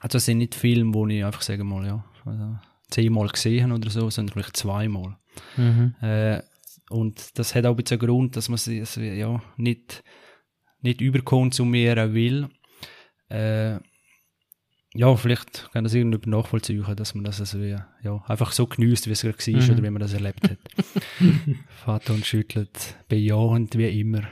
Also 0.00 0.18
es 0.18 0.26
sind 0.26 0.38
nicht 0.38 0.54
Filme, 0.54 0.94
wo 0.94 1.06
ich 1.08 1.24
einfach 1.24 1.42
sagen 1.42 1.68
mal, 1.68 1.84
ja, 1.84 2.04
also 2.24 2.56
zehnmal 2.88 3.28
gesehen 3.28 3.72
oder 3.72 3.90
so, 3.90 4.08
sondern 4.10 4.32
vielleicht 4.32 4.56
zweimal. 4.56 5.16
Mhm. 5.56 5.94
Äh, 6.00 6.40
und 6.90 7.38
das 7.38 7.54
hat 7.54 7.66
auch 7.66 7.70
ein 7.70 7.76
bisschen 7.76 7.98
Grund, 7.98 8.36
dass 8.36 8.48
man 8.48 8.58
also, 8.58 9.00
ja, 9.00 9.42
nicht, 9.56 10.02
nicht 10.80 11.00
überkonsumieren 11.00 12.14
will. 12.14 12.48
Äh, 13.28 13.78
ja, 14.94 15.14
vielleicht 15.14 15.70
kann 15.72 15.84
das 15.84 15.94
irgendwie 15.94 16.28
nachvollziehen, 16.28 16.84
dass 16.96 17.14
man 17.14 17.22
das 17.22 17.38
also, 17.38 17.60
ja, 17.60 17.86
einfach 18.26 18.50
so 18.50 18.66
genießt, 18.66 19.06
wie 19.06 19.12
es 19.12 19.22
gerade 19.22 19.38
war 19.38 19.62
mhm. 19.62 19.70
oder 19.70 19.82
wie 19.84 19.90
man 19.90 20.00
das 20.00 20.14
erlebt 20.14 20.50
hat. 20.50 20.58
Vater 21.84 22.12
und 22.12 22.26
schüttelt 22.26 22.96
bejahend 23.08 23.78
wie 23.78 24.00
immer. 24.00 24.22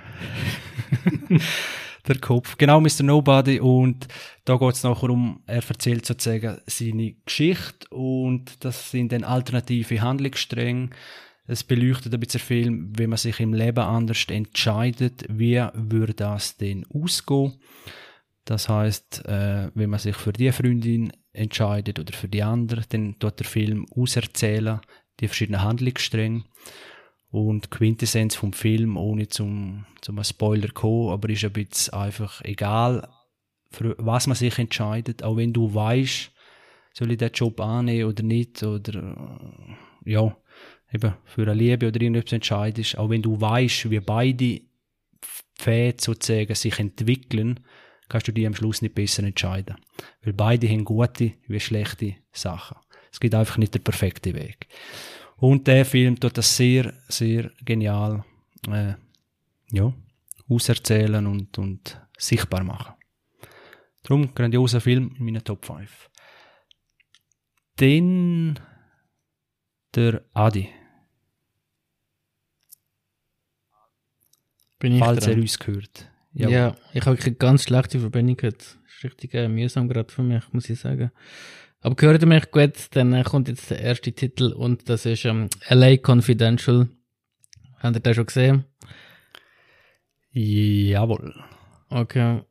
der 2.09 2.19
Kopf. 2.19 2.57
Genau, 2.59 2.81
Mr. 2.81 3.03
Nobody. 3.03 3.61
Und 3.61 4.09
da 4.45 4.57
geht 4.57 4.75
es 4.75 4.83
nachher 4.83 5.11
um, 5.11 5.43
er 5.47 5.63
erzählt 5.63 6.07
sozusagen 6.07 6.59
seine 6.67 7.15
Geschichte 7.25 7.89
und 7.91 8.65
das 8.65 8.91
sind 8.91 9.13
dann 9.13 9.23
alternative 9.23 10.01
Handlungsstränge. 10.01 10.91
Es 11.49 11.64
beleuchtet 11.64 12.12
ein 12.12 12.20
bisschen 12.20 12.40
viel, 12.40 12.88
wenn 12.99 13.09
man 13.09 13.16
sich 13.16 13.40
im 13.40 13.55
Leben 13.55 13.78
anders 13.78 14.26
entscheidet, 14.28 15.24
wie 15.30 15.57
würde 15.72 16.12
das 16.12 16.59
denn 16.59 16.84
ausgehen. 16.92 17.59
Das 18.44 18.68
heißt, 18.68 19.24
äh, 19.24 19.70
wenn 19.74 19.90
man 19.90 19.99
sich 19.99 20.14
für 20.14 20.32
die 20.32 20.53
Freundin 20.53 21.11
entscheidet 21.32 21.99
oder 21.99 22.12
für 22.12 22.28
die 22.28 22.42
andere, 22.42 22.82
dann 22.90 23.18
tut 23.18 23.38
der 23.40 23.46
Film 23.46 23.86
auserzählen, 23.90 24.80
die 25.20 25.28
verschiedenen 25.28 25.62
Handlungsstränge. 25.62 26.44
Und 27.30 27.70
Quintessenz 27.70 28.34
vom 28.34 28.53
Film, 28.53 28.96
ohne 28.96 29.28
zum, 29.28 29.86
zum 30.03 30.22
Spoiler 30.22 30.68
zu 30.68 30.74
kommen, 30.74 31.11
aber 31.11 31.30
ist 31.30 31.44
ein 31.44 31.53
bisschen 31.53 31.94
einfach 31.94 32.42
egal, 32.42 33.09
für 33.70 33.94
was 33.99 34.26
man 34.26 34.36
sich 34.36 34.59
entscheidet, 34.59 35.22
auch 35.22 35.36
wenn 35.36 35.53
du 35.53 35.74
weißt, 35.74 36.30
soll 36.94 37.12
ich 37.12 37.18
den 37.18 37.32
Job 37.32 37.61
annehmen 37.61 38.09
oder 38.09 38.22
nicht, 38.22 38.62
oder, 38.62 38.94
äh, 38.94 40.11
ja, 40.11 40.36
eben, 40.93 41.14
für 41.24 41.43
eine 41.43 41.55
Liebe 41.55 41.89
oder 41.89 42.01
irgendetwas 42.01 42.32
entscheidest, 42.32 42.99
auch 42.99 43.11
wenn 43.11 43.22
du 43.22 43.41
weißt, 43.41 43.91
wie 43.91 44.01
beide 44.01 44.61
Pfade 45.57 45.97
sozusagen 46.01 46.55
sich 46.55 46.78
entwickeln, 46.78 47.61
kannst 48.09 48.28
du 48.28 48.32
die 48.32 48.47
am 48.47 48.55
Schluss 48.55 48.80
nicht 48.80 48.95
besser 48.95 49.24
entscheiden. 49.24 49.76
Weil 50.22 50.32
beide 50.32 50.68
haben 50.68 50.84
gute 50.84 51.32
wie 51.47 51.61
schlechte 51.61 52.14
Sachen. 52.32 52.76
Es 53.12 53.20
gibt 53.20 53.34
einfach 53.34 53.59
nicht 53.59 53.74
den 53.74 53.82
perfekten 53.82 54.34
Weg. 54.34 54.68
Und 55.36 55.66
der 55.66 55.84
Film 55.84 56.18
tut 56.18 56.36
das 56.36 56.57
sehr, 56.57 56.95
sehr 57.09 57.51
genial 57.64 58.24
äh, 58.70 58.95
ja, 59.70 59.93
auserzählen 60.49 61.26
und, 61.26 61.59
und 61.59 62.01
sichtbar 62.16 62.64
machen. 62.64 62.95
Darum 64.03 64.34
grandioser 64.34 64.80
Film 64.80 65.14
in 65.18 65.24
meinen 65.24 65.45
Top 65.45 65.64
5. 65.66 66.11
Dann 67.76 68.59
der 69.95 70.22
Adi. 70.34 70.68
Bin 74.79 74.95
ich 74.95 74.99
Falls 75.01 75.26
er 75.26 75.33
dran? 75.33 75.43
uns 75.43 75.59
gehört. 75.59 76.11
Ja, 76.33 76.76
ich 76.93 77.05
habe 77.05 77.18
eine 77.20 77.35
ganz 77.35 77.64
schlechte 77.64 77.99
Verbindung 77.99 78.37
gehabt. 78.37 78.62
Das 78.62 78.95
ist 78.97 79.05
richtig 79.05 79.35
äh, 79.35 79.49
mühsam 79.49 79.89
gerade 79.89 80.12
für 80.12 80.22
mich, 80.22 80.45
muss 80.53 80.70
ich 80.70 80.79
sagen. 80.79 81.11
Aber 81.81 81.95
gehört 81.95 82.22
ihr 82.22 82.29
mich 82.29 82.51
gut, 82.51 82.74
dann 82.91 83.12
äh, 83.12 83.22
kommt 83.22 83.49
jetzt 83.49 83.70
der 83.70 83.81
erste 83.81 84.12
Titel 84.12 84.53
und 84.53 84.89
das 84.89 85.07
ist 85.07 85.24
ähm, 85.24 85.49
LA 85.68 85.97
Confidential. 85.97 86.89
Habt 87.79 87.97
ihr 87.97 88.01
den 88.01 88.14
schon 88.14 88.26
gesehen? 88.26 88.64
Jawohl. 90.33 91.35
Okay. 91.89 92.43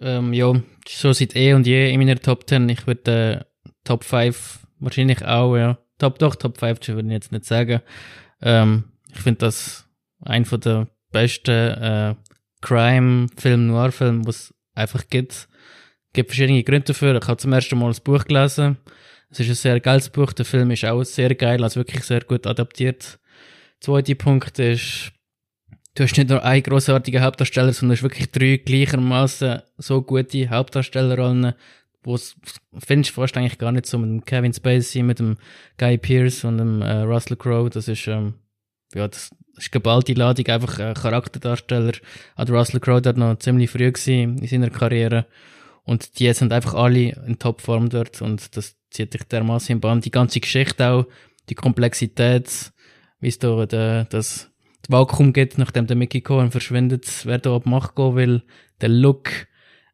Ähm, 0.00 0.32
ja, 0.32 0.52
schon 0.88 1.14
seit 1.14 1.36
eh 1.36 1.54
und 1.54 1.66
je 1.66 1.92
in 1.92 2.00
meiner 2.00 2.18
Top 2.18 2.48
10. 2.48 2.68
Ich 2.68 2.86
würde 2.86 3.40
äh, 3.40 3.70
Top 3.84 4.04
5 4.04 4.66
wahrscheinlich 4.80 5.24
auch, 5.24 5.56
ja. 5.56 5.78
Top 5.98 6.18
doch, 6.18 6.34
Top 6.34 6.58
5 6.58 6.88
würde 6.88 7.08
ich 7.08 7.12
jetzt 7.12 7.32
nicht 7.32 7.44
sagen. 7.44 7.80
Ähm, 8.40 8.84
ich 9.12 9.20
finde 9.20 9.38
das 9.38 9.88
ein 10.20 10.44
von 10.44 10.60
der 10.60 10.88
besten 11.12 11.50
äh, 11.50 12.14
Crime-Film, 12.62 13.66
Noir-Film, 13.68 14.26
was 14.26 14.54
einfach 14.74 15.06
gibt. 15.08 15.32
Es 15.32 15.48
gibt 16.12 16.30
verschiedene 16.30 16.62
Gründe 16.62 16.86
dafür. 16.86 17.16
Ich 17.16 17.28
habe 17.28 17.36
zum 17.36 17.52
ersten 17.52 17.78
Mal 17.78 17.88
das 17.88 18.00
Buch 18.00 18.24
gelesen. 18.24 18.78
Es 19.30 19.40
ist 19.40 19.48
ein 19.48 19.54
sehr 19.54 19.80
geiles 19.80 20.10
Buch. 20.10 20.32
Der 20.32 20.44
Film 20.44 20.70
ist 20.70 20.84
auch 20.84 21.02
sehr 21.04 21.34
geil, 21.34 21.62
also 21.62 21.80
wirklich 21.80 22.04
sehr 22.04 22.20
gut 22.20 22.46
adaptiert. 22.46 23.18
Zweiter 23.80 24.14
Punkt 24.14 24.58
ist, 24.58 25.12
du 25.94 26.04
hast 26.04 26.16
nicht 26.16 26.28
nur 26.28 26.44
einen 26.44 26.62
grossartigen 26.62 27.22
Hauptdarsteller, 27.22 27.72
sondern 27.72 27.96
hast 27.96 28.02
wirklich 28.02 28.30
drei 28.30 28.58
gleichermaßen 28.58 29.62
so 29.78 30.02
gute 30.02 30.50
Hauptdarstellerrollen, 30.50 31.54
wo 32.02 32.14
es 32.14 32.36
findest 32.78 33.16
du 33.16 33.20
fast 33.20 33.36
eigentlich 33.36 33.58
gar 33.58 33.72
nicht 33.72 33.86
so 33.86 33.98
mit 33.98 34.10
dem 34.10 34.24
Kevin 34.24 34.52
Spacey, 34.52 35.02
mit 35.02 35.18
dem 35.18 35.36
Guy 35.78 35.98
Pearce 35.98 36.44
und 36.44 36.58
dem 36.58 36.82
äh, 36.82 37.00
Russell 37.00 37.36
Crowe. 37.36 37.70
Das 37.70 37.88
ist 37.88 38.06
ähm, 38.06 38.34
ja 38.94 39.08
das 39.08 39.30
ist 39.56 39.72
geballte 39.72 40.14
Ladung, 40.14 40.46
einfach 40.46 40.78
ein 40.78 40.94
Charakterdarsteller. 40.94 41.92
Auch 42.36 42.44
der 42.44 42.54
Russell 42.54 42.80
Crowe 42.80 43.02
dort 43.02 43.16
noch 43.16 43.38
ziemlich 43.38 43.70
früh 43.70 43.90
gewesen 43.90 44.38
in 44.38 44.46
seiner 44.46 44.70
Karriere 44.70 45.26
und 45.84 46.18
die 46.18 46.32
sind 46.32 46.52
einfach 46.52 46.74
alle 46.74 47.10
in 47.26 47.38
Topform 47.38 47.88
dort 47.88 48.22
und 48.22 48.56
das 48.56 48.76
zieht 48.90 49.14
dich 49.14 49.24
dermaßen 49.24 49.72
im 49.74 49.80
Bann. 49.80 50.00
Die 50.00 50.10
ganze 50.10 50.40
Geschichte 50.40 50.88
auch, 50.88 51.06
die 51.48 51.54
Komplexität, 51.54 52.72
wie 53.20 53.28
es 53.28 53.38
da 53.38 53.66
der, 53.66 54.04
das 54.04 54.50
Vakuum 54.88 55.32
gibt, 55.32 55.58
nachdem 55.58 55.86
der 55.86 55.96
Mickey 55.96 56.20
Cohen 56.20 56.50
verschwindet, 56.50 57.08
wer 57.24 57.38
da 57.38 57.54
ab 57.54 57.66
Macht 57.66 57.96
gehen 57.96 58.16
will, 58.16 58.42
der 58.80 58.88
Look, 58.88 59.30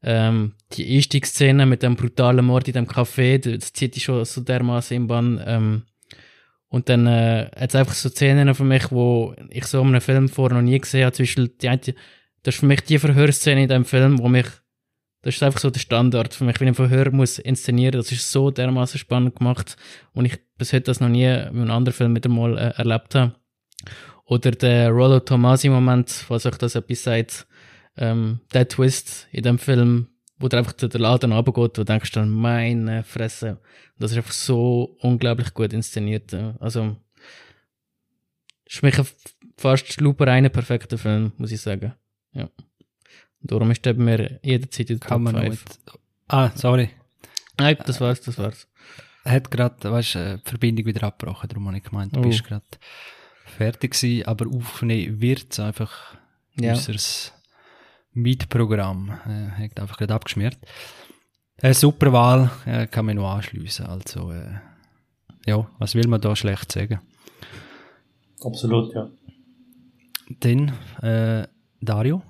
ähm, 0.02 0.54
die 0.72 0.96
Einstiegsszene 0.96 1.66
mit 1.66 1.82
dem 1.82 1.96
brutalen 1.96 2.44
Mord 2.44 2.68
in 2.68 2.74
dem 2.74 2.86
Café, 2.86 3.38
das 3.38 3.72
zieht 3.72 3.96
dich 3.96 4.04
schon 4.04 4.24
so 4.24 4.40
dermaßen 4.40 4.96
im 4.96 5.06
Bann. 5.06 5.42
Ähm, 5.44 5.82
und 6.68 6.88
dann 6.88 7.06
äh, 7.06 7.50
hat 7.56 7.74
einfach 7.74 7.94
so 7.94 8.08
Szenen 8.08 8.54
für 8.54 8.64
mich, 8.64 8.90
wo 8.90 9.34
ich 9.50 9.64
so 9.64 9.80
in 9.80 9.88
einem 9.88 10.00
Film 10.00 10.28
vorher 10.28 10.58
noch 10.58 10.62
nie 10.62 10.78
gesehen 10.78 11.06
habe. 11.06 11.16
Beispiel 11.16 11.48
die 11.48 11.68
eine, 11.68 11.80
das 12.42 12.54
ist 12.54 12.60
für 12.60 12.66
mich 12.66 12.82
die 12.82 12.98
Verhörszene 12.98 13.62
in 13.62 13.68
dem 13.68 13.84
Film, 13.84 14.18
wo 14.18 14.28
mich, 14.28 14.46
das 15.22 15.36
ist 15.36 15.42
einfach 15.42 15.60
so 15.60 15.70
der 15.70 15.80
Standard 15.80 16.34
für 16.34 16.44
mich, 16.44 16.60
wenn 16.60 16.68
ich 16.68 16.72
ein 16.78 16.88
Verhör 16.88 17.10
muss 17.10 17.38
inszenieren, 17.38 17.98
das 17.98 18.12
ist 18.12 18.30
so 18.30 18.50
dermaßen 18.50 18.98
spannend 18.98 19.36
gemacht 19.36 19.76
und 20.12 20.26
ich 20.26 20.38
bis 20.58 20.72
heute 20.72 20.84
das 20.84 21.00
noch 21.00 21.08
nie 21.08 21.26
mit 21.26 21.62
einem 21.62 21.70
anderen 21.70 21.96
Film 21.96 22.14
wieder 22.14 22.28
mal 22.28 22.56
äh, 22.58 22.72
erlebt 22.76 23.14
habe. 23.14 23.34
Oder 24.26 24.50
der 24.50 24.90
Rollo 24.90 25.20
Tomasi-Moment, 25.20 26.10
falls 26.10 26.44
euch 26.44 26.58
das 26.58 26.74
etwas 26.74 27.02
sagt, 27.02 27.46
ähm, 27.96 28.40
der 28.52 28.68
Twist 28.68 29.26
in 29.32 29.42
dem 29.42 29.58
Film, 29.58 30.08
wo 30.38 30.48
der 30.48 30.60
einfach 30.60 30.72
der 30.72 30.88
Laden 31.00 31.32
runtergeht, 31.32 31.56
wo 31.62 31.68
du 31.68 31.84
denkst 31.84 32.12
dann, 32.12 32.30
meine 32.30 33.02
Fresse. 33.04 33.60
Das 33.98 34.12
ist 34.12 34.16
einfach 34.18 34.32
so 34.32 34.96
unglaublich 35.00 35.52
gut 35.54 35.72
inszeniert. 35.72 36.32
äh. 36.32 36.54
Also, 36.60 36.96
ist 38.66 38.78
für 38.78 38.86
mich 38.86 38.98
ein 38.98 39.06
fast 39.56 40.00
lupereiner 40.00 40.48
perfekter 40.48 40.98
Film, 40.98 41.32
muss 41.38 41.52
ich 41.52 41.60
sagen. 41.60 41.94
Ja. 42.32 42.48
Darum 43.40 43.70
ist 43.70 43.84
der 43.84 43.94
bei 43.94 44.02
mir 44.02 44.40
jederzeit 44.42 44.90
in 44.90 44.98
der 45.00 45.08
Top 45.08 45.20
man 45.20 45.34
noch 45.34 45.42
5. 45.42 45.50
mit. 45.64 45.98
Ah, 46.28 46.50
sorry. 46.54 46.90
Nein, 47.58 47.76
das 47.86 48.00
war's, 48.00 48.20
das 48.20 48.38
war's. 48.38 48.68
Er 49.24 49.32
hat 49.32 49.50
gerade, 49.50 49.90
weißt 49.90 50.14
du, 50.14 50.38
die 50.44 50.48
Verbindung 50.48 50.86
wieder 50.86 51.02
abgebrochen, 51.06 51.48
darum 51.48 51.66
habe 51.68 51.76
ich 51.78 51.82
gemeint, 51.84 52.14
du 52.14 52.20
Oh. 52.20 52.22
bist 52.22 52.44
gerade 52.44 52.64
fertig 53.44 53.92
gewesen, 53.92 54.26
aber 54.26 54.46
aufnehmen 54.46 55.20
wird 55.20 55.58
einfach 55.58 56.14
Ja. 56.60 56.74
unser 56.74 56.94
Mietprogramm. 58.22 59.10
Äh, 59.26 59.64
hat 59.64 59.80
einfach 59.80 59.96
gerade 59.96 60.14
abgeschmiert. 60.14 60.56
Eine 61.60 61.74
super 61.74 62.12
Wahl, 62.12 62.50
äh, 62.66 62.86
kann 62.86 63.06
man 63.06 63.16
noch 63.16 63.30
anschliessen. 63.30 63.86
Also, 63.86 64.30
äh, 64.30 64.60
ja, 65.46 65.68
was 65.78 65.94
will 65.94 66.06
man 66.06 66.20
da 66.20 66.36
schlecht 66.36 66.70
sagen? 66.70 67.00
Absolut, 68.44 68.94
ja. 68.94 69.10
Dann, 70.40 70.72
äh, 71.02 71.48
Dario? 71.80 72.22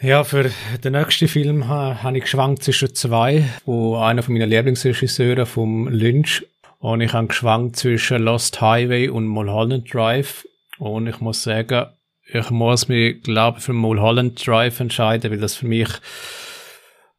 Ja, 0.00 0.24
für 0.24 0.50
den 0.82 0.92
nächsten 0.92 1.28
Film 1.28 1.68
ha, 1.68 2.02
habe 2.02 2.18
ich 2.18 2.24
geschwankt 2.24 2.62
zwischen 2.62 2.94
zwei, 2.94 3.44
wo 3.64 3.96
einer 3.96 4.22
von 4.22 4.34
meinen 4.34 4.48
Lieblingsregisseure 4.48 5.46
vom 5.46 5.86
Lynch 5.88 6.46
und 6.78 7.00
ich 7.00 7.12
habe 7.12 7.28
geschwankt 7.28 7.76
zwischen 7.76 8.22
Lost 8.22 8.60
Highway 8.60 9.08
und 9.08 9.26
Mulholland 9.26 9.92
Drive 9.92 10.46
und 10.78 11.06
ich 11.06 11.20
muss 11.20 11.44
sagen, 11.44 11.86
ich 12.26 12.50
muss 12.50 12.88
mich, 12.88 13.22
glaube 13.22 13.58
ich, 13.58 13.64
für 13.64 13.72
Mulholland 13.72 14.46
Drive 14.46 14.80
entscheiden, 14.80 15.30
weil 15.30 15.40
das 15.40 15.56
für 15.56 15.66
mich 15.66 15.88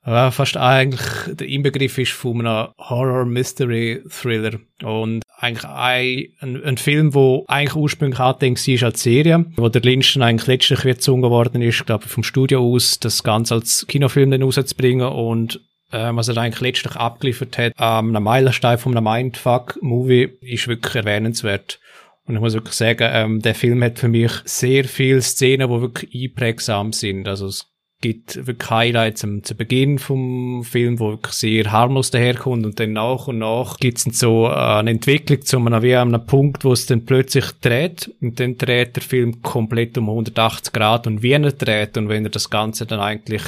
ja, 0.06 0.32
fast 0.32 0.58
eigentlich 0.58 1.02
der 1.28 1.48
Inbegriff 1.48 1.98
ist 1.98 2.12
von 2.12 2.46
einem 2.46 2.70
Horror-Mystery-Thriller. 2.78 4.60
Und 4.84 5.24
eigentlich 5.38 5.66
ein, 5.66 6.62
ein, 6.66 6.78
Film, 6.78 7.14
wo 7.14 7.46
eigentlich 7.48 7.76
ursprünglich 7.76 8.20
angedenkt 8.20 8.68
war 8.68 8.88
als 8.88 9.04
Serie, 9.04 9.46
wo 9.56 9.70
der 9.70 9.82
Lynch 9.82 10.20
eigentlich 10.22 10.48
letztlich 10.48 10.82
gezwungen 10.82 11.30
worden 11.30 11.62
ist, 11.62 11.86
glaube 11.86 12.06
ich, 12.06 12.12
vom 12.12 12.24
Studio 12.24 12.62
aus, 12.62 13.00
das 13.00 13.24
Ganze 13.24 13.56
als 13.56 13.86
Kinofilm 13.88 14.32
dann 14.32 14.44
rauszubringen 14.44 15.08
und 15.08 15.62
äh, 15.92 16.10
was 16.12 16.28
er 16.28 16.38
eigentlich 16.38 16.62
letztlich 16.62 16.96
abgeliefert 16.96 17.58
hat, 17.58 17.74
ähm, 17.80 18.10
einem 18.10 18.24
Meilenstein 18.24 18.78
von 18.78 18.98
einem 18.98 19.06
Mindfuck-Movie, 19.06 20.34
ist 20.42 20.68
wirklich 20.68 20.96
erwähnenswert. 20.96 21.80
Und 22.26 22.36
ich 22.36 22.42
muss 22.42 22.54
wirklich 22.54 22.76
sagen, 22.76 23.10
ähm, 23.12 23.42
der 23.42 23.56
Film 23.56 23.84
hat 23.84 24.00
für 24.00 24.08
mich 24.08 24.32
sehr 24.46 24.86
viele 24.86 25.22
Szenen, 25.22 25.70
die 25.70 25.82
wirklich 25.82 26.24
einprägsam 26.30 26.94
sind. 26.94 27.28
Also 27.28 27.48
es 27.48 27.74
gibt 28.04 28.46
wirklich 28.48 28.70
Highlights 28.70 29.22
zum, 29.22 29.44
zu 29.44 29.56
Beginn 29.56 29.98
vom 29.98 30.64
Film, 30.64 31.00
wo 31.00 31.12
wirklich 31.12 31.34
sehr 31.34 31.72
harmlos 31.72 32.12
daherkommt 32.12 32.66
und 32.66 32.80
dann 32.80 32.92
nach 32.92 33.28
und 33.28 33.40
nach 33.40 33.78
gibt 33.78 33.98
es 33.98 34.04
so 34.20 34.48
äh, 34.48 34.54
eine 34.54 34.92
Entwicklung 34.92 35.42
zu 35.42 35.58
einem, 35.58 35.82
wie 35.82 35.96
einem 35.96 36.26
Punkt, 36.26 36.66
wo 36.66 36.74
es 36.74 36.86
dann 36.86 37.06
plötzlich 37.06 37.46
dreht 37.62 38.12
und 38.22 38.40
dann 38.42 38.58
dreht 38.58 38.98
der 38.98 39.04
Film 39.04 39.42
komplett 39.42 39.98
um 39.98 40.10
180 40.10 40.74
Grad 40.74 41.08
und 41.08 41.24
wie 41.24 41.32
er 41.32 41.52
dreht 41.52 41.98
und 41.98 42.10
wenn 42.10 42.26
er 42.26 42.32
das 42.32 42.50
Ganze 42.50 42.86
dann 42.86 43.00
eigentlich 43.00 43.44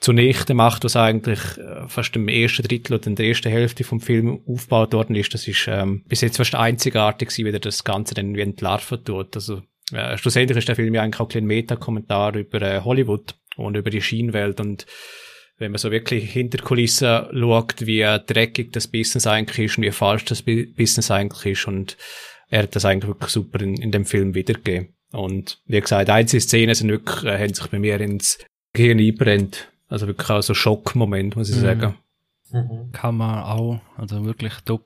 zunichte 0.00 0.54
macht, 0.54 0.84
was 0.84 0.96
eigentlich 0.96 1.40
äh, 1.58 1.88
fast 1.88 2.14
im 2.16 2.28
ersten 2.28 2.62
Drittel 2.62 2.94
oder 2.94 3.06
in 3.06 3.16
der 3.16 3.26
ersten 3.26 3.50
Hälfte 3.50 3.84
vom 3.84 4.00
Film 4.00 4.40
aufgebaut 4.46 4.92
worden 4.92 5.16
ist, 5.16 5.32
das 5.34 5.48
ist 5.48 5.66
ähm, 5.68 6.02
bis 6.06 6.20
jetzt 6.20 6.36
fast 6.36 6.54
einzigartig 6.54 7.28
gewesen, 7.28 7.46
wie 7.46 7.52
er 7.52 7.60
das 7.60 7.84
Ganze 7.84 8.14
dann 8.14 8.34
wie 8.34 8.40
entlarven 8.40 9.04
tut. 9.04 9.34
Also 9.34 9.62
äh, 9.92 10.16
schlussendlich 10.18 10.58
ist 10.58 10.68
der 10.68 10.76
Film 10.76 10.94
ja 10.94 11.02
eigentlich 11.02 11.20
auch 11.20 11.34
ein 11.34 11.46
Meta-Kommentar 11.46 12.36
über 12.36 12.62
äh, 12.62 12.80
Hollywood 12.82 13.34
und 13.56 13.76
über 13.76 13.90
die 13.90 14.02
Schienenwelt 14.02 14.60
und 14.60 14.86
wenn 15.58 15.72
man 15.72 15.78
so 15.78 15.90
wirklich 15.90 16.30
hinter 16.30 16.58
Kulissen 16.58 17.28
schaut, 17.32 17.86
wie 17.86 18.02
dreckig 18.26 18.72
das 18.72 18.88
Business 18.88 19.26
eigentlich 19.26 19.70
ist 19.70 19.78
und 19.78 19.84
wie 19.84 19.90
falsch 19.90 20.26
das 20.26 20.42
Business 20.42 21.10
eigentlich 21.10 21.52
ist 21.52 21.66
und 21.66 21.96
er 22.48 22.64
hat 22.64 22.76
das 22.76 22.84
eigentlich 22.84 23.08
wirklich 23.08 23.30
super 23.30 23.60
in, 23.60 23.74
in 23.76 23.90
dem 23.90 24.04
Film 24.04 24.34
wiedergegeben. 24.34 24.94
Und 25.12 25.60
wie 25.66 25.80
gesagt, 25.80 26.10
einzelne 26.10 26.40
Szenen 26.40 26.74
sind 26.74 26.90
wirklich, 26.90 27.24
äh, 27.24 27.38
haben 27.38 27.54
sich 27.54 27.66
bei 27.68 27.78
mir 27.78 28.00
ins 28.00 28.38
Gehirn 28.72 28.98
einbrennt. 28.98 29.72
Also 29.88 30.06
wirklich 30.06 30.30
auch 30.30 30.42
so 30.42 30.54
Schockmoment, 30.54 31.36
muss 31.36 31.50
ich 31.50 31.56
mhm. 31.56 31.60
sagen. 31.60 31.94
Mhm. 32.50 32.92
Kann 32.92 33.16
man 33.16 33.42
auch, 33.42 33.80
also 33.96 34.24
wirklich 34.24 34.54
top, 34.64 34.84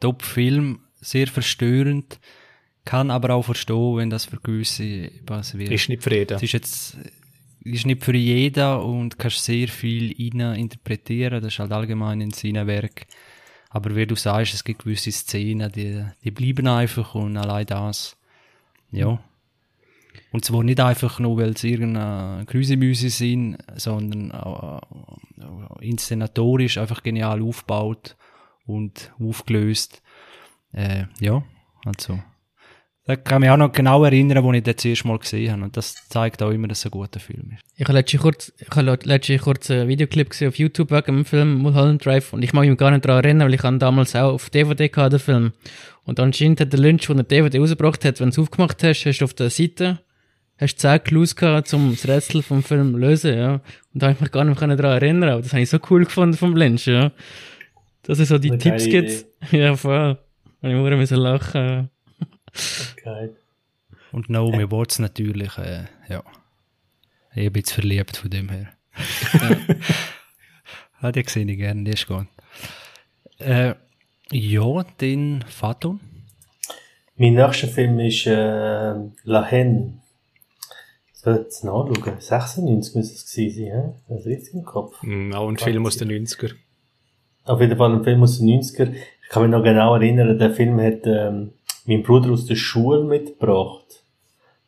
top 0.00 0.22
Film, 0.22 0.80
sehr 1.00 1.26
verstörend. 1.26 2.18
Kann 2.84 3.10
aber 3.10 3.34
auch 3.34 3.42
verstehen, 3.42 3.96
wenn 3.96 4.10
das 4.10 4.24
für 4.24 4.38
gewisse 4.38 5.10
was 5.26 5.56
wird. 5.58 5.70
Ist 5.70 5.88
nicht 5.88 6.02
für 6.02 6.14
jeden. 6.14 6.36
Es 6.36 6.42
ist 6.42 6.52
jetzt, 6.52 6.96
ist 7.62 7.86
nicht 7.86 8.02
für 8.02 8.16
jeden 8.16 8.78
und 8.78 9.18
kannst 9.18 9.44
sehr 9.44 9.68
viel 9.68 10.14
rein 10.18 10.56
interpretieren. 10.56 11.42
Das 11.42 11.52
ist 11.52 11.58
halt 11.58 11.72
allgemein 11.72 12.20
in 12.20 12.30
seinem 12.30 12.66
Werk. 12.66 13.06
Aber 13.70 13.94
wie 13.94 14.06
du 14.06 14.16
sagst, 14.16 14.54
es 14.54 14.64
gibt 14.64 14.84
gewisse 14.84 15.12
Szenen, 15.12 15.70
die, 15.70 16.02
die 16.24 16.30
bleiben 16.30 16.66
einfach 16.66 17.14
und 17.14 17.36
allein 17.36 17.66
das, 17.66 18.16
ja. 18.90 19.20
Und 20.30 20.44
zwar 20.44 20.62
nicht 20.62 20.80
einfach 20.80 21.18
nur, 21.20 21.38
weil 21.38 21.50
es 21.50 21.64
irgendeine 21.64 22.44
Grüsemüse 22.44 23.08
sind, 23.08 23.58
sondern 23.76 24.32
auch 24.32 24.82
inszenatorisch 25.80 26.76
einfach 26.78 27.02
genial 27.02 27.42
aufgebaut 27.42 28.16
und 28.66 29.12
aufgelöst. 29.18 30.02
Äh, 30.72 31.04
ja, 31.20 31.42
also. 31.84 32.20
Da 33.06 33.16
kann 33.16 33.40
mich 33.40 33.48
auch 33.48 33.56
noch 33.56 33.72
genau 33.72 34.04
erinnern, 34.04 34.44
wo 34.44 34.52
ich 34.52 34.62
das 34.62 34.84
erste 34.84 35.08
Mal 35.08 35.18
gesehen 35.18 35.50
habe. 35.50 35.62
Und 35.62 35.78
das 35.78 35.94
zeigt 36.10 36.42
auch 36.42 36.50
immer, 36.50 36.68
dass 36.68 36.80
es 36.80 36.84
ein 36.84 36.90
guter 36.90 37.18
Film 37.18 37.52
ist. 37.54 37.64
Ich 37.74 37.84
habe 37.84 37.94
letztens 37.94 38.22
kurz, 38.22 38.52
ich 38.58 39.40
kurz 39.40 39.70
einen 39.70 39.88
Videoclip 39.88 40.28
gesehen 40.28 40.48
auf 40.48 40.58
YouTube 40.58 40.90
wegen 40.90 41.16
dem 41.16 41.24
Film 41.24 41.54
Mulholland 41.54 42.04
Drive 42.04 42.34
und 42.34 42.42
ich 42.42 42.52
mag 42.52 42.68
mich 42.68 42.76
gar 42.76 42.90
nicht 42.90 43.06
daran 43.06 43.24
erinnern, 43.24 43.46
weil 43.46 43.54
ich 43.54 43.62
habe 43.62 43.78
damals 43.78 44.14
auch 44.14 44.34
auf 44.34 44.50
DVD 44.50 44.90
gehabt, 44.90 45.14
den 45.14 45.20
Film. 45.20 45.52
Und 46.04 46.20
anscheinend 46.20 46.60
hat 46.60 46.70
der 46.70 46.80
Lynch, 46.80 47.06
der 47.06 47.22
DVD 47.22 47.58
rausgebracht 47.58 48.04
hat, 48.04 48.20
wenn 48.20 48.28
du 48.28 48.32
es 48.32 48.38
aufgemacht 48.38 48.84
hast, 48.84 49.06
hast 49.06 49.20
du 49.20 49.24
auf 49.24 49.32
der 49.32 49.48
Seite 49.48 50.00
hast 50.58 50.78
10 50.78 51.04
Clues 51.04 51.36
gehabt, 51.36 51.72
um 51.72 51.92
das 51.92 52.06
Rätsel 52.06 52.42
vom 52.42 52.62
Film 52.62 52.92
zu 52.92 52.98
lösen, 52.98 53.38
ja. 53.38 53.52
Und 53.54 54.02
da 54.02 54.06
habe 54.06 54.14
ich 54.14 54.20
mich 54.20 54.30
gar 54.30 54.44
nicht 54.44 54.60
mehr 54.60 54.76
daran 54.76 55.02
erinnern, 55.02 55.30
aber 55.30 55.42
das 55.42 55.52
habe 55.52 55.62
ich 55.62 55.70
so 55.70 55.78
cool 55.90 56.04
gefunden 56.04 56.36
vom 56.36 56.56
Lynch, 56.56 56.86
ja. 56.86 57.12
Dass 58.02 58.18
es 58.18 58.28
so 58.28 58.38
die 58.38 58.50
Eine 58.50 58.58
Tipps 58.58 58.84
gibt. 58.84 59.26
Ja, 59.52 59.76
voll. 59.76 60.18
Und 60.62 60.70
ich 60.70 60.96
muss 60.96 61.10
lachen. 61.10 61.90
Okay. 62.98 63.30
Und 64.10 64.28
Naomi 64.30 64.64
äh. 64.64 64.70
Watts 64.70 64.98
natürlich, 64.98 65.56
äh, 65.58 65.84
ja. 66.08 66.22
Ich 67.34 67.52
bin 67.52 67.60
jetzt 67.60 67.72
verliebt 67.72 68.16
von 68.16 68.30
dem 68.30 68.48
her. 68.48 68.68
ja. 69.34 69.56
ah, 71.00 71.12
die 71.12 71.22
sehe 71.26 71.44
ich 71.44 71.56
gerne, 71.56 71.84
die 71.84 71.92
ist 71.92 72.08
gut. 72.08 72.26
Äh, 73.38 73.74
ja, 74.32 74.82
den 75.00 75.44
Faton. 75.46 76.00
Mein 77.16 77.34
nächster 77.34 77.68
Film 77.68 78.00
ist 78.00 78.26
äh, 78.26 78.94
La 79.24 79.50
Haine. 79.50 80.00
Jetzt 81.36 81.64
nachschauen. 81.64 82.14
96 82.18 82.94
müsste 82.94 83.14
es 83.14 83.30
gewesen 83.30 83.64
sein, 83.64 83.82
he? 83.82 83.90
das 84.08 84.20
ist 84.20 84.26
richtig 84.26 84.54
im 84.54 84.64
Kopf. 84.64 85.02
Mm, 85.02 85.32
auch 85.32 85.48
ein 85.48 85.56
Film 85.56 85.86
aus 85.86 85.96
den 85.96 86.10
90er. 86.10 86.52
Auf 87.44 87.60
jeden 87.60 87.76
Fall 87.76 87.92
ein 87.92 88.04
Film 88.04 88.22
aus 88.22 88.38
den 88.38 88.48
90er. 88.48 88.92
Ich 89.22 89.28
kann 89.28 89.42
mich 89.42 89.50
noch 89.50 89.62
genau 89.62 89.94
erinnern, 89.94 90.38
der 90.38 90.50
Film 90.50 90.80
hat 90.80 91.06
ähm, 91.06 91.52
mein 91.86 92.02
Bruder 92.02 92.30
aus 92.30 92.46
der 92.46 92.56
Schule 92.56 93.04
mitgebracht. 93.04 94.04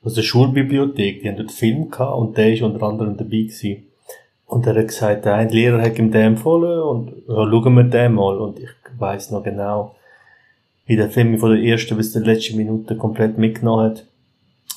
Aus 0.03 0.15
der 0.15 0.23
Schulbibliothek. 0.23 1.23
Die 1.23 1.29
haben 1.29 1.37
dort 1.37 1.53
Film 1.53 1.91
gehabt 1.91 2.17
und 2.17 2.37
der 2.37 2.55
ist 2.55 2.63
unter 2.63 2.83
anderem 2.83 3.17
dabei 3.17 3.31
gewesen. 3.31 3.87
Und 4.47 4.67
er 4.67 4.75
hat 4.75 4.89
gesagt, 4.89 5.25
der 5.27 5.35
eine 5.35 5.51
Lehrer 5.51 5.81
hat 5.81 5.99
ihm 5.99 6.11
den 6.11 6.23
empfohlen 6.23 6.81
und 6.81 7.13
ja, 7.29 7.35
schauen 7.35 7.75
wir 7.75 7.85
den 7.85 8.15
mal. 8.15 8.39
Und 8.39 8.59
ich 8.59 8.71
weiss 8.99 9.31
noch 9.31 9.45
genau, 9.45 9.95
wie 10.87 10.97
der 10.97 11.11
Film 11.11 11.39
von 11.39 11.53
der 11.53 11.63
ersten 11.63 11.97
bis 11.97 12.13
zur 12.13 12.23
letzten 12.23 12.57
Minute 12.57 12.97
komplett 12.97 13.39
mitgenommen 13.39 13.91
hat. 13.91 14.07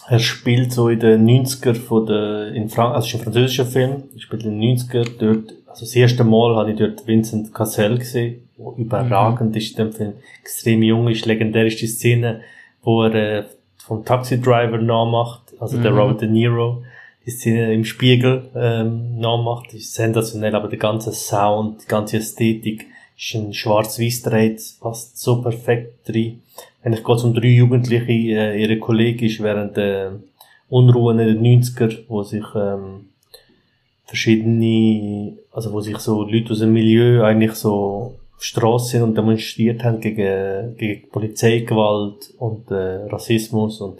Er 0.09 0.19
spielt 0.19 0.73
so 0.73 0.89
in 0.89 0.99
den 0.99 1.25
90er 1.27 1.75
von 1.75 2.05
der, 2.05 2.53
in 2.53 2.69
Frank 2.69 2.93
also 2.93 3.07
es 3.07 3.13
ist 3.13 3.19
ein 3.19 3.23
französischer 3.23 3.65
Film, 3.65 4.03
er 4.13 4.21
spielt 4.21 4.43
in 4.43 4.59
den 4.59 4.77
90er 4.77 5.07
dort, 5.17 5.53
also 5.67 5.85
das 5.85 5.95
erste 5.95 6.23
Mal 6.23 6.55
habe 6.55 6.71
ich 6.71 6.77
dort 6.77 7.07
Vincent 7.07 7.53
Cassel 7.53 7.97
gesehen 7.97 8.43
überragend 8.77 9.51
mhm. 9.51 9.57
ist 9.57 9.71
in 9.71 9.85
dem 9.85 9.93
Film. 9.93 10.13
Extrem 10.41 10.83
jung 10.83 11.07
ist, 11.07 11.25
legendär 11.25 11.65
ist 11.65 11.81
die 11.81 11.87
Szene, 11.87 12.41
wo 12.81 13.03
er 13.03 13.13
äh, 13.15 13.43
vom 13.77 14.05
Taxi-Driver 14.05 14.77
nachmacht, 14.77 15.41
also 15.59 15.77
mhm. 15.77 15.83
der 15.83 15.91
Robert 15.91 16.21
De 16.21 16.29
Niro, 16.29 16.83
die 17.25 17.31
Szene 17.31 17.73
im 17.73 17.85
Spiegel 17.85 18.49
ähm, 18.55 19.17
nachmacht, 19.19 19.71
die 19.71 19.77
ist 19.77 19.93
sensationell, 19.93 20.55
aber 20.55 20.67
der 20.67 20.79
ganze 20.79 21.11
Sound, 21.11 21.83
die 21.83 21.87
ganze 21.87 22.17
Ästhetik 22.17 22.87
ist 23.17 23.35
ein 23.35 23.53
schwarz-weiß 23.53 24.23
dreht, 24.23 24.61
passt 24.79 25.19
so 25.19 25.41
perfekt 25.41 26.09
rein. 26.09 26.41
Eigentlich 26.83 27.03
geht 27.03 27.15
es 27.15 27.23
um 27.23 27.33
drei 27.33 27.47
Jugendliche, 27.47 28.11
äh, 28.11 28.61
ihre 28.61 28.77
Kollegin 28.77 29.27
ist 29.27 29.41
während 29.41 29.77
der 29.77 30.19
Unruhen 30.69 31.19
in 31.19 31.41
den 31.41 31.61
90er, 31.61 31.99
wo 32.07 32.23
sich 32.23 32.43
ähm, 32.55 33.09
verschiedene, 34.05 35.37
also 35.51 35.71
wo 35.71 35.79
sich 35.81 35.97
so 35.99 36.23
Leute 36.23 36.51
aus 36.51 36.59
dem 36.59 36.73
Milieu 36.73 37.23
eigentlich 37.23 37.53
so 37.53 38.15
Straße 38.37 39.01
und 39.01 39.17
demonstriert 39.17 39.83
haben 39.83 40.01
gegen, 40.01 40.75
gegen 40.75 41.09
Polizeigewalt 41.09 42.33
und 42.37 42.69
äh, 42.71 43.05
Rassismus 43.05 43.79
und 43.79 43.99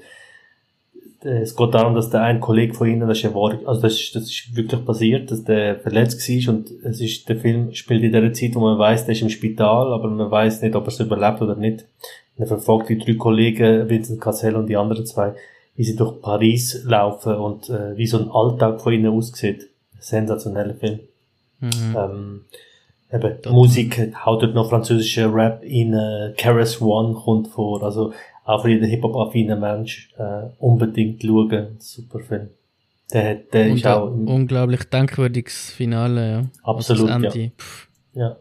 äh, 1.24 1.44
es 1.44 1.56
geht 1.56 1.74
darum, 1.74 1.96
dass 1.96 2.10
der 2.10 2.24
ein 2.24 2.42
Kollege 2.42 2.74
von 2.74 2.90
ihnen, 2.90 3.08
das 3.08 3.20
ist 3.20 3.24
ja 3.24 3.34
wahr, 3.34 3.58
also 3.66 3.82
das 3.82 3.94
ist, 3.94 4.16
das 4.16 4.24
ist 4.24 4.56
wirklich 4.56 4.84
passiert, 4.86 5.32
dass 5.32 5.46
der 5.46 5.80
verletzt 5.80 6.28
war 6.28 6.54
und 6.54 6.70
es 6.84 7.00
ist, 7.00 7.30
der 7.30 7.38
Film 7.38 7.74
spielt 7.74 8.04
in 8.04 8.12
der 8.12 8.34
Zeit, 8.34 8.56
wo 8.56 8.60
man 8.60 8.78
weiß, 8.78 9.06
der 9.06 9.16
ist 9.16 9.22
im 9.22 9.30
Spital, 9.30 9.94
aber 9.94 10.10
man 10.10 10.30
weiß 10.30 10.62
nicht, 10.62 10.76
ob 10.76 10.84
er 10.84 10.90
es 10.90 11.00
überlebt 11.00 11.42
oder 11.42 11.56
nicht. 11.56 11.86
Er 12.38 12.48
verfolgt 12.48 12.90
die 12.90 12.98
drei 12.98 13.14
Kollegen, 13.14 13.90
Vincent 13.90 14.20
Cassel 14.20 14.56
und 14.56 14.68
die 14.68 14.78
anderen 14.78 15.06
zwei, 15.06 15.34
wie 15.76 15.84
sie 15.84 15.96
durch 15.96 16.22
Paris 16.22 16.84
laufen 16.84 17.36
und 17.36 17.70
äh, 17.70 17.96
wie 17.96 18.08
so 18.08 18.20
ein 18.20 18.30
Alltag 18.30 18.82
von 18.82 18.94
ihnen 18.94 19.12
aussieht. 19.12 19.70
Sensationeller 20.00 20.76
Film. 20.76 21.00
Mhm. 21.60 21.96
Ähm, 21.96 22.42
Eben, 23.14 23.36
die 23.46 23.50
Musik 23.50 24.12
haut 24.26 24.42
dort 24.42 24.56
noch 24.56 24.70
französischer 24.70 25.32
Rap 25.34 25.64
in, 25.64 25.94
äh, 25.94 26.34
Keras 26.36 26.82
One 26.82 27.14
kommt 27.14 27.48
vor, 27.48 27.84
also 27.84 28.12
auch 28.44 28.64
für 28.64 28.70
jeden 28.70 28.90
Hip-Hop-affinen 28.90 29.60
Mensch, 29.60 30.10
äh, 30.18 30.48
unbedingt 30.58 31.22
schauen, 31.22 31.76
super 31.78 32.20
Film. 32.20 32.50
Der, 33.14 33.36
der 33.36 33.70
Und 33.70 33.78
ist 33.78 33.86
auch, 33.86 34.10
unglaublich 34.10 34.84
denkwürdiges 34.86 35.70
Finale, 35.72 36.32
ja. 36.32 36.44
Absolut, 36.64 37.08
ja. 37.08 37.52
ja. 38.14 38.38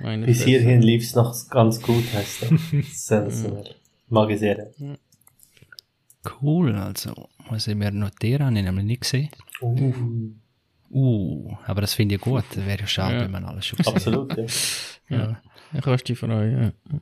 Bis 0.00 0.44
hierhin 0.44 0.82
lief's 0.82 1.14
noch 1.14 1.34
ganz 1.50 1.82
gut, 1.82 2.04
heißt 2.12 2.42
er. 2.42 2.58
Sensationell. 2.92 3.74
Mag 4.08 4.30
ich 4.30 4.38
sehr. 4.38 4.70
Cool, 6.40 6.74
also, 6.74 7.28
muss 7.50 7.66
ich 7.66 7.74
mir 7.74 7.90
notieren, 7.90 8.46
habe 8.46 8.58
ich 8.58 8.64
nämlich 8.64 8.84
nicht 8.84 9.00
gesehen. 9.02 9.28
Uh. 9.60 9.92
Uh, 10.90 11.56
aber 11.66 11.82
das 11.82 11.94
finde 11.94 12.14
ich 12.14 12.20
gut. 12.20 12.44
Das 12.54 12.64
wäre 12.64 12.80
ja 12.80 12.86
schade, 12.86 13.16
ja. 13.16 13.20
wenn 13.22 13.30
man 13.30 13.44
alles 13.44 13.66
schon 13.66 13.76
gesehen 13.76 13.94
Absolut, 13.94 14.36
ja. 14.36 14.44
ja. 15.08 15.40
ja. 15.72 15.80
Kannst 15.80 16.08
dich 16.08 16.18
freuen, 16.18 16.62
ja. 16.62 17.00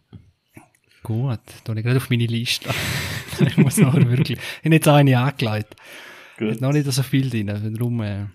Gut, 1.02 1.38
da 1.62 1.72
ich 1.72 1.84
gerade 1.84 1.98
auf 1.98 2.10
meine 2.10 2.26
Liste. 2.26 2.68
ich 3.40 3.56
muss 3.56 3.76
noch 3.76 3.94
wirklich, 3.94 4.38
ich 4.38 4.64
habe 4.64 4.74
jetzt 4.74 4.88
eine 4.88 5.18
angelegt. 5.18 5.76
Gut. 6.36 6.50
Hat 6.50 6.60
noch 6.60 6.72
nicht 6.72 6.90
so 6.90 7.02
viel 7.02 7.30
drin, 7.30 7.46
darum, 7.46 8.02
äh, 8.02 8.26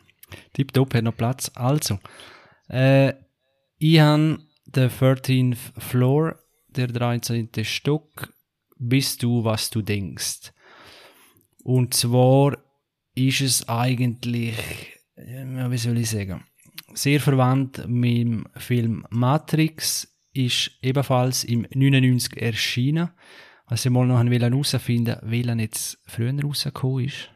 tipptopp, 0.53 0.93
hat 0.93 1.03
noch 1.03 1.17
Platz. 1.17 1.51
Also, 1.53 1.99
äh, 2.69 3.13
ich 3.77 3.99
habe 3.99 4.39
den 4.75 4.89
13th 4.89 5.57
Floor, 5.77 6.39
der 6.67 6.87
13. 6.87 7.49
Stock, 7.63 8.33
bist 8.77 9.23
du, 9.23 9.43
was 9.43 9.69
du 9.69 9.81
denkst. 9.81 10.51
Und 11.63 11.93
zwar 11.93 12.57
ist 13.13 13.41
es 13.41 13.69
eigentlich 13.69 14.57
wie 15.25 15.77
soll 15.77 15.97
ich 15.97 16.09
sagen, 16.09 16.43
sehr 16.93 17.19
verwandt 17.19 17.87
mit 17.87 18.17
dem 18.17 18.45
Film 18.55 19.05
Matrix, 19.09 20.07
ist 20.33 20.71
ebenfalls 20.81 21.43
im 21.43 21.67
99 21.73 22.37
erschienen. 22.41 23.11
Was 23.67 23.85
ich 23.85 23.91
mal 23.91 24.05
noch 24.05 24.21
herausfinden 24.21 25.15
wollte, 25.15 25.31
welcher 25.31 25.55
jetzt 25.59 25.99
früher 26.05 26.33
rausgekommen 26.41 27.05
ist. 27.05 27.29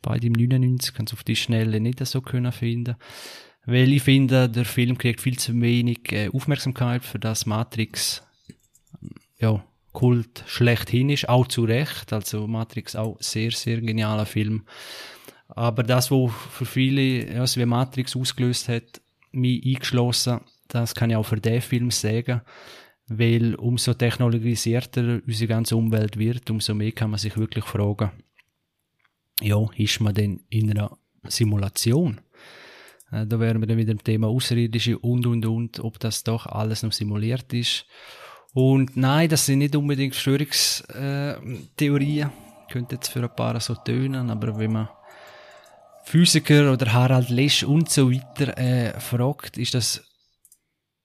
Beide 0.00 0.26
im 0.26 0.32
99 0.32 0.94
kann 0.94 1.06
es 1.06 1.12
auf 1.12 1.24
die 1.24 1.36
Schnelle 1.36 1.80
nicht 1.80 2.04
so 2.04 2.20
können 2.20 2.52
finden. 2.52 2.96
Weil 3.64 3.92
ich 3.92 4.02
finde, 4.02 4.48
der 4.48 4.64
Film 4.64 4.98
kriegt 4.98 5.20
viel 5.20 5.38
zu 5.38 5.60
wenig 5.60 6.10
äh, 6.12 6.28
Aufmerksamkeit, 6.30 7.04
für 7.04 7.18
das 7.18 7.46
Matrix 7.46 8.22
ja, 9.38 9.64
Kult 9.92 10.44
schlechthin 10.46 11.10
ist, 11.10 11.28
auch 11.28 11.46
zu 11.46 11.64
Recht. 11.64 12.12
Also 12.12 12.46
Matrix 12.46 12.96
auch 12.96 13.16
sehr, 13.20 13.52
sehr 13.52 13.80
genialer 13.80 14.26
Film. 14.26 14.64
Aber 15.48 15.82
das, 15.82 16.10
was 16.10 16.32
für 16.50 16.64
viele, 16.64 17.32
ja, 17.32 17.44
wie 17.44 17.66
Matrix 17.66 18.16
ausgelöst 18.16 18.68
hat, 18.68 19.00
mich 19.32 19.64
eingeschlossen, 19.64 20.40
das 20.68 20.94
kann 20.94 21.10
ich 21.10 21.16
auch 21.16 21.26
für 21.26 21.40
den 21.40 21.60
Film 21.60 21.90
sagen. 21.90 22.40
Weil 23.06 23.54
umso 23.56 23.94
technologisierter 23.94 25.20
unsere 25.26 25.48
ganze 25.48 25.76
Umwelt 25.76 26.18
wird, 26.18 26.50
umso 26.50 26.74
mehr 26.74 26.92
kann 26.92 27.10
man 27.10 27.18
sich 27.18 27.36
wirklich 27.36 27.64
fragen, 27.64 28.10
ja, 29.40 29.58
ist 29.76 30.00
man 30.00 30.14
denn 30.14 30.40
in 30.48 30.70
einer 30.70 30.96
Simulation. 31.24 32.20
Äh, 33.12 33.26
da 33.26 33.38
wären 33.38 33.60
wir 33.60 33.68
dann 33.68 33.76
wieder 33.76 33.92
im 33.92 34.02
Thema 34.02 34.28
Außerirdische 34.28 34.98
und 34.98 35.26
und 35.26 35.44
und, 35.46 35.78
ob 35.80 36.00
das 36.00 36.24
doch 36.24 36.46
alles 36.46 36.82
noch 36.82 36.92
simuliert 36.92 37.52
ist. 37.52 37.84
Und 38.54 38.96
nein, 38.96 39.28
das 39.28 39.44
sind 39.46 39.60
nicht 39.60 39.76
unbedingt 39.76 40.14
Verschwörungstheorien. 40.14 42.30
Könnte 42.70 42.96
jetzt 42.96 43.08
für 43.08 43.22
ein 43.22 43.34
paar 43.34 43.58
so 43.60 43.74
tönen, 43.74 44.30
aber 44.30 44.58
wenn 44.58 44.72
man 44.72 44.88
Physiker 46.04 46.72
oder 46.72 46.92
Harald 46.92 47.28
Lesch 47.28 47.62
und 47.62 47.88
so 47.88 48.10
weiter 48.10 48.58
äh, 48.58 48.98
fragt, 48.98 49.56
ist 49.56 49.74
das 49.74 50.02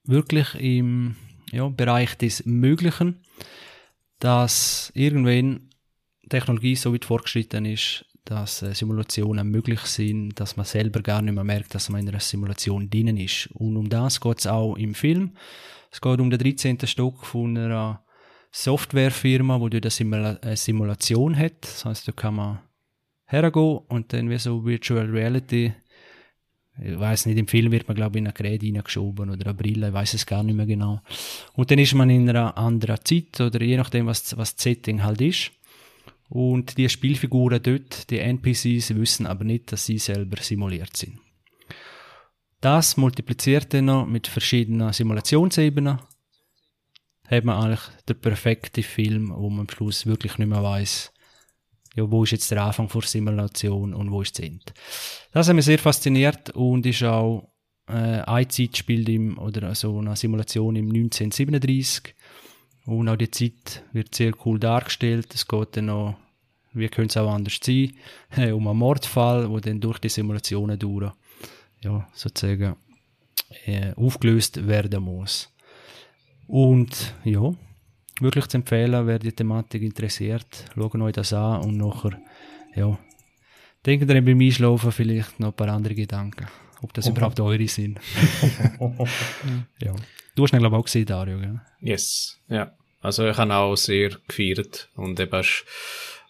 wirklich 0.04 0.54
im 0.56 1.14
ja, 1.52 1.68
Bereich 1.68 2.16
des 2.16 2.44
Möglichen, 2.46 3.22
dass 4.18 4.90
irgendwann 4.94 5.68
Technologie 6.28 6.76
so 6.76 6.92
weit 6.92 7.04
fortgeschritten 7.04 7.64
ist, 7.64 8.04
dass 8.28 8.62
äh, 8.62 8.74
Simulationen 8.74 9.50
möglich 9.50 9.80
sind, 9.80 10.38
dass 10.38 10.56
man 10.56 10.66
selber 10.66 11.00
gar 11.00 11.22
nicht 11.22 11.34
mehr 11.34 11.44
merkt, 11.44 11.74
dass 11.74 11.88
man 11.88 12.02
in 12.02 12.08
einer 12.08 12.20
Simulation 12.20 12.90
drinnen 12.90 13.16
ist. 13.16 13.48
Und 13.54 13.76
um 13.76 13.88
das 13.88 14.20
geht 14.20 14.38
es 14.40 14.46
auch 14.46 14.76
im 14.76 14.94
Film. 14.94 15.36
Es 15.90 16.00
geht 16.00 16.20
um 16.20 16.30
den 16.30 16.38
13. 16.38 16.78
Stock 16.84 17.24
von 17.24 17.56
einer 17.56 18.04
Softwarefirma, 18.52 19.60
wo 19.60 19.68
dort 19.68 19.86
eine 20.00 20.56
Simulation 20.56 21.36
hat. 21.36 21.62
Das 21.62 21.84
heißt, 21.84 22.08
da 22.08 22.12
kann 22.12 22.34
man 22.34 22.58
hergehen 23.26 23.78
und 23.88 24.12
dann 24.12 24.28
wie 24.28 24.38
so 24.38 24.64
Virtual 24.64 25.06
Reality 25.06 25.72
ich 26.80 26.98
weiß 26.98 27.26
nicht, 27.26 27.38
im 27.38 27.48
Film 27.48 27.72
wird 27.72 27.88
man, 27.88 27.96
glaube 27.96 28.16
ich, 28.16 28.20
in 28.20 28.26
eine 28.26 28.34
Gerät 28.34 28.62
reingeschoben 28.62 29.30
oder 29.30 29.46
eine 29.46 29.54
Brille, 29.54 29.88
ich 29.88 29.92
weiß 29.92 30.14
es 30.14 30.26
gar 30.26 30.42
nicht 30.42 30.54
mehr 30.54 30.66
genau. 30.66 31.00
Und 31.54 31.70
dann 31.70 31.78
ist 31.78 31.94
man 31.94 32.08
in 32.08 32.28
einer 32.28 32.56
anderen 32.56 32.98
Zeit 33.04 33.40
oder 33.40 33.60
je 33.62 33.76
nachdem, 33.76 34.06
was, 34.06 34.36
was 34.36 34.54
das 34.54 34.62
Setting 34.62 35.02
halt 35.02 35.20
ist. 35.20 35.50
Und 36.28 36.76
die 36.76 36.88
Spielfiguren 36.88 37.62
dort, 37.62 38.10
die 38.10 38.18
NPCs, 38.18 38.94
wissen 38.94 39.26
aber 39.26 39.44
nicht, 39.44 39.72
dass 39.72 39.86
sie 39.86 39.98
selber 39.98 40.42
simuliert 40.42 40.96
sind. 40.96 41.18
Das 42.60 42.96
multipliziert 42.96 43.72
dann 43.72 43.86
noch 43.86 44.06
mit 44.06 44.26
verschiedenen 44.26 44.92
Simulationsebenen, 44.92 46.00
hat 47.28 47.44
man 47.44 47.62
eigentlich 47.62 47.86
den 48.08 48.20
perfekten 48.20 48.82
Film, 48.82 49.32
wo 49.34 49.48
man 49.48 49.60
am 49.60 49.70
Schluss 49.70 50.06
wirklich 50.06 50.38
nicht 50.38 50.48
mehr 50.48 50.62
weiß, 50.62 51.12
ja, 51.94 52.10
wo 52.10 52.24
ist 52.24 52.32
jetzt 52.32 52.50
der 52.50 52.64
Anfang 52.64 52.88
der 52.88 53.02
Simulation 53.02 53.94
und 53.94 54.10
wo 54.10 54.22
ist 54.22 54.38
das 54.38 54.46
Ende. 54.46 54.72
Das 55.32 55.48
hat 55.48 55.56
mich 55.56 55.64
sehr 55.64 55.78
fasziniert 55.78 56.50
und 56.50 56.86
ist 56.86 57.02
auch 57.02 57.52
äh, 57.88 58.22
eine 58.22 58.48
Zeit 58.48 58.76
spielt 58.76 59.08
im, 59.08 59.38
oder 59.38 59.74
so 59.74 59.98
eine 59.98 60.16
Simulation 60.16 60.76
im 60.76 60.86
1937 60.86 62.14
und 62.88 63.08
auch 63.10 63.16
die 63.16 63.30
Zeit 63.30 63.82
wird 63.92 64.14
sehr 64.14 64.32
cool 64.46 64.58
dargestellt. 64.58 65.34
Es 65.34 65.46
geht 65.46 65.76
dann 65.76 65.86
noch, 65.86 66.16
wie 66.72 66.88
könnte 66.88 67.10
es 67.10 67.16
auch 67.18 67.30
anders 67.30 67.60
sein, 67.62 67.92
um 68.52 68.66
einen 68.66 68.78
Mordfall, 68.78 69.50
wo 69.50 69.60
dann 69.60 69.78
durch 69.78 69.98
die 69.98 70.08
Simulationen 70.08 70.78
durch, 70.78 71.12
ja, 71.82 72.08
sozusagen 72.14 72.76
äh, 73.66 73.92
aufgelöst 73.92 74.66
werden 74.66 75.02
muss. 75.02 75.52
Und 76.46 77.14
ja, 77.24 77.52
wirklich 78.20 78.46
zu 78.46 78.56
empfehlen, 78.56 79.06
wer 79.06 79.18
die 79.18 79.32
Thematik 79.32 79.82
interessiert. 79.82 80.64
Schaut 80.74 80.94
euch 80.94 81.12
das 81.12 81.34
an 81.34 81.60
und 81.60 81.76
nachher, 81.76 82.18
ja, 82.74 82.98
denkt 83.84 84.08
ihr 84.08 84.22
beim 84.22 84.40
Einschlafen 84.40 84.92
vielleicht 84.92 85.38
noch 85.38 85.48
ein 85.48 85.54
paar 85.54 85.68
andere 85.68 85.94
Gedanken. 85.94 86.46
Ob 86.80 86.94
das 86.94 87.06
okay. 87.06 87.18
überhaupt 87.18 87.38
eure 87.40 87.68
sind. 87.68 88.00
ja. 89.82 89.94
Du 90.34 90.44
hast 90.44 90.52
ihn, 90.54 90.60
glaube 90.60 90.76
ich, 90.76 90.80
auch 90.80 90.84
gesehen, 90.84 91.04
Dario, 91.04 91.38
gell? 91.38 91.60
Yes, 91.80 92.40
ja. 92.48 92.77
Also 93.00 93.26
ich 93.28 93.36
habe 93.36 93.54
auch 93.54 93.76
sehr 93.76 94.10
gefeiert 94.26 94.90
und 94.96 95.20
eben 95.20 95.40
ist 95.40 95.64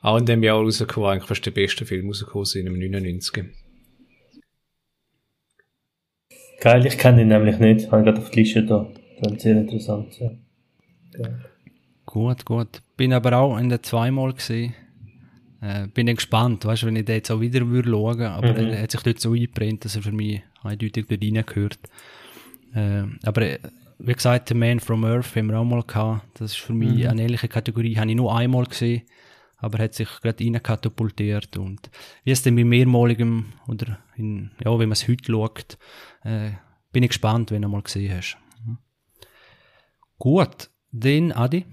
auch 0.01 0.19
in 0.19 0.27
dem 0.27 0.43
Jahr 0.43 0.59
rausgekommen, 0.59 1.11
eigentlich 1.11 1.29
fast 1.29 1.47
der 1.47 1.51
beste 1.51 1.87
Film 1.87 2.09
rausgekommen 2.09 2.45
sind, 2.45 2.66
im 2.66 2.79
99. 2.79 3.45
Geil, 6.61 6.87
ich 6.87 6.99
kenne 6.99 7.23
ihn 7.23 7.29
nämlich 7.29 7.59
nicht. 7.59 7.83
Ich 7.83 7.91
habe 7.91 8.03
gerade 8.03 8.21
auf 8.21 8.31
die 8.31 8.41
Liste 8.41 8.64
da. 8.64 8.89
Das 9.21 9.33
ist 9.33 9.41
sehr 9.43 9.57
interessant. 9.57 10.19
Ja. 10.19 10.31
Gut, 12.05 12.45
gut. 12.45 12.83
Bin 12.97 13.12
aber 13.12 13.37
auch 13.39 13.59
in 13.59 13.69
der 13.69 13.83
zweimal 13.83 14.33
gesehen. 14.33 14.75
Äh, 15.61 15.89
bin 15.89 16.07
dann 16.07 16.16
gespannt, 16.16 16.64
weißt 16.64 16.83
du, 16.83 16.87
wenn 16.87 16.97
ich 16.97 17.05
den 17.05 17.16
jetzt 17.16 17.31
auch 17.31 17.41
wieder 17.41 17.66
würde 17.69 17.91
schauen, 17.91 18.23
aber 18.23 18.53
mhm. 18.53 18.71
er 18.71 18.83
hat 18.83 18.93
sich 18.93 19.03
dort 19.03 19.21
so 19.21 19.33
eingebrennt, 19.33 19.85
dass 19.85 19.97
er 19.97 20.03
für 20.03 20.12
mich 20.12 20.43
eindeutig 20.62 21.07
dort 21.09 21.23
reingehört. 21.23 21.79
Äh, 22.75 23.03
aber 23.25 23.43
äh, 23.43 23.59
wie 23.99 24.12
gesagt, 24.12 24.49
The 24.49 24.55
Man 24.55 24.80
from 24.80 25.05
Earth 25.05 25.34
haben 25.34 25.49
wir 25.49 25.59
auch 25.59 25.64
mal 25.64 25.82
gehabt. 25.82 26.40
Das 26.40 26.53
ist 26.53 26.59
für 26.59 26.72
mich 26.72 27.05
mhm. 27.05 27.09
eine 27.09 27.22
ähnliche 27.22 27.49
Kategorie. 27.49 27.96
Habe 27.96 28.11
ich 28.11 28.16
nur 28.16 28.34
einmal 28.34 28.64
gesehen, 28.64 29.03
aber 29.57 29.78
hat 29.78 29.94
sich 29.94 30.09
gerade 30.22 30.61
katapultiert 30.61 31.57
und 31.57 31.90
wie 32.24 32.30
es 32.30 32.42
dann 32.42 32.55
mit 32.55 32.66
mehrmaligem 32.66 33.46
oder 33.66 33.99
in, 34.16 34.53
ja, 34.64 34.70
wenn 34.70 34.88
man 34.88 34.92
es 34.92 35.09
heute 35.09 35.32
schaut, 35.32 35.78
äh, 36.22 36.51
bin 36.92 37.03
ich 37.03 37.11
gespannt, 37.11 37.51
wenn 37.51 37.62
du 37.62 37.68
mal 37.68 37.82
gesehen 37.82 38.16
hast. 38.16 38.38
Mhm. 38.64 38.78
Gut, 40.18 40.70
dann 40.92 41.32
Adi. 41.32 41.64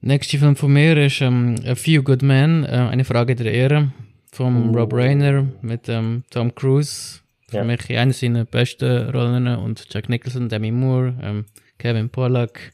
Nächster 0.00 0.38
Film 0.38 0.56
von 0.56 0.72
mir 0.72 0.96
ist 1.06 1.22
ähm, 1.22 1.54
A 1.64 1.74
Few 1.74 2.02
Good 2.02 2.22
Men, 2.22 2.64
äh, 2.64 2.88
eine 2.90 3.04
Frage 3.04 3.36
der 3.36 3.52
Ehre 3.52 3.92
von 4.32 4.70
oh. 4.70 4.78
Rob 4.78 4.92
Reiner 4.92 5.46
mit 5.62 5.88
ähm, 5.88 6.24
Tom 6.28 6.54
Cruise. 6.54 7.23
Für 7.54 7.58
ja. 7.58 7.64
mich 7.64 7.88
eine 7.96 8.12
seiner 8.12 8.44
besten 8.44 9.10
Rollen 9.10 9.46
und 9.46 9.86
Jack 9.88 10.08
Nicholson, 10.08 10.48
Demi 10.48 10.72
Moore, 10.72 11.14
ähm, 11.22 11.44
Kevin 11.78 12.10
Pollack, 12.10 12.72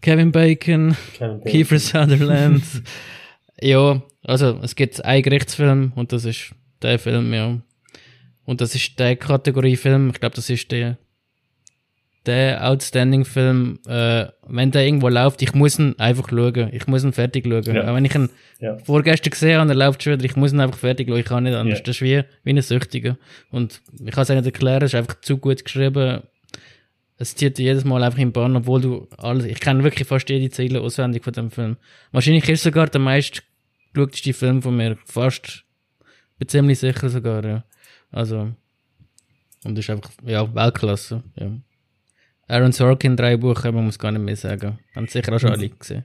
Kevin 0.00 0.30
Bacon, 0.30 0.96
Kevin 1.14 1.38
Bacon. 1.38 1.50
Kiefer 1.50 1.78
Sutherland. 1.80 2.62
ja, 3.60 4.00
also 4.22 4.60
es 4.62 4.76
gibt 4.76 5.04
einen 5.04 5.22
Gerichtsfilm 5.24 5.92
und 5.96 6.12
das 6.12 6.24
ist 6.24 6.52
der 6.82 7.00
Film, 7.00 7.34
ja. 7.34 7.60
Und 8.44 8.60
das 8.60 8.76
ist 8.76 8.96
der 9.00 9.16
Kategorie 9.16 9.74
Film. 9.76 10.10
Ich 10.10 10.20
glaube, 10.20 10.36
das 10.36 10.48
ist 10.50 10.70
der 10.70 10.98
der 12.26 12.68
Outstanding-Film, 12.68 13.80
äh, 13.86 14.26
wenn 14.46 14.70
der 14.70 14.84
irgendwo 14.84 15.08
läuft, 15.08 15.42
ich 15.42 15.54
muss 15.54 15.78
ihn 15.78 15.98
einfach 15.98 16.28
schauen. 16.28 16.70
Ich 16.72 16.86
muss 16.86 17.02
ihn 17.02 17.12
fertig 17.12 17.44
schauen. 17.46 17.74
Ja. 17.74 17.88
Auch 17.88 17.94
wenn 17.94 18.04
ich 18.04 18.14
ihn 18.14 18.30
ja. 18.60 18.78
vorgestern 18.78 19.30
gesehen 19.30 19.58
habe, 19.58 19.70
er 19.70 19.74
läuft 19.74 20.02
schon 20.02 20.12
wieder, 20.12 20.24
ich 20.24 20.36
muss 20.36 20.52
ihn 20.52 20.60
einfach 20.60 20.78
fertig 20.78 21.08
schauen. 21.08 21.18
Ich 21.18 21.24
kann 21.24 21.44
nicht 21.44 21.56
anders. 21.56 21.78
Ja. 21.78 21.84
Das 21.84 21.96
ist 21.96 22.02
wie, 22.02 22.22
wie 22.44 22.50
ein 22.50 22.62
Süchtiger. 22.62 23.18
Und 23.50 23.80
ich 24.04 24.12
kann 24.12 24.22
es 24.22 24.28
nicht 24.28 24.44
erklären, 24.44 24.82
es 24.82 24.92
ist 24.92 24.98
einfach 24.98 25.20
zu 25.20 25.38
gut 25.38 25.64
geschrieben. 25.64 26.22
Es 27.18 27.34
zieht 27.34 27.58
jedes 27.58 27.84
Mal 27.84 28.02
einfach 28.02 28.18
im 28.18 28.32
Bann, 28.32 28.56
obwohl 28.56 28.80
du 28.80 29.08
alles, 29.16 29.44
ich 29.44 29.60
kenne 29.60 29.84
wirklich 29.84 30.06
fast 30.06 30.28
jede 30.28 30.50
Ziele 30.50 30.80
auswendig 30.80 31.24
von 31.24 31.32
dem 31.32 31.50
Film. 31.50 31.76
Wahrscheinlich 32.12 32.48
ist 32.48 32.62
sogar 32.62 32.86
der 32.86 33.00
meist 33.00 33.42
geschauteste 33.92 34.32
Film 34.32 34.62
von 34.62 34.76
mir. 34.76 34.96
Fast, 35.04 35.64
bin 36.38 36.48
ziemlich 36.48 36.78
sicher 36.78 37.08
sogar, 37.08 37.44
ja. 37.44 37.64
Also, 38.10 38.52
und 39.64 39.78
ist 39.78 39.90
einfach, 39.90 40.10
ja, 40.24 40.52
Weltklasse, 40.54 41.22
ja. 41.36 41.50
Aaron 42.52 42.72
Sorkin 42.72 43.16
drei 43.16 43.38
Buchen, 43.38 43.74
man 43.74 43.86
muss 43.86 43.98
gar 43.98 44.12
nicht 44.12 44.20
mehr 44.20 44.36
sagen. 44.36 44.78
Haben 44.94 45.08
sicher 45.08 45.34
auch 45.34 45.40
schon 45.40 45.52
alle 45.52 45.70
gesehen. 45.70 46.04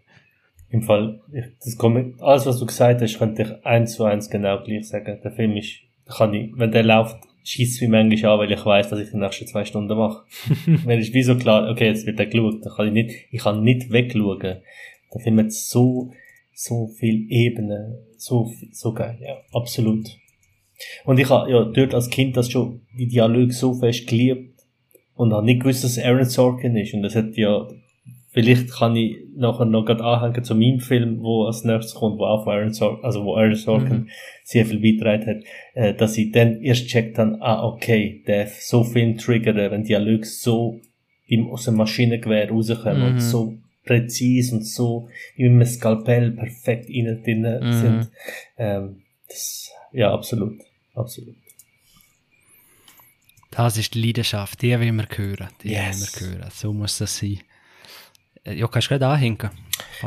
Im 0.69 0.81
Fall, 0.81 1.19
ich, 1.33 1.43
das 1.61 1.77
kommt, 1.77 2.21
alles 2.21 2.45
was 2.45 2.59
du 2.59 2.65
gesagt 2.65 3.01
hast, 3.01 3.19
könnte 3.19 3.41
ich 3.41 3.65
eins 3.65 3.95
zu 3.95 4.05
eins 4.05 4.29
genau 4.29 4.63
gleich 4.63 4.87
sagen. 4.87 5.19
Der 5.21 5.31
Film 5.31 5.57
ist, 5.57 5.79
kann 6.05 6.33
ich, 6.33 6.51
wenn 6.55 6.71
der 6.71 6.83
läuft, 6.83 7.17
schießt 7.43 7.81
wie 7.81 7.87
manchmal 7.87 8.31
an, 8.31 8.39
weil 8.39 8.51
ich 8.53 8.65
weiß, 8.65 8.89
dass 8.89 8.99
ich 8.99 9.09
die 9.09 9.17
nächsten 9.17 9.45
zwei 9.45 9.65
Stunden 9.65 9.97
mache. 9.97 10.23
wenn 10.85 10.99
ist 10.99 11.13
wie 11.13 11.23
so 11.23 11.35
klar, 11.37 11.69
okay, 11.69 11.87
jetzt 11.87 12.05
wird 12.05 12.17
der 12.17 12.27
geschaut, 12.27 12.65
dann 12.65 12.73
kann 12.73 12.87
ich 12.87 12.93
nicht, 12.93 13.15
ich 13.29 13.41
kann 13.41 13.63
nicht 13.63 13.91
wegschauen. 13.91 14.39
Der 14.39 15.21
Film 15.21 15.39
hat 15.39 15.51
so, 15.51 16.13
so 16.53 16.87
viel 16.87 17.25
Ebenen, 17.29 17.97
so, 18.15 18.53
so 18.71 18.93
geil, 18.93 19.17
ja, 19.19 19.35
absolut. 19.51 20.07
Und 21.03 21.19
ich 21.19 21.29
habe 21.29 21.51
ja 21.51 21.65
dort 21.65 21.93
als 21.93 22.09
Kind 22.09 22.37
das 22.37 22.49
schon, 22.49 22.85
die 22.97 23.07
Dialoge 23.07 23.51
so 23.51 23.73
fest 23.73 24.07
geliebt, 24.07 24.56
und 25.17 25.33
habe 25.33 25.45
nicht 25.45 25.61
gewusst, 25.61 25.83
dass 25.83 25.99
Aaron 25.99 26.25
Sorkin 26.25 26.77
ist. 26.77 26.93
Und 26.93 27.01
das 27.01 27.15
hat 27.15 27.35
ja, 27.35 27.67
vielleicht 28.29 28.71
kann 28.71 28.95
ich 28.95 29.17
nachher 29.35 29.65
noch 29.65 29.85
gerade 29.85 30.03
anhängen 30.03 30.43
zu 30.43 30.55
meinem 30.55 30.79
Film, 30.79 31.21
wo 31.21 31.45
als 31.45 31.63
nächstes 31.63 31.95
kommt, 31.95 32.19
wo 32.19 32.25
auch 32.25 32.43
von 32.43 32.53
Aaron 32.53 32.73
Sorkin, 32.73 33.03
also 33.03 33.25
wo 33.25 33.35
Aaron 33.35 33.55
Sorkin 33.55 33.97
mhm. 33.97 34.09
sehr 34.43 34.65
viel 34.65 34.79
beitragen 34.79 35.27
hat, 35.27 35.43
äh, 35.73 35.93
dass 35.93 36.17
ich 36.17 36.31
dann 36.31 36.61
erst 36.61 36.87
checkt 36.87 37.17
dann, 37.17 37.41
ah, 37.41 37.65
okay, 37.65 38.23
der 38.27 38.47
so 38.47 38.83
Film 38.83 39.17
triggern, 39.17 39.71
wenn 39.71 39.83
Dialoge 39.83 40.25
so 40.25 40.79
im, 41.25 41.49
aus 41.49 41.65
dem 41.65 41.75
Maschinengewehr 41.75 42.49
rauskommen 42.49 42.99
mhm. 42.99 43.13
und 43.15 43.19
so 43.19 43.57
präzise 43.85 44.55
und 44.55 44.65
so 44.65 45.07
wie 45.35 45.43
mit 45.43 45.53
einem 45.53 45.65
Skalpell 45.65 46.31
perfekt 46.31 46.89
innen 46.89 47.23
drin 47.23 47.41
mhm. 47.41 47.73
sind. 47.73 48.11
Ähm, 48.57 49.01
das, 49.27 49.71
ja, 49.93 50.13
absolut. 50.13 50.59
Absolut. 50.93 51.35
Das 53.51 53.77
ist 53.77 53.93
die 53.93 54.01
Leidenschaft, 54.01 54.61
die 54.61 54.77
will 54.79 54.91
wir 54.91 55.07
hören. 55.15 55.47
Die 55.63 55.69
yes. 55.69 56.19
will 56.21 56.27
wir 56.29 56.37
hören. 56.39 56.49
So 56.51 56.73
muss 56.73 56.97
das 56.97 57.17
sein. 57.17 57.39
Äh, 58.43 58.55
ja, 58.55 58.67
kannst 58.67 58.87
du 58.87 58.97
gerade 58.97 59.07
anhängen. 59.07 59.49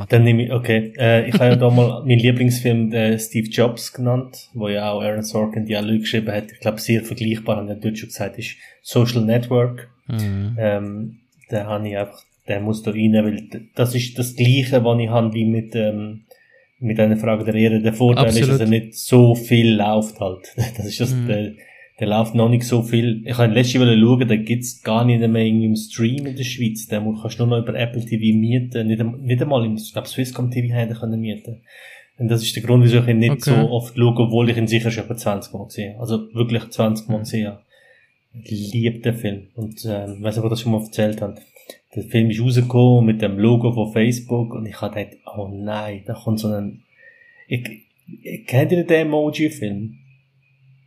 Dann 0.09 0.25
nehme 0.25 0.45
ich, 0.45 0.53
okay. 0.53 0.93
Äh, 0.99 1.29
ich 1.29 1.35
habe 1.35 1.47
ja 1.47 1.57
da 1.57 1.71
mal 1.71 2.01
meinen 2.07 2.19
Lieblingsfilm 2.19 2.93
äh, 2.93 3.19
Steve 3.19 3.49
Jobs 3.49 3.93
genannt, 3.93 4.49
wo 4.55 4.69
ja 4.69 4.91
auch 4.91 5.03
Aaron 5.03 5.23
Sorkin 5.23 5.65
Dialog 5.65 6.01
geschrieben 6.01 6.33
hat. 6.33 6.53
Ich 6.53 6.61
glaube, 6.61 6.81
sehr 6.81 7.03
vergleichbar, 7.03 7.57
haben 7.57 7.69
wir 7.69 7.97
schon 7.97 8.09
gesagt, 8.09 8.39
ist 8.39 8.57
Social 8.83 9.23
Network. 9.25 9.89
Mhm. 10.09 10.57
Ähm, 10.59 11.19
da 11.49 11.67
habe 11.67 11.89
ich 11.89 11.97
einfach, 11.97 12.23
der 12.49 12.61
muss 12.61 12.83
da 12.83 12.91
rein, 12.91 13.13
weil 13.13 13.69
das 13.75 13.95
ist 13.95 14.19
das 14.19 14.35
Gleiche, 14.35 14.85
was 14.85 15.01
ich 15.01 15.09
habe 15.09 15.33
wie 15.35 15.45
mit, 15.45 15.75
ähm, 15.77 16.25
mit 16.79 16.99
einer 16.99 17.17
Frage 17.17 17.45
der 17.45 17.55
Ehre. 17.55 17.81
Der 17.81 17.93
Vorteil 17.93 18.27
Absolut. 18.27 18.49
ist, 18.49 18.53
dass 18.55 18.61
er 18.61 18.67
nicht 18.67 18.95
so 18.95 19.35
viel 19.35 19.77
läuft 19.77 20.19
halt. 20.21 20.49
Das 20.77 20.87
ist 20.87 21.01
das, 21.01 21.13
Mhm. 21.15 21.27
der, 21.27 21.53
der 22.01 22.09
läuft 22.09 22.35
noch 22.35 22.49
nicht 22.49 22.65
so 22.65 22.83
viel. 22.83 23.23
Ich 23.27 23.37
habe 23.39 23.53
letztes 23.53 23.79
Mal 23.81 23.99
schauen, 24.01 24.27
den 24.27 24.45
gibt's 24.45 24.83
gar 24.83 25.05
nicht 25.05 25.21
mehr 25.21 25.45
irgendwie 25.45 25.67
im 25.67 25.77
Stream 25.77 26.27
in 26.27 26.35
der 26.37 26.45
Schweiz. 26.45 26.87
Den 26.89 27.05
kannst 27.21 27.39
du 27.39 27.47
nur 27.47 27.59
noch 27.59 27.65
über 27.69 27.79
Apple 27.79 28.05
TV 28.05 28.37
mieten. 28.37 28.87
Nicht, 28.87 29.01
einmal- 29.01 29.21
nicht 29.21 29.43
einmal 29.43 29.65
im, 29.67 29.75
ich 29.77 29.93
glaube, 29.93 30.09
Swisscom 30.09 30.51
TV 30.51 30.75
ihn 30.75 30.95
können 30.95 31.21
mieten. 31.21 31.61
Und 32.19 32.29
das 32.29 32.43
ist 32.43 32.55
der 32.57 32.63
Grund, 32.63 32.85
wieso 32.85 32.99
ich 33.01 33.09
ihn 33.09 33.19
nicht 33.19 33.31
Okay. 33.33 33.51
so 33.51 33.71
oft 33.71 33.97
schaue, 33.97 34.15
obwohl 34.19 34.51
ich 34.51 34.57
ihn 34.57 34.67
sicher 34.67 34.91
schon 34.91 35.05
etwa 35.05 35.17
20 35.17 35.53
Mal 35.55 35.65
gesehen 35.67 35.93
habe. 35.93 36.01
Also 36.01 36.35
wirklich 36.35 36.69
20 36.71 37.07
Mhm. 37.07 37.13
Mal 37.13 37.19
gesehen 37.21 37.47
habe. 37.49 37.61
Ich 38.45 38.73
liebe 38.73 39.01
den 39.01 39.15
Film. 39.15 39.49
Und, 39.55 39.85
ähm, 39.87 40.15
ich 40.19 40.23
weiß 40.23 40.37
nicht, 40.37 40.39
ob 40.39 40.45
ich 40.47 40.51
das 40.51 40.61
schon 40.61 40.73
mal 40.73 40.83
erzählt 40.83 41.21
habe. 41.21 41.35
Der 41.95 42.03
Film 42.05 42.31
ist 42.31 42.41
rausgekommen 42.41 43.05
mit 43.07 43.21
dem 43.23 43.39
Logo 43.39 43.73
von 43.73 43.93
Facebook 43.93 44.55
und 44.55 44.67
ich 44.67 44.81
habe 44.81 44.95
gedacht, 44.95 45.17
oh 45.37 45.49
nein, 45.53 46.03
da 46.07 46.15
kommt 46.15 46.39
so 46.41 46.49
ein, 46.49 46.83
ich, 47.49 47.69
ich 48.23 48.47
kennt 48.47 48.71
ihr 48.73 48.85
den 48.85 49.09
Emoji-Film? 49.09 49.97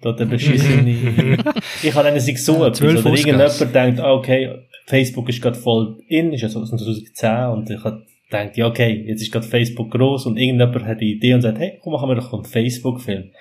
Dort 0.04 0.20
der 0.20 0.26
beschissene, 0.26 1.38
ich 1.84 1.94
habe 1.96 2.08
einen 2.10 2.20
sich 2.20 2.44
so 2.44 2.66
etwas, 2.66 2.80
12 2.80 3.06
oder 3.06 3.16
irgendjemand 3.16 3.76
denkt, 3.76 4.00
ah, 4.00 4.14
okay, 4.14 4.50
Facebook 4.86 5.30
ist 5.30 5.42
gerade 5.42 5.58
voll 5.58 5.98
in, 6.08 6.34
ist 6.34 6.42
ja 6.42 6.50
so 6.50 6.60
aus 6.60 6.70
dem 6.70 6.78
2010 6.78 7.48
und 7.48 7.70
ich 7.70 7.84
habe 7.84 8.04
gedacht, 8.30 8.58
ja 8.58 8.68
okay, 8.68 9.06
jetzt 9.08 9.22
ist 9.22 9.32
gerade 9.32 9.48
Facebook 9.48 9.92
groß 9.92 10.26
und 10.26 10.38
irgendjemand 10.38 10.86
hat 10.86 11.00
die 11.00 11.14
Idee 11.14 11.34
und 11.34 11.42
sagt, 11.42 11.60
hey, 11.60 11.80
komm, 11.82 11.94
machen 11.94 12.10
wir 12.10 12.16
doch 12.16 12.34
einen 12.34 12.44
Facebook-Film. 12.44 13.32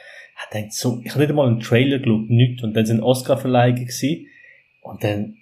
Ich 0.45 0.51
denkt 0.53 0.73
so, 0.73 1.01
ich 1.05 1.11
habe 1.11 1.21
nicht 1.21 1.31
einmal 1.31 1.49
einen 1.49 1.61
Trailer 1.61 1.99
geschaut, 1.99 2.31
nichts. 2.31 2.63
Und 2.63 2.75
dann 2.75 2.87
sind 2.87 3.01
Oscar-Verleihungen 3.01 3.87
gewesen. 3.87 4.27
Und 4.83 5.05
dann 5.05 5.37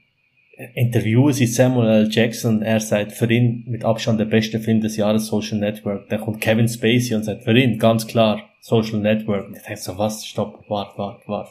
interviewen 0.74 1.32
sie 1.32 1.47
Samuel 1.47 1.88
L. 1.88 2.09
Jackson. 2.10 2.62
Er 2.62 2.80
sagt 2.80 3.12
für 3.12 3.30
ihn 3.30 3.64
mit 3.66 3.84
Abstand 3.84 4.20
der 4.20 4.26
beste 4.26 4.60
Film 4.60 4.80
des 4.80 4.97
Jahres 4.97 5.26
Social 5.26 5.59
Network. 5.59 6.09
Dann 6.09 6.20
kommt 6.20 6.40
Kevin 6.40 6.68
Spacey 6.68 7.14
und 7.14 7.24
sagt 7.24 7.44
für 7.44 7.56
ihn 7.56 7.78
ganz 7.78 8.06
klar 8.06 8.49
Social 8.61 9.01
Network. 9.01 9.49
Und 9.49 9.57
ich 9.57 9.62
denke 9.62 9.81
so, 9.81 9.99
was? 9.99 10.24
Stopp, 10.27 10.65
wart, 10.69 10.97
wart, 10.99 11.27
wart. 11.27 11.49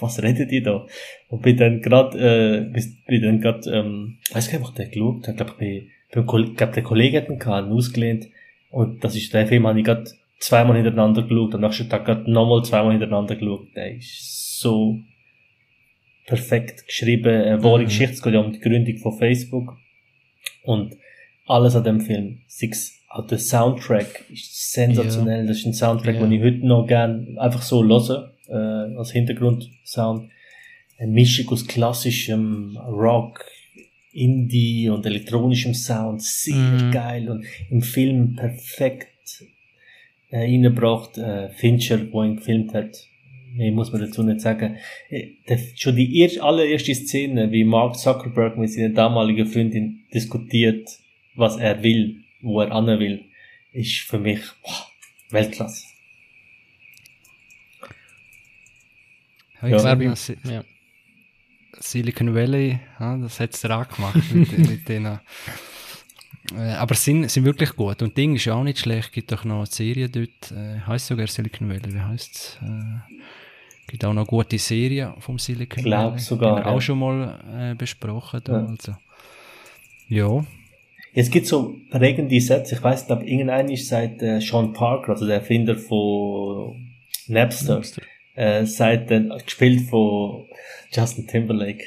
Was 0.00 0.22
redet 0.22 0.52
ihr 0.52 0.62
da? 0.62 0.86
Und 1.28 1.42
bin 1.42 1.56
dann 1.56 1.80
grad, 1.80 2.14
äh, 2.14 2.66
bin 3.06 3.22
dann 3.22 3.40
grad, 3.40 3.66
ähm, 3.66 4.18
weiß 4.32 4.50
gar 4.50 4.58
nicht, 4.58 4.68
ich 4.68 4.74
den 4.74 4.90
geschaut 4.90 5.40
habe. 5.40 5.86
Glaub, 6.10 6.26
Koll- 6.26 6.54
glaub, 6.54 6.72
der 6.72 6.82
Kollege 6.82 7.16
hat 7.18 7.28
gehabt, 7.28 7.66
ihn 7.66 7.72
ausgelehnt. 7.72 8.26
Und 8.70 9.02
das 9.04 9.16
ist, 9.16 9.32
der 9.32 9.46
Film 9.46 9.66
habe 9.66 9.78
ich 9.78 9.86
grad 9.86 10.08
zweimal 10.38 10.76
hintereinander 10.76 11.22
geschaut. 11.22 11.54
Und 11.54 11.60
nächsten 11.62 11.88
Tag 11.88 12.04
grad 12.04 12.28
nochmal 12.28 12.62
zweimal 12.64 12.92
hintereinander 12.92 13.36
geschaut. 13.36 13.68
Der 13.74 13.94
ist 13.96 14.58
so 14.60 14.98
perfekt 16.26 16.86
geschrieben, 16.86 17.28
eine 17.42 17.62
wahre 17.62 17.80
Mhm. 17.80 17.84
Geschichte, 17.86 18.14
es 18.14 18.22
geht 18.22 18.34
ja 18.34 18.40
um 18.40 18.52
die 18.52 18.60
Gründung 18.60 18.96
von 18.98 19.16
Facebook. 19.18 19.76
Und 20.64 20.96
alles 21.46 21.76
an 21.76 21.84
dem 21.84 22.00
Film, 22.00 22.40
sechs, 22.48 22.95
auch 23.18 23.26
der 23.26 23.38
Soundtrack 23.38 24.24
ist 24.32 24.72
sensationell, 24.72 25.46
das 25.46 25.58
ist 25.58 25.66
ein 25.66 25.74
Soundtrack, 25.74 26.16
Ja. 26.16 26.20
den 26.22 26.32
ich 26.32 26.42
heute 26.42 26.66
noch 26.66 26.86
gern 26.86 27.36
einfach 27.38 27.62
so 27.62 27.82
höre, 27.84 28.32
äh, 28.48 28.96
als 28.96 29.12
Hintergrundsound. 29.12 30.30
Eine 30.98 31.12
Mischung 31.12 31.48
aus 31.52 31.66
klassischem 31.66 32.76
Rock, 32.78 33.44
Indie 34.12 34.88
und 34.88 35.04
elektronischem 35.04 35.74
Sound, 35.74 36.22
sehr 36.22 36.54
Mhm. 36.56 36.90
geil 36.90 37.28
und 37.28 37.44
im 37.70 37.82
Film 37.82 38.34
perfekt 38.36 39.08
äh, 40.30 40.38
reingebracht. 40.38 41.18
Äh, 41.18 41.50
Fincher, 41.50 42.00
wo 42.12 42.22
ihn 42.22 42.36
gefilmt 42.36 42.72
hat, 42.72 42.96
mehr 43.54 43.72
muss 43.72 43.92
man 43.92 44.00
dazu 44.00 44.22
nicht 44.22 44.40
sagen. 44.40 44.76
Äh, 45.10 45.28
Der, 45.48 45.58
schon 45.76 45.96
die 45.96 46.18
erste, 46.20 46.42
allererste 46.42 46.94
Szene, 46.94 47.52
wie 47.52 47.64
Mark 47.64 47.96
Zuckerberg 47.96 48.56
mit 48.56 48.72
seiner 48.72 48.88
damaligen 48.94 49.46
Freundin 49.46 50.00
diskutiert, 50.14 50.88
was 51.34 51.56
er 51.58 51.82
will, 51.82 52.22
wo 52.42 52.60
er 52.60 52.72
an 52.72 52.86
will, 52.86 53.24
ist 53.72 54.00
für 54.00 54.18
mich 54.18 54.40
boah, 54.62 54.86
Weltklasse. 55.30 55.84
Ich 59.62 59.70
Ja. 59.70 59.94
gesehen, 59.94 60.16
Si- 60.16 60.36
Ja. 60.44 60.64
Silicon 61.78 62.34
Valley, 62.34 62.78
ja, 63.00 63.16
das 63.18 63.38
hat's 63.40 63.60
dran 63.60 63.86
gemacht 63.94 64.32
mit, 64.32 64.58
mit 64.70 64.88
denen. 64.88 65.20
Äh, 66.54 66.72
aber 66.74 66.94
sind, 66.94 67.28
sind 67.30 67.44
wirklich 67.44 67.74
gut. 67.74 68.00
Und 68.02 68.16
Ding 68.16 68.34
ist 68.36 68.44
ja 68.44 68.54
auch 68.54 68.62
nicht 68.64 68.78
schlecht. 68.78 69.12
Gibt 69.12 69.32
doch 69.32 69.44
noch 69.44 69.58
eine 69.58 69.66
Serie 69.66 70.08
dort, 70.08 70.52
äh, 70.52 70.80
heißt 70.86 71.06
sogar 71.08 71.26
Silicon 71.26 71.68
Valley, 71.68 71.92
wie 71.92 72.00
heißt's? 72.00 72.58
Äh, 72.62 73.14
gibt 73.88 74.04
auch 74.04 74.12
noch 74.14 74.26
gute 74.26 74.58
Serien 74.58 75.20
vom 75.20 75.38
Silicon 75.38 75.82
Glaub 75.84 76.12
Valley. 76.12 76.18
sogar, 76.20 76.50
Haben 76.50 76.64
wir 76.64 76.70
ja. 76.70 76.76
auch 76.76 76.80
schon 76.80 76.98
mal 76.98 77.72
äh, 77.72 77.74
besprochen. 77.74 78.40
Da, 78.44 78.52
Ja. 78.60 78.66
Also. 78.66 78.96
Ja. 80.08 80.46
Es 81.18 81.30
gibt 81.30 81.46
so 81.46 81.76
prägende 81.90 82.38
Sätze. 82.42 82.74
Ich 82.74 82.84
weiß, 82.84 83.06
glaube 83.06 83.24
irgendein 83.24 83.70
ist 83.70 83.88
seit 83.88 84.20
äh, 84.20 84.38
Sean 84.38 84.74
Parker, 84.74 85.12
also 85.12 85.24
der 85.24 85.36
Erfinder 85.36 85.74
von 85.74 86.92
Napster, 87.26 87.80
äh, 88.34 88.66
seit 88.66 89.10
äh, 89.10 89.26
gespielt 89.42 89.88
von 89.88 90.44
Justin 90.92 91.26
Timberlake. 91.26 91.84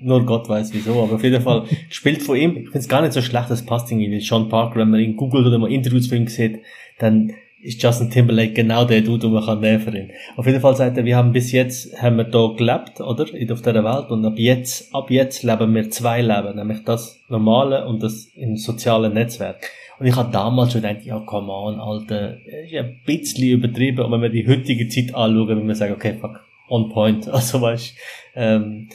Nur 0.00 0.26
Gott 0.26 0.48
weiß 0.48 0.74
wieso, 0.74 1.00
aber 1.04 1.14
auf 1.14 1.22
jeden 1.22 1.40
Fall 1.40 1.66
gespielt 1.88 2.20
von 2.20 2.36
ihm. 2.36 2.56
Ich 2.56 2.64
finde 2.64 2.78
es 2.80 2.88
gar 2.88 3.00
nicht 3.00 3.12
so 3.12 3.22
schlecht, 3.22 3.48
das 3.48 3.64
passt 3.64 3.92
irgendwie. 3.92 4.18
Sean 4.18 4.48
Parker, 4.48 4.80
wenn 4.80 4.90
man 4.90 4.98
ihn 4.98 5.14
googelt 5.14 5.46
oder 5.46 5.58
mal 5.58 5.70
Interviews 5.70 6.08
von 6.08 6.18
ihm 6.18 6.26
sieht, 6.26 6.58
dann 6.98 7.32
ist 7.64 7.82
Justin 7.82 8.10
Timberlake 8.10 8.52
genau 8.52 8.84
der 8.84 9.00
Dude, 9.00 9.20
den 9.20 9.32
man 9.32 9.44
kann 9.44 9.60
nehmen 9.60 9.80
für. 9.80 10.08
Auf 10.36 10.46
jeden 10.46 10.60
Fall 10.60 10.76
sagt 10.76 10.98
er, 10.98 11.04
wir 11.04 11.16
haben 11.16 11.32
bis 11.32 11.50
jetzt, 11.50 12.00
haben 12.00 12.18
wir 12.18 12.24
da 12.24 12.52
gelebt, 12.56 13.00
oder? 13.00 13.24
Auf 13.24 13.62
dieser 13.62 13.84
Welt. 13.84 14.10
Und 14.10 14.24
ab 14.24 14.34
jetzt, 14.36 14.94
ab 14.94 15.10
jetzt 15.10 15.42
leben 15.42 15.74
wir 15.74 15.90
zwei 15.90 16.20
Leben. 16.20 16.56
Nämlich 16.56 16.84
das 16.84 17.20
normale 17.28 17.86
und 17.86 18.02
das 18.02 18.26
im 18.34 18.56
sozialen 18.56 19.14
Netzwerk. 19.14 19.70
Und 19.98 20.06
ich 20.06 20.14
habe 20.14 20.30
damals 20.30 20.72
schon 20.72 20.82
gedacht, 20.82 21.06
ja, 21.06 21.18
come 21.20 21.50
on, 21.50 21.80
Alter, 21.80 22.36
ist 22.44 22.74
ein 22.74 23.00
bisschen 23.06 23.48
übertrieben. 23.48 24.04
Und 24.04 24.12
wenn 24.12 24.22
wir 24.22 24.28
die 24.28 24.46
heutige 24.46 24.86
Zeit 24.88 25.14
anschauen, 25.14 25.48
wenn 25.48 25.66
wir 25.66 25.74
sagen, 25.74 25.94
okay, 25.94 26.14
fuck, 26.20 26.40
on 26.68 26.90
point. 26.90 27.28
Also, 27.32 27.62
weißt, 27.62 27.94
ähm, 28.34 28.88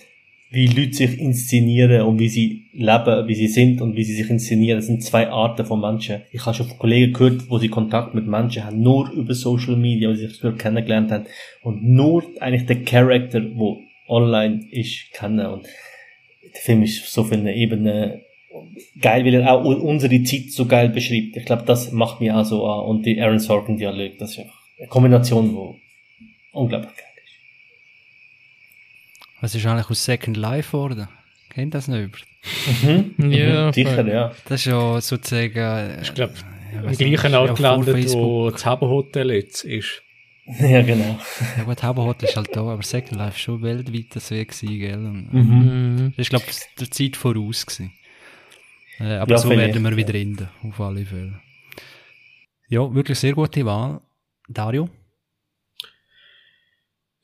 wie 0.51 0.67
Leute 0.67 0.93
sich 0.93 1.19
inszenieren 1.19 2.01
und 2.01 2.17
wie 2.19 2.27
sie 2.27 2.65
leben, 2.73 3.27
wie 3.27 3.35
sie 3.35 3.47
sind 3.47 3.81
und 3.81 3.95
wie 3.95 4.03
sie 4.03 4.15
sich 4.15 4.29
inszenieren. 4.29 4.79
Das 4.79 4.87
sind 4.87 5.03
zwei 5.03 5.29
Arten 5.29 5.65
von 5.65 5.79
Menschen. 5.79 6.21
Ich 6.31 6.45
habe 6.45 6.55
schon 6.55 6.67
von 6.67 6.79
Kollegen 6.79 7.13
gehört, 7.13 7.49
wo 7.49 7.59
sie 7.59 7.69
Kontakt 7.69 8.15
mit 8.15 8.25
Menschen 8.25 8.65
haben, 8.65 8.81
nur 8.81 9.11
über 9.11 9.35
Social 9.35 9.75
Media, 9.75 10.09
wo 10.09 10.15
sie 10.15 10.27
sich 10.27 10.39
dort 10.39 10.57
kennengelernt 10.57 11.11
haben 11.11 11.25
und 11.61 11.83
nur 11.83 12.23
eigentlich 12.39 12.65
den 12.65 12.83
Charakter, 12.83 13.43
wo 13.53 13.81
online 14.07 14.65
ist, 14.71 15.13
kennen. 15.13 15.45
Und 15.45 15.67
der 16.43 16.61
Film 16.61 16.81
ist 16.81 17.01
auf 17.01 17.09
so 17.09 17.23
vielen 17.23 17.47
Ebenen 17.47 18.21
geil, 18.99 19.23
weil 19.25 19.35
er 19.35 19.53
auch 19.53 19.63
unsere 19.63 20.23
Zeit 20.23 20.51
so 20.51 20.65
geil 20.65 20.89
beschreibt. 20.89 21.37
Ich 21.37 21.45
glaube, 21.45 21.63
das 21.65 21.91
macht 21.91 22.19
mich 22.19 22.31
auch 22.31 22.43
so 22.43 22.65
an. 22.65 22.85
Und 22.87 23.05
die 23.05 23.21
Aaron 23.21 23.39
Sorkin 23.39 23.77
Dialog, 23.77 24.17
das 24.17 24.31
ist 24.31 24.39
einfach 24.39 24.59
eine 24.79 24.87
Kombination, 24.87 25.53
wo 25.53 25.75
unglaublich 26.51 26.95
geil. 26.95 27.08
Was 29.41 29.55
ist 29.55 29.65
eigentlich 29.65 29.89
aus 29.89 30.03
Second 30.03 30.37
Life 30.37 30.71
geworden? 30.71 31.07
Kennt 31.49 31.73
das 31.73 31.87
nicht 31.87 32.03
über? 32.03 32.17
Mhm. 33.17 33.31
Ja, 33.31 33.67
Mhm. 33.67 33.73
Sicher, 33.73 34.07
ja. 34.07 34.31
Das 34.45 34.61
ist 34.61 34.65
ja 34.65 35.01
sozusagen. 35.01 35.55
Äh, 35.57 36.01
Ich 36.01 36.13
glaube, 36.13 36.33
ja, 36.73 36.81
im 36.81 36.97
gleichen 36.97 37.31
ja 37.33 37.39
Ort 37.41 37.55
gelandet, 37.55 38.13
wo 38.13 38.49
das 38.51 38.65
Habenhotel 38.65 39.31
jetzt 39.31 39.63
ist. 39.63 40.01
Ja, 40.59 40.81
genau. 40.81 41.19
Ja 41.57 41.63
gut, 41.63 41.83
Habenhot 41.83 42.23
ist 42.23 42.35
halt 42.35 42.49
da, 42.55 42.61
aber 42.61 42.81
Second 42.81 43.17
Life 43.19 43.35
ist 43.35 43.41
schon 43.41 43.61
weltweit 43.61 44.07
das 44.15 44.31
Weg 44.31 44.47
gewesen, 44.49 44.79
gell? 44.79 44.95
Und, 45.05 45.31
Mhm. 45.31 45.95
Mhm. 46.05 46.13
Das 46.17 46.23
ist, 46.25 46.29
glaube 46.31 46.45
ich, 46.49 46.57
der 46.79 46.89
Zeit 46.89 47.15
voraus 47.17 47.65
gewesen. 47.67 47.91
Äh, 48.99 49.17
aber 49.17 49.31
Ja, 49.31 49.37
so 49.37 49.49
werden 49.51 49.83
wir 49.83 49.91
ja. 49.91 49.97
wieder 49.97 50.15
enden, 50.15 50.49
auf 50.63 50.79
alle 50.81 51.05
Fälle. 51.05 51.39
Ja, 52.67 52.91
wirklich 52.93 53.19
sehr 53.19 53.33
gute 53.33 53.63
Wahl. 53.65 54.01
Dario? 54.47 54.89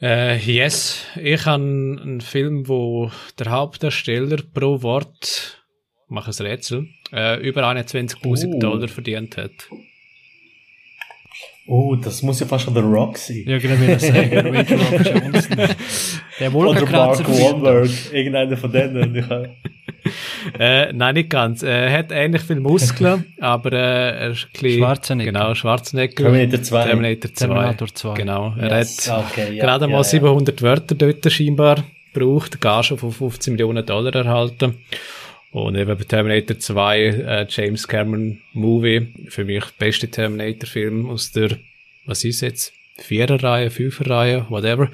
Äh, 0.05 0.37
yes, 0.37 1.03
ich 1.19 1.47
habe 1.47 1.63
einen 1.63 2.21
Film, 2.21 2.67
wo 2.67 3.09
der 3.39 3.49
Hauptdarsteller 3.49 4.37
pro 4.53 4.83
Wort, 4.83 5.63
ich 6.05 6.11
mache 6.11 6.29
ein 6.29 6.45
Rätsel, 6.45 6.85
äh, 7.11 7.41
über 7.41 7.63
21.000 7.67 8.53
Oh. 8.53 8.59
Dollar 8.59 8.87
verdient 8.87 9.35
hat. 9.35 9.49
Oh, 11.67 11.95
das 11.95 12.21
muss 12.21 12.39
ja 12.39 12.45
fast 12.45 12.65
schon 12.65 12.75
The 12.75 12.81
Rock 12.81 13.17
sein. 13.17 13.45
Ja, 13.47 13.57
gerade 13.57 13.81
wieder 13.81 13.97
sagen, 13.97 14.29
Dwayne 14.29 14.65
The 14.65 14.73
Rock 14.75 15.05
Johnson. 15.23 15.57
Der 16.39 16.53
Oder 16.53 16.53
Wolkenkratzer 16.53 17.23
Mark 17.23 17.41
Wahlberg. 17.41 17.89
Irgendeiner 18.13 18.57
von 18.57 18.71
denen. 18.71 19.55
Äh, 20.59 20.93
nein, 20.93 21.15
nicht 21.15 21.31
ganz. 21.31 21.63
Er 21.63 21.91
hat 21.91 22.11
ähnlich 22.11 22.43
viel 22.43 22.59
Muskeln, 22.59 23.25
aber 23.39 23.73
äh, 23.73 24.19
er 24.25 24.29
ist 24.31 24.45
ein 24.45 24.49
bisschen... 24.53 24.79
Schwarzenegger. 24.79 25.31
Genau, 25.31 25.55
Schwarzenegger. 25.55 26.23
Terminator 26.23 26.61
2. 26.61 26.83
Terminator 26.85 27.33
2. 27.33 27.47
Terminator 27.47 27.87
2. 27.87 28.13
Genau. 28.13 28.55
Er 28.57 28.77
Yes, 28.77 29.09
hat 29.09 29.25
okay, 29.31 29.55
ja, 29.55 29.65
gerade 29.65 29.85
ja, 29.85 29.91
mal 29.91 29.97
ja. 29.97 30.03
700 30.03 30.61
Wörter 30.61 30.95
dort 30.95 31.31
scheinbar 31.31 31.83
gebraucht, 32.13 32.61
Gage 32.61 32.97
von 32.97 33.11
15 33.11 33.53
Millionen 33.53 33.85
Dollar 33.85 34.15
erhalten. 34.15 34.75
Und 35.51 35.75
eben 35.75 35.97
bei 35.97 36.03
Terminator 36.03 36.59
2, 36.59 36.99
äh, 36.99 37.45
James 37.49 37.87
Cameron 37.87 38.41
Movie, 38.53 39.07
für 39.29 39.45
mich 39.45 39.63
beste 39.79 40.09
Terminator-Film 40.09 41.09
aus 41.09 41.31
der, 41.31 41.57
was 42.05 42.23
ist 42.23 42.41
jetzt? 42.41 42.73
Vierer-Reihe, 42.97 43.69
Fünfer-Reihe, 43.69 44.45
whatever. 44.49 44.89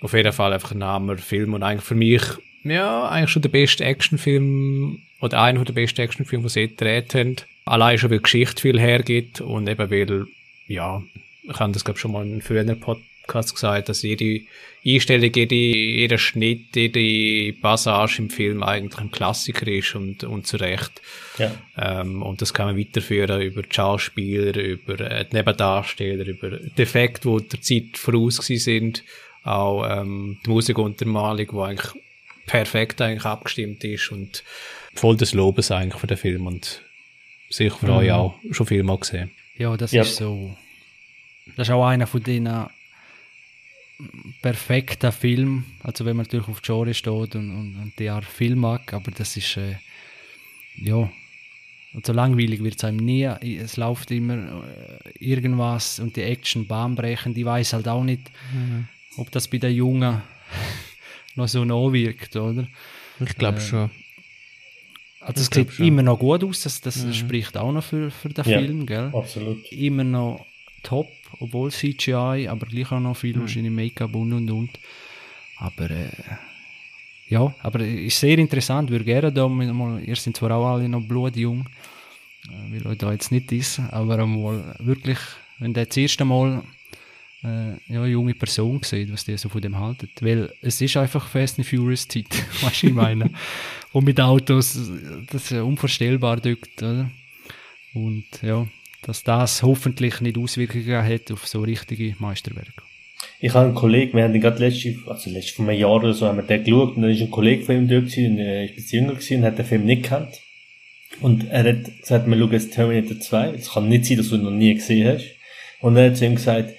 Auf 0.00 0.12
jeden 0.12 0.32
Fall 0.32 0.52
einfach 0.52 0.72
ein 0.72 0.78
Name, 0.78 1.16
Film 1.18 1.54
und 1.54 1.62
eigentlich 1.62 1.84
für 1.84 1.94
mich, 1.94 2.22
ja, 2.64 3.08
eigentlich 3.08 3.30
schon 3.30 3.42
der 3.42 3.48
beste 3.48 3.84
Actionfilm 3.84 5.02
oder 5.20 5.42
einer 5.42 5.64
der 5.64 5.72
besten 5.72 6.00
Actionfilme, 6.00 6.44
die 6.44 6.50
sie 6.50 6.68
gedreht 6.68 7.14
haben. 7.14 7.36
Allein 7.64 7.98
schon, 7.98 8.10
weil 8.10 8.18
die 8.18 8.22
Geschichte 8.22 8.62
viel 8.62 8.78
hergibt 8.78 9.40
und 9.40 9.68
eben 9.68 9.90
weil 9.90 10.26
ja, 10.66 11.02
ich 11.42 11.58
habe 11.58 11.72
das 11.72 11.84
glaube 11.84 11.98
schon 11.98 12.12
mal 12.12 12.24
in 12.24 12.32
einem 12.32 12.40
früheren 12.40 12.78
Podcast 12.78 13.54
gesagt, 13.54 13.88
dass 13.88 14.02
jede 14.02 14.40
Einstellung, 14.86 15.30
jede, 15.34 15.54
jeder 15.54 16.18
Schnitt, 16.18 16.76
jede 16.76 17.52
Passage 17.58 18.22
im 18.22 18.30
Film 18.30 18.62
eigentlich 18.62 19.00
ein 19.00 19.10
Klassiker 19.10 19.66
ist 19.66 19.94
und, 19.94 20.24
und 20.24 20.46
zu 20.46 20.56
Recht. 20.56 21.02
Ja. 21.38 21.52
Ähm, 21.76 22.22
und 22.22 22.40
das 22.40 22.54
kann 22.54 22.66
man 22.66 22.78
weiterführen 22.78 23.40
über 23.42 23.62
die 23.62 23.74
Schauspieler, 23.74 24.56
über 24.56 25.00
äh, 25.00 25.24
die 25.24 25.36
Nebendarsteller, 25.36 26.26
über 26.26 26.50
die 26.50 26.82
Effekte, 26.82 27.28
die 27.28 27.48
der 27.48 27.60
Zeit 27.60 27.98
voraus 27.98 28.36
sind, 28.36 29.04
auch 29.42 29.84
ähm, 29.88 30.38
die 30.44 30.50
Musikuntermalung, 30.50 31.48
die 31.50 31.58
eigentlich 31.58 31.92
perfekt 32.48 33.00
eigentlich 33.00 33.24
abgestimmt 33.24 33.84
ist 33.84 34.10
und 34.10 34.42
voll 34.94 35.16
des 35.16 35.32
Lobes 35.34 35.70
eigentlich 35.70 36.00
für 36.00 36.08
den 36.08 36.16
Film 36.16 36.46
und 36.48 36.82
sicher 37.50 37.76
für 37.76 37.92
euch 37.92 38.10
auch 38.10 38.34
schon 38.50 38.66
viel 38.66 38.82
mal 38.82 38.98
gesehen. 38.98 39.30
Ja, 39.56 39.76
das 39.76 39.92
Ja. 39.92 40.02
ist 40.02 40.16
so. 40.16 40.56
Das 41.56 41.68
ist 41.68 41.72
auch 41.72 41.86
einer 41.86 42.06
von 42.08 42.22
den 42.22 42.48
perfekten 44.42 45.12
Filmen. 45.12 45.64
Also, 45.82 46.04
wenn 46.04 46.16
man 46.16 46.26
natürlich 46.26 46.48
auf 46.48 46.60
die 46.60 46.66
Genre 46.66 46.94
steht 46.94 47.34
und, 47.34 47.34
und, 47.34 47.76
und 47.82 47.92
die 47.98 48.08
Art 48.08 48.24
Film 48.24 48.60
mag, 48.60 48.92
aber 48.92 49.10
das 49.10 49.36
ist. 49.36 49.56
Äh, 49.56 49.76
ja. 50.76 51.10
Also 51.94 52.12
langweilig 52.12 52.62
wird 52.62 52.76
es 52.76 52.84
einem 52.84 52.98
nie. 52.98 53.24
Es 53.24 53.76
läuft 53.78 54.10
immer 54.10 54.34
äh, 54.36 55.10
irgendwas 55.18 55.98
und 56.00 56.16
die 56.16 56.22
Action 56.22 56.66
bahnbrechend. 56.66 57.36
Ich 57.38 57.44
weiß 57.46 57.72
halt 57.72 57.88
auch 57.88 58.04
nicht, 58.04 58.30
ob 59.16 59.30
das 59.32 59.48
bei 59.48 59.56
den 59.58 59.74
Jungen 59.74 60.20
noch 61.38 61.48
so 61.48 61.64
nachwirkt, 61.64 62.36
oder? 62.36 62.66
Ich 63.20 63.34
glaube 63.36 63.58
Äh, 63.58 63.60
schon. 63.62 63.90
Also, 65.20 65.40
es 65.42 65.46
sieht 65.52 65.72
schon. 65.72 65.86
immer 65.86 66.02
noch 66.02 66.18
gut 66.18 66.44
aus. 66.44 66.62
Das, 66.62 66.80
das 66.80 67.14
spricht 67.16 67.56
auch 67.56 67.72
noch 67.72 67.82
für, 67.84 68.10
für 68.10 68.28
den 68.28 68.44
Ja. 68.44 68.58
Film, 68.60 68.86
gell? 68.86 69.10
Absolut. 69.12 69.70
immer 69.72 70.04
noch 70.04 70.46
top, 70.82 71.08
obwohl 71.40 71.70
CGI, 71.70 72.46
aber 72.48 72.66
gleich 72.66 72.92
auch 72.92 73.00
noch 73.00 73.16
viel 73.16 73.34
Hm. 73.34 73.40
wahrscheinlich 73.42 73.72
Make-up 73.72 74.14
und 74.14 74.32
und 74.32 74.50
und. 74.50 74.70
Aber 75.58 75.90
äh, 75.90 76.08
ja, 77.28 77.52
aber 77.62 77.80
ist 77.80 78.20
sehr 78.20 78.38
interessant. 78.38 78.90
Würde 78.90 79.04
gerne 79.04 79.32
da 79.32 79.48
mal, 79.48 80.02
ihr 80.02 80.16
sind 80.16 80.36
zwar 80.36 80.52
auch 80.52 80.66
alle 80.74 80.88
noch 80.88 81.02
blutjung, 81.02 81.68
äh, 82.48 82.72
will 82.72 82.86
euch 82.86 82.98
da 82.98 83.12
jetzt 83.12 83.32
nicht 83.32 83.50
ist, 83.52 83.80
aber 83.90 84.20
einmal 84.20 84.76
wirklich, 84.78 85.18
wenn 85.58 85.74
der 85.74 85.86
das 85.86 85.96
erste 85.96 86.24
Mal 86.24 86.62
äh, 87.44 87.92
ja, 87.92 88.04
junge 88.06 88.34
Person 88.34 88.80
sieht, 88.82 89.12
was 89.12 89.24
die 89.24 89.36
so 89.36 89.48
von 89.48 89.60
dem 89.60 89.78
halten. 89.78 90.08
Weil 90.20 90.52
es 90.60 90.80
ist 90.80 90.96
einfach 90.96 91.28
Fast 91.28 91.58
and 91.58 91.66
Furious 91.66 92.08
Zeit, 92.08 92.26
weißt 92.62 92.82
du, 92.82 92.86
ich 92.88 92.92
meine. 92.92 93.30
Und 93.92 94.04
mit 94.04 94.20
Autos, 94.20 94.78
das 95.30 95.44
ist 95.44 95.50
ja 95.50 95.62
unvorstellbar 95.62 96.36
dort, 96.40 96.82
oder? 96.82 97.10
Und 97.94 98.26
ja, 98.42 98.66
dass 99.02 99.22
das 99.22 99.62
hoffentlich 99.62 100.20
nicht 100.20 100.36
Auswirkungen 100.36 101.02
hat 101.02 101.30
auf 101.32 101.46
so 101.46 101.62
richtige 101.62 102.14
Meisterwerke. 102.18 102.82
Ich 103.40 103.54
habe 103.54 103.66
einen 103.66 103.74
Kollegen, 103.74 104.16
wir 104.16 104.24
haben 104.24 104.40
gerade 104.40 104.58
letzte, 104.58 104.96
also 105.06 105.30
letzte 105.30 105.54
vor 105.54 105.68
einem 105.68 105.78
Jahr 105.78 105.96
oder 105.96 106.14
so, 106.14 106.26
haben 106.26 106.38
wir 106.38 106.42
den 106.42 106.64
geschaut 106.64 106.96
und 106.96 107.02
dann 107.02 107.10
ist 107.10 107.20
ein 107.20 107.30
Kollege 107.30 107.64
von 107.64 107.76
ihm 107.76 107.88
dort 107.88 108.06
gewesen, 108.06 108.38
ist 108.38 108.70
ein 108.70 108.74
bisschen 108.74 109.00
jünger 109.00 109.14
gewesen 109.14 109.38
und 109.38 109.44
hat 109.44 109.58
den 109.58 109.66
Film 109.66 109.84
nicht 109.84 110.02
gekannt. 110.02 110.40
Und 111.20 111.48
er 111.48 111.64
hat 111.64 112.00
gesagt, 112.00 112.28
wir 112.28 112.38
schauen 112.38 112.52
jetzt 112.52 112.72
Terminator 112.74 113.18
2. 113.18 113.48
Es 113.50 113.70
kann 113.70 113.88
nicht 113.88 114.04
sein, 114.04 114.18
dass 114.18 114.28
du 114.28 114.36
ihn 114.36 114.42
noch 114.42 114.50
nie 114.50 114.74
gesehen 114.74 115.08
hast. 115.08 115.24
Und 115.80 115.96
er 115.96 116.10
hat 116.10 116.16
zu 116.16 116.26
ihm 116.26 116.34
gesagt, 116.34 116.74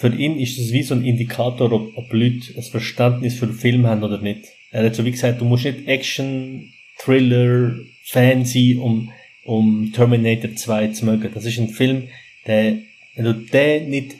für 0.00 0.08
ihn 0.08 0.38
ist 0.38 0.58
das 0.58 0.72
wie 0.72 0.82
so 0.82 0.94
ein 0.94 1.04
Indikator, 1.04 1.70
ob, 1.72 1.94
ob 1.94 2.10
Leute 2.10 2.54
ein 2.56 2.62
Verständnis 2.62 3.34
für 3.34 3.46
den 3.46 3.54
Film 3.54 3.86
haben 3.86 4.02
oder 4.02 4.16
nicht. 4.16 4.46
Er 4.70 4.86
hat 4.86 4.94
so 4.94 5.04
wie 5.04 5.10
gesagt, 5.10 5.42
du 5.42 5.44
musst 5.44 5.66
nicht 5.66 5.86
Action, 5.86 6.72
Thriller, 6.98 7.74
Fan 8.04 8.46
sein, 8.46 8.78
um, 8.78 9.12
um 9.44 9.92
Terminator 9.92 10.56
2 10.56 10.88
zu 10.88 11.04
mögen. 11.04 11.30
Das 11.34 11.44
ist 11.44 11.58
ein 11.58 11.68
Film, 11.68 12.04
der, 12.46 12.78
wenn 13.14 13.24
du 13.26 13.34
den 13.34 13.90
nicht, 13.90 14.16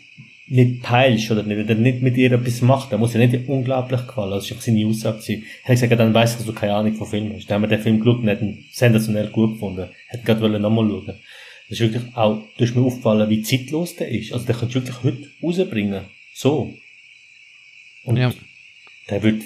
nicht 0.48 0.82
peilst 0.82 1.30
oder 1.30 1.44
nicht, 1.44 1.66
der 1.66 1.76
nicht 1.76 2.02
mit 2.02 2.14
dir 2.14 2.30
etwas 2.30 2.60
macht, 2.60 2.92
dann 2.92 3.00
muss 3.00 3.14
er 3.14 3.26
nicht 3.26 3.48
unglaublich 3.48 4.06
gefallen. 4.06 4.32
Das 4.32 4.50
ist 4.50 4.62
seine 4.62 4.86
Aussage. 4.86 5.32
Er 5.32 5.40
hat 5.64 5.80
gesagt, 5.80 5.98
dann 5.98 6.12
weiss 6.12 6.32
ich, 6.32 6.36
dass 6.36 6.46
du 6.46 6.52
keine 6.52 6.74
Ahnung 6.74 6.92
von 6.92 7.06
Film 7.06 7.32
hast. 7.34 7.46
Dann 7.46 7.54
haben 7.54 7.70
wir 7.70 7.74
den 7.74 7.82
Film 7.82 8.00
geschaut 8.00 8.20
und 8.20 8.28
hat 8.28 8.42
ihn 8.42 8.66
sensationell 8.70 9.28
gut 9.28 9.54
gefunden. 9.54 9.88
Hat 10.10 10.24
gerade 10.26 10.60
nochmal 10.60 10.90
schauen. 10.90 11.14
Das 11.70 11.78
ist 11.78 11.92
wirklich 11.92 12.16
auch, 12.16 12.42
du 12.58 12.64
ist 12.64 12.74
mir 12.74 12.82
aufgefallen, 12.82 13.30
wie 13.30 13.42
zeitlos 13.42 13.94
der 13.96 14.08
ist. 14.08 14.32
Also, 14.32 14.44
der 14.44 14.56
kannst 14.56 14.74
du 14.74 14.80
wirklich 14.84 15.02
heute 15.04 15.30
rausbringen. 15.42 16.04
So. 16.34 16.74
Und 18.04 18.16
Ja. 18.16 18.32
der 19.08 19.22
wird 19.22 19.44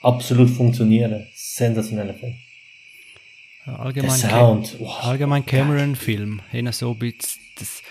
absolut 0.00 0.50
funktionieren. 0.50 1.26
Sensationeller 1.34 2.14
Film. 2.14 2.36
Der 3.66 3.80
Allgemein, 3.80 4.10
Sound. 4.18 4.76
Wow. 4.78 5.02
allgemein 5.04 5.44
Cameron-Film, 5.44 6.42
eher 6.52 6.72
so 6.72 6.92
ein 6.92 6.98
bisschen, 6.98 7.40
das, 7.58 7.82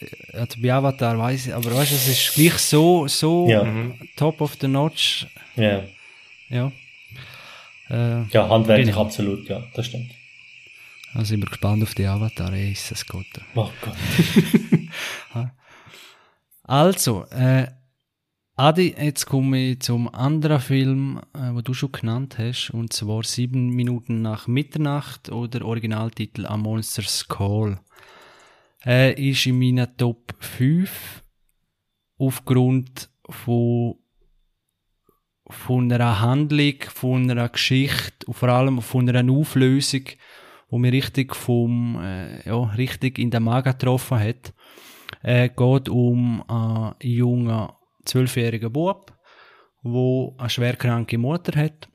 äh, 0.00 0.36
also 0.38 0.60
bei 0.60 0.72
Avatar 0.72 1.18
weiß 1.18 1.46
ich, 1.48 1.54
aber 1.54 1.74
weißt 1.76 1.92
du, 1.92 1.94
es 1.96 2.08
ist 2.08 2.34
gleich 2.34 2.54
so, 2.58 3.06
so 3.06 3.46
Ja. 3.48 3.94
top 4.16 4.40
of 4.40 4.56
the 4.60 4.66
notch, 4.68 5.26
Ja. 5.54 5.84
ja. 6.48 6.72
Äh, 7.88 8.22
Ja, 8.32 8.48
handwerklich 8.48 8.88
Genau. 8.88 9.02
absolut, 9.02 9.48
ja, 9.48 9.62
das 9.74 9.86
stimmt. 9.86 10.10
Da 11.16 11.24
sind 11.24 11.40
wir 11.40 11.46
gespannt 11.46 11.82
auf 11.82 11.94
die 11.94 12.06
Avatar, 12.06 12.52
ey, 12.52 12.72
ist 12.72 12.90
das 12.90 13.06
gut. 13.06 13.26
Oh 13.54 13.70
Gott. 13.80 13.96
Also, 16.68 17.26
äh, 17.26 17.68
Adi, 18.56 18.92
jetzt 18.98 19.26
komme 19.26 19.70
ich 19.70 19.80
zum 19.82 20.12
anderen 20.12 20.58
Film, 20.58 21.20
äh, 21.32 21.54
wo 21.54 21.60
du 21.60 21.74
schon 21.74 21.92
genannt 21.92 22.38
hast, 22.38 22.70
und 22.70 22.92
zwar 22.92 23.22
sieben 23.22 23.68
Minuten 23.68 24.20
nach 24.20 24.48
Mitternacht 24.48 25.30
oder 25.30 25.64
Originaltitel 25.64 26.44
A 26.44 26.56
Monster's 26.56 27.28
Call. 27.28 27.78
Er 28.80 29.16
ist 29.16 29.46
in 29.46 29.60
meiner 29.60 29.96
Top 29.96 30.34
5 30.40 31.22
aufgrund 32.18 33.08
von, 33.30 33.94
von 35.48 35.92
einer 35.92 36.20
Handlung, 36.20 36.80
von 36.92 37.30
einer 37.30 37.48
Geschichte 37.48 38.26
und 38.26 38.34
vor 38.34 38.48
allem 38.48 38.82
von 38.82 39.08
einer 39.08 39.32
Auflösung, 39.32 40.02
wo 40.76 40.78
mich 40.78 40.92
richtig 40.92 41.34
vom, 41.34 41.98
äh, 42.02 42.46
ja, 42.46 42.64
richtig 42.74 43.18
in 43.18 43.30
den 43.30 43.44
Magen 43.44 43.72
getroffen 43.72 44.18
hat. 44.18 44.52
Es 45.22 45.56
geht 45.56 45.88
um 45.88 46.44
einen 46.50 46.94
jungen 47.00 47.70
zwölfjährigen 48.04 48.70
Bub, 48.70 49.16
wo 49.82 50.36
eine 50.36 50.50
schwerkranke 50.50 51.16
Mutter 51.16 51.58
hat 51.58 51.88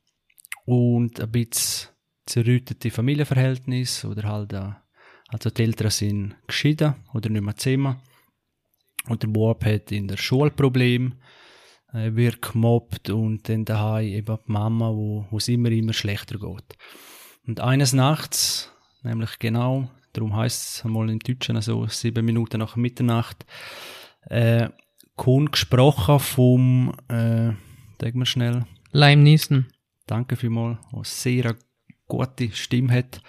und 0.65 1.21
ein 1.21 1.31
bisschen 1.31 1.89
zerrüttete 2.25 2.89
Familienverhältnisse 2.89 4.07
oder 4.07 4.23
halt 4.23 4.53
äh, 4.53 4.71
also 5.27 5.51
die 5.51 5.61
Eltern 5.61 5.91
sind 5.91 6.35
geschieden 6.47 6.95
oder 7.13 7.29
nicht 7.29 7.43
mehr 7.43 7.55
zusammen 7.55 8.01
und 9.07 9.21
der 9.21 9.27
Bub 9.27 9.63
hat 9.63 9.91
in 9.91 10.07
der 10.07 10.17
Schule 10.17 10.49
Probleme, 10.49 11.17
äh, 11.93 12.15
wird 12.15 12.41
gemobbt 12.41 13.11
und 13.11 13.47
dann 13.47 13.63
daheim 13.63 14.07
eben 14.07 14.37
die 14.47 14.51
Mama, 14.51 14.89
wo 14.89 15.37
es 15.37 15.49
immer 15.49 15.69
immer 15.69 15.93
schlechter 15.93 16.39
geht. 16.39 16.77
Und 17.47 17.59
eines 17.59 17.93
Nachts, 17.93 18.70
nämlich 19.01 19.39
genau, 19.39 19.89
darum 20.13 20.35
heißt 20.35 20.77
es 20.77 20.85
einmal 20.85 21.09
im 21.09 21.19
Deutschen 21.19 21.61
so 21.61 21.87
sieben 21.87 22.25
Minuten 22.25 22.59
nach 22.59 22.75
Mitternacht, 22.75 23.45
äh, 24.29 24.69
kommt 25.15 25.53
gesprochen 25.53 26.19
vom, 26.19 26.93
äh, 27.07 27.51
sag 28.01 28.15
mal 28.15 28.25
schnell, 28.25 28.65
Lime 28.91 29.21
Neeson. 29.21 29.67
danke 30.07 30.35
vielmals, 30.35 30.79
der 30.91 31.03
sehr 31.03 31.55
gute 32.07 32.51
Stimme 32.51 32.93
hat, 32.93 33.21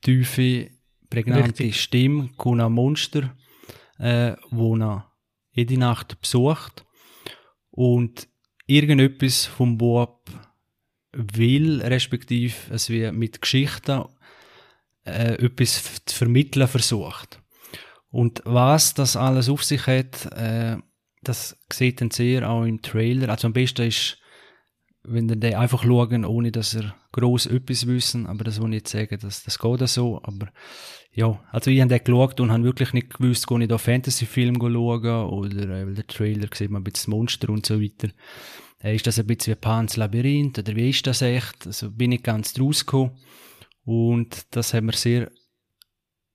tiefe, 0.00 0.70
prägnante 1.10 1.64
Richtig. 1.64 1.80
Stimme, 1.80 2.30
kommt 2.36 2.60
ein 2.60 2.72
Monster, 2.72 3.34
äh, 3.98 4.34
wo 4.50 4.76
er 4.76 5.10
jede 5.52 5.78
Nacht 5.78 6.20
besucht. 6.20 6.84
Und 7.70 8.28
irgendetwas 8.66 9.46
vom 9.46 9.78
Bub 9.78 10.30
will, 11.12 11.82
respektive 11.82 12.54
es 12.70 12.90
wird 12.90 13.14
mit 13.14 13.40
Geschichten 13.40 14.04
äh, 15.06 15.34
etwas 15.34 16.04
zu 16.04 16.14
vermitteln 16.16 16.68
versucht. 16.68 17.40
Und 18.10 18.42
was 18.44 18.94
das 18.94 19.16
alles 19.16 19.48
auf 19.48 19.64
sich 19.64 19.86
hat, 19.86 20.26
äh, 20.32 20.76
das 21.22 21.56
sieht 21.72 22.00
man 22.00 22.10
sehr 22.10 22.48
auch 22.48 22.64
im 22.64 22.82
Trailer. 22.82 23.28
Also 23.28 23.48
am 23.48 23.52
besten 23.52 23.86
ist, 23.86 24.18
wenn 25.02 25.28
ihr 25.28 25.36
den 25.36 25.54
einfach 25.54 25.82
schauen, 25.82 26.24
ohne 26.24 26.52
dass 26.52 26.74
ihr 26.74 26.94
gross 27.12 27.46
etwas 27.46 27.86
wissen, 27.86 28.26
aber 28.26 28.44
das 28.44 28.58
will 28.58 28.66
ich 28.66 28.82
nicht 28.82 28.88
sagen, 28.88 29.18
das, 29.20 29.42
das 29.42 29.58
geht 29.58 29.82
auch 29.82 29.88
so, 29.88 30.20
aber 30.22 30.48
ja, 31.12 31.40
also 31.50 31.70
ich 31.70 31.80
habe 31.80 31.88
den 31.88 32.04
geschaut 32.04 32.40
und 32.40 32.52
habe 32.52 32.64
wirklich 32.64 32.92
nicht 32.92 33.16
gewusst, 33.18 33.46
gehe 33.46 33.62
ich 33.62 33.68
da 33.68 33.78
Fantasy-Film 33.78 34.56
schauen 34.60 35.26
oder 35.26 35.68
äh, 35.68 35.86
weil 35.86 35.94
der 35.94 36.06
Trailer 36.06 36.48
sieht 36.52 36.70
man 36.70 36.82
ein 36.82 36.84
bisschen 36.84 37.12
Monster 37.12 37.48
und 37.48 37.64
so 37.64 37.80
weiter. 37.80 38.08
Äh, 38.82 38.96
ist 38.96 39.06
das 39.06 39.18
ein 39.18 39.26
bisschen 39.26 39.54
wie 39.54 39.60
Pans 39.60 39.96
Labyrinth 39.96 40.58
oder 40.58 40.76
wie 40.76 40.90
ist 40.90 41.06
das 41.06 41.22
echt? 41.22 41.66
Also 41.66 41.90
bin 41.90 42.12
ich 42.12 42.22
ganz 42.22 42.52
draus 42.52 42.84
gekommen 42.84 43.12
und 43.86 44.54
das 44.54 44.74
hat 44.74 44.82
mir 44.82 44.92
sehr 44.92 45.30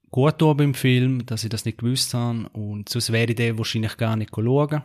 gut 0.10 0.40
getan 0.40 0.58
beim 0.58 0.74
Film, 0.74 1.26
dass 1.26 1.44
ich 1.44 1.50
das 1.50 1.66
nicht 1.66 1.78
gewusst 1.78 2.14
habe 2.14 2.50
und 2.54 2.90
sonst 2.90 3.12
wäre 3.12 3.30
ich 3.30 3.36
den 3.36 3.58
wahrscheinlich 3.58 3.98
gar 3.98 4.16
nicht 4.16 4.32
schauen, 4.34 4.84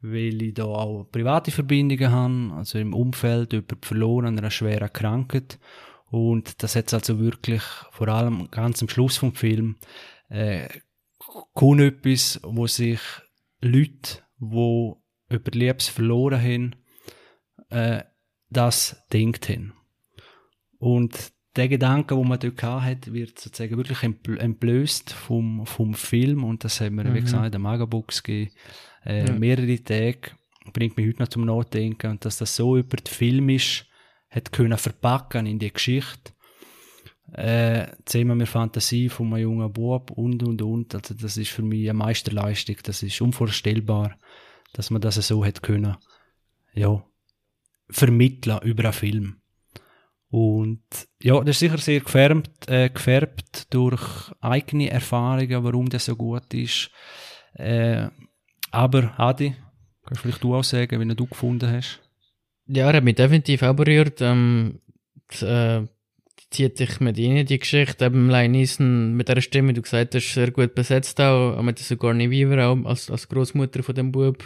weil 0.00 0.42
ich 0.42 0.54
da 0.54 0.64
auch 0.64 1.08
private 1.10 1.50
Verbindungen 1.50 2.10
habe, 2.10 2.54
also 2.54 2.78
im 2.78 2.94
Umfeld 2.94 3.52
jemand 3.52 3.84
verloren 3.84 4.26
an 4.26 4.38
einer 4.38 4.50
schweren 4.50 4.92
Krankheit 4.92 5.58
und 6.10 6.62
das 6.62 6.76
hat 6.76 6.92
also 6.94 7.18
wirklich 7.18 7.62
vor 7.90 8.08
allem 8.08 8.50
ganz 8.50 8.82
am 8.82 8.88
Schluss 8.88 9.16
vom 9.16 9.34
Film 9.34 9.76
äh, 10.28 10.68
kaum 11.54 11.80
etwas, 11.80 12.40
wo 12.42 12.66
sich 12.66 13.00
Leute, 13.60 14.22
die 14.38 14.92
über 15.28 15.50
Liebes 15.52 15.88
verloren 15.88 16.42
haben, 16.42 16.76
äh, 17.70 18.04
das 18.50 19.02
denkt 19.12 19.48
haben. 19.48 19.72
Und 20.78 21.32
der 21.56 21.68
Gedanke, 21.68 22.16
wo 22.16 22.24
man 22.24 22.38
dort 22.38 22.62
hat, 22.62 23.12
wird 23.12 23.38
sozusagen 23.38 23.76
wirklich 23.76 24.02
entblößt 24.02 25.12
vom, 25.12 25.66
vom 25.66 25.94
Film 25.94 26.44
und 26.44 26.64
das 26.64 26.80
haben 26.80 26.96
wir, 26.96 27.04
mhm. 27.04 27.14
wie 27.14 27.20
gesagt, 27.20 27.46
in 27.46 27.52
der 27.52 27.60
Magabox 27.60 28.22
gegeben. 28.22 28.52
Äh, 29.04 29.26
ja. 29.26 29.32
Mehrere 29.32 29.82
Tage 29.82 30.32
bringt 30.72 30.96
mich 30.96 31.06
heute 31.06 31.22
noch 31.22 31.28
zum 31.28 31.44
Nachdenken 31.44 32.10
und 32.10 32.24
dass 32.24 32.38
das 32.38 32.56
so 32.56 32.76
über 32.76 32.96
den 32.96 33.06
Film 33.06 33.48
ist, 33.48 33.86
hat 34.30 34.52
können 34.52 34.76
verpacken 34.76 35.46
in 35.46 35.58
die 35.58 35.72
Geschichte. 35.72 36.32
Äh, 37.32 37.88
zusammen 38.04 38.38
mit 38.38 38.48
Fantasie 38.48 39.08
von 39.08 39.26
einem 39.32 39.42
jungen 39.42 39.72
Bub 39.72 40.12
und 40.12 40.42
und 40.42 40.62
und. 40.62 40.94
Also 40.94 41.14
das 41.14 41.36
ist 41.36 41.50
für 41.50 41.62
mich 41.62 41.88
eine 41.90 41.98
Meisterleistung. 41.98 42.76
Das 42.84 43.02
ist 43.02 43.20
unvorstellbar, 43.20 44.16
dass 44.72 44.90
man 44.90 45.00
das 45.00 45.16
so 45.16 45.44
hat 45.44 45.62
können, 45.62 45.96
ja, 46.74 47.04
vermitteln 47.90 48.60
über 48.62 48.84
einen 48.84 48.92
Film. 48.92 49.40
Und 50.30 50.82
ja, 51.22 51.38
das 51.40 51.56
ist 51.56 51.58
sicher 51.60 51.78
sehr 51.78 52.00
gefärbt, 52.00 52.68
äh, 52.68 52.90
gefärbt 52.90 53.72
durch 53.72 54.32
eigene 54.40 54.90
Erfahrungen, 54.90 55.64
warum 55.64 55.88
das 55.88 56.06
so 56.06 56.16
gut 56.16 56.52
ist. 56.52 56.90
Äh, 57.54 58.08
aber 58.70 59.18
Adi, 59.18 59.54
kannst 60.04 60.22
vielleicht 60.22 60.42
du 60.42 60.54
auch 60.54 60.64
sagen, 60.64 61.00
wie 61.00 61.14
du 61.14 61.26
gefunden 61.26 61.70
hast? 61.70 62.00
Ja, 62.66 62.90
er 62.90 62.96
hat 62.96 63.04
mich 63.04 63.14
definitiv 63.14 63.62
auch 63.62 63.74
berührt. 63.74 64.20
Ähm, 64.20 64.80
das, 65.28 65.42
äh, 65.42 65.86
zieht 66.50 66.78
dich 66.78 67.00
mit 67.00 67.18
ihnen 67.18 67.46
die 67.46 67.58
Geschichte. 67.58 68.04
Eben 68.04 68.30
Lion 68.30 69.14
mit 69.14 69.28
der 69.28 69.40
Stimme, 69.40 69.72
du 69.72 69.82
gesagt 69.82 70.14
hast, 70.14 70.32
sehr 70.32 70.50
gut 70.50 70.74
besetzt 70.74 71.20
auch. 71.20 71.60
Mit 71.62 71.78
sogar 71.78 72.12
Garni 72.12 72.30
Weaver 72.30 72.66
auch 72.66 72.84
als, 72.84 73.10
als 73.10 73.28
Großmutter 73.28 73.82
von 73.82 73.94
dem 73.94 74.12
Bub. 74.12 74.42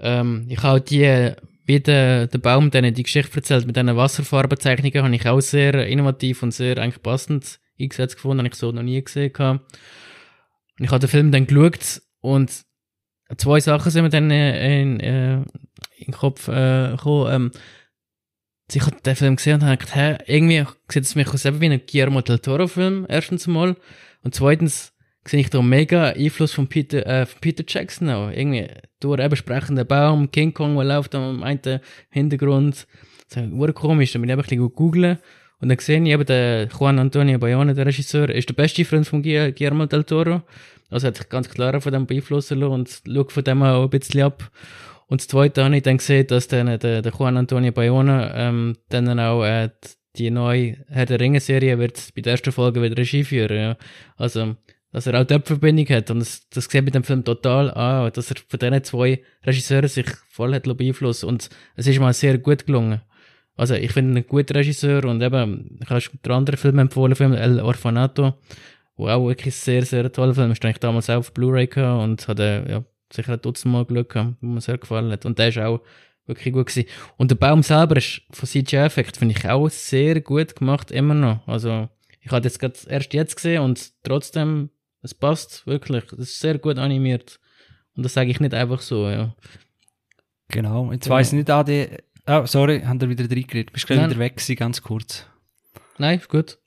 Ähm, 0.00 0.46
ich 0.48 0.62
habe 0.62 0.80
die 0.80 1.32
wie 1.68 1.80
der, 1.80 2.26
der 2.28 2.38
Baum 2.38 2.70
denen 2.70 2.94
die 2.94 3.02
Geschichte 3.02 3.36
erzählt 3.36 3.66
mit 3.66 3.76
diesen 3.76 3.94
Wasserfarbenzeichnungen, 3.94 5.04
habe 5.04 5.14
ich 5.14 5.28
auch 5.28 5.40
sehr 5.40 5.86
innovativ 5.86 6.42
und 6.42 6.52
sehr 6.52 6.78
eigentlich 6.78 7.02
passend 7.02 7.60
eingesetzt 7.78 8.16
gefunden, 8.16 8.38
habe 8.38 8.48
ich 8.48 8.54
so 8.54 8.72
noch 8.72 8.82
nie 8.82 9.04
gesehen. 9.04 9.34
Gehabt. 9.34 9.60
Und 10.78 10.84
ich 10.84 10.90
habe 10.90 11.00
den 11.00 11.10
Film 11.10 11.30
dann 11.30 11.46
geschaut 11.46 12.00
und 12.20 12.64
zwei 13.36 13.60
Sachen 13.60 13.90
sind 13.90 14.02
mir 14.02 14.08
dann 14.08 14.30
in, 14.30 14.98
in, 14.98 15.44
in 15.98 16.04
den 16.06 16.14
Kopf 16.14 16.48
äh, 16.48 16.92
gekommen. 16.92 17.32
Ähm, 17.34 17.50
ich 18.72 18.80
habe 18.80 18.96
den 19.02 19.16
Film 19.16 19.36
gesehen 19.36 19.56
und 19.56 19.66
habe 19.66 19.76
gedacht, 19.76 19.94
hä, 19.94 20.16
irgendwie 20.26 20.64
sieht 20.90 21.04
es 21.04 21.14
mich 21.16 21.28
aus 21.28 21.44
wie 21.44 21.66
ein 21.66 21.82
Guillermo 21.86 22.22
del 22.22 22.38
Toro 22.38 22.66
Film, 22.66 23.04
erstens 23.10 23.46
mal. 23.46 23.76
Und 24.22 24.34
zweitens, 24.34 24.94
sehe 25.28 25.40
ich 25.40 25.50
da 25.50 25.62
mega 25.62 26.10
Einfluss 26.10 26.52
von 26.52 26.68
Peter, 26.68 27.06
äh, 27.06 27.26
von 27.26 27.40
Peter 27.40 27.64
Jackson 27.66 28.10
auch. 28.10 28.30
Irgendwie 28.30 28.68
durch 29.00 29.20
eben 29.20 29.36
sprechender 29.36 29.84
Baum, 29.84 30.30
King 30.30 30.54
Kong, 30.54 30.76
der 30.76 30.84
läuft 30.84 31.14
am 31.14 31.42
einen 31.42 31.80
Hintergrund. 32.10 32.86
Das 33.28 33.44
ist 33.44 33.74
komisch. 33.74 34.12
Dann 34.12 34.22
bin 34.22 34.30
ich 34.30 34.32
einfach 34.32 34.50
ein 34.50 34.58
bisschen 34.58 34.74
googeln. 34.74 35.18
Und 35.60 35.68
dann 35.68 35.78
sehe 35.78 36.00
ich 36.02 36.08
eben, 36.08 36.24
der 36.24 36.68
Juan 36.68 36.98
Antonio 36.98 37.38
Bayona, 37.38 37.74
der 37.74 37.86
Regisseur, 37.86 38.28
ist 38.30 38.48
der 38.48 38.54
beste 38.54 38.84
Freund 38.84 39.06
von 39.06 39.22
Guillermo 39.22 39.86
del 39.86 40.04
Toro. 40.04 40.42
Also 40.90 41.08
hat 41.08 41.16
sich 41.16 41.28
ganz 41.28 41.48
klar 41.48 41.80
von 41.80 41.92
dem 41.92 42.06
beeinflussen 42.06 42.60
lassen 42.60 42.72
und 42.72 43.02
schaut 43.06 43.32
von 43.32 43.44
dem 43.44 43.62
auch 43.62 43.84
ein 43.84 43.90
bisschen 43.90 44.22
ab. 44.22 44.50
Und 45.08 45.20
das 45.20 45.28
Zweite 45.28 45.64
habe 45.64 45.76
ich 45.76 45.82
dann 45.82 45.98
gesehen, 45.98 46.26
dass 46.26 46.48
dann 46.48 46.78
der, 46.78 47.02
der 47.02 47.12
Juan 47.12 47.36
Antonio 47.36 47.72
Bayona 47.72 48.34
ähm, 48.34 48.76
dann 48.88 49.18
auch 49.18 49.44
äh, 49.44 49.70
die 50.16 50.30
neue 50.30 50.76
Herr 50.88 51.06
der 51.06 51.20
Ringe-Serie 51.20 51.78
wird 51.78 52.10
bei 52.14 52.22
der 52.22 52.32
ersten 52.32 52.52
Folge 52.52 52.82
wieder 52.82 52.96
Regie 52.96 53.24
führen. 53.24 53.56
Ja. 53.56 53.76
Also 54.16 54.56
dass 54.92 55.06
er 55.06 55.20
auch 55.20 55.24
dort 55.24 55.46
Verbindung 55.46 55.88
hat. 55.88 56.10
Und 56.10 56.20
das, 56.20 56.48
das 56.50 56.64
sieht 56.64 56.84
mit 56.84 56.94
dem 56.94 57.04
Film 57.04 57.24
total 57.24 57.70
an, 57.72 58.12
dass 58.12 58.30
er 58.30 58.36
von 58.48 58.58
diesen 58.58 58.84
zwei 58.84 59.22
Regisseuren 59.44 59.88
sich 59.88 60.06
voll 60.30 60.54
hat 60.54 60.64
beeinflusst. 60.64 61.24
Und 61.24 61.50
es 61.76 61.86
ist 61.86 62.00
mal 62.00 62.12
sehr 62.12 62.38
gut 62.38 62.66
gelungen. 62.66 63.02
Also, 63.56 63.74
ich 63.74 63.92
finde 63.92 64.12
ihn 64.12 64.24
ein 64.24 64.28
guter 64.28 64.54
Regisseur 64.54 65.04
und 65.04 65.20
eben, 65.20 65.78
ich 65.82 65.90
habe 65.90 66.00
schon 66.00 66.18
den 66.24 66.32
anderen 66.32 66.56
Film 66.56 66.78
empfohlen, 66.78 67.16
Film 67.16 67.32
El 67.32 67.60
Orfanato, 67.60 68.34
wo 68.96 69.08
auch 69.08 69.26
wirklich 69.26 69.54
sehr, 69.56 69.84
sehr 69.84 70.10
toller 70.12 70.34
Film 70.34 70.52
ist. 70.52 70.62
Den 70.62 70.70
ich 70.70 70.78
damals 70.78 71.10
auch 71.10 71.16
auf 71.16 71.34
Blu-ray 71.34 71.68
und 71.76 72.28
hatte, 72.28 72.64
ja, 72.68 72.84
sicher 73.12 73.32
ein 73.32 73.42
Dutzend 73.42 73.72
Mal 73.72 73.84
Glück 73.84 74.10
gehabt, 74.10 74.36
wo 74.40 74.46
mir 74.46 74.60
sehr 74.60 74.78
gefallen 74.78 75.10
hat. 75.10 75.26
Und 75.26 75.40
der 75.40 75.48
ist 75.48 75.58
auch 75.58 75.80
wirklich 76.26 76.54
gut 76.54 76.66
gewesen. 76.66 76.88
Und 77.16 77.32
der 77.32 77.36
Baum 77.36 77.64
selber 77.64 77.96
ist 77.96 78.22
von 78.30 78.48
CGI-Effekt, 78.48 79.16
finde 79.16 79.34
ich 79.36 79.48
auch 79.48 79.68
sehr 79.68 80.20
gut 80.20 80.54
gemacht, 80.54 80.92
immer 80.92 81.14
noch. 81.14 81.46
Also, 81.48 81.88
ich 82.20 82.30
habe 82.30 82.42
das 82.42 82.60
gerade 82.60 82.78
erst 82.88 83.12
jetzt 83.12 83.36
gesehen 83.36 83.62
und 83.62 83.90
trotzdem 84.04 84.70
es 85.02 85.14
passt 85.14 85.66
wirklich. 85.66 86.04
Es 86.12 86.30
ist 86.30 86.40
sehr 86.40 86.58
gut 86.58 86.78
animiert. 86.78 87.40
Und 87.96 88.04
das 88.04 88.14
sage 88.14 88.30
ich 88.30 88.40
nicht 88.40 88.54
einfach 88.54 88.80
so, 88.80 89.08
ja. 89.08 89.34
Genau. 90.48 90.92
Jetzt 90.92 91.06
ja. 91.06 91.12
weiss 91.12 91.28
ich 91.28 91.38
nicht, 91.38 91.50
Adi. 91.50 91.88
Oh, 92.26 92.46
sorry, 92.46 92.82
haben 92.82 93.00
wir 93.00 93.08
wieder 93.08 93.24
reingeredet. 93.24 93.72
Bist 93.72 93.88
du 93.88 93.94
wieder 93.94 94.18
weg 94.18 94.36
gewesen, 94.36 94.56
ganz 94.56 94.82
kurz? 94.82 95.26
Nein, 95.98 96.20
gut. 96.28 96.58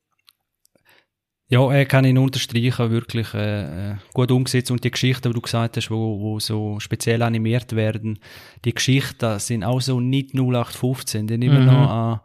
Ja, 1.52 1.70
äh, 1.74 1.86
kann 1.86 2.06
ich 2.06 2.18
unterstreichen, 2.18 2.92
wirklich 2.92 3.34
äh, 3.34 3.92
äh, 3.92 3.96
gut 4.14 4.32
umgesetzt. 4.32 4.72
Und 4.72 4.86
die 4.86 4.92
Geschichten, 4.92 5.28
die 5.28 5.34
du 5.34 5.42
gesagt 5.42 5.76
hast, 5.76 5.92
wo, 5.92 6.20
wo 6.20 6.40
so 6.40 6.80
speziell 6.80 7.22
animiert 7.22 7.76
werden, 7.76 8.20
die 8.64 8.74
Geschichten 8.74 9.38
sind 9.38 9.66
auch 9.66 9.82
so 9.82 10.00
nicht 10.00 10.34
0815, 10.34 11.28
die 11.28 11.34
sind 11.34 11.42
immer 11.42 11.60
mhm. 11.60 11.66
noch 11.66 11.90
an, 11.90 12.20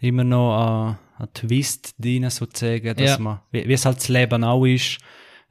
immer 0.00 0.24
noch 0.24 0.56
an, 0.56 0.98
an 1.16 1.28
Twist 1.32 1.94
drin, 1.98 2.28
sozusagen, 2.28 2.96
dass 2.96 3.10
ja. 3.10 3.18
man, 3.18 3.40
wie, 3.52 3.68
wie 3.68 3.72
es 3.72 3.86
halt 3.86 3.98
das 3.98 4.08
Leben 4.08 4.42
auch 4.42 4.64
ist, 4.66 4.98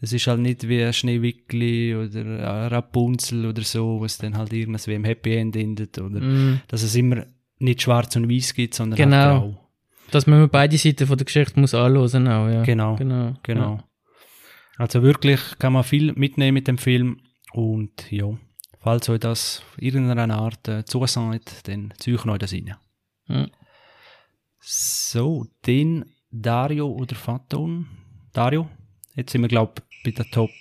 es 0.02 0.14
ist 0.14 0.26
halt 0.28 0.40
nicht 0.40 0.68
wie 0.68 0.92
Schneewickli 0.92 1.96
oder 1.96 2.72
Rapunzel 2.72 3.46
oder 3.46 3.62
so, 3.62 4.00
wo 4.00 4.06
es 4.06 4.18
dann 4.18 4.36
halt 4.36 4.52
irgendwas 4.52 4.88
wie 4.88 4.96
im 4.96 5.04
Happy 5.04 5.36
End 5.36 5.56
endet 5.56 6.00
oder 6.00 6.20
mm. 6.20 6.62
dass 6.68 6.82
es 6.82 6.96
immer 6.96 7.26
nicht 7.60 7.84
schwarz 7.84 8.16
und 8.16 8.28
weiß 8.28 8.56
gibt, 8.56 8.74
sondern 8.74 9.00
halt 9.00 9.10
genau. 9.10 9.18
halt 9.18 9.42
grau. 9.42 9.70
Dass 10.10 10.28
man 10.28 10.50
beide 10.50 10.78
Seiten 10.78 11.06
von 11.06 11.18
der 11.18 11.26
Geschichte 11.26 11.60
muss 11.60 11.76
anhören 11.76 12.28
auch, 12.28 12.50
ja. 12.50 12.64
Genau, 12.64 12.96
genau. 12.96 13.36
genau. 13.44 13.76
Ja. 13.76 13.84
Also 14.78 15.04
wirklich 15.04 15.40
kann 15.60 15.74
man 15.74 15.84
viel 15.84 16.14
mitnehmen 16.14 16.56
mit 16.56 16.68
dem 16.68 16.80
Film 16.80 17.22
und 17.54 18.12
ja, 18.12 18.26
falls 18.80 19.08
euch 19.08 19.20
das 19.20 19.62
irgendeiner 19.78 20.36
Art 20.36 20.68
äh, 20.68 20.84
zusagt, 20.84 21.68
dann 21.68 21.94
ziehe 22.00 22.18
euch 22.18 22.38
das 22.40 22.54
rein. 22.54 22.76
Ja. 23.28 23.48
So, 24.60 25.46
den 25.68 26.06
Dario 26.32 26.88
oder 26.88 27.16
Faton? 27.16 27.88
Dario? 28.34 28.68
Jetzt 29.16 29.32
sind 29.32 29.42
wir, 29.42 29.48
glaube 29.48 29.74
ich, 29.78 29.91
bei 30.04 30.12
der 30.12 30.30
Top. 30.30 30.52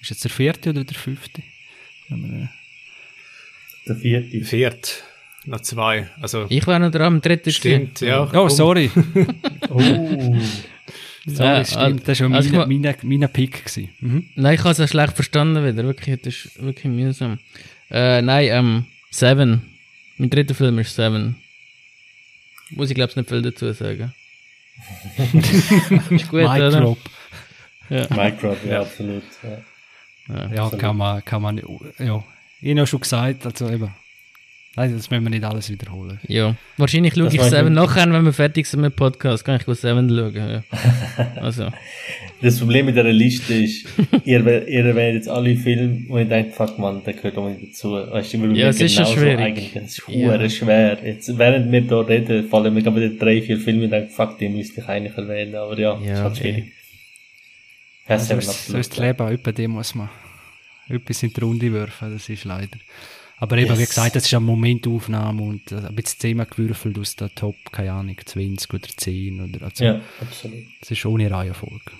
Ist 0.00 0.10
jetzt 0.10 0.24
der 0.24 0.30
vierte 0.30 0.70
oder 0.70 0.84
der 0.84 0.96
fünfte? 0.96 1.42
Der 3.86 3.96
vierte. 3.96 4.44
Vierte. 4.44 4.90
Noch 5.44 5.60
zwei. 5.60 6.08
Also, 6.20 6.46
ich 6.48 6.66
war 6.66 6.78
noch 6.78 6.90
dran 6.90 7.14
am 7.14 7.20
dritten. 7.20 7.50
Stimmt, 7.50 8.00
ja. 8.00 8.30
Oh, 8.32 8.48
sorry. 8.48 8.90
oh. 9.70 9.80
Sorry, 11.24 11.48
ja, 11.48 11.64
stimmt. 11.64 12.08
Das 12.08 12.20
war 12.20 12.32
also 12.32 12.50
mein, 12.66 12.80
mein, 12.80 12.96
mein 13.04 13.32
Pick. 13.32 13.64
Mhm. 14.00 14.28
Nein, 14.34 14.54
ich 14.54 14.60
habe 14.60 14.70
es 14.70 14.78
ja 14.78 14.88
schlecht 14.88 15.14
verstanden 15.14 15.64
wieder. 15.64 15.84
Wirklich, 15.84 16.20
das 16.20 16.34
ist 16.34 16.60
wirklich 16.60 16.86
mühsam. 16.86 17.38
Äh, 17.90 18.22
nein, 18.22 18.48
ähm, 18.50 18.86
Seven. 19.10 19.62
Mein 20.16 20.30
dritter 20.30 20.54
Film 20.54 20.80
ist 20.80 20.96
Seven. 20.96 21.36
Muss 22.70 22.90
ich, 22.90 22.96
glaube 22.96 23.10
ich, 23.10 23.16
nicht 23.16 23.28
viel 23.28 23.42
dazu 23.42 23.72
sagen. 23.72 24.12
ist 26.10 26.28
gut, 26.28 26.40
oder? 26.40 26.70
Drop. 26.70 26.98
Ja. 27.92 28.06
Minecraft, 28.08 28.56
ja, 28.66 28.80
absolut. 28.80 29.22
Ja, 30.28 30.34
ja, 30.34 30.54
ja 30.54 30.70
kann 30.78 30.96
man, 30.96 31.22
kann 31.24 31.42
man, 31.42 31.60
ja. 31.98 32.24
Ich 32.62 32.76
habe 32.76 32.86
schon 32.86 33.00
gesagt, 33.00 33.44
also 33.44 33.68
eben. 33.68 33.92
Nein, 34.74 34.96
das 34.96 35.10
müssen 35.10 35.24
wir 35.24 35.28
nicht 35.28 35.44
alles 35.44 35.68
wiederholen. 35.68 36.18
Ja, 36.26 36.56
wahrscheinlich 36.78 37.12
schaue 37.12 37.24
das 37.24 37.34
ich 37.34 37.42
Seven 37.42 37.74
nachher, 37.74 38.10
wenn 38.10 38.24
wir 38.24 38.32
fertig 38.32 38.66
sind 38.66 38.80
mit 38.80 38.94
dem 38.94 38.96
Podcast, 38.96 39.44
kann 39.44 39.60
ich 39.60 39.76
Seven 39.76 40.08
schauen. 40.08 40.34
Ja. 40.34 40.62
Also. 41.42 41.68
Das 42.40 42.58
Problem 42.58 42.86
mit 42.86 42.96
dieser 42.96 43.12
Liste 43.12 43.52
ist, 43.52 43.86
ihr, 44.24 44.66
ihr 44.66 44.86
erwähnt 44.86 45.16
jetzt 45.16 45.28
alle 45.28 45.54
Filme 45.56 46.08
und 46.08 46.18
ihr 46.18 46.24
denkt, 46.24 46.54
fuck 46.54 46.78
man, 46.78 47.04
der 47.04 47.12
gehört 47.12 47.36
auch 47.36 47.50
nicht 47.50 47.62
dazu. 47.62 47.92
Weißt 47.92 48.32
du, 48.32 48.46
ja, 48.52 48.68
es 48.68 48.80
ist 48.80 48.94
schon 48.94 49.06
schwierig. 49.06 49.40
Eigentlich. 49.40 49.76
Es 49.76 49.98
ist 49.98 50.08
ja. 50.08 50.48
schwer. 50.48 50.98
Jetzt, 51.04 51.36
während 51.36 51.70
wir 51.70 51.82
da 51.82 52.00
reden, 52.00 52.48
fallen 52.48 52.72
mir 52.72 52.82
gerade 52.82 52.96
wieder 52.96 53.14
drei, 53.18 53.42
vier 53.42 53.58
Filme 53.58 53.84
und 53.84 53.90
denken, 53.90 54.08
fuck, 54.08 54.38
die 54.38 54.48
müsste 54.48 54.80
ich 54.80 54.88
eigentlich 54.88 55.16
erwähnen, 55.18 55.54
aber 55.56 55.78
ja, 55.78 56.00
ja 56.00 56.14
ist 56.14 56.20
halt 56.22 56.36
schwierig. 56.38 56.64
Okay. 56.64 56.72
Ja, 58.08 58.18
so, 58.18 58.34
ist, 58.34 58.66
so 58.66 58.78
ist 58.78 58.92
das 58.92 58.98
Leben, 58.98 59.28
etwa 59.28 59.52
dem 59.52 59.72
muss 59.72 59.94
man 59.94 60.10
etwas 60.88 61.22
in 61.22 61.32
die 61.32 61.40
Runde 61.40 61.72
werfen, 61.72 62.12
das 62.12 62.28
ist 62.28 62.44
leider. 62.44 62.78
Aber 63.38 63.56
eben, 63.58 63.70
yes. 63.70 63.78
wie 63.78 63.86
gesagt, 63.86 64.14
das 64.14 64.26
ist 64.26 64.34
eine 64.34 64.44
Momentaufnahme 64.44 65.42
und 65.42 65.72
ein 65.72 65.94
bisschen 65.96 66.20
zusammengewürfelt 66.20 66.96
aus 66.98 67.16
der 67.16 67.34
Top, 67.34 67.56
keine 67.72 67.92
Ahnung, 67.92 68.16
20 68.24 68.72
oder 68.72 68.88
10 68.88 69.40
oder 69.40 69.64
also. 69.64 69.84
Ja, 69.84 70.00
absolut. 70.20 70.64
Das 70.80 70.92
ist 70.92 71.04
ohne 71.04 71.28
Reihenfolge. 71.28 71.90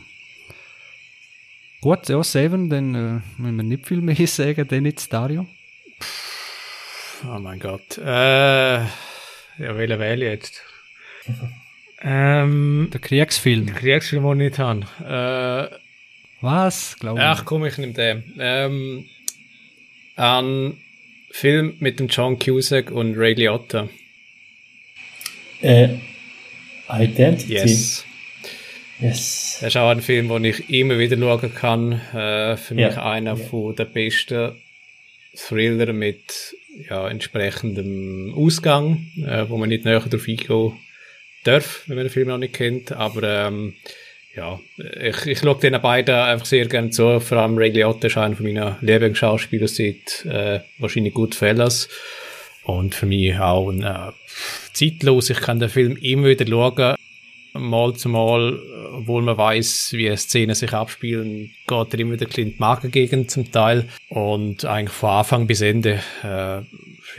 Gut, 1.81 2.09
ja, 2.09 2.23
Seven, 2.23 2.71
dann 2.71 2.95
äh, 2.95 3.21
müssen 3.39 3.57
wir 3.57 3.65
nicht 3.65 3.89
viel 3.89 4.01
mehr 4.01 4.15
sagen, 4.29 4.69
dann 4.69 4.85
jetzt 4.85 5.13
Dario. 5.13 5.49
Oh 7.25 7.39
mein 7.41 7.59
Gott. 7.59 7.99
Äh, 7.99 8.83
ja, 8.83 8.89
welche 9.59 9.99
wähle 9.99 10.27
jetzt? 10.27 10.63
ähm, 12.03 12.89
der 12.93 13.01
Kriegsfilm. 13.01 13.67
Der 13.67 13.75
Kriegsfilm, 13.75 14.23
den 14.23 14.41
ich 14.41 14.51
nicht 14.51 14.59
habe. 14.61 15.73
Äh, 15.73 15.82
Was? 16.43 16.97
Glaube 16.99 17.19
ich. 17.21 17.25
Ach 17.25 17.45
komm, 17.45 17.65
ich 17.65 17.79
nehme 17.79 17.93
den. 17.95 18.35
Ähm, 18.39 19.07
ein 20.17 20.77
Film 21.31 21.77
mit 21.79 21.99
dem 21.99 22.09
John 22.09 22.39
Cusack 22.39 22.91
und 22.91 23.17
Ray 23.17 23.35
Liotta. 23.35 23.89
Äh, 25.63 25.89
Identity. 26.91 27.55
Yes. 27.55 28.05
Yes. 29.01 29.59
Das 29.61 29.69
ist 29.71 29.77
auch 29.77 29.89
ein 29.91 30.03
Film, 30.03 30.29
den 30.29 30.45
ich 30.45 30.69
immer 30.71 30.99
wieder 30.99 31.17
schauen 31.17 31.55
kann. 31.55 31.93
Äh, 32.15 32.57
für 32.57 32.75
mich 32.75 32.95
Ja. 32.95 33.11
einer 33.11 33.37
Ja. 33.37 33.45
von 33.47 33.75
der 33.75 33.85
besten 33.87 34.53
Thriller 35.35 35.93
mit 35.93 36.55
ja, 36.89 37.09
entsprechendem 37.09 38.35
Ausgang, 38.37 39.07
äh, 39.27 39.49
wo 39.49 39.57
man 39.59 39.69
nicht 39.69 39.85
näher 39.85 40.01
darauf 40.01 40.27
eingehen 40.29 40.73
darf, 41.45 41.83
wenn 41.87 41.97
man 41.97 42.07
den 42.07 42.13
Film 42.13 42.29
noch 42.29 42.39
nicht 42.39 42.55
kennt. 42.55 42.93
Aber 42.93 43.23
ähm, 43.47 43.75
ja, 44.35 44.61
ich, 45.01 45.27
ich 45.27 45.39
schaue 45.41 45.57
den 45.57 45.81
beiden 45.81 46.15
einfach 46.15 46.47
sehr 46.47 46.67
gerne 46.67 46.91
zu. 46.91 47.21
Vor 47.21 47.39
allem 47.39 47.59
Ray 47.59 47.71
Liotta 47.71 48.07
ist 48.07 48.17
einer 48.17 48.41
meiner 48.41 48.79
Lieblingsschauspieler 48.81 49.69
seit 49.69 50.25
äh, 50.25 50.61
wahrscheinlich 50.79 51.15
Goodfellas. 51.15 51.89
Und 52.65 52.95
für 52.95 53.07
mich 53.07 53.39
auch 53.39 53.71
ein, 53.71 53.83
äh, 53.83 54.13
zeitlos. 54.73 55.31
Ich 55.31 55.41
kann 55.41 55.59
den 55.59 55.69
Film 55.69 55.97
immer 55.97 56.29
wieder 56.29 56.47
schauen 56.47 56.97
mal 57.55 57.95
zu 57.95 58.09
Mal, 58.09 58.59
obwohl 58.95 59.23
man 59.23 59.37
weiß, 59.37 59.93
wie 59.93 60.15
Szenen 60.17 60.55
sich 60.55 60.73
abspielen, 60.73 61.51
geht 61.67 61.95
er 61.95 62.01
immer 62.01 62.15
wieder 62.15 62.39
in 62.39 62.53
die 62.53 62.57
Magengegend 62.59 63.31
zum 63.31 63.51
Teil. 63.51 63.89
Und 64.09 64.65
eigentlich 64.65 64.97
von 64.97 65.11
Anfang 65.11 65.47
bis 65.47 65.61
Ende, 65.61 66.01
äh, 66.23 66.63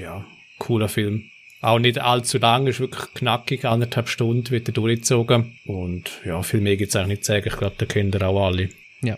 ja, 0.02 0.26
cooler 0.58 0.90
Film. 0.90 1.30
Auch 1.64 1.80
nicht 1.80 1.98
allzu 1.98 2.40
lang, 2.40 2.68
ist 2.68 2.82
wirklich 2.82 3.14
knackig, 3.14 3.64
anderthalb 3.64 4.10
Stunden 4.10 4.50
wird 4.52 4.68
er 4.68 4.74
durchgezogen. 4.74 5.58
Und 5.66 6.12
ja, 6.26 6.44
viel 6.44 6.60
mehr 6.60 6.76
gibt's 6.76 6.94
eigentlich 6.98 7.20
nicht 7.20 7.24
zu 7.24 7.32
sagen. 7.32 7.48
Ich 7.48 7.56
glaube, 7.56 7.76
da 7.78 7.86
kennt 7.86 8.14
ihr 8.16 8.28
auch 8.28 8.48
alle. 8.48 8.68
Ja. 9.02 9.18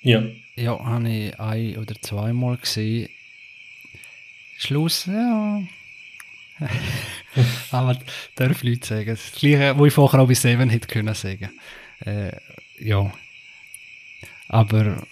Ja. 0.00 0.22
Ja, 0.54 0.82
habe 0.82 1.06
ich 1.06 1.38
ein- 1.38 1.76
oder 1.76 1.94
zweimal 2.00 2.56
gesehen. 2.56 3.10
Schluss, 4.56 5.04
ja. 5.04 5.60
Aber 7.70 7.98
darf 8.36 8.52
ich 8.52 8.62
nicht 8.64 8.86
sagen. 8.86 9.10
Das 9.10 9.32
gleiche, 9.32 9.76
wo 9.76 9.84
ich 9.84 9.92
vorher 9.92 10.20
auch 10.20 10.28
bei 10.28 10.32
Seven 10.32 10.70
hätte 10.70 10.88
können 10.88 11.12
sagen. 11.14 11.50
Äh, 12.06 12.32
ja. 12.80 13.12
Aber, 14.48 15.02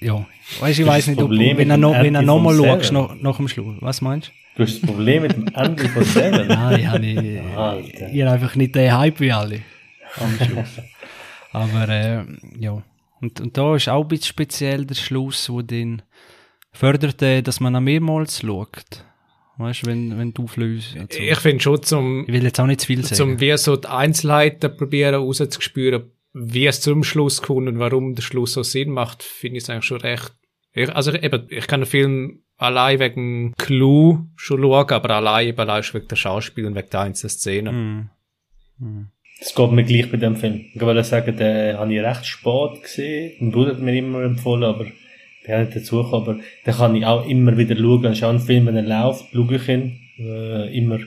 ja. 0.00 0.24
Weißt 0.60 0.78
du, 0.78 0.82
ich 0.82 0.88
weiß 0.88 1.08
nicht, 1.08 1.20
ob, 1.20 1.30
wenn 1.32 1.68
er 1.70 1.76
mit 1.76 1.78
noch, 2.12 2.54
schaust, 2.54 2.92
nach, 2.92 3.16
nach 3.20 3.36
dem 3.38 3.48
Schluss. 3.48 3.76
Was 3.80 4.00
meinst 4.00 4.28
du? 4.28 4.32
Du 4.58 4.64
hast 4.64 4.82
das 4.82 4.90
Problem 4.90 5.22
mit 5.22 5.36
dem 5.36 5.46
Ende 5.54 5.88
von 5.88 6.02
Seven. 6.02 6.48
Nein, 6.48 6.90
habe 6.90 7.06
ich, 7.06 7.40
Alter. 7.56 8.12
ich 8.12 8.22
habe 8.22 8.32
einfach 8.32 8.56
nicht 8.56 8.74
den 8.74 8.92
Hype 8.92 9.20
wie 9.20 9.30
alle. 9.30 9.62
Am 10.16 10.36
Schluss. 10.44 10.80
Aber, 11.52 11.88
äh, 11.88 12.24
ja. 12.58 12.82
Und, 13.20 13.40
und 13.40 13.56
da 13.56 13.76
ist 13.76 13.88
auch 13.88 14.02
ein 14.02 14.08
bisschen 14.08 14.26
speziell 14.26 14.84
der 14.84 14.96
Schluss, 14.96 15.48
wo 15.48 15.62
den 15.62 16.02
fördert, 16.72 17.22
äh, 17.22 17.40
dass 17.40 17.60
man 17.60 17.74
noch 17.74 17.80
mehrmals 17.80 18.40
schaut. 18.40 19.04
Weißt 19.58 19.84
du, 19.84 19.90
wenn, 19.90 20.18
wenn 20.18 20.34
du 20.34 20.48
flüsst. 20.48 20.96
und 20.96 21.12
so. 21.12 21.20
Ich 21.20 21.38
finde 21.38 21.62
schon 21.62 21.80
zum, 21.84 22.24
Ich 22.26 22.32
will 22.32 22.42
jetzt 22.42 22.58
auch 22.58 22.66
nicht 22.66 22.80
zu 22.80 22.88
viel 22.88 23.04
sagen. 23.04 23.14
zum 23.14 23.40
wie 23.40 23.56
so 23.58 23.76
die 23.76 23.86
Einzelheiten 23.86 24.76
probieren 24.76 25.14
rauszuspüren, 25.14 26.10
wie 26.32 26.66
es 26.66 26.80
zum 26.80 27.04
Schluss 27.04 27.42
kommt 27.42 27.68
und 27.68 27.78
warum 27.78 28.16
der 28.16 28.22
Schluss 28.22 28.54
so 28.54 28.64
Sinn 28.64 28.90
macht, 28.90 29.22
finde 29.22 29.58
ich 29.58 29.62
es 29.62 29.70
eigentlich 29.70 29.84
schon 29.84 30.00
recht. 30.00 30.32
Ich, 30.72 30.92
also 30.92 31.12
eben, 31.12 31.46
ich 31.48 31.68
kann 31.68 31.82
den 31.82 31.86
Film 31.86 32.42
allein 32.58 32.98
wegen 32.98 33.54
Clou 33.56 34.26
schon 34.36 34.60
schauen, 34.60 34.90
aber 34.90 35.10
allein 35.10 35.48
eben 35.48 35.58
allein 35.58 35.82
schon 35.82 36.00
wegen 36.00 36.08
der 36.08 36.16
Schauspiel 36.16 36.66
und 36.66 36.74
wegen 36.74 36.90
der 36.90 37.00
einzelnen 37.00 37.30
Szenen. 37.30 38.10
Hm. 38.78 39.08
Das 39.40 39.54
geht 39.54 39.70
mir 39.70 39.84
gleich 39.84 40.10
bei 40.10 40.16
dem 40.16 40.36
Film. 40.36 40.64
Ich 40.74 40.80
wollte 40.80 41.04
sagen, 41.04 41.36
den 41.36 41.76
habe 41.76 41.94
ich 41.94 42.00
recht 42.00 42.26
spät 42.26 42.82
gesehen. 42.82 43.32
Mein 43.40 43.52
Bruder 43.52 43.72
hat 43.72 43.80
mir 43.80 43.94
immer 43.96 44.22
empfohlen, 44.22 44.64
aber 44.64 44.84
ich 44.84 44.92
bin 45.46 45.54
auch 45.54 45.60
nicht 45.60 45.76
dazu 45.76 46.02
gekommen. 46.02 46.28
Aber 46.28 46.40
den 46.66 46.74
kann 46.74 46.96
ich 46.96 47.06
auch 47.06 47.26
immer 47.26 47.56
wieder 47.56 47.76
schauen. 47.76 48.04
Es 48.06 48.18
ist 48.18 48.24
auch 48.24 48.30
ein 48.30 48.40
Film, 48.40 48.66
wenn 48.66 48.76
er 48.76 48.82
läuft, 48.82 49.26
schaue 49.32 49.54
ich 49.56 49.68
ihn. 49.68 50.00
Äh, 50.18 50.76
immer. 50.76 50.98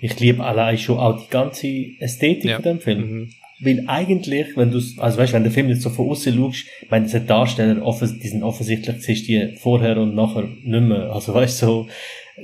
Ich 0.00 0.20
liebe 0.20 0.44
allein 0.44 0.76
schon 0.78 0.98
auch 0.98 1.18
die 1.18 1.30
ganze 1.30 1.66
Ästhetik 1.98 2.44
Ja. 2.44 2.56
von 2.56 2.62
dem 2.64 2.80
Film. 2.80 3.00
Mhm. 3.00 3.30
Weil 3.60 3.84
eigentlich, 3.88 4.56
wenn 4.56 4.70
du, 4.70 4.78
also 4.98 5.18
weißt, 5.18 5.32
wenn 5.32 5.42
der 5.42 5.52
Film 5.52 5.68
jetzt 5.68 5.82
so 5.82 5.90
von 5.90 6.10
außen 6.10 6.34
schaust, 6.34 6.64
ich 6.82 6.90
meine, 6.90 7.06
diese 7.06 7.20
Darsteller, 7.20 7.84
offens 7.84 8.18
die 8.18 8.28
sind 8.28 8.42
offensichtlich, 8.42 9.00
siehst 9.00 9.28
du 9.28 9.32
die 9.32 9.56
vorher 9.56 9.98
und 9.98 10.14
nachher 10.14 10.44
nicht 10.62 10.64
mehr. 10.64 11.10
Also 11.12 11.34
weißt 11.34 11.58
so, 11.58 11.88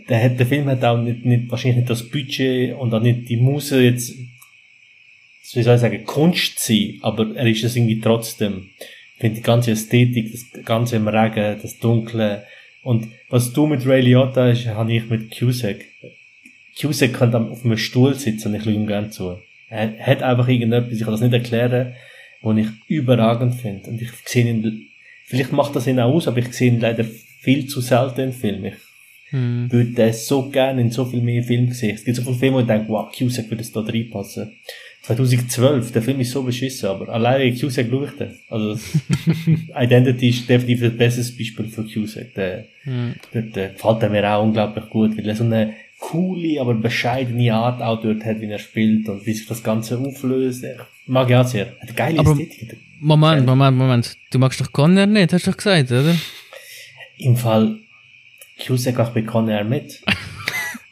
der, 0.08 0.28
der 0.30 0.46
Film 0.46 0.66
hat 0.66 0.84
auch 0.84 1.00
nicht, 1.00 1.24
nicht, 1.24 1.50
wahrscheinlich 1.50 1.78
nicht 1.78 1.90
das 1.90 2.08
Budget 2.08 2.74
und 2.76 2.92
auch 2.92 3.00
nicht 3.00 3.28
die 3.28 3.36
Muse 3.36 3.82
jetzt, 3.82 4.16
wie 5.52 5.62
soll 5.62 5.76
ich 5.76 5.80
sagen, 5.80 6.04
Kunst 6.04 6.58
zu 6.58 6.72
sein, 6.72 6.98
aber 7.02 7.34
er 7.36 7.46
ist 7.46 7.62
es 7.62 7.76
irgendwie 7.76 8.00
trotzdem. 8.00 8.70
Ich 9.14 9.20
finde 9.20 9.36
die 9.36 9.42
ganze 9.42 9.70
Ästhetik, 9.70 10.32
das 10.32 10.64
ganze 10.64 10.96
im 10.96 11.06
Regen, 11.06 11.60
das 11.62 11.78
Dunkle 11.78 12.44
und 12.82 13.08
was 13.30 13.52
du 13.52 13.66
mit 13.66 13.86
Ray 13.86 14.02
Liotta 14.02 14.48
hast, 14.48 14.66
habe 14.66 14.92
ich 14.92 15.08
mit 15.08 15.36
Cusack. 15.36 15.84
Cusack 16.78 17.14
kann 17.14 17.32
dann 17.32 17.48
auf 17.48 17.64
einem 17.64 17.78
Stuhl 17.78 18.14
sitzen 18.14 18.48
und 18.48 18.56
ich 18.56 18.64
schaue 18.64 18.74
ihm 18.74 18.86
gerne 18.86 19.10
zu. 19.10 19.38
Er 19.74 20.06
hat 20.06 20.22
einfach 20.22 20.48
irgendetwas, 20.48 20.92
ich 20.92 21.00
kann 21.02 21.12
das 21.12 21.20
nicht 21.20 21.32
erklären, 21.32 21.94
was 22.42 22.56
ich 22.58 22.66
überragend 22.88 23.54
finde. 23.54 23.90
Und 23.90 24.00
ich 24.00 24.10
sehe 24.24 24.46
ihn, 24.48 24.86
vielleicht 25.26 25.52
macht 25.52 25.74
das 25.76 25.86
ihn 25.86 25.98
auch 26.00 26.12
aus, 26.14 26.28
aber 26.28 26.38
ich 26.38 26.52
sehe 26.52 26.68
ihn 26.72 26.80
leider 26.80 27.04
viel 27.40 27.66
zu 27.66 27.80
selten 27.80 28.20
in 28.20 28.32
Filmen. 28.32 28.64
Ich 28.66 28.74
Hm. 29.30 29.72
würde 29.72 29.90
den 29.90 30.12
so 30.12 30.48
gerne 30.50 30.80
in 30.82 30.90
so 30.90 31.04
viel 31.06 31.20
mehr 31.22 31.42
Filmen 31.42 31.72
sehen. 31.72 31.94
Es 31.96 32.04
gibt 32.04 32.16
so 32.16 32.22
viele 32.22 32.36
Filme, 32.36 32.56
wo 32.56 32.60
ich 32.60 32.66
denke, 32.66 32.88
wow, 32.88 33.10
Cusack 33.10 33.50
würde 33.50 33.62
es 33.62 33.72
da 33.72 33.80
reinpassen. 33.80 34.52
2012, 35.02 35.92
der 35.92 36.02
Film 36.02 36.20
ist 36.20 36.30
so 36.30 36.42
beschissen, 36.42 36.88
aber 36.88 37.08
alleine 37.08 37.52
Cusack 37.54 37.86
schaue 37.90 38.06
ich 38.06 38.12
den. 38.12 38.34
Also, 38.48 38.78
Identity 39.76 40.28
ist 40.28 40.48
definitiv 40.48 40.80
das 40.82 40.96
beste 40.96 41.36
Beispiel 41.36 41.66
für 41.66 41.84
Cusack. 41.84 42.34
Der, 42.34 42.66
Hm. 42.84 43.14
der, 43.32 43.42
der 43.42 43.68
gefällt 43.70 44.02
er 44.02 44.10
mir 44.10 44.30
auch 44.30 44.44
unglaublich 44.44 44.88
gut, 44.90 45.16
weil 45.16 45.26
er 45.28 45.34
so 45.34 45.44
eine 45.44 45.72
coole, 46.10 46.60
aber 46.60 46.74
bescheidene 46.74 47.54
Art 47.54 47.80
auch 47.82 48.00
dort 48.02 48.24
hat, 48.24 48.40
wie 48.40 48.46
er 48.50 48.58
spielt 48.58 49.08
und 49.08 49.24
wie 49.26 49.32
sich 49.32 49.46
das 49.46 49.62
Ganze 49.62 49.98
auflöst. 49.98 50.64
Ich 50.64 50.78
mag 51.06 51.28
ich 51.30 51.36
auch 51.36 51.46
sehr. 51.46 51.66
Hat 51.66 51.88
eine 51.88 51.92
geile 51.94 52.18
Aber- 52.20 52.30
Ästhetik. 52.32 52.76
Moment, 53.00 53.46
Moment, 53.46 53.76
Moment. 53.76 54.16
Du 54.30 54.38
magst 54.38 54.60
doch 54.60 54.72
Conner 54.72 55.06
nicht, 55.06 55.32
hast 55.32 55.46
du 55.46 55.50
doch 55.50 55.56
gesagt, 55.58 55.90
oder? 55.90 56.14
Im 57.18 57.36
Fall 57.36 57.76
Cusack 58.64 58.98
auch 59.00 59.10
bei 59.10 59.22
Conair 59.22 59.64
mit. 59.64 60.02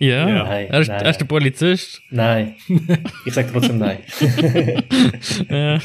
Ja. 0.02 0.26
Nein, 0.26 0.66
er, 0.68 0.80
ist, 0.80 0.88
nein. 0.88 1.00
er 1.00 1.10
ist 1.10 1.18
der 1.18 1.26
Polizist. 1.26 2.02
Nein. 2.10 2.56
Ich 3.24 3.34
sag 3.34 3.52
trotzdem 3.52 3.78
nein. 3.78 3.98
Ja. 5.48 5.78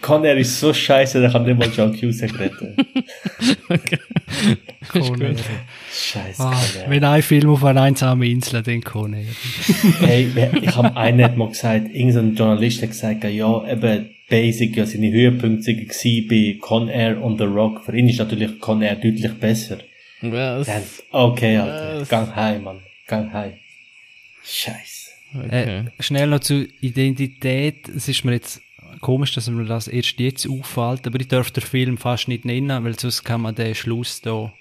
Conair 0.00 0.36
ist 0.36 0.60
so 0.60 0.72
scheiße, 0.72 1.20
der 1.20 1.30
kann 1.30 1.42
nicht 1.44 1.58
mal 1.58 1.68
John 1.76 1.98
Cusack 1.98 2.38
retten. 2.38 2.76
Conair. 4.88 5.34
Scheiße, 5.92 6.40
Ah, 6.42 6.62
wenn 6.86 7.02
ein 7.02 7.22
Film 7.22 7.50
auf 7.50 7.64
einer 7.64 7.82
einsamen 7.82 8.30
Insel, 8.30 8.62
dann 8.62 8.82
Conair. 8.82 9.24
Hey, 9.98 10.30
ich 10.62 10.76
habe 10.76 10.96
einen 10.96 11.24
hat 11.24 11.36
mal 11.36 11.48
gesagt, 11.48 11.92
irgendein 11.92 12.36
Journalist 12.36 12.82
hat 12.82 12.90
gesagt, 12.90 13.24
ja, 13.24 13.68
eben, 13.68 14.10
Basic, 14.28 14.76
ja, 14.76 14.86
seine 14.86 15.10
Höhepunkte 15.10 15.72
waren 15.72 16.28
bei 16.28 16.56
Conair 16.60 17.20
und 17.20 17.38
The 17.38 17.44
Rock. 17.44 17.84
Für 17.84 17.96
ihn 17.96 18.08
ist 18.08 18.18
natürlich 18.18 18.60
Conair 18.60 18.94
deutlich 18.94 19.32
besser. 19.34 19.78
Was? 20.22 20.66
Dann, 20.66 20.82
okay, 21.10 21.56
Alter, 21.58 22.06
gang 22.06 22.34
heim, 22.34 22.64
Mann, 22.64 22.80
gang 23.06 23.32
heim. 23.32 23.54
Scheiße. 24.44 25.10
Okay. 25.34 25.78
Äh, 25.98 26.02
schnell 26.02 26.28
noch 26.28 26.40
zur 26.40 26.66
Identität. 26.80 27.88
Es 27.88 28.08
ist 28.08 28.24
mir 28.24 28.32
jetzt 28.32 28.62
komisch, 29.00 29.34
dass 29.34 29.48
mir 29.50 29.64
das 29.64 29.88
erst 29.88 30.18
jetzt 30.18 30.48
auffällt, 30.48 31.06
aber 31.06 31.20
ich 31.20 31.28
darf 31.28 31.50
den 31.50 31.62
Film 31.62 31.98
fast 31.98 32.28
nicht 32.28 32.44
nennen, 32.44 32.84
weil 32.84 32.98
sonst 32.98 33.24
kann 33.24 33.42
man 33.42 33.54
den 33.54 33.74
Schluss 33.74 34.20
da 34.20 34.52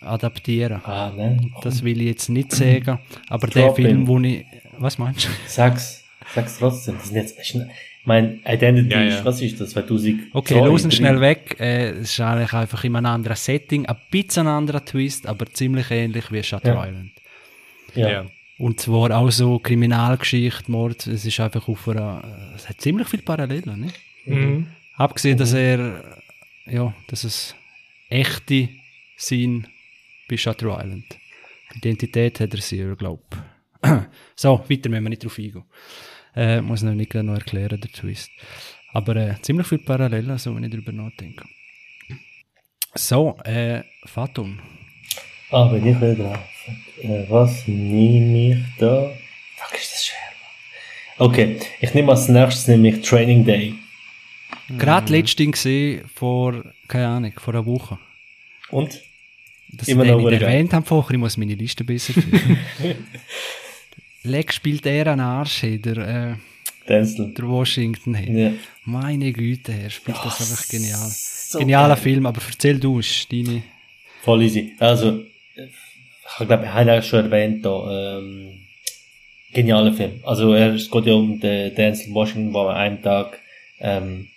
adaptieren. 0.00 0.84
Ah, 0.84 1.12
ne? 1.16 1.38
Das 1.62 1.82
will 1.82 2.00
ich 2.00 2.08
jetzt 2.08 2.28
nicht 2.28 2.52
sagen, 2.52 2.98
aber 3.28 3.46
der 3.46 3.66
Drop 3.66 3.76
Film, 3.76 4.00
in. 4.02 4.06
wo 4.06 4.18
ich... 4.20 4.44
Was 4.78 4.98
meinst 4.98 5.24
du? 5.24 5.28
Sag's, 5.46 6.04
sag's 6.34 6.58
trotzdem. 6.58 6.96
Das 6.96 7.08
sind 7.08 7.16
jetzt, 7.16 7.38
mein 8.04 8.40
Identity 8.46 8.90
Ja, 8.94 9.02
ja. 9.02 9.16
ist, 9.18 9.24
was 9.24 9.40
ist 9.40 9.60
das, 9.60 9.70
2000? 9.70 10.34
Okay, 10.34 10.58
losen 10.58 10.90
schnell 10.90 11.20
weg. 11.20 11.56
Äh, 11.58 11.90
es 11.90 12.10
ist 12.10 12.20
eigentlich 12.20 12.52
einfach 12.52 12.84
in 12.84 12.96
einem 12.96 13.06
anderen 13.06 13.36
Setting, 13.36 13.86
ein 13.86 13.96
bisschen 14.10 14.46
ein 14.46 14.54
anderer 14.54 14.84
Twist, 14.84 15.26
aber 15.26 15.46
ziemlich 15.46 15.90
ähnlich 15.90 16.30
wie 16.30 16.42
Shutter 16.42 16.74
Ja. 16.74 16.86
Island. 16.86 17.12
Ja. 17.94 18.10
Ja. 18.10 18.26
Und 18.58 18.80
zwar 18.80 19.10
auch 19.16 19.30
so 19.30 19.58
Kriminalgeschichte, 19.58 20.70
Mord, 20.70 21.06
es 21.06 21.24
ist 21.24 21.40
einfach 21.40 21.66
auf 21.66 21.88
einer... 21.88 22.52
Es 22.54 22.68
hat 22.68 22.80
ziemlich 22.80 23.08
viele 23.08 23.22
Parallelen, 23.22 23.80
ne? 23.80 23.88
Mhm. 24.26 24.66
Abgesehen, 24.96 25.36
dass 25.36 25.52
er, 25.54 26.20
ja, 26.66 26.94
dass 27.08 27.24
es 27.24 27.54
echte 28.08 28.68
sind 29.16 29.68
bei 30.28 30.36
Shutter 30.36 30.78
Island. 30.82 31.04
Identität 31.74 32.38
hat 32.40 32.54
er 32.54 32.60
sehr, 32.60 32.94
glaub. 32.94 33.24
so, 34.36 34.64
weiter 34.68 34.88
müssen 34.88 35.02
wir 35.02 35.10
nicht 35.10 35.24
drauf 35.24 35.38
eingehen. 35.38 35.64
Äh, 36.36 36.60
muss 36.60 36.82
noch 36.82 36.94
nicht 36.94 37.14
noch 37.14 37.34
erklären, 37.34 37.80
der 37.80 37.90
Twist. 37.90 38.30
Aber 38.92 39.16
äh, 39.16 39.34
ziemlich 39.42 39.66
viele 39.66 39.82
Parallelen, 39.82 40.38
so 40.38 40.54
wenn 40.54 40.64
ich 40.64 40.70
darüber 40.70 40.92
nachdenke. 40.92 41.44
So, 42.94 43.36
äh, 43.44 43.82
Fatum. 44.04 44.60
Ah, 45.50 45.64
bin 45.66 45.86
ich 45.86 45.96
wieder 45.96 46.14
drauf. 46.14 46.38
Äh, 47.00 47.24
was 47.28 47.66
nehme 47.66 48.52
ich 48.52 48.58
da? 48.78 49.10
Fuck, 49.56 49.74
ist 49.80 49.92
das 49.92 50.06
schwer. 50.06 50.18
Okay, 51.18 51.60
ich 51.80 51.94
nehme 51.94 52.10
als 52.10 52.28
nächstes 52.28 52.66
nämlich 52.66 53.02
Training 53.02 53.44
Day. 53.44 53.74
Gerade 54.78 55.12
letztens 55.12 55.52
gesehen, 55.52 56.08
vor, 56.12 56.64
keine 56.88 57.08
Ahnung, 57.08 57.32
vor 57.36 57.54
einer 57.54 57.66
Woche. 57.66 57.98
Und? 58.70 59.00
Dass 59.70 59.88
Immer 59.88 60.04
noch 60.04 60.30
erwähnt 60.30 60.72
habe 60.72 60.86
vorher, 60.86 61.12
ich 61.12 61.18
muss 61.18 61.36
meine 61.36 61.54
Liste 61.54 61.84
besser. 61.84 62.14
Leck 64.24 64.52
spielt 64.52 64.86
er 64.86 65.06
einen 65.08 65.20
Arsch, 65.20 65.62
hey, 65.62 65.78
der, 65.78 65.96
äh, 65.98 66.34
Denzel. 66.88 67.34
der 67.34 67.46
Washington. 67.46 68.14
Hey. 68.14 68.42
Ja. 68.42 68.52
Meine 68.84 69.32
Güte, 69.32 69.72
er 69.72 69.90
spielt 69.90 70.16
das 70.16 70.40
einfach 70.40 70.68
genial. 70.68 71.10
so 71.10 71.58
Genialer 71.58 71.94
geil. 71.94 72.02
Film, 72.02 72.26
aber 72.26 72.40
erzähl 72.46 72.80
du, 72.80 72.98
ist 72.98 73.30
deine... 73.30 73.62
Voll 74.22 74.42
easy. 74.42 74.72
Also, 74.78 75.20
ich 75.56 76.46
glaube, 76.46 76.64
ich 76.64 76.70
habe 76.70 76.88
ja 76.90 77.02
schon 77.02 77.26
erwähnt 77.26 77.64
da, 77.66 78.18
ähm, 78.18 78.60
genialer 79.52 79.92
Film. 79.92 80.12
Also, 80.24 80.54
er, 80.54 80.74
es 80.74 80.90
geht 80.90 81.06
ja 81.06 81.12
um 81.12 81.38
den 81.38 81.74
Denzel 81.74 82.14
Washington, 82.14 82.54
wo 82.54 82.60
an 82.60 82.76
einem 82.76 83.02
Tag, 83.02 83.38
ähm, 83.78 84.28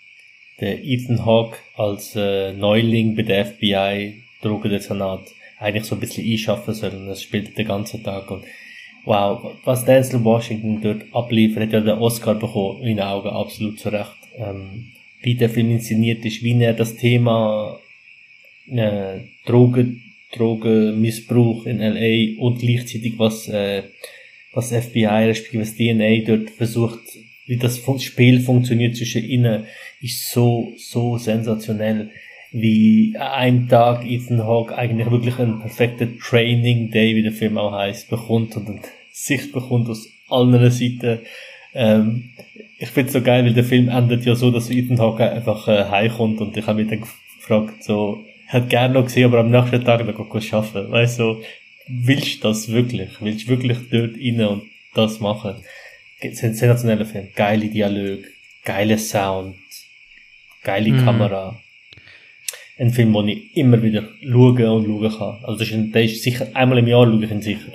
der 0.60 0.84
Ethan 0.84 1.26
Hawke 1.26 1.58
als 1.78 2.14
äh, 2.16 2.52
Neuling 2.52 3.16
bei 3.16 3.22
der 3.22 3.46
FBI 3.46 4.22
Drogendezernat 4.42 5.22
eigentlich 5.60 5.86
so 5.86 5.96
ein 5.96 6.00
bisschen 6.00 6.30
einschaffen 6.30 6.74
soll 6.74 6.92
und 6.92 7.08
das 7.08 7.22
spielt 7.22 7.58
den 7.58 7.68
ganzen 7.68 8.04
Tag 8.04 8.30
und 8.30 8.44
wow, 9.08 9.56
was 9.64 9.86
Denzel 9.86 10.24
Washington 10.24 10.82
dort 10.82 11.04
abliefert, 11.14 11.64
hat 11.64 11.74
ja 11.74 11.80
den 11.80 11.98
Oscar 11.98 12.36
bekommen, 12.36 12.82
in 12.82 12.96
meinen 12.96 13.08
Augen 13.08 13.30
absolut 13.30 13.80
zu 13.80 13.90
Recht. 13.90 14.18
Ähm, 14.38 14.92
wie 15.22 15.36
der 15.36 15.50
Film 15.50 15.72
inszeniert 15.72 16.24
ist, 16.26 16.44
wie 16.44 16.62
er 16.62 16.74
das 16.74 16.96
Thema 16.98 17.80
äh, 18.70 19.20
Drogen, 19.46 20.04
Drogenmissbrauch 20.34 21.66
in 21.66 21.80
LA 21.80 22.40
und 22.40 22.60
gleichzeitig 22.60 23.18
was, 23.18 23.48
äh, 23.48 23.84
was 24.54 24.74
FBI 24.74 25.06
respektive 25.06 25.64
das 25.64 25.76
DNA 25.76 26.26
dort 26.26 26.50
versucht, 26.50 27.00
wie 27.46 27.58
das 27.58 27.82
Spiel 28.00 28.42
funktioniert 28.42 28.98
zwischen 28.98 29.24
ihnen, 29.24 29.66
ist 30.02 30.32
so, 30.32 30.74
so 30.76 31.18
sensationell, 31.18 32.12
wie 32.52 33.16
einem 33.18 33.70
Tag 33.70 34.06
Ethan 34.06 34.44
Hawke 34.44 34.78
eigentlich 34.78 35.10
wirklich 35.10 35.40
einen 35.40 35.60
perfekten 35.60 36.20
Training 36.20 36.92
Day, 36.92 37.16
wie 37.16 37.24
der 37.24 37.32
Film 37.32 37.58
auch 37.58 37.72
heißt, 37.72 38.10
bekommt 38.10 38.56
und 38.58 38.82
Sicht 39.26 39.52
bekommt 39.52 39.90
aus 39.90 40.08
allen 40.30 40.70
Seiten. 40.72 41.20
Ähm, 41.74 42.30
ich 42.80 42.90
find's 42.90 43.14
so 43.14 43.22
geil, 43.22 43.46
weil 43.46 43.54
der 43.54 43.64
Film 43.64 43.90
endet 43.90 44.26
ja 44.26 44.36
so, 44.36 44.52
dass 44.52 44.70
Ethan 44.70 45.00
Hawke 45.00 45.30
einfach 45.32 45.68
äh, 45.68 45.86
heimkommt 45.86 46.40
und 46.42 46.56
ich 46.56 46.66
habe 46.68 46.82
mich 46.84 46.90
dann 46.90 47.02
gefragt, 47.40 47.84
so, 47.84 48.24
ich 48.48 48.54
hätte 48.54 48.68
gerne 48.68 48.94
noch 48.94 49.06
gesehen, 49.06 49.26
aber 49.26 49.40
am 49.40 49.50
nächsten 49.52 49.84
Tag 49.84 50.06
noch 50.06 50.20
arbeiten. 50.54 50.92
Weißt 50.92 51.20
du, 51.20 51.24
so, 51.24 51.42
willst 51.88 52.44
du 52.44 52.48
das 52.48 52.72
wirklich? 52.72 53.10
Willst 53.20 53.46
du 53.46 53.50
wirklich 53.50 53.78
dort 53.92 54.16
rein 54.16 54.42
und 54.46 54.64
das 54.94 55.20
machen? 55.20 55.56
Sen- 56.22 56.34
Sensationeller 56.36 57.06
Film. 57.06 57.28
Geile 57.36 57.68
Dialog, 57.68 58.20
geiler 58.64 58.98
Sound, 58.98 59.56
geile 60.64 60.92
Mhm. 60.92 61.04
Kamera. 61.06 61.60
Ein 62.80 62.92
Film, 62.92 63.12
den 63.14 63.28
ich 63.30 63.58
immer 63.58 63.82
wieder 63.82 64.04
schauen 64.22 64.64
und 64.66 64.86
schauen 64.86 65.18
kann. 65.18 65.44
Also 65.44 65.60
das 65.60 65.68
ist 65.70 65.74
ein, 65.74 65.92
der 65.92 66.04
ist 66.04 66.22
sicher, 66.22 66.48
einmal 66.54 66.78
im 66.78 66.88
Jahr 66.88 67.06
schaue 67.06 67.26
ich 67.26 67.32
ihn 67.32 67.42
sicher. 67.42 67.72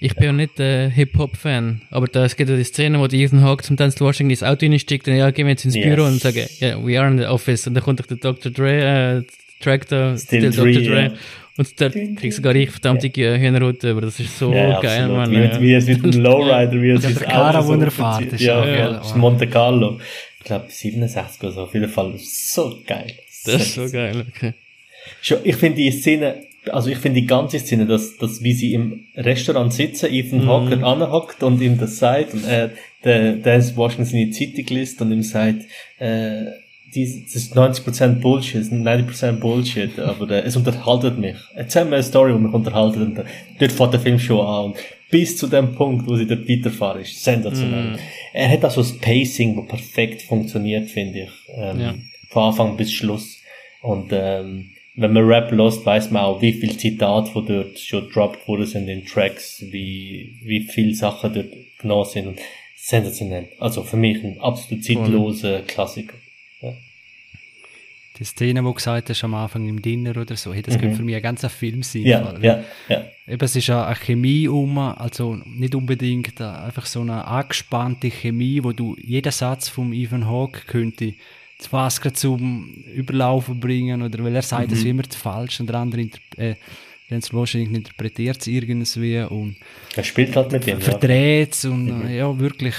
Ich 0.00 0.14
bin 0.14 0.24
ja 0.26 0.32
nicht 0.32 0.60
äh, 0.60 0.90
Hip-Hop-Fan, 0.90 1.82
aber 1.90 2.06
da, 2.06 2.24
es 2.24 2.36
gibt 2.36 2.48
ja 2.50 2.56
die 2.56 2.62
Szene, 2.62 3.00
wo 3.00 3.08
die 3.08 3.22
Ethan 3.24 3.42
Hawke 3.42 3.64
zum 3.64 3.76
Denzel 3.76 4.06
Washington 4.06 4.30
ins 4.30 4.44
Auto 4.44 4.64
reinsteigt 4.64 5.08
und 5.08 5.16
ja, 5.16 5.30
gehen 5.32 5.46
wir 5.46 5.52
jetzt 5.52 5.64
ins 5.64 5.74
Yes. 5.74 5.84
Büro 5.86 6.06
und 6.06 6.20
sagen, 6.20 6.46
ja, 6.60 6.84
we 6.84 7.00
are 7.00 7.08
in 7.10 7.18
the 7.18 7.24
office 7.24 7.66
und 7.66 7.74
dann 7.74 7.82
kommt 7.82 7.98
doch 7.98 8.06
der 8.06 8.18
Dr. 8.18 8.52
Dre, 8.52 9.18
äh, 9.18 9.22
Track 9.60 9.88
da, 9.88 10.16
Still 10.16 10.50
Dr. 10.50 10.82
Dre 10.82 11.02
ja. 11.02 11.12
und 11.56 11.80
da 11.80 11.88
kriegst 11.90 12.36
sogar 12.36 12.54
ich 12.54 12.70
verdammte 12.70 13.10
ja. 13.12 13.34
Hühnerhaut 13.34 13.82
über, 13.82 14.00
das 14.02 14.20
ist 14.20 14.38
so 14.38 14.52
Ja, 14.52 14.80
geil, 14.80 15.02
absolut. 15.02 15.16
Mann. 15.16 15.30
Wie, 15.32 15.36
ja. 15.36 15.60
wie 15.60 15.74
es 15.74 15.86
mit 15.88 16.14
dem 16.14 16.22
Lowrider, 16.22 16.80
wie 16.80 16.90
es 16.90 17.02
der 17.02 17.14
Cara, 17.14 17.58
Auto 17.58 17.66
wo 17.66 17.72
er 17.72 17.90
so 17.90 18.02
fährt, 18.18 18.32
ist 18.32 18.40
ja, 18.40 18.60
auch 18.60 18.66
ja, 18.66 18.76
geil. 18.76 18.92
das 18.98 19.06
ist 19.08 19.16
Monte 19.16 19.48
Carlo. 19.48 19.98
Ich 20.38 20.44
glaube 20.44 20.66
67 20.68 21.42
oder 21.42 21.52
so, 21.52 21.62
auf 21.62 21.74
jeden 21.74 21.88
Fall. 21.88 22.14
So 22.18 22.78
geil. 22.86 23.14
Das 23.44 23.62
ist 23.62 23.74
so 23.74 23.90
geil, 23.90 24.26
okay. 24.28 24.54
Schon, 25.22 25.38
ich 25.42 25.56
finde 25.56 25.76
die 25.78 25.90
Szene, 25.90 26.47
also 26.70 26.90
ich 26.90 26.98
finde 26.98 27.20
die 27.20 27.26
ganze 27.26 27.58
Szene, 27.58 27.86
dass, 27.86 28.16
dass 28.16 28.42
wie 28.42 28.52
sie 28.52 28.74
im 28.74 29.06
Restaurant 29.14 29.72
sitzen, 29.72 30.12
Ethan 30.12 30.44
Mhm. 30.44 30.48
Hawke 30.48 30.84
anhockt 30.86 31.42
und 31.42 31.60
ihm 31.60 31.78
das 31.78 31.98
sagt 31.98 32.34
und 32.34 32.44
er, 32.46 32.70
der, 33.04 33.34
Denzel 33.34 33.76
Washington 33.76 34.04
seine 34.04 34.30
Zeitung 34.30 34.76
liest 34.76 35.00
und 35.00 35.12
ihm 35.12 35.22
sagt, 35.22 35.62
äh, 35.98 36.44
dies, 36.94 37.24
das 37.24 37.34
ist 37.34 37.56
90% 37.56 38.20
Bullshit, 38.20 38.60
das 38.60 38.68
ist 38.68 38.72
90% 38.72 39.32
Bullshit, 39.32 39.98
aber 39.98 40.30
äh, 40.30 40.40
es 40.40 40.56
unterhaltet 40.56 41.18
mich. 41.18 41.36
Erzähl 41.54 41.84
mir 41.84 41.96
eine 41.96 42.02
Story, 42.02 42.32
die 42.32 42.38
mich 42.38 42.52
unterhaltet 42.52 43.02
und 43.02 43.18
äh, 43.18 43.24
dort 43.58 43.72
fährt 43.72 43.92
der 43.92 44.00
Film 44.00 44.18
schon 44.18 44.40
an 44.44 44.64
und 44.66 44.76
bis 45.10 45.36
zu 45.36 45.46
dem 45.46 45.74
Punkt, 45.74 46.06
wo 46.06 46.16
sie 46.16 46.26
dort 46.26 46.48
weiterfahren, 46.48 47.00
ist 47.02 47.22
sensationell. 47.22 47.98
Er 48.34 48.50
hat 48.50 48.64
also 48.64 48.82
das 48.82 48.98
Pacing, 48.98 49.56
wo 49.56 49.62
perfekt 49.62 50.22
funktioniert, 50.22 50.88
finde 50.90 51.20
ich. 51.24 51.30
Ähm, 51.54 51.80
Ja. 51.80 51.94
Von 52.30 52.42
Anfang 52.44 52.76
bis 52.76 52.92
Schluss. 52.92 53.38
Und 53.80 54.10
ähm, 54.12 54.70
wenn 54.98 55.12
man 55.12 55.26
Rap 55.26 55.52
lost, 55.52 55.86
weiß 55.86 56.10
man 56.10 56.24
auch, 56.24 56.42
wie 56.42 56.52
viel 56.52 56.76
Zitate 56.76 57.30
von 57.30 57.46
dort 57.46 57.78
schon 57.78 58.06
gedroppt 58.06 58.48
worden 58.48 58.66
sind 58.66 58.88
in 58.88 59.04
Tracks, 59.06 59.64
wie, 59.70 60.40
wie 60.42 60.60
viele 60.62 60.94
Sachen 60.94 61.32
dort 61.32 61.52
genommen 61.78 62.04
sind. 62.04 62.38
Sensationell. 62.76 63.48
Also 63.60 63.84
für 63.84 63.96
mich 63.96 64.22
ein 64.24 64.40
absolut 64.40 64.84
zeitloser 64.84 65.60
Klassiker. 65.60 66.14
Ja. 66.60 66.72
Die 68.18 68.24
Szene, 68.24 68.64
wo 68.64 68.68
du 68.68 68.74
gesagt 68.74 69.10
hast 69.10 69.22
am 69.22 69.34
Anfang 69.34 69.68
im 69.68 69.80
Dinner 69.80 70.16
oder 70.16 70.34
so, 70.34 70.52
hey, 70.52 70.62
das 70.62 70.78
könnte 70.78 70.96
für 70.96 71.04
mich 71.04 71.14
ein 71.14 71.22
ganzer 71.22 71.50
Film 71.50 71.84
sein. 71.84 72.02
Ja, 72.02 72.34
ja, 72.40 72.64
ja. 72.88 73.04
Eben, 73.28 73.44
es 73.44 73.54
ist 73.54 73.70
eine 73.70 73.94
Chemie 73.94 74.48
um, 74.48 74.78
also 74.78 75.36
nicht 75.44 75.76
unbedingt 75.76 76.40
äh, 76.40 76.44
einfach 76.44 76.86
so 76.86 77.02
eine 77.02 77.24
angespannte 77.24 78.10
Chemie, 78.10 78.64
wo 78.64 78.72
du 78.72 78.96
jeden 79.00 79.30
Satz 79.30 79.68
vom 79.68 79.92
Ethan 79.92 80.26
Hawke 80.26 80.62
könnte 80.66 81.14
das 81.58 81.66
Fass 81.66 82.00
gerade 82.00 82.14
zum 82.14 82.68
Überlaufen 82.94 83.58
bringen 83.60 84.02
oder 84.02 84.22
weil 84.24 84.34
er 84.36 84.42
sagt, 84.42 84.72
es 84.72 84.78
ist 84.78 84.84
immer 84.86 85.02
zu 85.02 85.18
falsch 85.18 85.60
und 85.60 85.66
der 85.68 85.76
andere 85.76 86.08
äh, 86.36 86.54
Denzel 87.10 87.32
Washington 87.34 87.74
interpretiert 87.74 88.38
es 88.40 88.46
irgendwie 88.46 89.20
und 89.22 89.56
Er 89.96 90.04
spielt 90.04 90.36
halt 90.36 90.52
mit 90.52 90.66
dem, 90.66 90.78
ja. 90.78 90.84
verdreht 90.84 91.54
es 91.54 91.64
und 91.64 91.88
äh, 92.06 92.18
ja, 92.18 92.38
wirklich 92.38 92.74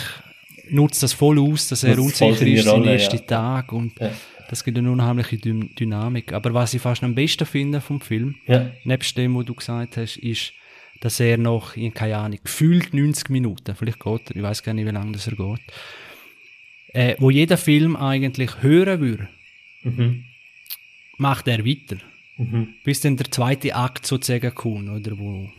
nutzt 0.70 1.02
das 1.04 1.14
voll 1.14 1.40
aus, 1.40 1.68
dass 1.68 1.84
er 1.84 1.96
Nutzt 1.96 2.20
voll 2.20 2.30
unsicher 2.30 2.52
ist, 2.60 2.66
seinen 2.66 2.82
Rolle, 2.84 2.94
ersten 2.94 3.16
ja. 3.18 3.22
Tag 3.24 3.74
und 3.74 4.00
Ja. 4.00 4.12
das 4.50 4.64
gibt 4.64 4.78
eine 4.78 4.92
unheimliche 4.92 5.38
Dyn 5.38 5.74
Dynamik. 5.76 6.32
Aber 6.32 6.54
was 6.54 6.74
ich 6.76 6.82
fast 6.82 7.04
am 7.04 7.16
besten 7.16 7.46
finde 7.48 7.82
vom 7.82 8.00
Film, 8.02 8.36
Ja. 8.46 8.70
nebst 8.84 9.18
dem, 9.18 9.36
was 9.36 9.46
du 9.46 9.56
gesagt 9.56 9.98
hast, 9.98 10.18
ist, 10.18 10.54
dass 11.02 11.20
er 11.20 11.38
noch, 11.38 11.76
in 11.76 11.94
keine 11.94 12.18
Ahnung, 12.18 12.40
gefühlt 12.44 12.94
90 12.94 13.30
Minuten, 13.30 13.74
vielleicht 13.76 14.00
geht 14.00 14.30
er, 14.30 14.36
ich 14.36 14.44
weiß 14.44 14.62
gar 14.64 14.74
nicht, 14.74 14.86
wie 14.86 14.92
lange 14.92 15.14
das 15.14 15.26
er 15.28 15.36
geht, 15.36 15.60
äh, 16.94 17.16
wo 17.20 17.30
jeder 17.30 17.58
Film 17.58 17.96
eigentlich 17.96 18.62
hören 18.62 19.00
würde, 19.00 19.28
Mhm. 19.84 20.26
macht 21.18 21.48
er 21.48 21.66
weiter. 21.66 21.98
Mhm. 22.38 22.70
Bis 22.84 23.02
dann 23.02 23.18
der 23.18 23.32
zweite 23.32 23.76
Akt 23.76 24.06
sozusagen 24.06 24.54
kommt, 24.54 24.90
oder? 24.90 25.18
Wo, 25.18 25.50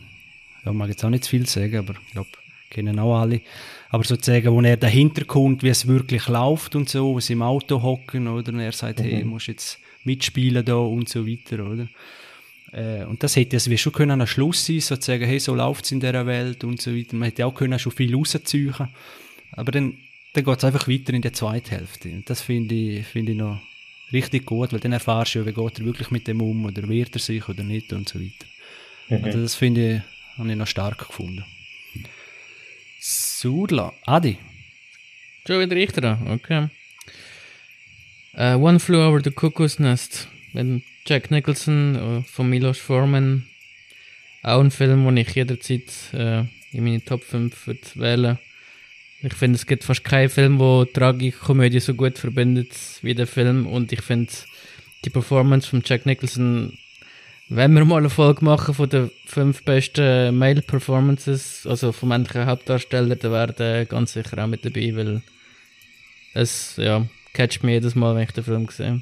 ja, 0.65 0.73
mag 0.73 0.89
jetzt 0.89 1.03
auch 1.03 1.09
nicht 1.09 1.23
zu 1.23 1.31
viel 1.31 1.47
sagen, 1.47 1.77
aber 1.77 1.95
ich 2.05 2.11
glaube, 2.13 2.29
kennen 2.69 2.99
auch 2.99 3.19
alle. 3.19 3.41
Aber 3.89 4.03
sozusagen, 4.03 4.51
wo 4.51 4.61
er 4.61 4.77
dahinter 4.77 5.25
kommt, 5.25 5.63
wie 5.63 5.69
es 5.69 5.87
wirklich 5.87 6.27
läuft 6.27 6.75
und 6.75 6.87
so, 6.89 7.15
wo 7.15 7.19
sie 7.19 7.33
im 7.33 7.41
Auto 7.41 7.81
hocken, 7.81 8.27
oder? 8.27 8.51
Und 8.53 8.59
er 8.59 8.71
sagt, 8.71 9.01
hey, 9.01 9.23
musst 9.23 9.47
jetzt 9.47 9.79
mitspielen 10.03 10.63
da 10.65 10.75
und 10.75 11.09
so 11.09 11.27
weiter, 11.27 11.65
oder? 11.65 11.87
Äh, 12.73 13.03
und 13.05 13.21
das 13.21 13.35
hätte 13.35 13.57
es 13.57 13.69
wie 13.69 13.77
schon 13.77 13.91
können 13.91 14.21
am 14.21 14.27
Schluss 14.27 14.65
sein, 14.65 14.79
sozusagen, 14.79 15.25
hey, 15.25 15.39
so 15.39 15.53
läuft's 15.53 15.91
in 15.91 15.99
dieser 15.99 16.25
Welt 16.25 16.63
und 16.63 16.81
so 16.81 16.95
weiter. 16.95 17.15
Man 17.15 17.27
hätte 17.27 17.45
auch 17.45 17.53
können 17.53 17.77
schon 17.79 17.91
viel 17.91 18.15
rausziehen. 18.15 18.73
Aber 19.51 19.71
dann, 19.71 19.97
dann 20.33 20.45
geht's 20.45 20.63
einfach 20.63 20.87
weiter 20.87 21.13
in 21.13 21.21
der 21.21 21.33
zweiten 21.33 21.69
Hälfte. 21.69 22.09
Und 22.09 22.29
das 22.29 22.41
finde 22.41 22.75
ich, 22.75 23.05
finde 23.05 23.33
ich 23.33 23.37
noch 23.37 23.61
richtig 24.13 24.45
gut, 24.45 24.71
weil 24.71 24.79
dann 24.79 24.93
erfahrst 24.93 25.35
du 25.35 25.39
ja, 25.39 25.45
wie 25.45 25.53
geht 25.53 25.79
er 25.79 25.85
wirklich 25.85 26.11
mit 26.11 26.27
dem 26.27 26.41
um, 26.41 26.65
oder 26.65 26.87
wehrt 26.87 27.15
er 27.15 27.19
sich 27.19 27.47
oder 27.49 27.63
nicht 27.63 27.91
und 27.93 28.07
so 28.07 28.19
weiter. 28.19 28.45
Mhm. 29.09 29.25
Also 29.25 29.41
das 29.41 29.55
finde 29.55 29.95
ich, 29.95 30.37
habe 30.37 30.49
ich 30.49 30.55
noch 30.55 30.67
stark 30.67 31.07
gefunden. 31.07 31.45
Sudla, 32.99 33.93
Adi. 34.05 34.37
Schon 35.45 35.59
wieder 35.59 35.75
ich 35.75 35.91
dran, 35.91 36.27
okay. 36.27 36.69
Äh, 38.33 38.55
One 38.55 38.79
Flew 38.79 39.05
Over 39.05 39.21
the 39.23 39.31
Cuckoo's 39.31 39.79
Nest 39.79 40.29
mit 40.53 40.83
Jack 41.05 41.31
Nicholson 41.31 41.95
äh, 41.95 42.23
von 42.23 42.49
Milos 42.49 42.77
Forman. 42.77 43.47
Auch 44.43 44.61
ein 44.61 44.71
Film, 44.71 45.03
den 45.05 45.17
ich 45.17 45.35
jederzeit 45.35 45.91
äh, 46.13 46.45
in 46.71 46.83
meine 46.83 47.03
Top 47.03 47.23
5 47.23 47.67
würde 47.67 47.81
wählen 47.95 48.37
Ich 49.23 49.33
finde, 49.33 49.55
es 49.55 49.67
gibt 49.67 49.83
fast 49.83 50.03
keinen 50.03 50.29
Film, 50.29 50.57
der 50.57 50.87
Tragikkomödie 50.93 51.79
so 51.79 51.93
gut 51.93 52.17
verbindet 52.17 52.71
wie 53.01 53.13
der 53.13 53.27
Film. 53.27 53.67
Und 53.67 53.91
ich 53.91 54.01
finde 54.01 54.31
die 55.05 55.09
Performance 55.09 55.69
von 55.69 55.83
Jack 55.85 56.05
Nicholson, 56.05 56.77
wenn 57.49 57.73
wir 57.73 57.85
mal 57.85 57.97
eine 57.97 58.09
Folge 58.09 58.43
machen 58.43 58.73
von 58.73 58.89
den 58.89 59.11
fünf 59.25 59.63
besten 59.63 60.37
Male 60.37 60.61
Performances, 60.61 61.67
also 61.67 61.91
vom 61.91 62.09
männlichen 62.09 62.45
Hauptdarsteller, 62.45 63.15
dann 63.15 63.31
wäre 63.31 63.53
der 63.53 63.85
ganz 63.85 64.13
sicher 64.13 64.43
auch 64.43 64.47
mit 64.47 64.65
dabei, 64.65 64.95
weil 64.95 65.21
es, 66.33 66.77
ja, 66.77 67.05
catcht 67.33 67.63
mich 67.63 67.73
jedes 67.73 67.93
Mal, 67.93 68.15
wenn 68.15 68.23
ich 68.23 68.31
den 68.31 68.43
Film 68.43 68.67
sehe. 68.69 69.01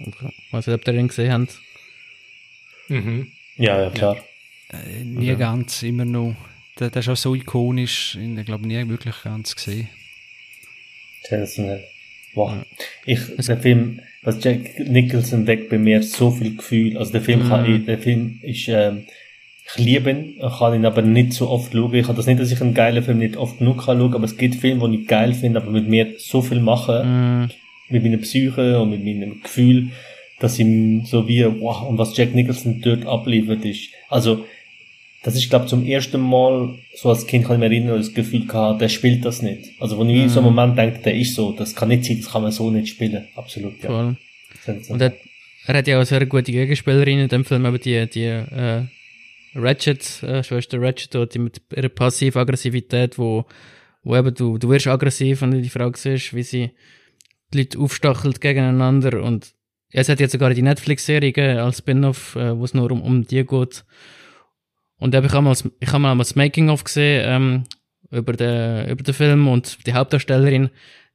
Okay. 0.00 0.32
Also, 0.52 0.74
ob 0.74 0.86
ihr 0.86 0.94
ihn 0.94 1.08
gesehen 1.08 1.32
habt. 1.32 1.60
Mhm. 2.88 3.32
Ja, 3.56 3.80
ja, 3.80 3.90
klar. 3.90 4.16
Äh, 4.68 5.04
nie 5.04 5.34
ganz, 5.36 5.82
immer 5.82 6.04
noch. 6.04 6.36
Der, 6.78 6.90
der 6.90 7.00
ist 7.00 7.08
auch 7.08 7.16
so 7.16 7.34
ikonisch, 7.34 8.16
ich 8.20 8.44
glaube 8.44 8.66
nie 8.66 8.88
wirklich 8.88 9.14
ganz 9.22 9.56
gesehen. 9.56 9.88
Sensationell. 11.22 11.84
Wow. 12.34 12.52
Ich, 13.06 13.20
der 13.38 13.56
Film, 13.56 14.00
was 14.22 14.42
Jack 14.44 14.78
Nicholson 14.78 15.46
weckt 15.46 15.70
bei 15.70 15.78
mir 15.78 16.02
so 16.02 16.30
viel 16.30 16.56
Gefühl. 16.56 16.98
Also 16.98 17.12
der 17.12 17.22
Film 17.22 17.48
kann 17.48 17.64
ich, 17.64 17.86
der 17.86 17.98
Film 17.98 18.40
ist, 18.42 18.68
ähm, 18.68 19.06
ich 19.68 19.82
liebe 19.82 20.10
ihn, 20.10 20.34
kann 20.58 20.74
ihn 20.74 20.84
aber 20.84 21.02
nicht 21.02 21.32
so 21.32 21.48
oft 21.48 21.72
schauen. 21.72 21.94
Ich 21.94 22.06
habe 22.06 22.16
das 22.16 22.26
nicht, 22.26 22.38
dass 22.38 22.52
ich 22.52 22.60
einen 22.60 22.74
geilen 22.74 23.02
Film 23.02 23.18
nicht 23.18 23.36
oft 23.36 23.58
genug 23.58 23.86
kann 23.86 23.98
schauen, 23.98 24.14
aber 24.14 24.24
es 24.24 24.36
gibt 24.36 24.56
Filme, 24.56 24.88
die 24.90 24.98
ich 25.02 25.08
geil 25.08 25.32
finde, 25.32 25.60
aber 25.60 25.70
mit 25.70 25.88
mir 25.88 26.14
so 26.18 26.42
viel 26.42 26.60
machen, 26.60 27.46
Mm, 27.46 27.50
mit 27.88 28.02
meiner 28.02 28.18
Psyche 28.18 28.80
und 28.80 28.90
mit 28.90 29.04
meinem 29.04 29.42
Gefühl, 29.42 29.88
dass 30.38 30.58
ich 30.58 30.66
so 31.04 31.26
wie, 31.26 31.44
wow, 31.44 31.88
und 31.88 31.98
was 31.98 32.16
Jack 32.16 32.34
Nicholson 32.34 32.80
dort 32.82 33.06
abliefert 33.06 33.64
ist. 33.64 33.90
Also, 34.08 34.44
das 35.22 35.34
ist, 35.34 35.50
glaube 35.50 35.66
zum 35.66 35.84
ersten 35.84 36.20
Mal, 36.20 36.78
so 36.94 37.08
als 37.08 37.26
Kind 37.26 37.44
kann 37.44 37.56
ich 37.56 37.60
mich 37.60 37.78
erinnern, 37.78 37.98
das 37.98 38.14
Gefühl 38.14 38.46
gehabt, 38.46 38.80
der 38.80 38.88
spielt 38.88 39.24
das 39.24 39.42
nicht. 39.42 39.70
Also, 39.80 39.98
wo 39.98 40.04
ich 40.04 40.10
in 40.10 40.28
so 40.28 40.40
einem 40.40 40.54
Moment 40.54 40.78
denke, 40.78 41.00
der 41.02 41.16
ist 41.16 41.34
so, 41.34 41.52
das 41.52 41.74
kann 41.74 41.88
nicht 41.88 42.04
sein, 42.04 42.18
das 42.18 42.30
kann 42.30 42.42
man 42.42 42.52
so 42.52 42.70
nicht 42.70 42.88
spielen. 42.88 43.26
Absolut, 43.34 43.82
ja. 43.82 43.88
voll. 43.88 44.16
Und 44.88 45.00
er, 45.00 45.14
er 45.66 45.74
hat 45.74 45.86
ja 45.86 46.00
auch 46.00 46.04
sehr 46.04 46.24
gute 46.26 46.52
Gegenspielerin 46.52 47.20
in 47.20 47.28
dem 47.28 47.44
Film, 47.44 47.66
aber 47.66 47.78
die, 47.78 48.08
die 48.08 48.24
äh, 48.24 48.82
Ratchet, 49.54 50.22
äh, 50.22 50.42
Schwester 50.42 50.80
Ratchet, 50.80 51.14
dort, 51.14 51.34
die 51.34 51.38
mit 51.38 51.60
ihrer 51.74 51.88
Passiv-Aggressivität, 51.88 53.18
wo, 53.18 53.44
wo 54.02 54.16
eben 54.16 54.34
du, 54.34 54.58
du 54.58 54.68
wirst 54.68 54.86
aggressiv, 54.86 55.42
wenn 55.42 55.52
du 55.52 55.62
die 55.62 55.68
Frau 55.68 55.90
siehst, 55.94 56.34
wie 56.34 56.42
sie 56.42 56.70
die 57.52 57.58
Leute 57.58 57.78
aufstachelt 57.78 58.40
gegeneinander 58.40 59.22
und 59.22 59.54
es 59.90 60.08
hat 60.08 60.20
jetzt 60.20 60.32
sogar 60.32 60.52
die 60.52 60.62
Netflix-Serie 60.62 61.32
gegeben, 61.32 61.58
als 61.58 61.78
Spin-off, 61.78 62.36
äh, 62.36 62.56
wo 62.56 62.64
es 62.64 62.74
nur 62.74 62.90
um, 62.90 63.02
um 63.02 63.26
die 63.26 63.44
geht. 63.44 63.84
Und 64.98 65.14
eben, 65.14 65.26
ich 65.26 65.32
habe 65.32 65.42
mal, 65.42 65.56
ich 65.80 65.88
habe 65.88 65.98
mal 65.98 66.16
das 66.16 66.36
Making-of 66.36 66.84
gesehen, 66.84 67.24
ähm, 67.26 67.64
über 68.10 68.32
den, 68.32 68.88
über 68.88 69.02
den 69.02 69.14
Film 69.14 69.48
und 69.48 69.86
die 69.86 69.94
Hauptdarstellerin, 69.94 70.70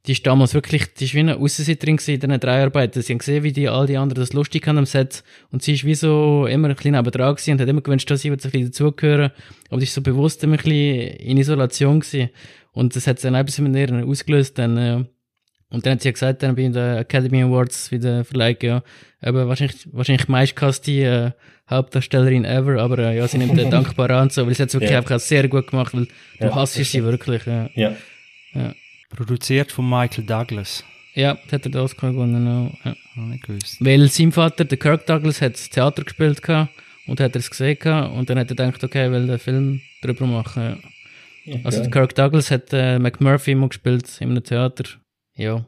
die 0.07 0.13
ist 0.13 0.25
damals 0.25 0.53
wirklich, 0.53 0.93
die 0.95 1.05
ist 1.05 1.13
wie 1.13 1.19
eine 1.19 1.37
Aussenseiterin 1.37 1.97
in 1.97 2.19
diesen 2.19 2.39
Dreharbeiten. 2.39 3.01
Sie 3.01 3.13
haben 3.13 3.19
gesehen, 3.19 3.43
wie 3.43 3.51
die, 3.51 3.69
all 3.69 3.85
die 3.85 3.97
anderen 3.97 4.21
das 4.21 4.33
lustig 4.33 4.67
haben 4.67 4.79
am 4.79 4.87
Set. 4.87 5.23
Und 5.51 5.61
sie 5.61 5.73
ist 5.73 5.85
wie 5.85 5.93
so 5.93 6.47
immer 6.47 6.69
ein 6.69 6.75
bisschen 6.75 6.95
nebendran 6.95 7.35
gewesen 7.35 7.51
und 7.51 7.61
hat 7.61 7.69
immer 7.69 7.81
gewünscht, 7.81 8.09
dass 8.09 8.21
sie 8.21 8.31
ein 8.31 8.37
bisschen 8.37 8.65
dazugehören. 8.65 9.31
Aber 9.69 9.79
die 9.79 9.83
ist 9.83 9.93
so 9.93 10.01
bewusst 10.01 10.43
immer 10.43 10.55
ein 10.55 10.63
bisschen 10.63 11.17
in 11.17 11.37
Isolation 11.37 11.99
gewesen. 11.99 12.29
Und 12.71 12.95
das 12.95 13.05
hat 13.05 13.23
dann 13.23 13.35
ein 13.35 13.45
bisschen 13.45 13.71
mit 13.71 13.75
ihr 13.75 14.07
ausgelöst, 14.07 14.57
dann, 14.57 14.77
äh, 14.77 15.03
und 15.71 15.85
dann 15.85 15.93
hat 15.93 16.01
sie 16.01 16.09
ja 16.09 16.11
gesagt, 16.13 16.43
dann 16.43 16.55
bei 16.55 16.61
den 16.67 16.75
Academy 16.75 17.41
Awards, 17.41 17.91
wie 17.91 17.97
der 17.99 18.23
Verleih, 18.23 18.55
ja, 18.61 18.83
eben 19.23 19.47
wahrscheinlich, 19.47 19.87
wahrscheinlich 19.91 20.27
meistgehasste 20.27 20.91
äh, 20.91 21.31
Hauptdarstellerin 21.69 22.45
ever, 22.45 22.79
aber 22.81 22.99
äh, 22.99 23.17
ja, 23.17 23.27
sie 23.27 23.37
nimmt 23.39 23.57
den 23.57 23.69
dankbar 23.77 24.09
an, 24.11 24.29
so, 24.29 24.45
weil 24.45 24.53
sie 24.53 24.61
hat 24.63 24.69
es 24.69 24.75
wirklich 24.75 24.91
Ja. 24.91 24.97
einfach 24.99 25.19
sehr 25.19 25.47
gut 25.47 25.67
gemacht, 25.71 25.93
weil 25.95 26.05
du 26.05 26.45
Ja, 26.45 26.53
hasst 26.55 26.77
das 26.79 26.91
sie 26.91 27.03
wirklich, 27.03 27.45
ja. 27.45 27.69
Ja. 27.75 27.95
Produziert 29.09 29.71
von 29.71 29.89
Michael 29.89 30.25
Douglas. 30.25 30.83
Ja, 31.13 31.33
das 31.43 31.51
hat 31.53 31.65
er 31.65 31.71
das 31.71 31.95
gewonnen, 31.97 32.47
auch, 32.47 32.85
ja. 32.85 32.95
Noch 33.15 33.25
nicht 33.27 33.43
gewusst. 33.43 33.77
Weil 33.79 34.07
sein 34.09 34.31
Vater, 34.31 34.63
der 34.63 34.77
Kirk 34.77 35.05
Douglas, 35.05 35.41
hat 35.41 35.55
Theater 35.71 36.03
gespielt 36.03 36.41
gehabt 36.41 36.71
und 37.07 37.19
hat 37.19 37.35
er 37.35 37.39
es 37.39 37.49
gesehen 37.49 37.77
gehabt 37.77 38.13
und 38.15 38.29
dann 38.29 38.39
hat 38.39 38.49
er 38.49 38.55
gedacht, 38.55 38.81
okay, 38.83 39.05
ich 39.07 39.11
will 39.11 39.23
einen 39.29 39.39
Film 39.39 39.81
darüber 40.01 40.25
machen. 40.27 40.77
Ja. 41.45 41.55
Also 41.65 41.77
Ja. 41.79 41.83
der 41.83 41.91
Kirk 41.91 42.15
Douglas 42.15 42.51
hat 42.51 42.71
äh, 42.71 42.99
McMurphy 42.99 43.51
immer 43.51 43.67
gespielt 43.67 44.05
in 44.21 44.29
einem 44.31 44.43
Theater. 44.43 44.85
Ja. 45.41 45.65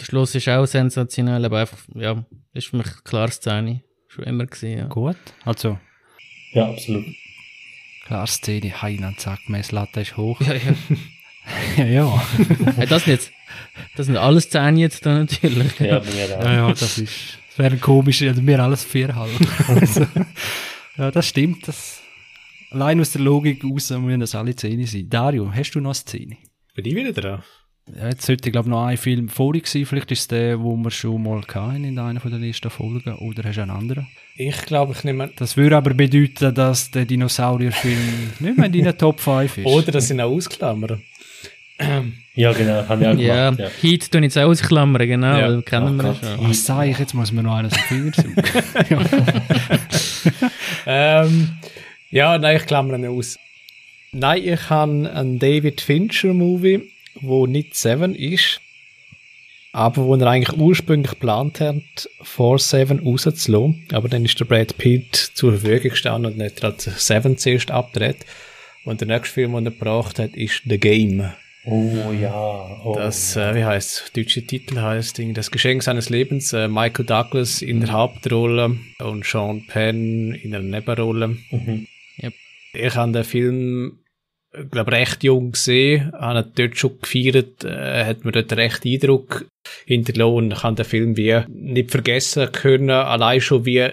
Der 0.00 0.04
Schluss 0.06 0.34
ist 0.34 0.48
auch 0.48 0.66
sensationell, 0.66 1.44
aber 1.44 1.60
einfach, 1.60 1.78
ja, 1.94 2.24
ist 2.52 2.68
für 2.68 2.78
mich 2.78 2.86
eine 2.86 3.02
klare 3.04 3.30
Szene. 3.30 3.82
Schon 4.08 4.24
immer 4.24 4.46
gewesen, 4.46 4.78
ja. 4.78 4.86
Gut. 4.86 5.16
Also, 5.44 5.78
ja, 6.52 6.68
absolut. 6.68 7.04
klar, 8.06 8.26
Szene, 8.26 8.82
Heiland 8.82 9.20
sagt, 9.20 9.48
Messlatte 9.48 10.00
ist 10.00 10.16
hoch. 10.16 10.40
Ja, 10.40 10.54
ja. 10.54 10.74
ja, 11.76 11.84
ja. 11.84 12.26
hey, 12.76 12.86
das 12.86 13.06
nicht. 13.06 13.30
Das 13.96 14.06
sind 14.06 14.16
alles 14.16 14.44
Szenen 14.44 14.78
jetzt 14.78 15.06
da 15.06 15.18
natürlich. 15.18 15.78
Ja, 15.78 16.00
bei 16.00 16.06
mir 16.06 16.38
auch. 16.38 16.44
Ja, 16.44 16.52
ja, 16.52 16.68
das 16.68 16.98
ist, 16.98 17.38
das 17.48 17.58
wäre 17.58 17.76
komisch, 17.76 18.22
also 18.22 18.44
wir 18.44 18.58
alles 18.58 18.82
vierhalb. 18.82 19.30
also, 19.68 20.06
ja, 20.96 21.10
das 21.12 21.28
stimmt, 21.28 21.68
das, 21.68 22.02
allein 22.70 23.00
aus 23.00 23.12
der 23.12 23.20
Logik 23.20 23.62
raus 23.62 23.90
müssen 23.90 24.20
das 24.20 24.34
alle 24.34 24.54
Szene 24.54 24.86
sein. 24.86 25.08
Dario, 25.08 25.52
hast 25.54 25.72
du 25.72 25.80
noch 25.80 25.90
eine 25.90 25.94
Szene? 25.94 26.36
Bin 26.74 26.84
ich 26.84 26.94
wieder 26.96 27.12
dran? 27.12 27.42
Ja, 27.86 28.08
jetzt 28.08 28.24
sollte, 28.24 28.50
glaube 28.50 28.68
ich, 28.68 28.70
noch 28.70 28.86
ein 28.86 28.96
Film 28.96 29.28
vorig 29.28 29.66
sein. 29.66 29.84
Vielleicht 29.84 30.10
ist 30.10 30.20
es 30.20 30.28
der, 30.28 30.58
wo 30.60 30.74
wir 30.76 30.90
schon 30.90 31.22
mal 31.22 31.42
hatten 31.42 31.84
in 31.84 31.98
einer 31.98 32.20
von 32.20 32.30
der 32.30 32.40
letzten 32.40 32.70
Folgen. 32.70 33.14
Oder 33.16 33.44
hast 33.44 33.56
du 33.56 33.62
einen 33.62 33.70
anderen? 33.72 34.06
Ich 34.36 34.56
glaube, 34.62 34.94
ich 34.96 35.04
nehme. 35.04 35.30
Das 35.36 35.56
würde 35.56 35.76
aber 35.76 35.92
bedeuten, 35.92 36.54
dass 36.54 36.90
der 36.90 37.04
Dinosaurierfilm 37.04 37.98
nicht 38.40 38.56
mehr 38.56 38.66
in 38.66 38.72
deinen 38.72 38.96
Top 38.96 39.20
5 39.20 39.58
ist. 39.58 39.66
Oder 39.66 39.92
das 39.92 40.08
sind 40.08 40.20
auch 40.20 40.30
ausklammern. 40.30 41.02
Ja, 42.36 42.52
genau, 42.52 42.88
habe 42.88 43.02
ich 43.02 43.06
auch 43.08 43.14
Ja, 43.16 43.50
gemacht. 43.50 43.60
Ja. 43.60 43.68
Heat 43.88 44.10
tun 44.10 44.24
jetzt 44.24 44.36
auch 44.36 44.48
ausklammern, 44.48 45.06
genau, 45.06 45.38
Ja. 45.38 45.62
kennen 45.62 46.00
Oh 46.00 46.02
wir 46.02 46.02
Gott. 46.02 46.16
schon. 46.20 46.50
Was 46.50 46.66
sage 46.66 46.90
ich? 46.90 46.98
Jetzt 46.98 47.14
muss 47.14 47.30
man 47.30 47.44
noch 47.44 47.54
einen 47.54 47.68
den 47.68 47.78
Finger 47.78 48.12
suchen. 48.12 48.34
ähm, 50.86 51.48
ja, 52.10 52.36
nein, 52.38 52.56
ich 52.56 52.66
klammere 52.66 52.98
ihn 52.98 53.06
aus. 53.06 53.38
Nein, 54.10 54.42
ich 54.44 54.68
habe 54.68 55.12
einen 55.14 55.38
David 55.38 55.80
Fincher-Movie, 55.80 56.90
wo 57.20 57.46
nicht 57.46 57.74
Seven 57.74 58.14
ist, 58.14 58.60
aber 59.72 60.04
wo 60.04 60.14
er 60.14 60.26
eigentlich 60.28 60.56
ursprünglich 60.56 61.12
geplant 61.12 61.60
hat, 61.60 62.08
vor 62.22 62.58
Seven 62.58 63.00
rauszulassen. 63.00 63.86
Aber 63.92 64.08
dann 64.08 64.24
ist 64.24 64.38
der 64.38 64.44
Brad 64.44 64.78
Pitt 64.78 65.16
zur 65.16 65.58
Verfügung 65.58 65.90
gestanden 65.90 66.32
und 66.32 66.38
nicht 66.38 66.62
hat 66.62 66.80
Seven 66.80 67.36
zuerst 67.38 67.70
abgedreht. 67.70 68.24
Und 68.84 69.00
der 69.00 69.08
nächste 69.08 69.34
Film, 69.34 69.54
den 69.54 69.66
er 69.66 69.72
gebracht 69.72 70.18
hat, 70.18 70.36
ist 70.36 70.62
The 70.64 70.78
Game. 70.78 71.32
Oh 71.66 72.12
ja. 72.12 72.82
Oh, 72.84 72.94
Das, 72.94 73.36
äh, 73.36 73.54
wie 73.54 73.64
heißt 73.64 74.16
deutsche 74.16 74.46
Titel 74.46 74.78
heißt 74.78 75.16
Ding, 75.16 75.32
das 75.32 75.50
Geschenk 75.50 75.82
seines 75.82 76.10
Lebens. 76.10 76.52
Äh, 76.52 76.68
Michael 76.68 77.06
Douglas 77.06 77.62
in 77.62 77.80
der 77.80 77.92
Hauptrolle 77.92 78.76
und 78.98 79.24
Sean 79.24 79.66
Penn 79.66 80.34
in 80.34 80.54
einer 80.54 80.62
Nebenrolle. 80.62 81.36
Mhm. 81.50 81.86
Ich 82.76 82.96
habe 82.96 83.12
den 83.12 83.24
Film, 83.24 83.98
glaube 84.70 84.92
recht 84.92 85.24
jung 85.24 85.52
gesehen, 85.52 86.12
habe 86.12 86.40
ihn 86.40 86.52
dort 86.54 86.78
schon 86.78 87.00
gefeiert, 87.00 87.64
äh, 87.64 88.04
hat 88.04 88.24
mir 88.24 88.32
dort 88.32 88.52
recht 88.52 88.84
Eindruck 88.84 89.46
hinterlassen 89.86 90.34
und 90.34 90.52
ich 90.52 90.62
habe 90.62 90.76
den 90.76 90.84
Film 90.84 91.16
wie 91.16 91.40
nicht 91.48 91.90
vergessen 91.90 92.52
können, 92.52 92.90
allein 92.90 93.40
schon 93.40 93.66
wie 93.66 93.90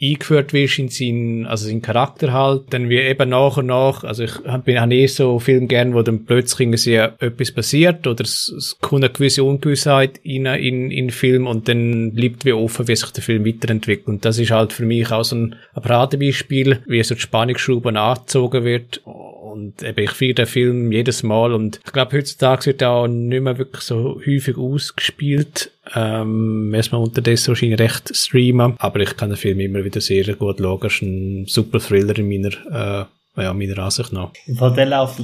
eingeführt 0.00 0.52
wirst 0.52 0.78
in 0.78 0.88
seinen, 0.88 1.46
also 1.46 1.66
seinen 1.66 1.82
Charakter 1.82 2.32
halt, 2.32 2.64
dann 2.70 2.88
wie 2.88 2.98
eben 2.98 3.30
nach 3.30 3.56
und 3.56 3.66
nach, 3.66 4.04
also 4.04 4.24
ich 4.24 4.34
bin 4.64 4.78
auch 4.78 4.90
eh 4.90 5.06
so 5.06 5.38
Film 5.38 5.66
gern, 5.66 5.94
wo 5.94 6.02
dann 6.02 6.24
plötzlich 6.24 6.68
irgendwie 6.68 6.94
etwas 7.24 7.52
passiert 7.52 8.06
oder 8.06 8.22
es, 8.22 8.48
es 8.56 8.78
kommt 8.80 9.04
eine 9.04 9.12
gewisse 9.12 9.42
Ungewissheit 9.42 10.18
in, 10.22 10.46
in, 10.46 10.90
in 10.90 11.06
den 11.06 11.10
Film 11.10 11.46
und 11.46 11.68
dann 11.68 12.14
bleibt 12.14 12.44
wie 12.44 12.52
offen, 12.52 12.86
wie 12.86 12.96
sich 12.96 13.10
der 13.10 13.24
Film 13.24 13.44
weiterentwickelt. 13.44 14.06
Und 14.06 14.24
das 14.24 14.38
ist 14.38 14.52
halt 14.52 14.72
für 14.72 14.84
mich 14.84 15.10
auch 15.10 15.24
so 15.24 15.36
ein, 15.36 15.56
Paradebeispiel, 15.74 16.80
wie 16.86 17.02
so 17.02 17.14
die 17.14 17.20
Spannungsschraube 17.20 17.88
angezogen 17.98 18.64
wird. 18.64 18.98
Und 19.04 19.82
eben 19.82 20.04
ich 20.04 20.10
feiere 20.10 20.34
den 20.34 20.46
Film 20.46 20.92
jedes 20.92 21.22
Mal 21.22 21.52
und 21.52 21.80
ich 21.84 21.92
glaube 21.92 22.16
heutzutage 22.16 22.66
wird 22.66 22.82
er 22.82 22.90
auch 22.90 23.08
nicht 23.08 23.42
mehr 23.42 23.58
wirklich 23.58 23.82
so 23.82 24.20
häufig 24.24 24.56
ausgespielt, 24.56 25.72
ähm, 25.94 26.70
muss 26.70 26.92
man 26.92 27.00
unterdessen 27.02 27.48
wahrscheinlich 27.48 27.78
recht 27.80 28.14
streamen, 28.14 28.74
aber 28.78 29.00
ich 29.00 29.16
kann 29.16 29.30
den 29.30 29.36
Film 29.36 29.60
immer 29.60 29.84
wieder 29.84 30.00
sehr 30.00 30.34
gut 30.34 30.58
schauen. 30.58 30.80
Es 30.86 30.94
ist 30.94 31.02
ein 31.02 31.46
super 31.46 31.78
Thriller 31.80 32.18
in 32.18 32.28
meiner, 32.28 33.06
äh, 33.36 33.42
ja, 33.42 33.54
meiner 33.54 33.78
Ansicht 33.78 34.12
nach. 34.12 34.30
Im 34.46 34.56
Fall, 34.56 34.74
der 34.74 34.86
läuft, 34.86 35.20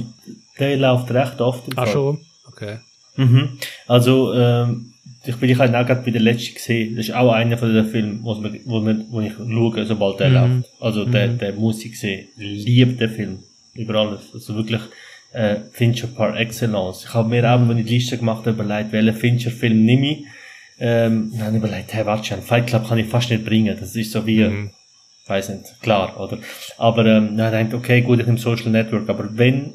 der 0.59 0.77
läuft 0.77 1.11
recht 1.11 1.41
oft. 1.41 1.63
Ah, 1.75 1.83
Fall. 1.85 1.93
schon? 1.93 2.19
Okay. 2.47 2.77
Mhm. 3.17 3.49
Also, 3.87 4.33
ähm, 4.33 4.91
ich 5.27 5.35
bin 5.37 5.49
ich 5.49 5.57
halt 5.57 5.73
auch 5.73 5.85
gerade 5.85 6.01
bei 6.03 6.11
der 6.11 6.21
letzten 6.21 6.53
gesehen. 6.53 6.95
Das 6.95 7.07
ist 7.07 7.15
auch 7.15 7.31
einer 7.31 7.57
von 7.57 7.73
den 7.73 7.85
Filmen, 7.87 8.19
wo, 8.23 8.35
man, 8.35 8.59
wo, 8.65 8.79
man, 8.79 9.05
wo 9.09 9.21
ich 9.21 9.33
schaue, 9.33 9.85
sobald 9.85 10.19
der 10.19 10.29
Mhm. 10.29 10.35
läuft. 10.57 10.69
Also, 10.79 11.05
der, 11.05 11.29
der 11.29 11.53
muss 11.53 11.83
ich 11.83 11.99
sehen. 11.99 12.27
Liebe 12.37 12.93
den 12.93 13.09
Film. 13.09 13.39
Über 13.73 13.95
alles. 13.95 14.21
Also 14.33 14.55
wirklich, 14.55 14.81
äh, 15.33 15.57
Fincher 15.71 16.07
par 16.07 16.39
excellence. 16.39 17.05
Ich 17.07 17.13
habe 17.13 17.27
mir 17.29 17.43
auch, 17.49 17.67
wenn 17.67 17.77
ich 17.77 17.85
die 17.85 17.95
Liste 17.95 18.17
gemacht 18.17 18.45
habe, 18.45 18.51
überlegt, 18.51 18.91
welchen 18.93 19.13
Fincher-Film 19.15 19.83
nehme 19.83 20.11
ich. 20.11 20.25
Ähm, 20.77 21.31
dann 21.37 21.55
überlegt, 21.55 21.93
hey, 21.93 22.05
warte 22.05 22.25
schon, 22.25 22.41
Fight 22.41 22.67
Club 22.67 22.87
kann 22.87 22.97
ich 22.97 23.07
fast 23.07 23.29
nicht 23.29 23.45
bringen. 23.45 23.77
Das 23.79 23.95
ist 23.95 24.11
so 24.11 24.25
wie, 24.27 24.43
Mhm. 24.43 24.71
weiß 25.27 25.49
nicht, 25.49 25.81
klar, 25.81 26.19
oder? 26.19 26.37
Aber, 26.77 27.05
ähm, 27.05 27.37
dann 27.37 27.51
denkt, 27.53 27.73
okay, 27.73 28.01
gut, 28.01 28.19
ich 28.19 28.25
nehme 28.25 28.37
Social 28.37 28.69
Network, 28.71 29.07
aber 29.09 29.29
wenn 29.37 29.73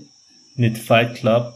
nicht 0.56 0.77
Fight 0.78 1.14
Club, 1.14 1.55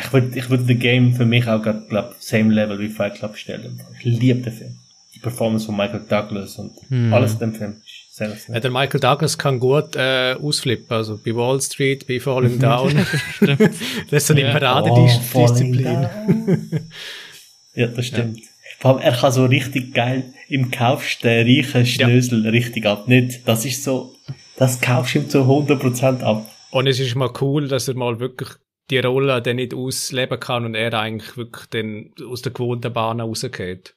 ich 0.00 0.10
würde, 0.12 0.38
ich 0.38 0.48
würde 0.48 0.64
The 0.64 0.74
Game 0.74 1.12
für 1.14 1.26
mich 1.26 1.46
auch, 1.46 1.60
glaube 1.62 2.14
same 2.18 2.52
level 2.54 2.78
wie 2.78 2.88
Fight 2.88 3.16
Club 3.16 3.36
stellen. 3.36 3.78
Ich 3.98 4.04
liebe 4.04 4.40
den 4.40 4.52
Film. 4.52 4.76
Die 5.14 5.18
Performance 5.18 5.66
von 5.66 5.76
Michael 5.76 6.00
Douglas 6.08 6.56
und 6.56 6.72
Hm. 6.88 7.12
alles 7.12 7.34
in 7.34 7.38
dem 7.40 7.54
Film. 7.54 7.74
ist 7.84 8.48
Ja, 8.48 8.58
der 8.60 8.70
Michael 8.70 9.00
Douglas 9.00 9.36
kann 9.36 9.60
gut 9.60 9.94
äh, 9.96 10.34
ausflippen, 10.42 10.96
also 10.96 11.18
bei 11.22 11.34
Wall 11.34 11.60
Street, 11.60 12.06
bei 12.06 12.18
Falling 12.20 12.58
Down. 12.58 12.94
das 13.40 13.58
ist 14.10 14.26
so 14.28 14.32
eine 14.32 14.42
Ja. 14.44 14.52
Paradedisziplin. 14.58 15.84
Down. 15.84 16.68
ja, 17.74 17.86
das 17.88 18.06
stimmt. 18.06 18.38
Vor 18.82 18.96
allem, 18.96 19.00
er 19.02 19.12
kann 19.12 19.30
so 19.30 19.44
richtig 19.46 19.94
geil, 19.94 20.34
im 20.48 20.72
kaufst 20.72 21.22
den 21.22 21.46
reichen 21.46 21.86
Schnösel 21.86 22.48
richtig 22.48 22.84
ab. 22.84 23.06
Nicht, 23.06 23.46
das 23.46 23.64
ist 23.64 23.84
so, 23.84 24.12
das 24.56 24.80
kaufst 24.80 25.14
du 25.14 25.20
ihm 25.20 25.28
zu 25.28 25.38
100% 25.42 26.20
ab. 26.22 26.50
Und 26.72 26.88
es 26.88 26.98
ist 26.98 27.14
mal 27.14 27.30
cool, 27.40 27.68
dass 27.68 27.86
er 27.86 27.94
mal 27.94 28.18
wirklich 28.18 28.48
die 28.90 28.98
Rolle 28.98 29.40
dann 29.40 29.56
nicht 29.56 29.72
ausleben 29.72 30.40
kann 30.40 30.64
und 30.64 30.74
er 30.74 30.92
eigentlich 30.94 31.36
wirklich 31.36 31.66
dann 31.66 32.10
aus 32.28 32.42
der 32.42 32.50
gewohnten 32.52 32.92
Bahn 32.92 33.20
rausgeht. 33.20 33.94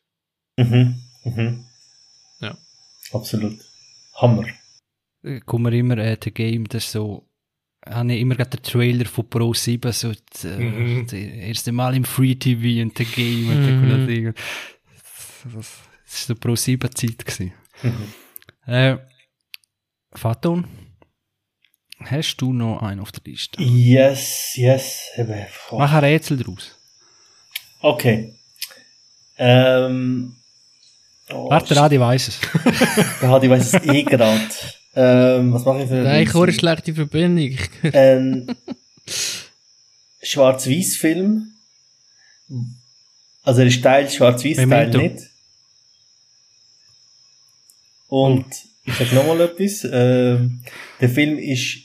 Mhm. 0.58 1.02
Mhm. 1.24 1.66
Ja. 2.42 2.56
Absolut. 3.12 3.58
Hammer. 4.14 4.46
Kommen 5.48 5.74
wir 5.74 5.80
immer 5.80 5.98
äh, 5.98 6.16
The 6.24 6.30
Game, 6.30 6.68
das 6.68 6.86
ist 6.86 6.92
so, 6.92 7.28
habe 7.90 8.14
ich 8.14 8.22
immer 8.22 8.36
gerade 8.36 8.52
den 8.52 8.62
Trailer 8.62 9.06
von 9.06 9.28
Pro 9.28 9.52
7, 9.56 9.92
so 9.92 10.12
das, 10.32 10.46
äh, 10.46 10.60
Mhm. 10.60 11.04
das 11.06 11.14
erste 11.14 11.72
Mal 11.72 11.96
im 11.96 12.04
Free 12.06 12.36
TV 12.36 12.84
und 12.84 12.96
The 12.96 13.06
Game 13.06 13.50
und 13.50 13.62
Mhm. 13.66 13.90
kommt 13.90 14.38
das 15.46 15.54
Ding. 15.54 15.62
Das, 16.06 16.14
ist 16.14 16.28
so 16.28 16.36
Pro 16.36 16.56
7 16.56 16.96
Zeit 16.96 17.26
gewesen. 17.26 17.54
Mhm. 17.82 18.72
Äh, 18.74 18.98
Faton, 20.14 20.66
hast 22.00 22.38
du 22.38 22.54
noch 22.54 22.82
einen 22.82 23.02
auf 23.02 23.12
der 23.12 23.24
Liste? 23.26 23.62
Yes, 23.62 24.56
yes. 24.56 25.10
Eben, 25.18 25.46
boah. 25.70 25.80
Mach 25.80 25.94
ein 25.94 26.00
Rätsel 26.00 26.38
draus. 26.38 26.78
Okay. 27.82 28.36
Ähm. 29.38 30.36
Oh, 31.30 31.50
Warte, 31.50 31.76
Radi 31.76 32.00
weiss 32.00 32.28
es. 32.28 32.40
Ja, 33.22 33.42
ich 33.42 33.50
weiß 33.50 33.74
es 33.74 33.84
eh 33.84 34.04
gerade. 34.04 34.42
Ähm, 34.96 35.52
was 35.54 35.66
mache 35.66 35.82
ich 35.82 35.90
für 35.90 35.96
Nein, 35.96 36.24
ich 36.24 36.34
höre 36.34 36.44
eine 36.44 36.54
schlechte 36.54 36.94
Verbindung. 36.94 37.58
Ein 37.94 38.56
Schwarz-Weiß-Film. 40.22 41.52
Also 43.44 43.62
er 43.62 43.68
ist 43.68 43.84
Teil 43.84 44.10
Schwarz-Weiß, 44.10 44.58
Teil 44.58 44.90
nicht. 44.90 45.35
Und 48.08 48.46
ich 48.86 48.94
sag 48.96 49.14
nochmal 49.14 49.42
etwas. 49.42 49.88
Ähm, 49.92 50.62
der 51.02 51.10
Film 51.10 51.38
ist 51.38 51.78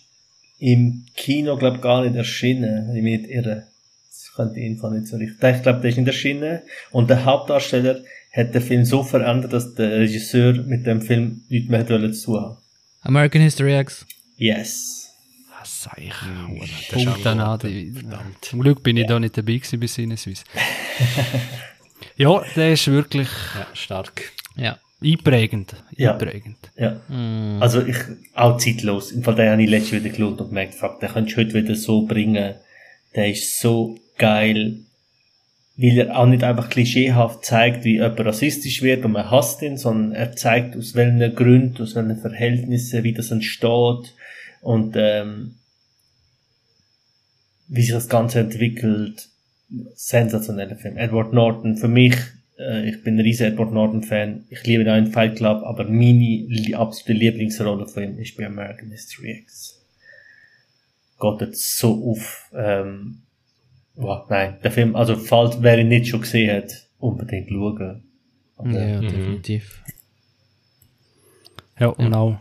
im 0.58 1.06
Kino, 1.16 1.56
glaube 1.56 1.78
gar 1.78 2.04
nicht 2.04 2.16
erschienen. 2.16 2.94
Ich 2.94 3.02
mich 3.02 3.20
nicht 3.22 3.30
irre. 3.30 3.66
Das 4.08 4.32
könnte 4.34 4.54
die 4.54 4.66
Info 4.66 4.90
nicht 4.90 5.06
so 5.06 5.16
richtig. 5.16 5.38
Ich 5.42 5.62
glaube, 5.62 5.80
der 5.80 5.90
ist 5.90 5.96
nicht 5.96 6.06
erschienen. 6.06 6.60
Und 6.90 7.08
der 7.10 7.24
Hauptdarsteller 7.24 8.00
hat 8.32 8.54
den 8.54 8.62
Film 8.62 8.84
so 8.84 9.02
verändert, 9.02 9.52
dass 9.52 9.74
der 9.74 9.90
Regisseur 10.00 10.52
mit 10.52 10.86
dem 10.86 11.02
Film 11.02 11.42
nichts 11.48 11.68
mehr 11.70 11.86
zu 11.86 12.24
tun 12.24 12.40
haben. 12.40 12.56
American 13.02 13.40
History 13.42 13.78
X. 13.80 14.06
Yes. 14.36 15.08
Ah, 15.52 15.64
sei 15.64 15.90
ich. 16.08 16.14
das 16.60 16.70
ist 16.70 16.88
Punkt 17.06 17.26
an 17.26 17.40
angeraten. 17.40 17.66
Adi. 17.66 17.94
Zum 18.40 18.60
Glück 18.60 18.82
bin 18.82 18.96
ich 18.96 19.06
da 19.06 19.18
nicht 19.18 19.36
dabei 19.36 19.54
gewesen 19.54 19.80
bei 19.80 19.86
Sinneswiss. 19.86 20.44
ja, 22.16 22.42
der 22.56 22.72
ist 22.72 22.86
wirklich 22.86 23.28
Ja, 23.54 23.66
stark. 23.74 24.32
Ja. 24.56 24.78
Einprägend. 25.02 25.74
Ja. 25.96 26.12
Einprägend. 26.12 26.70
Ja. 26.76 27.00
Mm. 27.08 27.62
Also 27.62 27.84
ich, 27.84 27.96
auch 28.34 28.58
zeitlos. 28.58 29.12
Im 29.12 29.22
Fall, 29.22 29.34
den 29.34 29.50
habe 29.50 29.62
ich 29.62 29.70
letztes 29.70 29.92
wieder 29.92 30.10
geschaut 30.10 30.40
und 30.40 30.48
gemerkt, 30.48 30.74
fuck, 30.74 31.00
den 31.00 31.10
könntest 31.10 31.36
du 31.36 31.40
heute 31.40 31.54
wieder 31.54 31.74
so 31.74 32.06
bringen. 32.06 32.54
Der 33.14 33.30
ist 33.30 33.60
so 33.60 33.98
geil. 34.18 34.76
Weil 35.76 35.98
er 35.98 36.18
auch 36.18 36.26
nicht 36.26 36.44
einfach 36.44 36.68
klischeehaft 36.68 37.44
zeigt, 37.44 37.84
wie 37.84 37.94
jemand 37.94 38.20
rassistisch 38.20 38.82
wird 38.82 39.04
und 39.04 39.12
man 39.12 39.30
hasst 39.30 39.62
ihn, 39.62 39.78
sondern 39.78 40.12
er 40.12 40.36
zeigt, 40.36 40.76
aus 40.76 40.94
welchen 40.94 41.34
Gründen, 41.34 41.82
aus 41.82 41.94
welchen 41.94 42.18
Verhältnissen, 42.18 43.02
wie 43.02 43.14
das 43.14 43.30
entsteht 43.30 44.14
und 44.60 44.94
ähm, 44.96 45.54
wie 47.68 47.82
sich 47.82 47.92
das 47.92 48.08
Ganze 48.08 48.40
entwickelt. 48.40 49.28
Sensationeller 49.94 50.76
Film. 50.76 50.98
Edward 50.98 51.32
Norton, 51.32 51.76
für 51.76 51.88
mich, 51.88 52.16
ich 52.84 53.02
bin 53.02 53.14
ein 53.16 53.20
riesen 53.20 53.46
Edward 53.46 53.72
Norton-Fan. 53.72 54.44
Ich 54.50 54.64
liebe 54.64 54.82
in 54.82 55.06
Fight 55.12 55.36
Club, 55.36 55.62
aber 55.64 55.84
meine 55.84 56.44
li 56.46 56.74
absolute 56.74 57.12
Lieblingsrolle 57.18 57.86
von 57.86 58.02
ihm 58.02 58.18
ist 58.18 58.36
bei 58.36 58.46
American 58.46 58.90
History 58.90 59.38
X. 59.42 59.80
Geht 61.20 61.40
jetzt 61.40 61.78
so 61.78 62.10
auf. 62.10 62.50
Ähm, 62.54 63.22
wow, 63.94 64.28
nein, 64.28 64.56
der 64.62 64.70
Film, 64.70 64.94
also 64.96 65.16
falls 65.16 65.62
wer 65.62 65.78
ihn 65.78 65.88
nicht 65.88 66.08
schon 66.08 66.20
gesehen 66.20 66.54
hat, 66.56 66.86
unbedingt 66.98 67.48
schauen. 67.48 68.02
Aber, 68.56 68.70
Ja, 68.70 69.00
Mhm. 69.00 69.08
definitiv. 69.08 69.82
Ja, 71.78 71.88
und 71.88 72.12
auch 72.12 72.38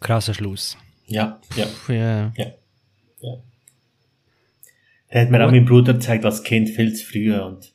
krasser 0.00 0.34
Schluss. 0.34 0.76
ja, 1.06 1.40
ja. 1.56 1.66
Puh, 1.86 1.92
ja. 1.92 2.32
Der 5.10 5.22
hat 5.22 5.30
mir 5.30 5.44
auch 5.46 5.50
mein 5.50 5.64
Bruder 5.64 5.94
gezeigt 5.94 6.26
als 6.26 6.42
Kind 6.42 6.68
viel 6.68 6.92
zu 6.92 7.04
früh 7.06 7.34
und 7.34 7.72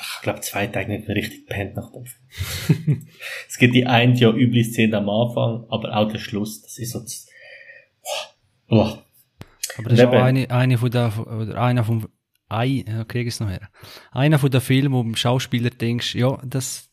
ich 0.00 0.22
glaube 0.22 0.40
zwei 0.40 0.66
Tage 0.66 0.90
nicht 0.90 1.06
mehr 1.08 1.16
richtig 1.16 1.46
pennt 1.46 1.76
nach 1.76 1.90
dem 1.92 2.04
Film. 2.04 3.06
es 3.48 3.58
gibt 3.58 3.74
die 3.74 3.86
eine 3.86 4.14
ja 4.14 4.30
üble 4.30 4.64
Szene 4.64 4.98
am 4.98 5.08
Anfang, 5.08 5.66
aber 5.68 5.96
auch 5.96 6.10
der 6.10 6.18
Schluss, 6.18 6.62
das 6.62 6.78
ist 6.78 6.92
so 6.92 7.00
das, 7.00 7.28
Boah. 8.68 9.02
Aber 9.78 9.90
das 9.90 9.98
ist 9.98 10.04
auch 10.04 10.12
eine, 10.12 10.50
eine 10.50 10.78
von 10.78 10.90
der, 10.90 11.12
oder 11.26 11.60
einer 11.60 11.84
vom, 11.84 12.08
ein, 12.48 13.04
krieg 13.08 13.26
ich 13.26 13.34
es 13.34 13.40
noch 13.40 13.48
her. 13.48 13.68
Einer 14.10 14.38
von 14.38 14.50
den 14.50 14.60
Filmen, 14.60 14.92
wo 14.92 14.98
du 14.98 15.04
beim 15.04 15.16
Schauspieler 15.16 15.70
denkst, 15.70 16.14
ja, 16.14 16.38
das, 16.44 16.90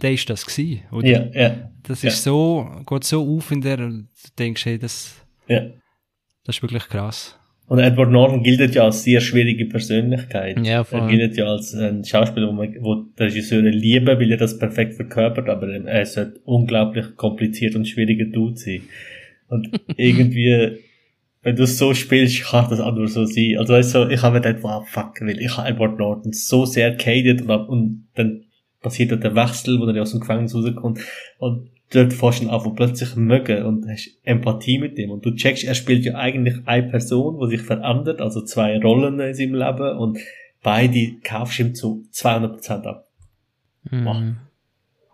der 0.00 0.12
ist 0.12 0.28
das 0.28 0.44
gewesen, 0.44 0.82
oder? 0.90 1.06
Ja, 1.06 1.26
ja, 1.32 1.70
Das 1.82 2.02
ja. 2.02 2.10
ist 2.10 2.22
so, 2.22 2.82
geht 2.86 3.04
so 3.04 3.36
auf 3.36 3.50
in 3.50 3.60
der, 3.60 3.76
du 3.76 4.06
denkst, 4.38 4.64
hey, 4.64 4.78
das, 4.78 5.14
ja. 5.46 5.60
das 6.44 6.56
ist 6.56 6.62
wirklich 6.62 6.86
krass. 6.88 7.38
Und 7.66 7.78
Edward 7.78 8.10
Norton 8.10 8.42
gilt 8.42 8.74
ja 8.74 8.84
als 8.84 9.04
sehr 9.04 9.20
schwierige 9.20 9.64
Persönlichkeit. 9.64 10.58
Ja, 10.64 10.78
er 10.80 10.84
voll. 10.84 11.08
gilt 11.08 11.36
ja 11.36 11.46
als 11.46 11.74
ein 11.74 12.04
Schauspieler, 12.04 12.48
wo, 12.48 12.52
man, 12.52 12.74
wo 12.80 12.94
die 12.96 13.22
Regisseure 13.22 13.70
lieben, 13.70 14.06
weil 14.06 14.30
er 14.30 14.36
das 14.36 14.58
perfekt 14.58 14.94
verkörpert, 14.94 15.48
aber 15.48 15.68
er 15.68 16.06
sollte 16.06 16.40
unglaublich 16.44 17.16
kompliziert 17.16 17.74
und 17.74 17.88
schwieriger 17.88 18.26
Dude 18.26 18.58
sein. 18.58 18.82
Und 19.48 19.70
irgendwie, 19.96 20.78
wenn 21.42 21.56
du 21.56 21.62
es 21.62 21.78
so 21.78 21.94
spielst, 21.94 22.44
kann 22.44 22.68
das 22.68 22.80
auch 22.80 22.94
nur 22.94 23.08
so 23.08 23.24
sein. 23.24 23.56
Also 23.58 23.72
weißt 23.72 23.94
du, 23.94 24.08
ich 24.08 24.20
habe 24.20 24.34
mir 24.34 24.42
gedacht, 24.42 24.62
wow, 24.62 24.86
fuck, 24.86 25.20
weil 25.22 25.40
ich 25.40 25.56
habe 25.56 25.68
Edward 25.68 25.98
Norton 25.98 26.32
so 26.32 26.66
sehr 26.66 26.90
gehatet 26.90 27.42
und, 27.42 27.50
und 27.50 28.08
dann 28.14 28.43
passiert 28.84 29.10
dort 29.10 29.24
der 29.24 29.34
Wechsel, 29.34 29.80
wo 29.80 29.86
er 29.86 30.02
aus 30.02 30.12
dem 30.12 30.20
Gefängnis 30.20 30.54
rauskommt 30.54 31.00
und 31.38 31.70
dort 31.90 32.12
fährst 32.12 32.40
du 32.40 32.44
ihn 32.44 32.50
an, 32.50 32.74
plötzlich 32.76 33.16
mögen 33.16 33.64
und 33.64 33.88
hast 33.88 34.10
Empathie 34.22 34.78
mit 34.78 34.96
ihm 34.98 35.10
und 35.10 35.24
du 35.24 35.34
checkst, 35.34 35.64
er 35.64 35.74
spielt 35.74 36.04
ja 36.04 36.14
eigentlich 36.14 36.56
eine 36.66 36.88
Person, 36.88 37.40
die 37.40 37.56
sich 37.56 37.66
verändert, 37.66 38.20
also 38.20 38.44
zwei 38.44 38.78
Rollen 38.78 39.18
in 39.18 39.34
seinem 39.34 39.54
Leben 39.54 39.98
und 39.98 40.18
beide 40.62 41.16
kaufst 41.24 41.58
du 41.58 41.62
ihm 41.64 41.74
zu 41.74 42.04
200% 42.12 42.84
ab. 42.84 43.08
Mhm. 43.90 44.36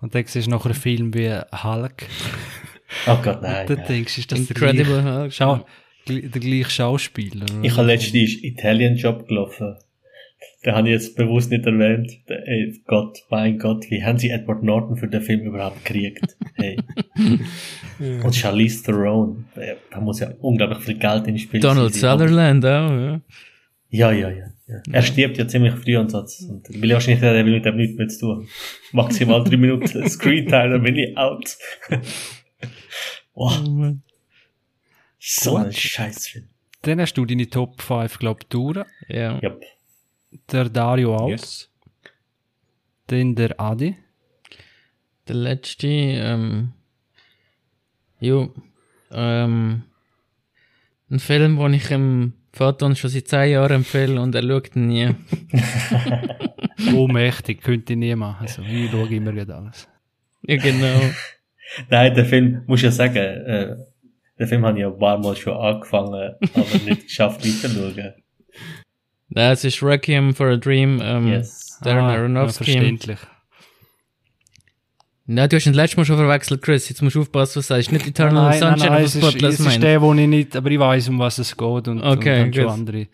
Und 0.01 0.15
dann 0.15 0.25
siehst 0.27 0.47
du 0.47 0.51
noch 0.51 0.65
einen 0.65 0.75
Film 0.75 1.15
wie 1.15 1.31
Hulk. 1.31 2.07
Oh 3.07 3.19
Gott, 3.23 3.43
nein. 3.43 3.67
dann 3.67 3.79
nein. 3.79 3.87
denkst 3.87 4.15
du, 4.17 4.21
ist 4.21 4.33
das 4.33 4.39
Incredible 4.41 5.03
der 5.03 5.05
Hulk. 5.05 5.31
gleiche, 5.31 5.33
Schau, 5.33 5.67
der 6.09 6.41
gleiche 6.41 6.71
Schauspieler? 6.71 7.47
Ich 7.63 7.77
habe 7.77 7.87
letztens 7.87 8.43
Italian 8.43 8.97
Job 8.97 9.29
gelaufen. 9.29 9.77
Den 10.65 10.75
habe 10.75 10.89
ich 10.89 10.93
jetzt 10.93 11.17
bewusst 11.17 11.51
nicht 11.51 11.65
erwähnt. 11.67 12.11
Der- 12.29 12.47
Ey, 12.47 12.81
Gott, 12.87 13.19
mein 13.31 13.59
Gott, 13.59 13.85
wie 13.91 14.03
haben 14.05 14.19
sie 14.19 14.31
Edward 14.31 14.63
Norton 14.63 14.97
für 14.97 15.09
den 15.09 15.23
Film 15.23 15.41
überhaupt 15.41 15.85
gekriegt? 15.85 16.37
Hey. 16.55 16.79
Und 17.99 18.35
Charlize 18.35 18.83
Theron. 18.85 19.47
Da 19.91 20.01
muss 20.01 20.21
ja 20.21 20.31
unglaublich 20.41 20.79
viel 20.81 20.99
Geld 20.99 21.27
in 21.27 21.39
Spiel 21.39 21.61
Donald 21.61 21.95
sein. 21.95 22.19
Sutherland 22.19 22.65
auch, 22.65 22.91
ja. 22.91 23.21
Ja, 23.93 24.13
ja, 24.13 24.31
ja. 24.31 24.47
ja. 24.69 24.83
Er 24.93 25.03
stirbt 25.03 25.37
ja 25.39 25.49
ziemlich 25.49 25.75
früh 25.75 25.97
und 25.97 26.11
so. 26.11 26.19
Und 26.49 26.69
ich 26.71 26.81
will 26.81 26.93
wahrscheinlich, 26.93 27.23
er 27.23 27.45
will 27.45 27.53
mit 27.55 27.65
dem 27.65 27.77
nichts 27.77 27.97
mehr 27.99 28.09
zu 28.09 28.21
tun. 28.21 28.49
Maximal 28.93 29.43
drei 29.43 29.57
Minuten 29.57 29.87
Screentime, 30.09 30.71
dann 30.71 30.83
bin 30.83 30.97
ich 30.97 31.17
out. 31.17 31.57
wow, 33.35 33.95
so 35.19 35.57
ein 35.57 35.65
Gut. 35.67 35.75
Scheißfilm. 35.75 36.49
Dann 36.83 37.01
hast 37.01 37.15
du 37.15 37.27
deine 37.27 37.49
Top 37.49 37.81
5, 37.83 38.19
glaube 38.19 38.41
ich, 38.43 38.49
durch. 38.49 38.79
Ja. 39.09 39.39
Yep. 39.43 39.61
Der 40.53 40.69
Dario 40.69 41.17
auch. 41.17 41.29
Yes. 41.29 41.71
Dann 43.07 43.35
der 43.35 43.61
Adi. 43.61 43.97
Der 45.27 45.37
letzte, 45.37 45.87
ähm, 45.87 46.73
jo, 48.21 48.53
ähm, 49.13 49.83
ein 51.11 51.19
Film, 51.19 51.59
den 51.59 51.75
ich 51.75 51.91
im 51.91 52.33
Vater 52.53 52.95
schon 52.95 53.11
seit 53.11 53.29
zehn 53.29 53.51
Jahren 53.53 53.77
empfehle 53.77 54.21
und 54.21 54.35
er 54.35 54.43
schaut 54.43 54.75
ihn 54.75 54.87
nie. 54.89 55.11
Ohnmächtig, 56.95 57.63
könnte 57.63 57.93
ich 57.93 57.99
nie 57.99 58.15
machen. 58.15 58.49
So, 58.49 58.63
ich 58.63 58.91
schaue 58.91 59.09
immer 59.09 59.33
gerade 59.33 59.55
alles. 59.55 59.89
Ja, 60.43 60.57
genau. 60.57 61.01
Nein, 61.89 62.15
der 62.15 62.25
Film, 62.25 62.63
muss 62.67 62.81
ich 62.81 62.85
ja 62.85 62.91
sagen, 62.91 63.17
äh, 63.17 63.77
den 64.39 64.47
Film 64.47 64.65
habe 64.65 64.79
ich 64.79 64.83
ja 64.83 64.89
ein 64.89 64.99
paar 64.99 65.19
Mal 65.19 65.37
schon 65.37 65.57
angefangen, 65.57 66.35
aber 66.55 66.79
nicht 66.85 67.05
geschafft 67.05 67.45
weiterzuschauen. 67.45 68.15
Nein, 69.31 69.53
es 69.53 69.65
ist 69.65 69.83
Requiem 69.83 70.35
for 70.35 70.49
a 70.49 70.57
Dream, 70.57 71.01
ähm, 71.03 71.29
Yes. 71.29 71.79
Darren 71.83 72.05
Ah, 72.05 72.13
ja, 72.15 72.19
Aronofsky. 72.19 72.65
verständlich. 72.65 73.19
Nein, 75.27 75.49
du 75.49 75.57
hast 75.57 75.67
ihn 75.67 75.75
letztes 75.75 75.97
Mal 75.97 76.05
schon 76.05 76.17
verwechselt, 76.17 76.61
Chris. 76.63 76.89
Jetzt 76.89 77.03
musst 77.03 77.15
du 77.15 77.21
aufpassen, 77.21 77.61
was 77.61 77.67
du 77.69 77.75
sagst. 77.75 77.93
Nicht 77.93 78.07
Eternal 78.09 78.53
Sunshine 78.53 78.91
of 78.91 79.01
es 79.03 79.13
the 79.13 79.19
ist, 79.21 79.25
Spotless 79.29 79.55
es 79.55 79.61
ist 79.61 79.67
Mind. 79.69 79.83
der, 79.85 80.03
wo 80.03 80.13
ich 80.13 80.27
nicht, 80.27 80.57
aber 80.57 80.71
ich 80.71 80.79
weiß, 80.81 81.09
um 81.11 81.19
was 81.21 81.39
es 81.39 81.57
geht 81.57 81.89
und, 81.89 82.01
Okay, 82.03 82.43
und 82.43 82.55
dann 82.57 82.65
schon 82.65 82.69
andere. 82.73 83.07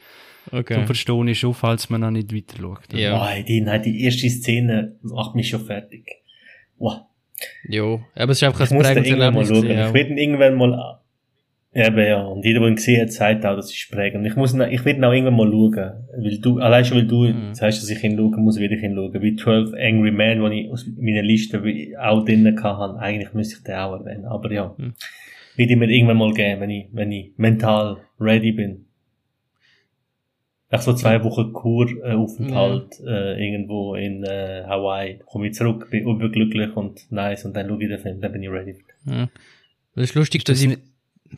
Okay. 0.51 0.75
Zum 0.75 0.87
Verstehen 0.87 1.29
ist 1.29 1.39
schon, 1.39 1.53
falls 1.53 1.91
man 1.91 2.01
noch 2.01 2.11
nicht 2.11 2.33
weiter 2.35 2.57
schaut. 2.59 2.93
Ja. 2.95 3.21
Wow, 3.21 3.45
die, 3.45 3.61
nein, 3.61 3.83
die 3.83 4.03
erste 4.05 4.31
Szene 4.31 4.97
macht 5.03 5.35
mich 5.35 5.49
schon 5.51 5.65
fertig. 5.67 6.07
Wow. 6.79 7.01
Jo, 7.69 8.01
aber 8.15 8.33
es 8.33 8.39
ist 8.39 8.45
einfach 8.45 8.61
Ich 8.65 8.71
ein 8.71 8.77
muss 8.79 8.87
den 8.87 8.95
prägendes 9.03 9.11
irgendwann 9.11 9.35
mal 9.35 9.45
Erlebnis. 9.45 9.89
Ich 9.89 9.95
werde 9.95 10.11
ihn 10.11 10.19
irgendwann 10.19 10.55
mal, 10.55 11.01
Eben, 11.79 11.99
ja. 12.07 12.23
Und 12.25 12.43
jeder, 12.45 12.61
der 12.61 12.69
ihn 12.71 12.77
gesehen 12.77 13.03
hat, 13.03 13.13
sagt 13.13 13.45
auch, 13.45 13.55
das 13.55 13.71
ist 13.71 13.91
prägend. 13.91 14.27
Ich 14.27 14.35
muss, 14.35 14.55
ihn- 14.55 14.63
ich 14.71 14.87
ihn 14.87 15.05
auch 15.05 15.13
irgendwann 15.13 15.37
mal 15.37 15.51
schauen. 15.51 15.93
Weil 16.17 16.39
du, 16.39 16.59
allein 16.59 16.85
schon, 16.87 16.97
weil 16.97 17.07
du 17.07 17.25
Mhm. 17.29 17.55
sagst, 17.55 17.83
dass 17.83 17.91
ich 17.91 18.03
ihn 18.03 18.17
schauen 18.17 18.43
muss, 18.43 18.59
will 18.59 18.73
ich 18.73 18.83
ihn 18.83 18.95
schauen. 18.95 19.13
Wie 19.23 19.37
12 19.37 19.75
Angry 19.75 20.11
Men, 20.11 20.51
die 20.51 20.63
ich 20.63 20.71
aus 20.71 20.87
meiner 20.99 21.21
Liste 21.23 21.63
auch 22.01 22.25
drinnen 22.25 22.63
hatte. 22.63 22.99
Eigentlich 22.99 23.35
müsste 23.35 23.57
ich 23.59 23.63
den 23.65 23.75
auch 23.75 23.93
erwähnen. 24.01 24.25
Aber 24.25 24.51
ja. 24.51 24.75
Mhm. 24.79 24.95
Will 25.57 25.71
ich 25.71 25.77
mir 25.77 25.91
irgendwann 25.91 26.17
mal 26.17 26.33
geben, 26.33 26.61
wenn 26.63 26.71
ich, 26.71 26.87
wenn 26.93 27.13
ich 27.13 27.33
mental 27.37 27.99
ready 28.19 28.53
bin. 28.53 28.87
Nach 30.71 30.81
so 30.83 30.95
zwei 30.95 31.23
Wochen 31.23 31.53
Kuraufenthalt, 31.53 33.01
äh, 33.07 33.39
irgendwo 33.45 33.95
in, 33.95 34.25
äh, 34.25 34.65
Hawaii, 34.67 35.21
komme 35.27 35.47
ich 35.49 35.55
zurück, 35.55 35.89
bin 35.91 36.09
überglücklich 36.09 36.75
und 36.77 37.11
nice, 37.13 37.45
und 37.45 37.55
dann 37.57 37.69
schaue 37.69 37.83
ich 37.83 37.89
den 37.89 37.99
Film, 37.99 38.21
dann 38.21 38.33
bin 38.33 38.43
ich 38.43 38.51
ready. 38.51 38.75
Ja. 39.05 39.29
Das 39.95 40.05
ist 40.05 40.15
lustig, 40.15 40.45
dass 40.45 40.63
ich. 40.63 40.77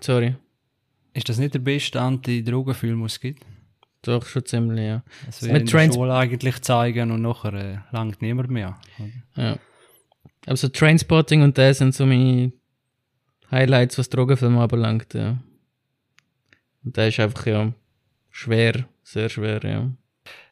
Sorry. 0.00 0.34
ist 1.14 1.28
das 1.28 1.38
nicht 1.38 1.54
der 1.54 1.58
beste 1.60 2.00
Anti-Drogenfilm, 2.00 2.98
den 2.98 3.06
es 3.06 3.18
gibt? 3.20 3.44
Doch, 4.02 4.24
schon 4.26 4.44
ziemlich, 4.46 4.86
ja. 4.86 5.02
Das 5.26 5.42
Mit 5.42 5.52
will 5.52 5.58
der 5.64 5.66
Trans- 5.66 5.94
Schule 5.94 6.14
eigentlich 6.14 6.60
zeigen 6.62 7.10
und 7.10 7.22
nachher 7.22 7.52
äh, 7.54 7.78
langt 7.90 8.22
niemand 8.22 8.50
mehr. 8.50 8.78
ja. 9.36 9.58
Aber 10.46 10.56
so 10.56 10.68
Trainspotting 10.68 11.42
und 11.42 11.58
das 11.58 11.78
sind 11.78 11.94
so 11.94 12.06
meine 12.06 12.52
Highlights, 13.50 13.98
was 13.98 14.08
Drogenfilme 14.08 14.60
anbelangt, 14.60 15.12
ja. 15.14 15.38
Und 16.84 16.96
der 16.96 17.08
ist 17.08 17.18
einfach, 17.20 17.44
ja, 17.46 17.72
schwer, 18.30 18.86
sehr 19.02 19.28
schwer, 19.28 19.60
ja. 19.64 19.90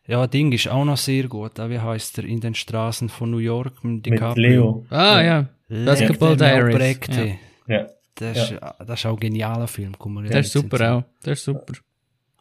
Ja, 0.09 0.27
Ding 0.27 0.53
ist 0.53 0.69
auch 0.69 0.85
noch 0.85 0.97
sehr 0.97 1.29
gut. 1.29 1.59
Wie 1.59 1.79
heißt 1.81 2.19
er? 2.19 2.25
In 2.25 2.41
den 2.41 2.55
Straßen 2.55 3.09
von 3.09 3.31
New 3.31 3.39
York 3.39 3.83
mit 3.83 4.07
Mit. 4.09 4.37
Leo. 4.37 4.85
Ah, 4.91 5.21
ja. 5.21 5.49
Basketball 5.69 6.37
Diaries. 6.37 6.77
Prägte. 6.77 7.39
Ja. 7.67 7.89
Das, 8.17 8.51
ist, 8.51 8.61
das 8.61 9.01
ist 9.01 9.07
auch 9.07 9.15
ein 9.15 9.21
genialer 9.21 9.69
Film. 9.69 9.95
Der 10.29 10.41
ist 10.41 10.53
super 10.53 10.95
auch. 10.95 11.05
Der 11.25 11.35
ist 11.35 11.45
super. 11.45 11.75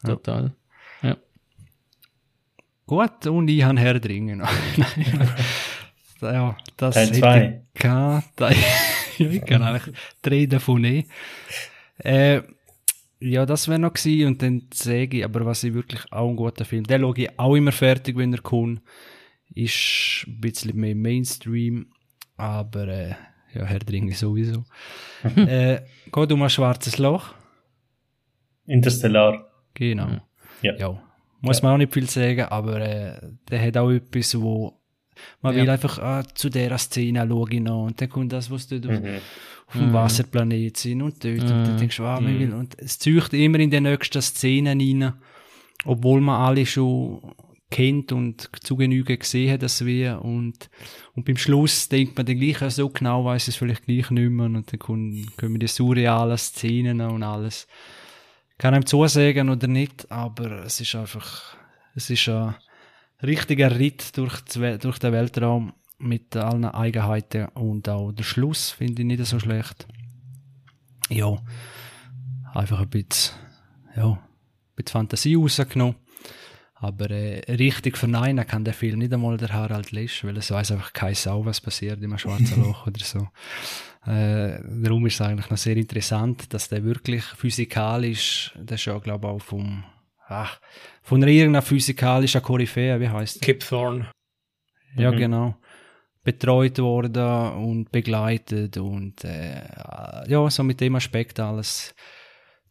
Total. 0.04 0.54
Gut, 2.88 3.26
und 3.26 3.48
ich 3.48 3.64
habe 3.64 3.80
Herr 3.80 4.00
dringen. 4.00 4.44
Ja, 6.22 6.58
das 6.78 6.96
Teil 6.96 7.08
hätte 7.08 7.20
zwei. 7.20 7.62
ich 7.74 7.82
gehabt. 7.82 8.40
ja, 8.40 8.50
ich 9.18 9.46
kann 9.46 9.62
eigentlich 9.62 9.96
drei 10.22 10.46
davon 10.46 10.82
nehmen. 10.82 11.04
Äh, 11.98 12.42
ja, 13.20 13.46
das 13.46 13.68
wäre 13.68 13.80
noch 13.80 13.94
gewesen. 13.94 14.28
Und 14.28 14.42
dann 14.42 14.64
sage 14.74 15.18
ich, 15.18 15.26
aber 15.26 15.46
was 15.46 15.64
ich 15.64 15.74
wirklich 15.74 16.12
auch 16.12 16.30
ein 16.30 16.38
guter 16.38 16.66
Film, 16.66 16.86
den 16.86 17.02
schaue 17.02 17.18
ich 17.18 17.38
auch 17.38 17.54
immer 17.54 17.74
fertig, 17.74 18.18
wenn 18.18 18.34
er 18.34 18.42
kommt. 18.42 18.82
Ist 19.54 20.26
ein 20.26 20.40
bisschen 20.40 20.78
mehr 20.78 20.96
Mainstream, 20.96 21.88
aber 22.38 22.88
äh, 22.88 23.16
ja, 23.56 23.66
Herr 23.66 23.80
Dringe 23.80 24.14
sowieso. 24.14 24.64
äh, 25.36 25.80
geht 26.12 26.32
um 26.32 26.42
ein 26.44 26.50
schwarzes 26.50 26.98
Loch. 26.98 27.34
Interstellar. 28.68 29.48
Genau. 29.74 30.08
Ja. 30.62 30.76
Ja. 30.78 31.02
Muss 31.42 31.62
man 31.62 31.74
auch 31.74 31.78
nicht 31.78 31.94
viel 31.94 32.10
sagen, 32.10 32.42
aber 32.46 32.82
äh, 32.82 33.20
der 33.50 33.62
hat 33.62 33.78
auch 33.78 33.92
etwas, 33.92 34.40
wo 34.40 34.74
man 35.42 35.56
Ja. 35.56 35.62
will 35.62 35.70
einfach 35.70 36.00
ah, 36.00 36.24
zu 36.34 36.50
dieser 36.50 36.78
Szene 36.78 37.26
schauen 37.28 37.64
noch 37.64 37.86
und 37.86 38.02
dann 38.02 38.10
kommt 38.10 38.34
das, 38.34 38.50
was 38.50 38.68
dort 38.68 38.86
auf, 38.88 39.00
Mhm. 39.00 39.16
auf 39.68 39.74
dem 39.74 39.94
Wasserplanet 39.94 40.78
sind 40.78 41.02
und 41.02 41.24
dort 41.24 41.40
und 41.42 41.50
dann 41.50 41.78
denkst 41.78 41.98
du, 41.98 42.04
ah, 42.04 42.20
man 42.20 42.40
will 42.40 42.54
und 42.54 42.78
es 42.80 42.98
zieht 43.00 43.34
immer 43.34 43.60
in 43.60 43.70
die 43.70 43.80
nächsten 43.80 44.22
Szenen 44.22 44.80
rein, 44.82 45.14
obwohl 45.86 46.20
man 46.22 46.42
alle 46.42 46.66
schon 46.66 47.22
kennt 47.76 48.14
und 48.14 48.50
zu 48.64 48.78
Genüge 48.78 49.18
gesehen 49.18 49.52
hat, 49.52 49.62
dass 49.62 49.86
wir 49.86 50.22
und, 50.22 50.70
und 51.14 51.26
beim 51.26 51.36
Schluss 51.36 51.90
denkt 51.90 52.16
man 52.16 52.26
dann 52.26 52.40
gleich 52.40 52.72
so 52.72 52.88
genau, 52.88 53.26
weiß 53.26 53.50
es 53.50 53.58
vielleicht 53.58 53.86
gleich 53.86 54.10
nicht 54.12 54.30
mehr 54.30 54.46
und 54.46 54.72
dann 54.72 54.80
kommen, 54.80 55.30
kommen 55.36 55.60
die 55.60 55.68
surrealen 55.68 56.38
Szenen 56.38 57.02
und 57.02 57.22
alles 57.22 57.68
kann 58.58 58.74
einem 58.74 58.86
zusagen 58.86 59.50
oder 59.50 59.68
nicht, 59.68 60.10
aber 60.10 60.64
es 60.64 60.80
ist 60.80 60.96
einfach, 60.96 61.58
es 61.96 62.10
ist 62.10 62.30
ein 62.30 62.56
richtiger 63.22 63.78
Ritt 63.78 64.18
durch, 64.18 64.40
durch 64.80 65.00
den 65.00 65.12
Weltraum 65.12 65.74
mit 65.98 66.34
allen 66.38 66.64
Eigenheiten 66.64 67.50
und 67.56 67.90
auch 67.90 68.14
der 68.14 68.24
Schluss 68.24 68.70
finde 68.70 69.02
ich 69.02 69.06
nicht 69.06 69.26
so 69.26 69.38
schlecht. 69.38 69.86
Ja, 71.10 71.36
einfach 72.54 72.80
ein 72.80 72.90
bisschen, 72.90 73.36
ja, 73.98 74.12
ein 74.12 74.20
bisschen 74.78 74.94
Fantasie 74.94 75.36
rausgenommen. 75.36 75.96
Aber 76.78 77.10
äh, 77.10 77.40
richtig 77.54 77.98
verneinen 77.98 78.46
kann 78.46 78.66
der 78.66 78.74
Film 78.74 79.00
nicht 79.00 79.14
einmal 79.14 79.38
der 79.38 79.54
Harald 79.54 79.92
Lesch, 79.92 80.24
weil 80.26 80.36
es 80.38 80.52
weiß 80.52 80.72
einfach 80.72 80.92
keine 80.94 81.16
Sau, 81.16 81.46
was 81.46 81.62
passiert 81.62 82.04
im 82.04 82.18
schwarzen 82.18 82.62
Loch 82.64 82.86
oder 82.88 83.00
so. 83.04 83.28
Äh, 84.06 84.60
darum 84.84 85.06
ist 85.06 85.16
es 85.16 85.22
eigentlich 85.22 85.50
noch 85.50 85.58
sehr 85.58 85.78
interessant, 85.78 86.54
dass 86.54 86.68
der 86.70 86.84
wirklich 86.84 87.24
physikalisch, 87.24 88.54
das 88.62 88.82
ist 88.82 88.86
ja 88.86 88.98
glaube 89.00 89.28
ich 89.28 89.34
auch 89.34 89.40
vom, 89.42 89.84
ach, 90.28 90.60
von 91.02 91.24
einer 91.24 91.32
irgendeiner 91.32 91.62
physikalischen 91.62 92.42
Koryphäe, 92.42 93.00
wie 93.00 93.10
heißt 93.10 93.42
Kip 93.42 93.62
Thorne. 93.62 94.12
ja, 94.98 95.12
Mhm. 95.12 95.18
genau. 95.18 95.56
Betreut 96.24 96.80
worden 96.80 97.54
und 97.64 97.92
begleitet 97.92 98.78
und 98.78 99.24
äh, 99.24 99.62
ja, 100.28 100.50
so 100.50 100.64
mit 100.64 100.82
dem 100.82 100.96
Aspekt 100.96 101.40
alles 101.40 101.94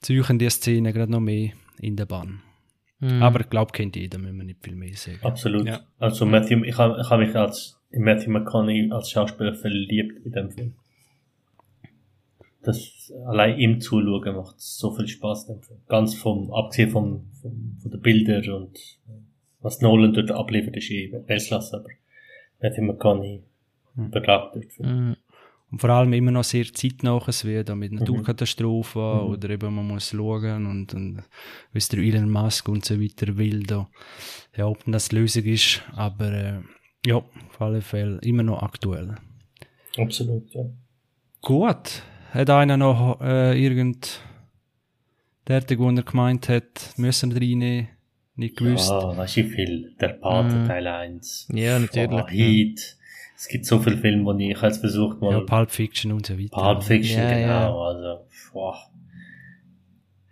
züchen 0.00 0.38
die 0.38 0.50
Szene 0.50 0.92
gerade 0.92 1.10
noch 1.12 1.20
mehr 1.20 1.52
in 1.78 1.96
der 1.96 2.06
Bahn. 2.06 2.42
Mhm. 3.00 3.22
Aber 3.22 3.40
ich 3.40 3.50
glaube, 3.50 3.72
kennt 3.72 3.96
jeder, 3.96 4.18
müssen 4.18 4.36
wir 4.38 4.44
nicht 4.44 4.62
viel 4.64 4.76
mehr 4.76 4.94
sagen. 4.94 5.18
Absolut. 5.22 5.66
Ja. 5.66 5.80
Also 5.98 6.24
Matthew, 6.26 6.64
ich 6.64 6.76
habe 6.78 7.00
ich 7.00 7.10
hab 7.10 7.18
mich 7.18 7.34
als 7.36 7.80
in 7.90 8.02
Matthew 8.02 8.30
McConaughey 8.30 8.90
als 8.90 9.10
Schauspieler 9.10 9.54
verliebt 9.54 10.24
in 10.24 10.32
dem 10.32 10.50
Film. 10.50 10.74
Das 12.62 13.12
allein 13.26 13.58
ihm 13.58 13.80
zuschauen 13.80 14.36
macht 14.36 14.58
so 14.58 14.94
viel 14.94 15.06
Spaß. 15.06 15.48
in 15.48 15.56
dem 15.56 15.62
Film. 15.62 15.80
Ganz 15.86 16.14
vom, 16.14 16.52
abgesehen 16.52 16.90
vom, 16.90 17.30
vom, 17.42 17.76
von 17.80 17.90
den 17.90 18.00
Bildern 18.00 18.48
und 18.50 18.76
äh, 19.08 19.12
was 19.60 19.80
Nolan 19.80 20.12
dort 20.14 20.30
abliefert, 20.30 20.76
ist 20.76 20.90
eh 20.90 21.12
Weltklasse, 21.26 21.76
aber 21.76 21.88
Matthew 22.62 22.82
McConaughey 22.82 23.42
Hm. 23.96 24.10
beglaubt 24.10 24.56
dort. 24.56 24.80
Mhm. 24.80 25.16
Und 25.74 25.80
vor 25.80 25.90
allem 25.90 26.12
immer 26.12 26.30
noch 26.30 26.44
sehr 26.44 26.72
zeitnah 26.72 27.20
es 27.26 27.44
wird, 27.44 27.68
auch 27.68 27.74
mit 27.74 27.90
Naturkatastrophen 27.90 29.02
oder 29.02 29.50
eben 29.50 29.74
man 29.74 29.88
muss 29.88 30.10
schauen 30.10 30.66
und, 30.66 30.94
und 30.94 31.24
wie 31.72 31.78
es 31.78 31.88
der 31.88 31.98
Elon 31.98 32.30
Musk 32.30 32.68
und 32.68 32.84
so 32.84 33.00
weiter 33.00 33.36
will 33.36 33.64
da. 33.64 33.90
Ja, 34.56 34.68
ob 34.68 34.84
denn 34.84 34.92
das 34.92 35.08
die 35.08 35.16
Lösung 35.16 35.42
ist, 35.42 35.82
aber 35.96 36.32
äh, 36.32 36.60
ja, 37.04 37.16
auf 37.16 37.60
alle 37.60 37.80
Fälle 37.82 38.20
immer 38.22 38.44
noch 38.44 38.62
aktuell. 38.62 39.16
Absolut, 39.96 40.54
ja. 40.54 40.62
Gut. 41.42 42.02
Hat 42.30 42.50
einer 42.50 42.76
noch 42.76 43.20
äh, 43.20 43.60
irgend 43.60 44.20
derartig, 45.48 45.80
wo 45.80 45.90
er 45.90 46.02
gemeint 46.04 46.48
hat, 46.48 46.94
müssen 46.98 47.34
wir 47.34 47.40
reinnehmen, 47.40 47.88
nicht 48.36 48.58
gewusst? 48.58 48.92
Ah, 48.92 49.16
weißt 49.16 49.38
du 49.38 49.40
wie 49.42 49.48
viel? 49.48 49.96
Der 50.00 50.10
Pate 50.10 50.54
Mhm. 50.54 50.68
Teil 50.68 50.86
1. 50.86 51.48
Ja, 51.52 51.80
natürlich. 51.80 52.22
Oh, 52.22 52.28
Heat. 52.28 52.96
Es 53.36 53.48
gibt 53.48 53.66
so 53.66 53.78
viele 53.80 53.96
Filme, 53.98 54.24
wo 54.24 54.32
ich, 54.38 54.56
habe 54.56 54.66
jetzt 54.68 54.78
versucht 54.78 55.20
Ja, 55.22 55.30
mal 55.30 55.44
Pulp 55.46 55.70
Fiction 55.70 56.12
und 56.12 56.26
so 56.26 56.38
weiter. 56.38 56.50
Pulp 56.50 56.82
Fiction, 56.84 57.18
Ja, 57.22 57.28
genau, 57.34 57.46
ja. 57.48 57.88
also, 57.88 58.26
boah. 58.52 58.76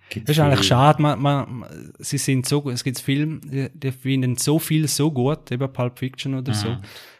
Gibt 0.08 0.28
Das 0.28 0.36
ist 0.36 0.42
eigentlich 0.42 0.62
schade, 0.66 1.00
man, 1.00 1.20
man, 1.20 1.64
sie 1.98 2.18
sind 2.18 2.46
so, 2.46 2.68
es 2.70 2.84
gibt 2.84 2.98
Filme, 3.00 3.40
die, 3.40 3.68
die 3.72 3.90
finden 3.92 4.36
so 4.36 4.58
viel 4.58 4.86
so 4.86 5.10
gut, 5.10 5.50
eben 5.50 5.72
Pulp 5.72 5.98
Fiction 5.98 6.34
oder 6.34 6.52
so, 6.52 6.76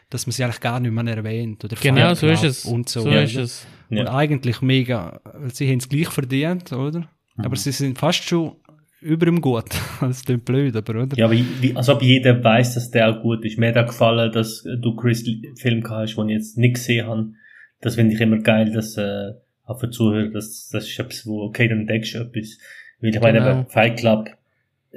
dass 0.09 0.27
man 0.27 0.31
sie 0.31 0.43
eigentlich 0.43 0.59
gar 0.59 0.79
nicht 0.79 0.91
mehr 0.91 1.17
erwähnt 1.17 1.65
oder 1.65 1.75
Genau, 1.75 2.13
so 2.13 2.27
ist 2.27 2.43
es. 2.43 2.65
und 2.65 2.87
so. 2.87 3.01
so 3.01 3.09
ist 3.09 3.35
es. 3.35 3.67
Und 3.89 3.97
Ja. 3.97 4.13
eigentlich 4.13 4.61
mega, 4.61 5.19
weil 5.23 5.53
sie 5.53 5.67
haben 5.69 5.79
es 5.79 5.89
gleich 5.89 6.09
verdient, 6.09 6.71
oder? 6.71 7.09
Aber 7.37 7.55
sie 7.55 7.71
sind 7.71 7.97
fast 7.97 8.23
schon 8.23 8.57
über 9.03 9.25
dem 9.25 9.41
Gut. 9.41 9.65
Das 10.01 10.25
klingt 10.25 10.45
blöd, 10.45 10.75
aber 10.75 11.03
oder? 11.03 11.17
Ja, 11.17 11.25
aber 11.25 11.35
wie, 11.35 11.75
als 11.75 11.87
ob 11.89 12.01
jeder 12.01 12.43
weiß, 12.43 12.73
dass 12.75 12.91
der 12.91 13.09
auch 13.09 13.21
gut 13.21 13.45
ist. 13.45 13.57
Mir 13.57 13.69
hat 13.69 13.77
auch 13.77 13.87
gefallen, 13.87 14.31
dass 14.31 14.63
du 14.63 14.95
Chris 14.95 15.23
Film 15.55 15.83
hast, 15.89 16.15
den 16.15 16.29
ich 16.29 16.35
jetzt 16.35 16.57
nicht 16.57 16.75
gesehen 16.75 17.07
habe. 17.07 17.33
Das 17.81 17.95
finde 17.95 18.15
ich 18.15 18.21
immer 18.21 18.39
geil, 18.39 18.71
dass, 18.71 18.97
äh, 18.97 19.31
auch 19.65 19.79
für 19.79 19.89
Zuhörer, 19.89 20.29
das, 20.29 20.69
das 20.71 20.87
ist 20.87 20.99
etwas, 20.99 21.25
wo, 21.25 21.41
okay, 21.43 21.67
dann 21.67 21.81
entdeckst 21.81 22.15
du 22.15 22.19
etwas. 22.19 22.57
Weil 22.99 23.15
ich 23.15 23.21
meine, 23.21 23.39
Genau. 23.39 23.51
eben 23.59 23.69
Fight 23.69 23.97
Club 23.97 24.29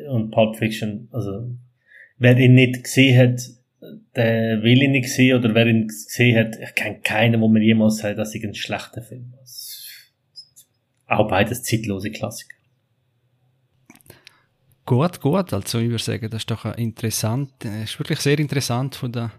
und 0.09 0.31
Pulp 0.31 0.57
Fiction, 0.57 1.09
also, 1.13 1.51
wer 2.19 2.37
ihn 2.39 2.55
nicht 2.55 2.83
gesehen 2.85 3.19
hat, 3.19 3.41
der 4.17 4.63
will 4.63 4.83
ihn 4.83 4.93
nicht 4.93 5.09
sehen, 5.09 5.39
oder 5.39 5.55
wer 5.55 5.67
ihn 5.67 5.87
gesehen 5.87 6.37
hat, 6.37 6.59
ich 6.61 6.75
kenne 6.75 6.99
keinen, 7.03 7.41
wo 7.41 7.49
mir 7.49 7.63
jemals 7.63 7.99
sagt, 7.99 8.19
dass 8.19 8.35
ich 8.35 8.45
ein 8.45 8.55
schlechter 8.55 9.03
Film 9.03 9.35
ist. 9.45 9.85
Auch 11.07 11.29
beides 11.29 11.63
zeitlose 11.63 12.11
Klassiker. 12.11 12.56
Gut, 14.87 15.21
gut. 15.21 15.53
Also 15.53 15.79
ich 15.81 15.91
würde 15.91 16.03
sagen, 16.03 16.31
das 16.31 16.43
ist 16.43 16.51
doch 16.51 16.65
interessant, 16.77 17.51
es 17.65 17.91
ist 17.91 17.99
wirklich 17.99 18.21
sehr 18.21 18.39
interessant 18.39 18.95
von 18.95 19.11
den 19.11 19.31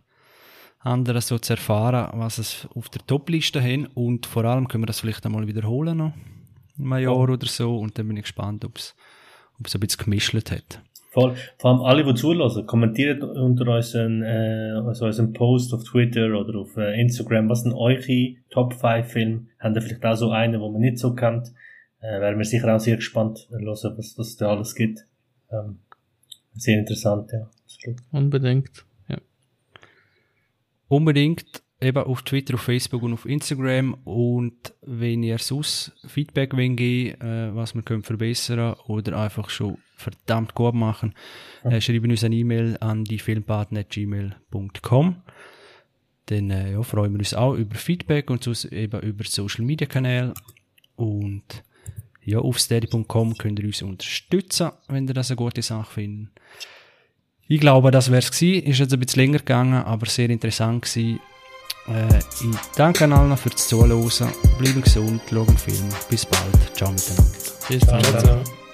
anderen 0.80 1.22
so 1.22 1.40
zu 1.40 1.53
erfahren, 1.53 2.10
was 2.19 2.38
es 2.38 2.68
auf 2.76 2.90
der 2.90 3.02
Top-Liste 3.07 3.61
haben 3.61 3.88
und 3.94 4.26
vor 4.26 4.45
allem 4.45 4.68
können 4.68 4.84
wir 4.84 4.88
das 4.88 4.99
vielleicht 4.99 5.26
einmal 5.26 5.48
wiederholen 5.48 5.98
noch, 5.98 6.14
in 6.78 6.91
einem 6.91 7.03
Jahr 7.03 7.30
oder 7.30 7.48
so 7.48 7.78
und 7.78 7.98
dann 7.98 8.07
bin 8.07 8.18
ich 8.18 8.24
gespannt, 8.24 8.65
ob 8.65 8.78
es 8.78 8.95
ob 9.60 9.65
es 9.65 9.74
ein 9.74 9.80
bisschen 9.80 10.03
gemischt 10.03 10.36
hat. 10.52 10.82
Voll. 11.11 11.34
Vor 11.57 11.72
allem 11.72 11.82
alle, 11.82 12.03
die 12.03 12.14
zulassen, 12.14 12.68
kommentiert 12.68 13.24
unter 13.24 13.74
unseren, 13.74 14.22
äh, 14.22 14.74
also 14.86 15.06
unseren 15.06 15.34
Post 15.34 15.74
auf 15.74 15.84
Twitter 15.84 16.38
oder 16.38 16.60
auf 16.60 16.78
äh, 16.78 16.99
Instagram, 17.02 17.49
was 17.49 17.64
sind 17.64 17.74
eure 17.74 18.36
Top 18.52 18.74
5 18.74 19.07
Filme? 19.07 19.48
Habt 19.60 19.76
ihr 19.78 19.82
vielleicht 19.82 20.06
auch 20.06 20.15
so 20.15 20.30
einen, 20.30 20.61
wo 20.61 20.69
man 20.69 20.82
nicht 20.82 20.99
so 20.99 21.15
kennt? 21.15 21.53
äh, 22.02 22.22
wären 22.22 22.38
wir 22.38 22.45
sicher 22.45 22.74
auch 22.76 22.80
sehr 22.80 22.98
gespannt, 22.98 23.48
äh, 23.52 23.64
hören, 23.64 23.94
was, 23.98 24.18
was 24.18 24.36
da 24.36 24.49
alles 24.49 24.76
gibt. 24.76 25.06
Ähm, 25.52 25.80
sehr 26.53 26.80
interessant, 26.80 27.32
ja. 27.32 27.49
Unbedingt, 28.11 28.86
ja. 29.07 29.18
Unbedingt 30.88 31.61
eben 31.80 32.03
auf 32.03 32.24
Twitter, 32.24 32.56
auf 32.56 32.61
Facebook 32.61 33.03
und 33.03 33.14
auf 33.14 33.26
Instagram. 33.26 33.94
Und 34.03 34.74
wenn 34.82 35.22
ihr 35.24 35.38
sonst 35.38 35.94
Feedback 36.06 36.53
wollt 36.53 36.78
geben 36.78 37.22
äh, 37.22 37.56
was 37.56 37.76
wir 37.76 37.84
können 37.84 38.03
verbessern 38.03 38.76
oder 38.88 39.19
einfach 39.19 39.49
schon 39.49 39.78
verdammt 39.95 40.56
gut 40.56 40.74
machen, 40.74 41.14
äh, 41.64 41.80
schreiben 41.82 42.11
uns 42.11 42.24
eine 42.24 42.36
E-Mail 42.36 42.78
an 42.80 43.03
die 43.03 43.19
filmpartner.gmail.com. 43.19 45.15
Dann 46.28 46.49
äh, 46.49 46.72
ja, 46.74 46.84
freuen 46.84 47.14
wir 47.14 47.19
uns 47.19 47.34
auch 47.34 47.53
über 47.53 47.76
Feedback 47.76 48.30
und 48.30 48.44
sonst 48.44 48.65
eben 48.65 49.02
über 49.02 49.24
Social 49.24 49.65
Media 49.65 49.88
Kanäle. 49.88 50.34
Und 50.95 51.64
ja, 52.28 52.40
auf 52.40 52.60
steady.com 52.60 53.36
könnt 53.38 53.60
ihr 53.60 53.66
uns 53.66 53.82
unterstützen, 53.82 54.72
wenn 54.90 55.08
ihr 55.08 55.14
das 55.14 55.32
eine 55.32 55.38
gute 55.38 55.62
Sache 55.62 55.94
findet. 55.94 56.30
Ich 57.48 57.62
glaube, 57.62 57.90
das 57.90 58.12
wäre 58.12 58.20
es 58.20 58.32
gewesen. 58.32 58.68
Ist 58.68 58.80
jetzt 58.80 58.94
ein 58.94 58.99
bisschen 58.99 59.22
länger 59.22 59.40
gegangen, 59.40 59.82
aber 59.82 60.08
sehr 60.08 60.30
interessant 60.30 60.84
gewesen. 60.84 61.22
Äh, 61.88 62.18
ich 62.18 62.58
danke 62.76 63.06
allen 63.06 63.38
fürs 63.38 63.70
Zuhören. 63.70 64.34
Bleiben 64.60 64.82
gesund, 64.82 65.22
schauen 65.30 65.58
Film. 65.58 65.90
Bis 66.10 66.26
bald. 66.26 66.76
Ciao 66.76 66.91
miteinander. 66.91 67.34
Bis 67.70 67.80
dann. 67.86 68.04
Ciao, 68.04 68.22
ciao. 68.22 68.66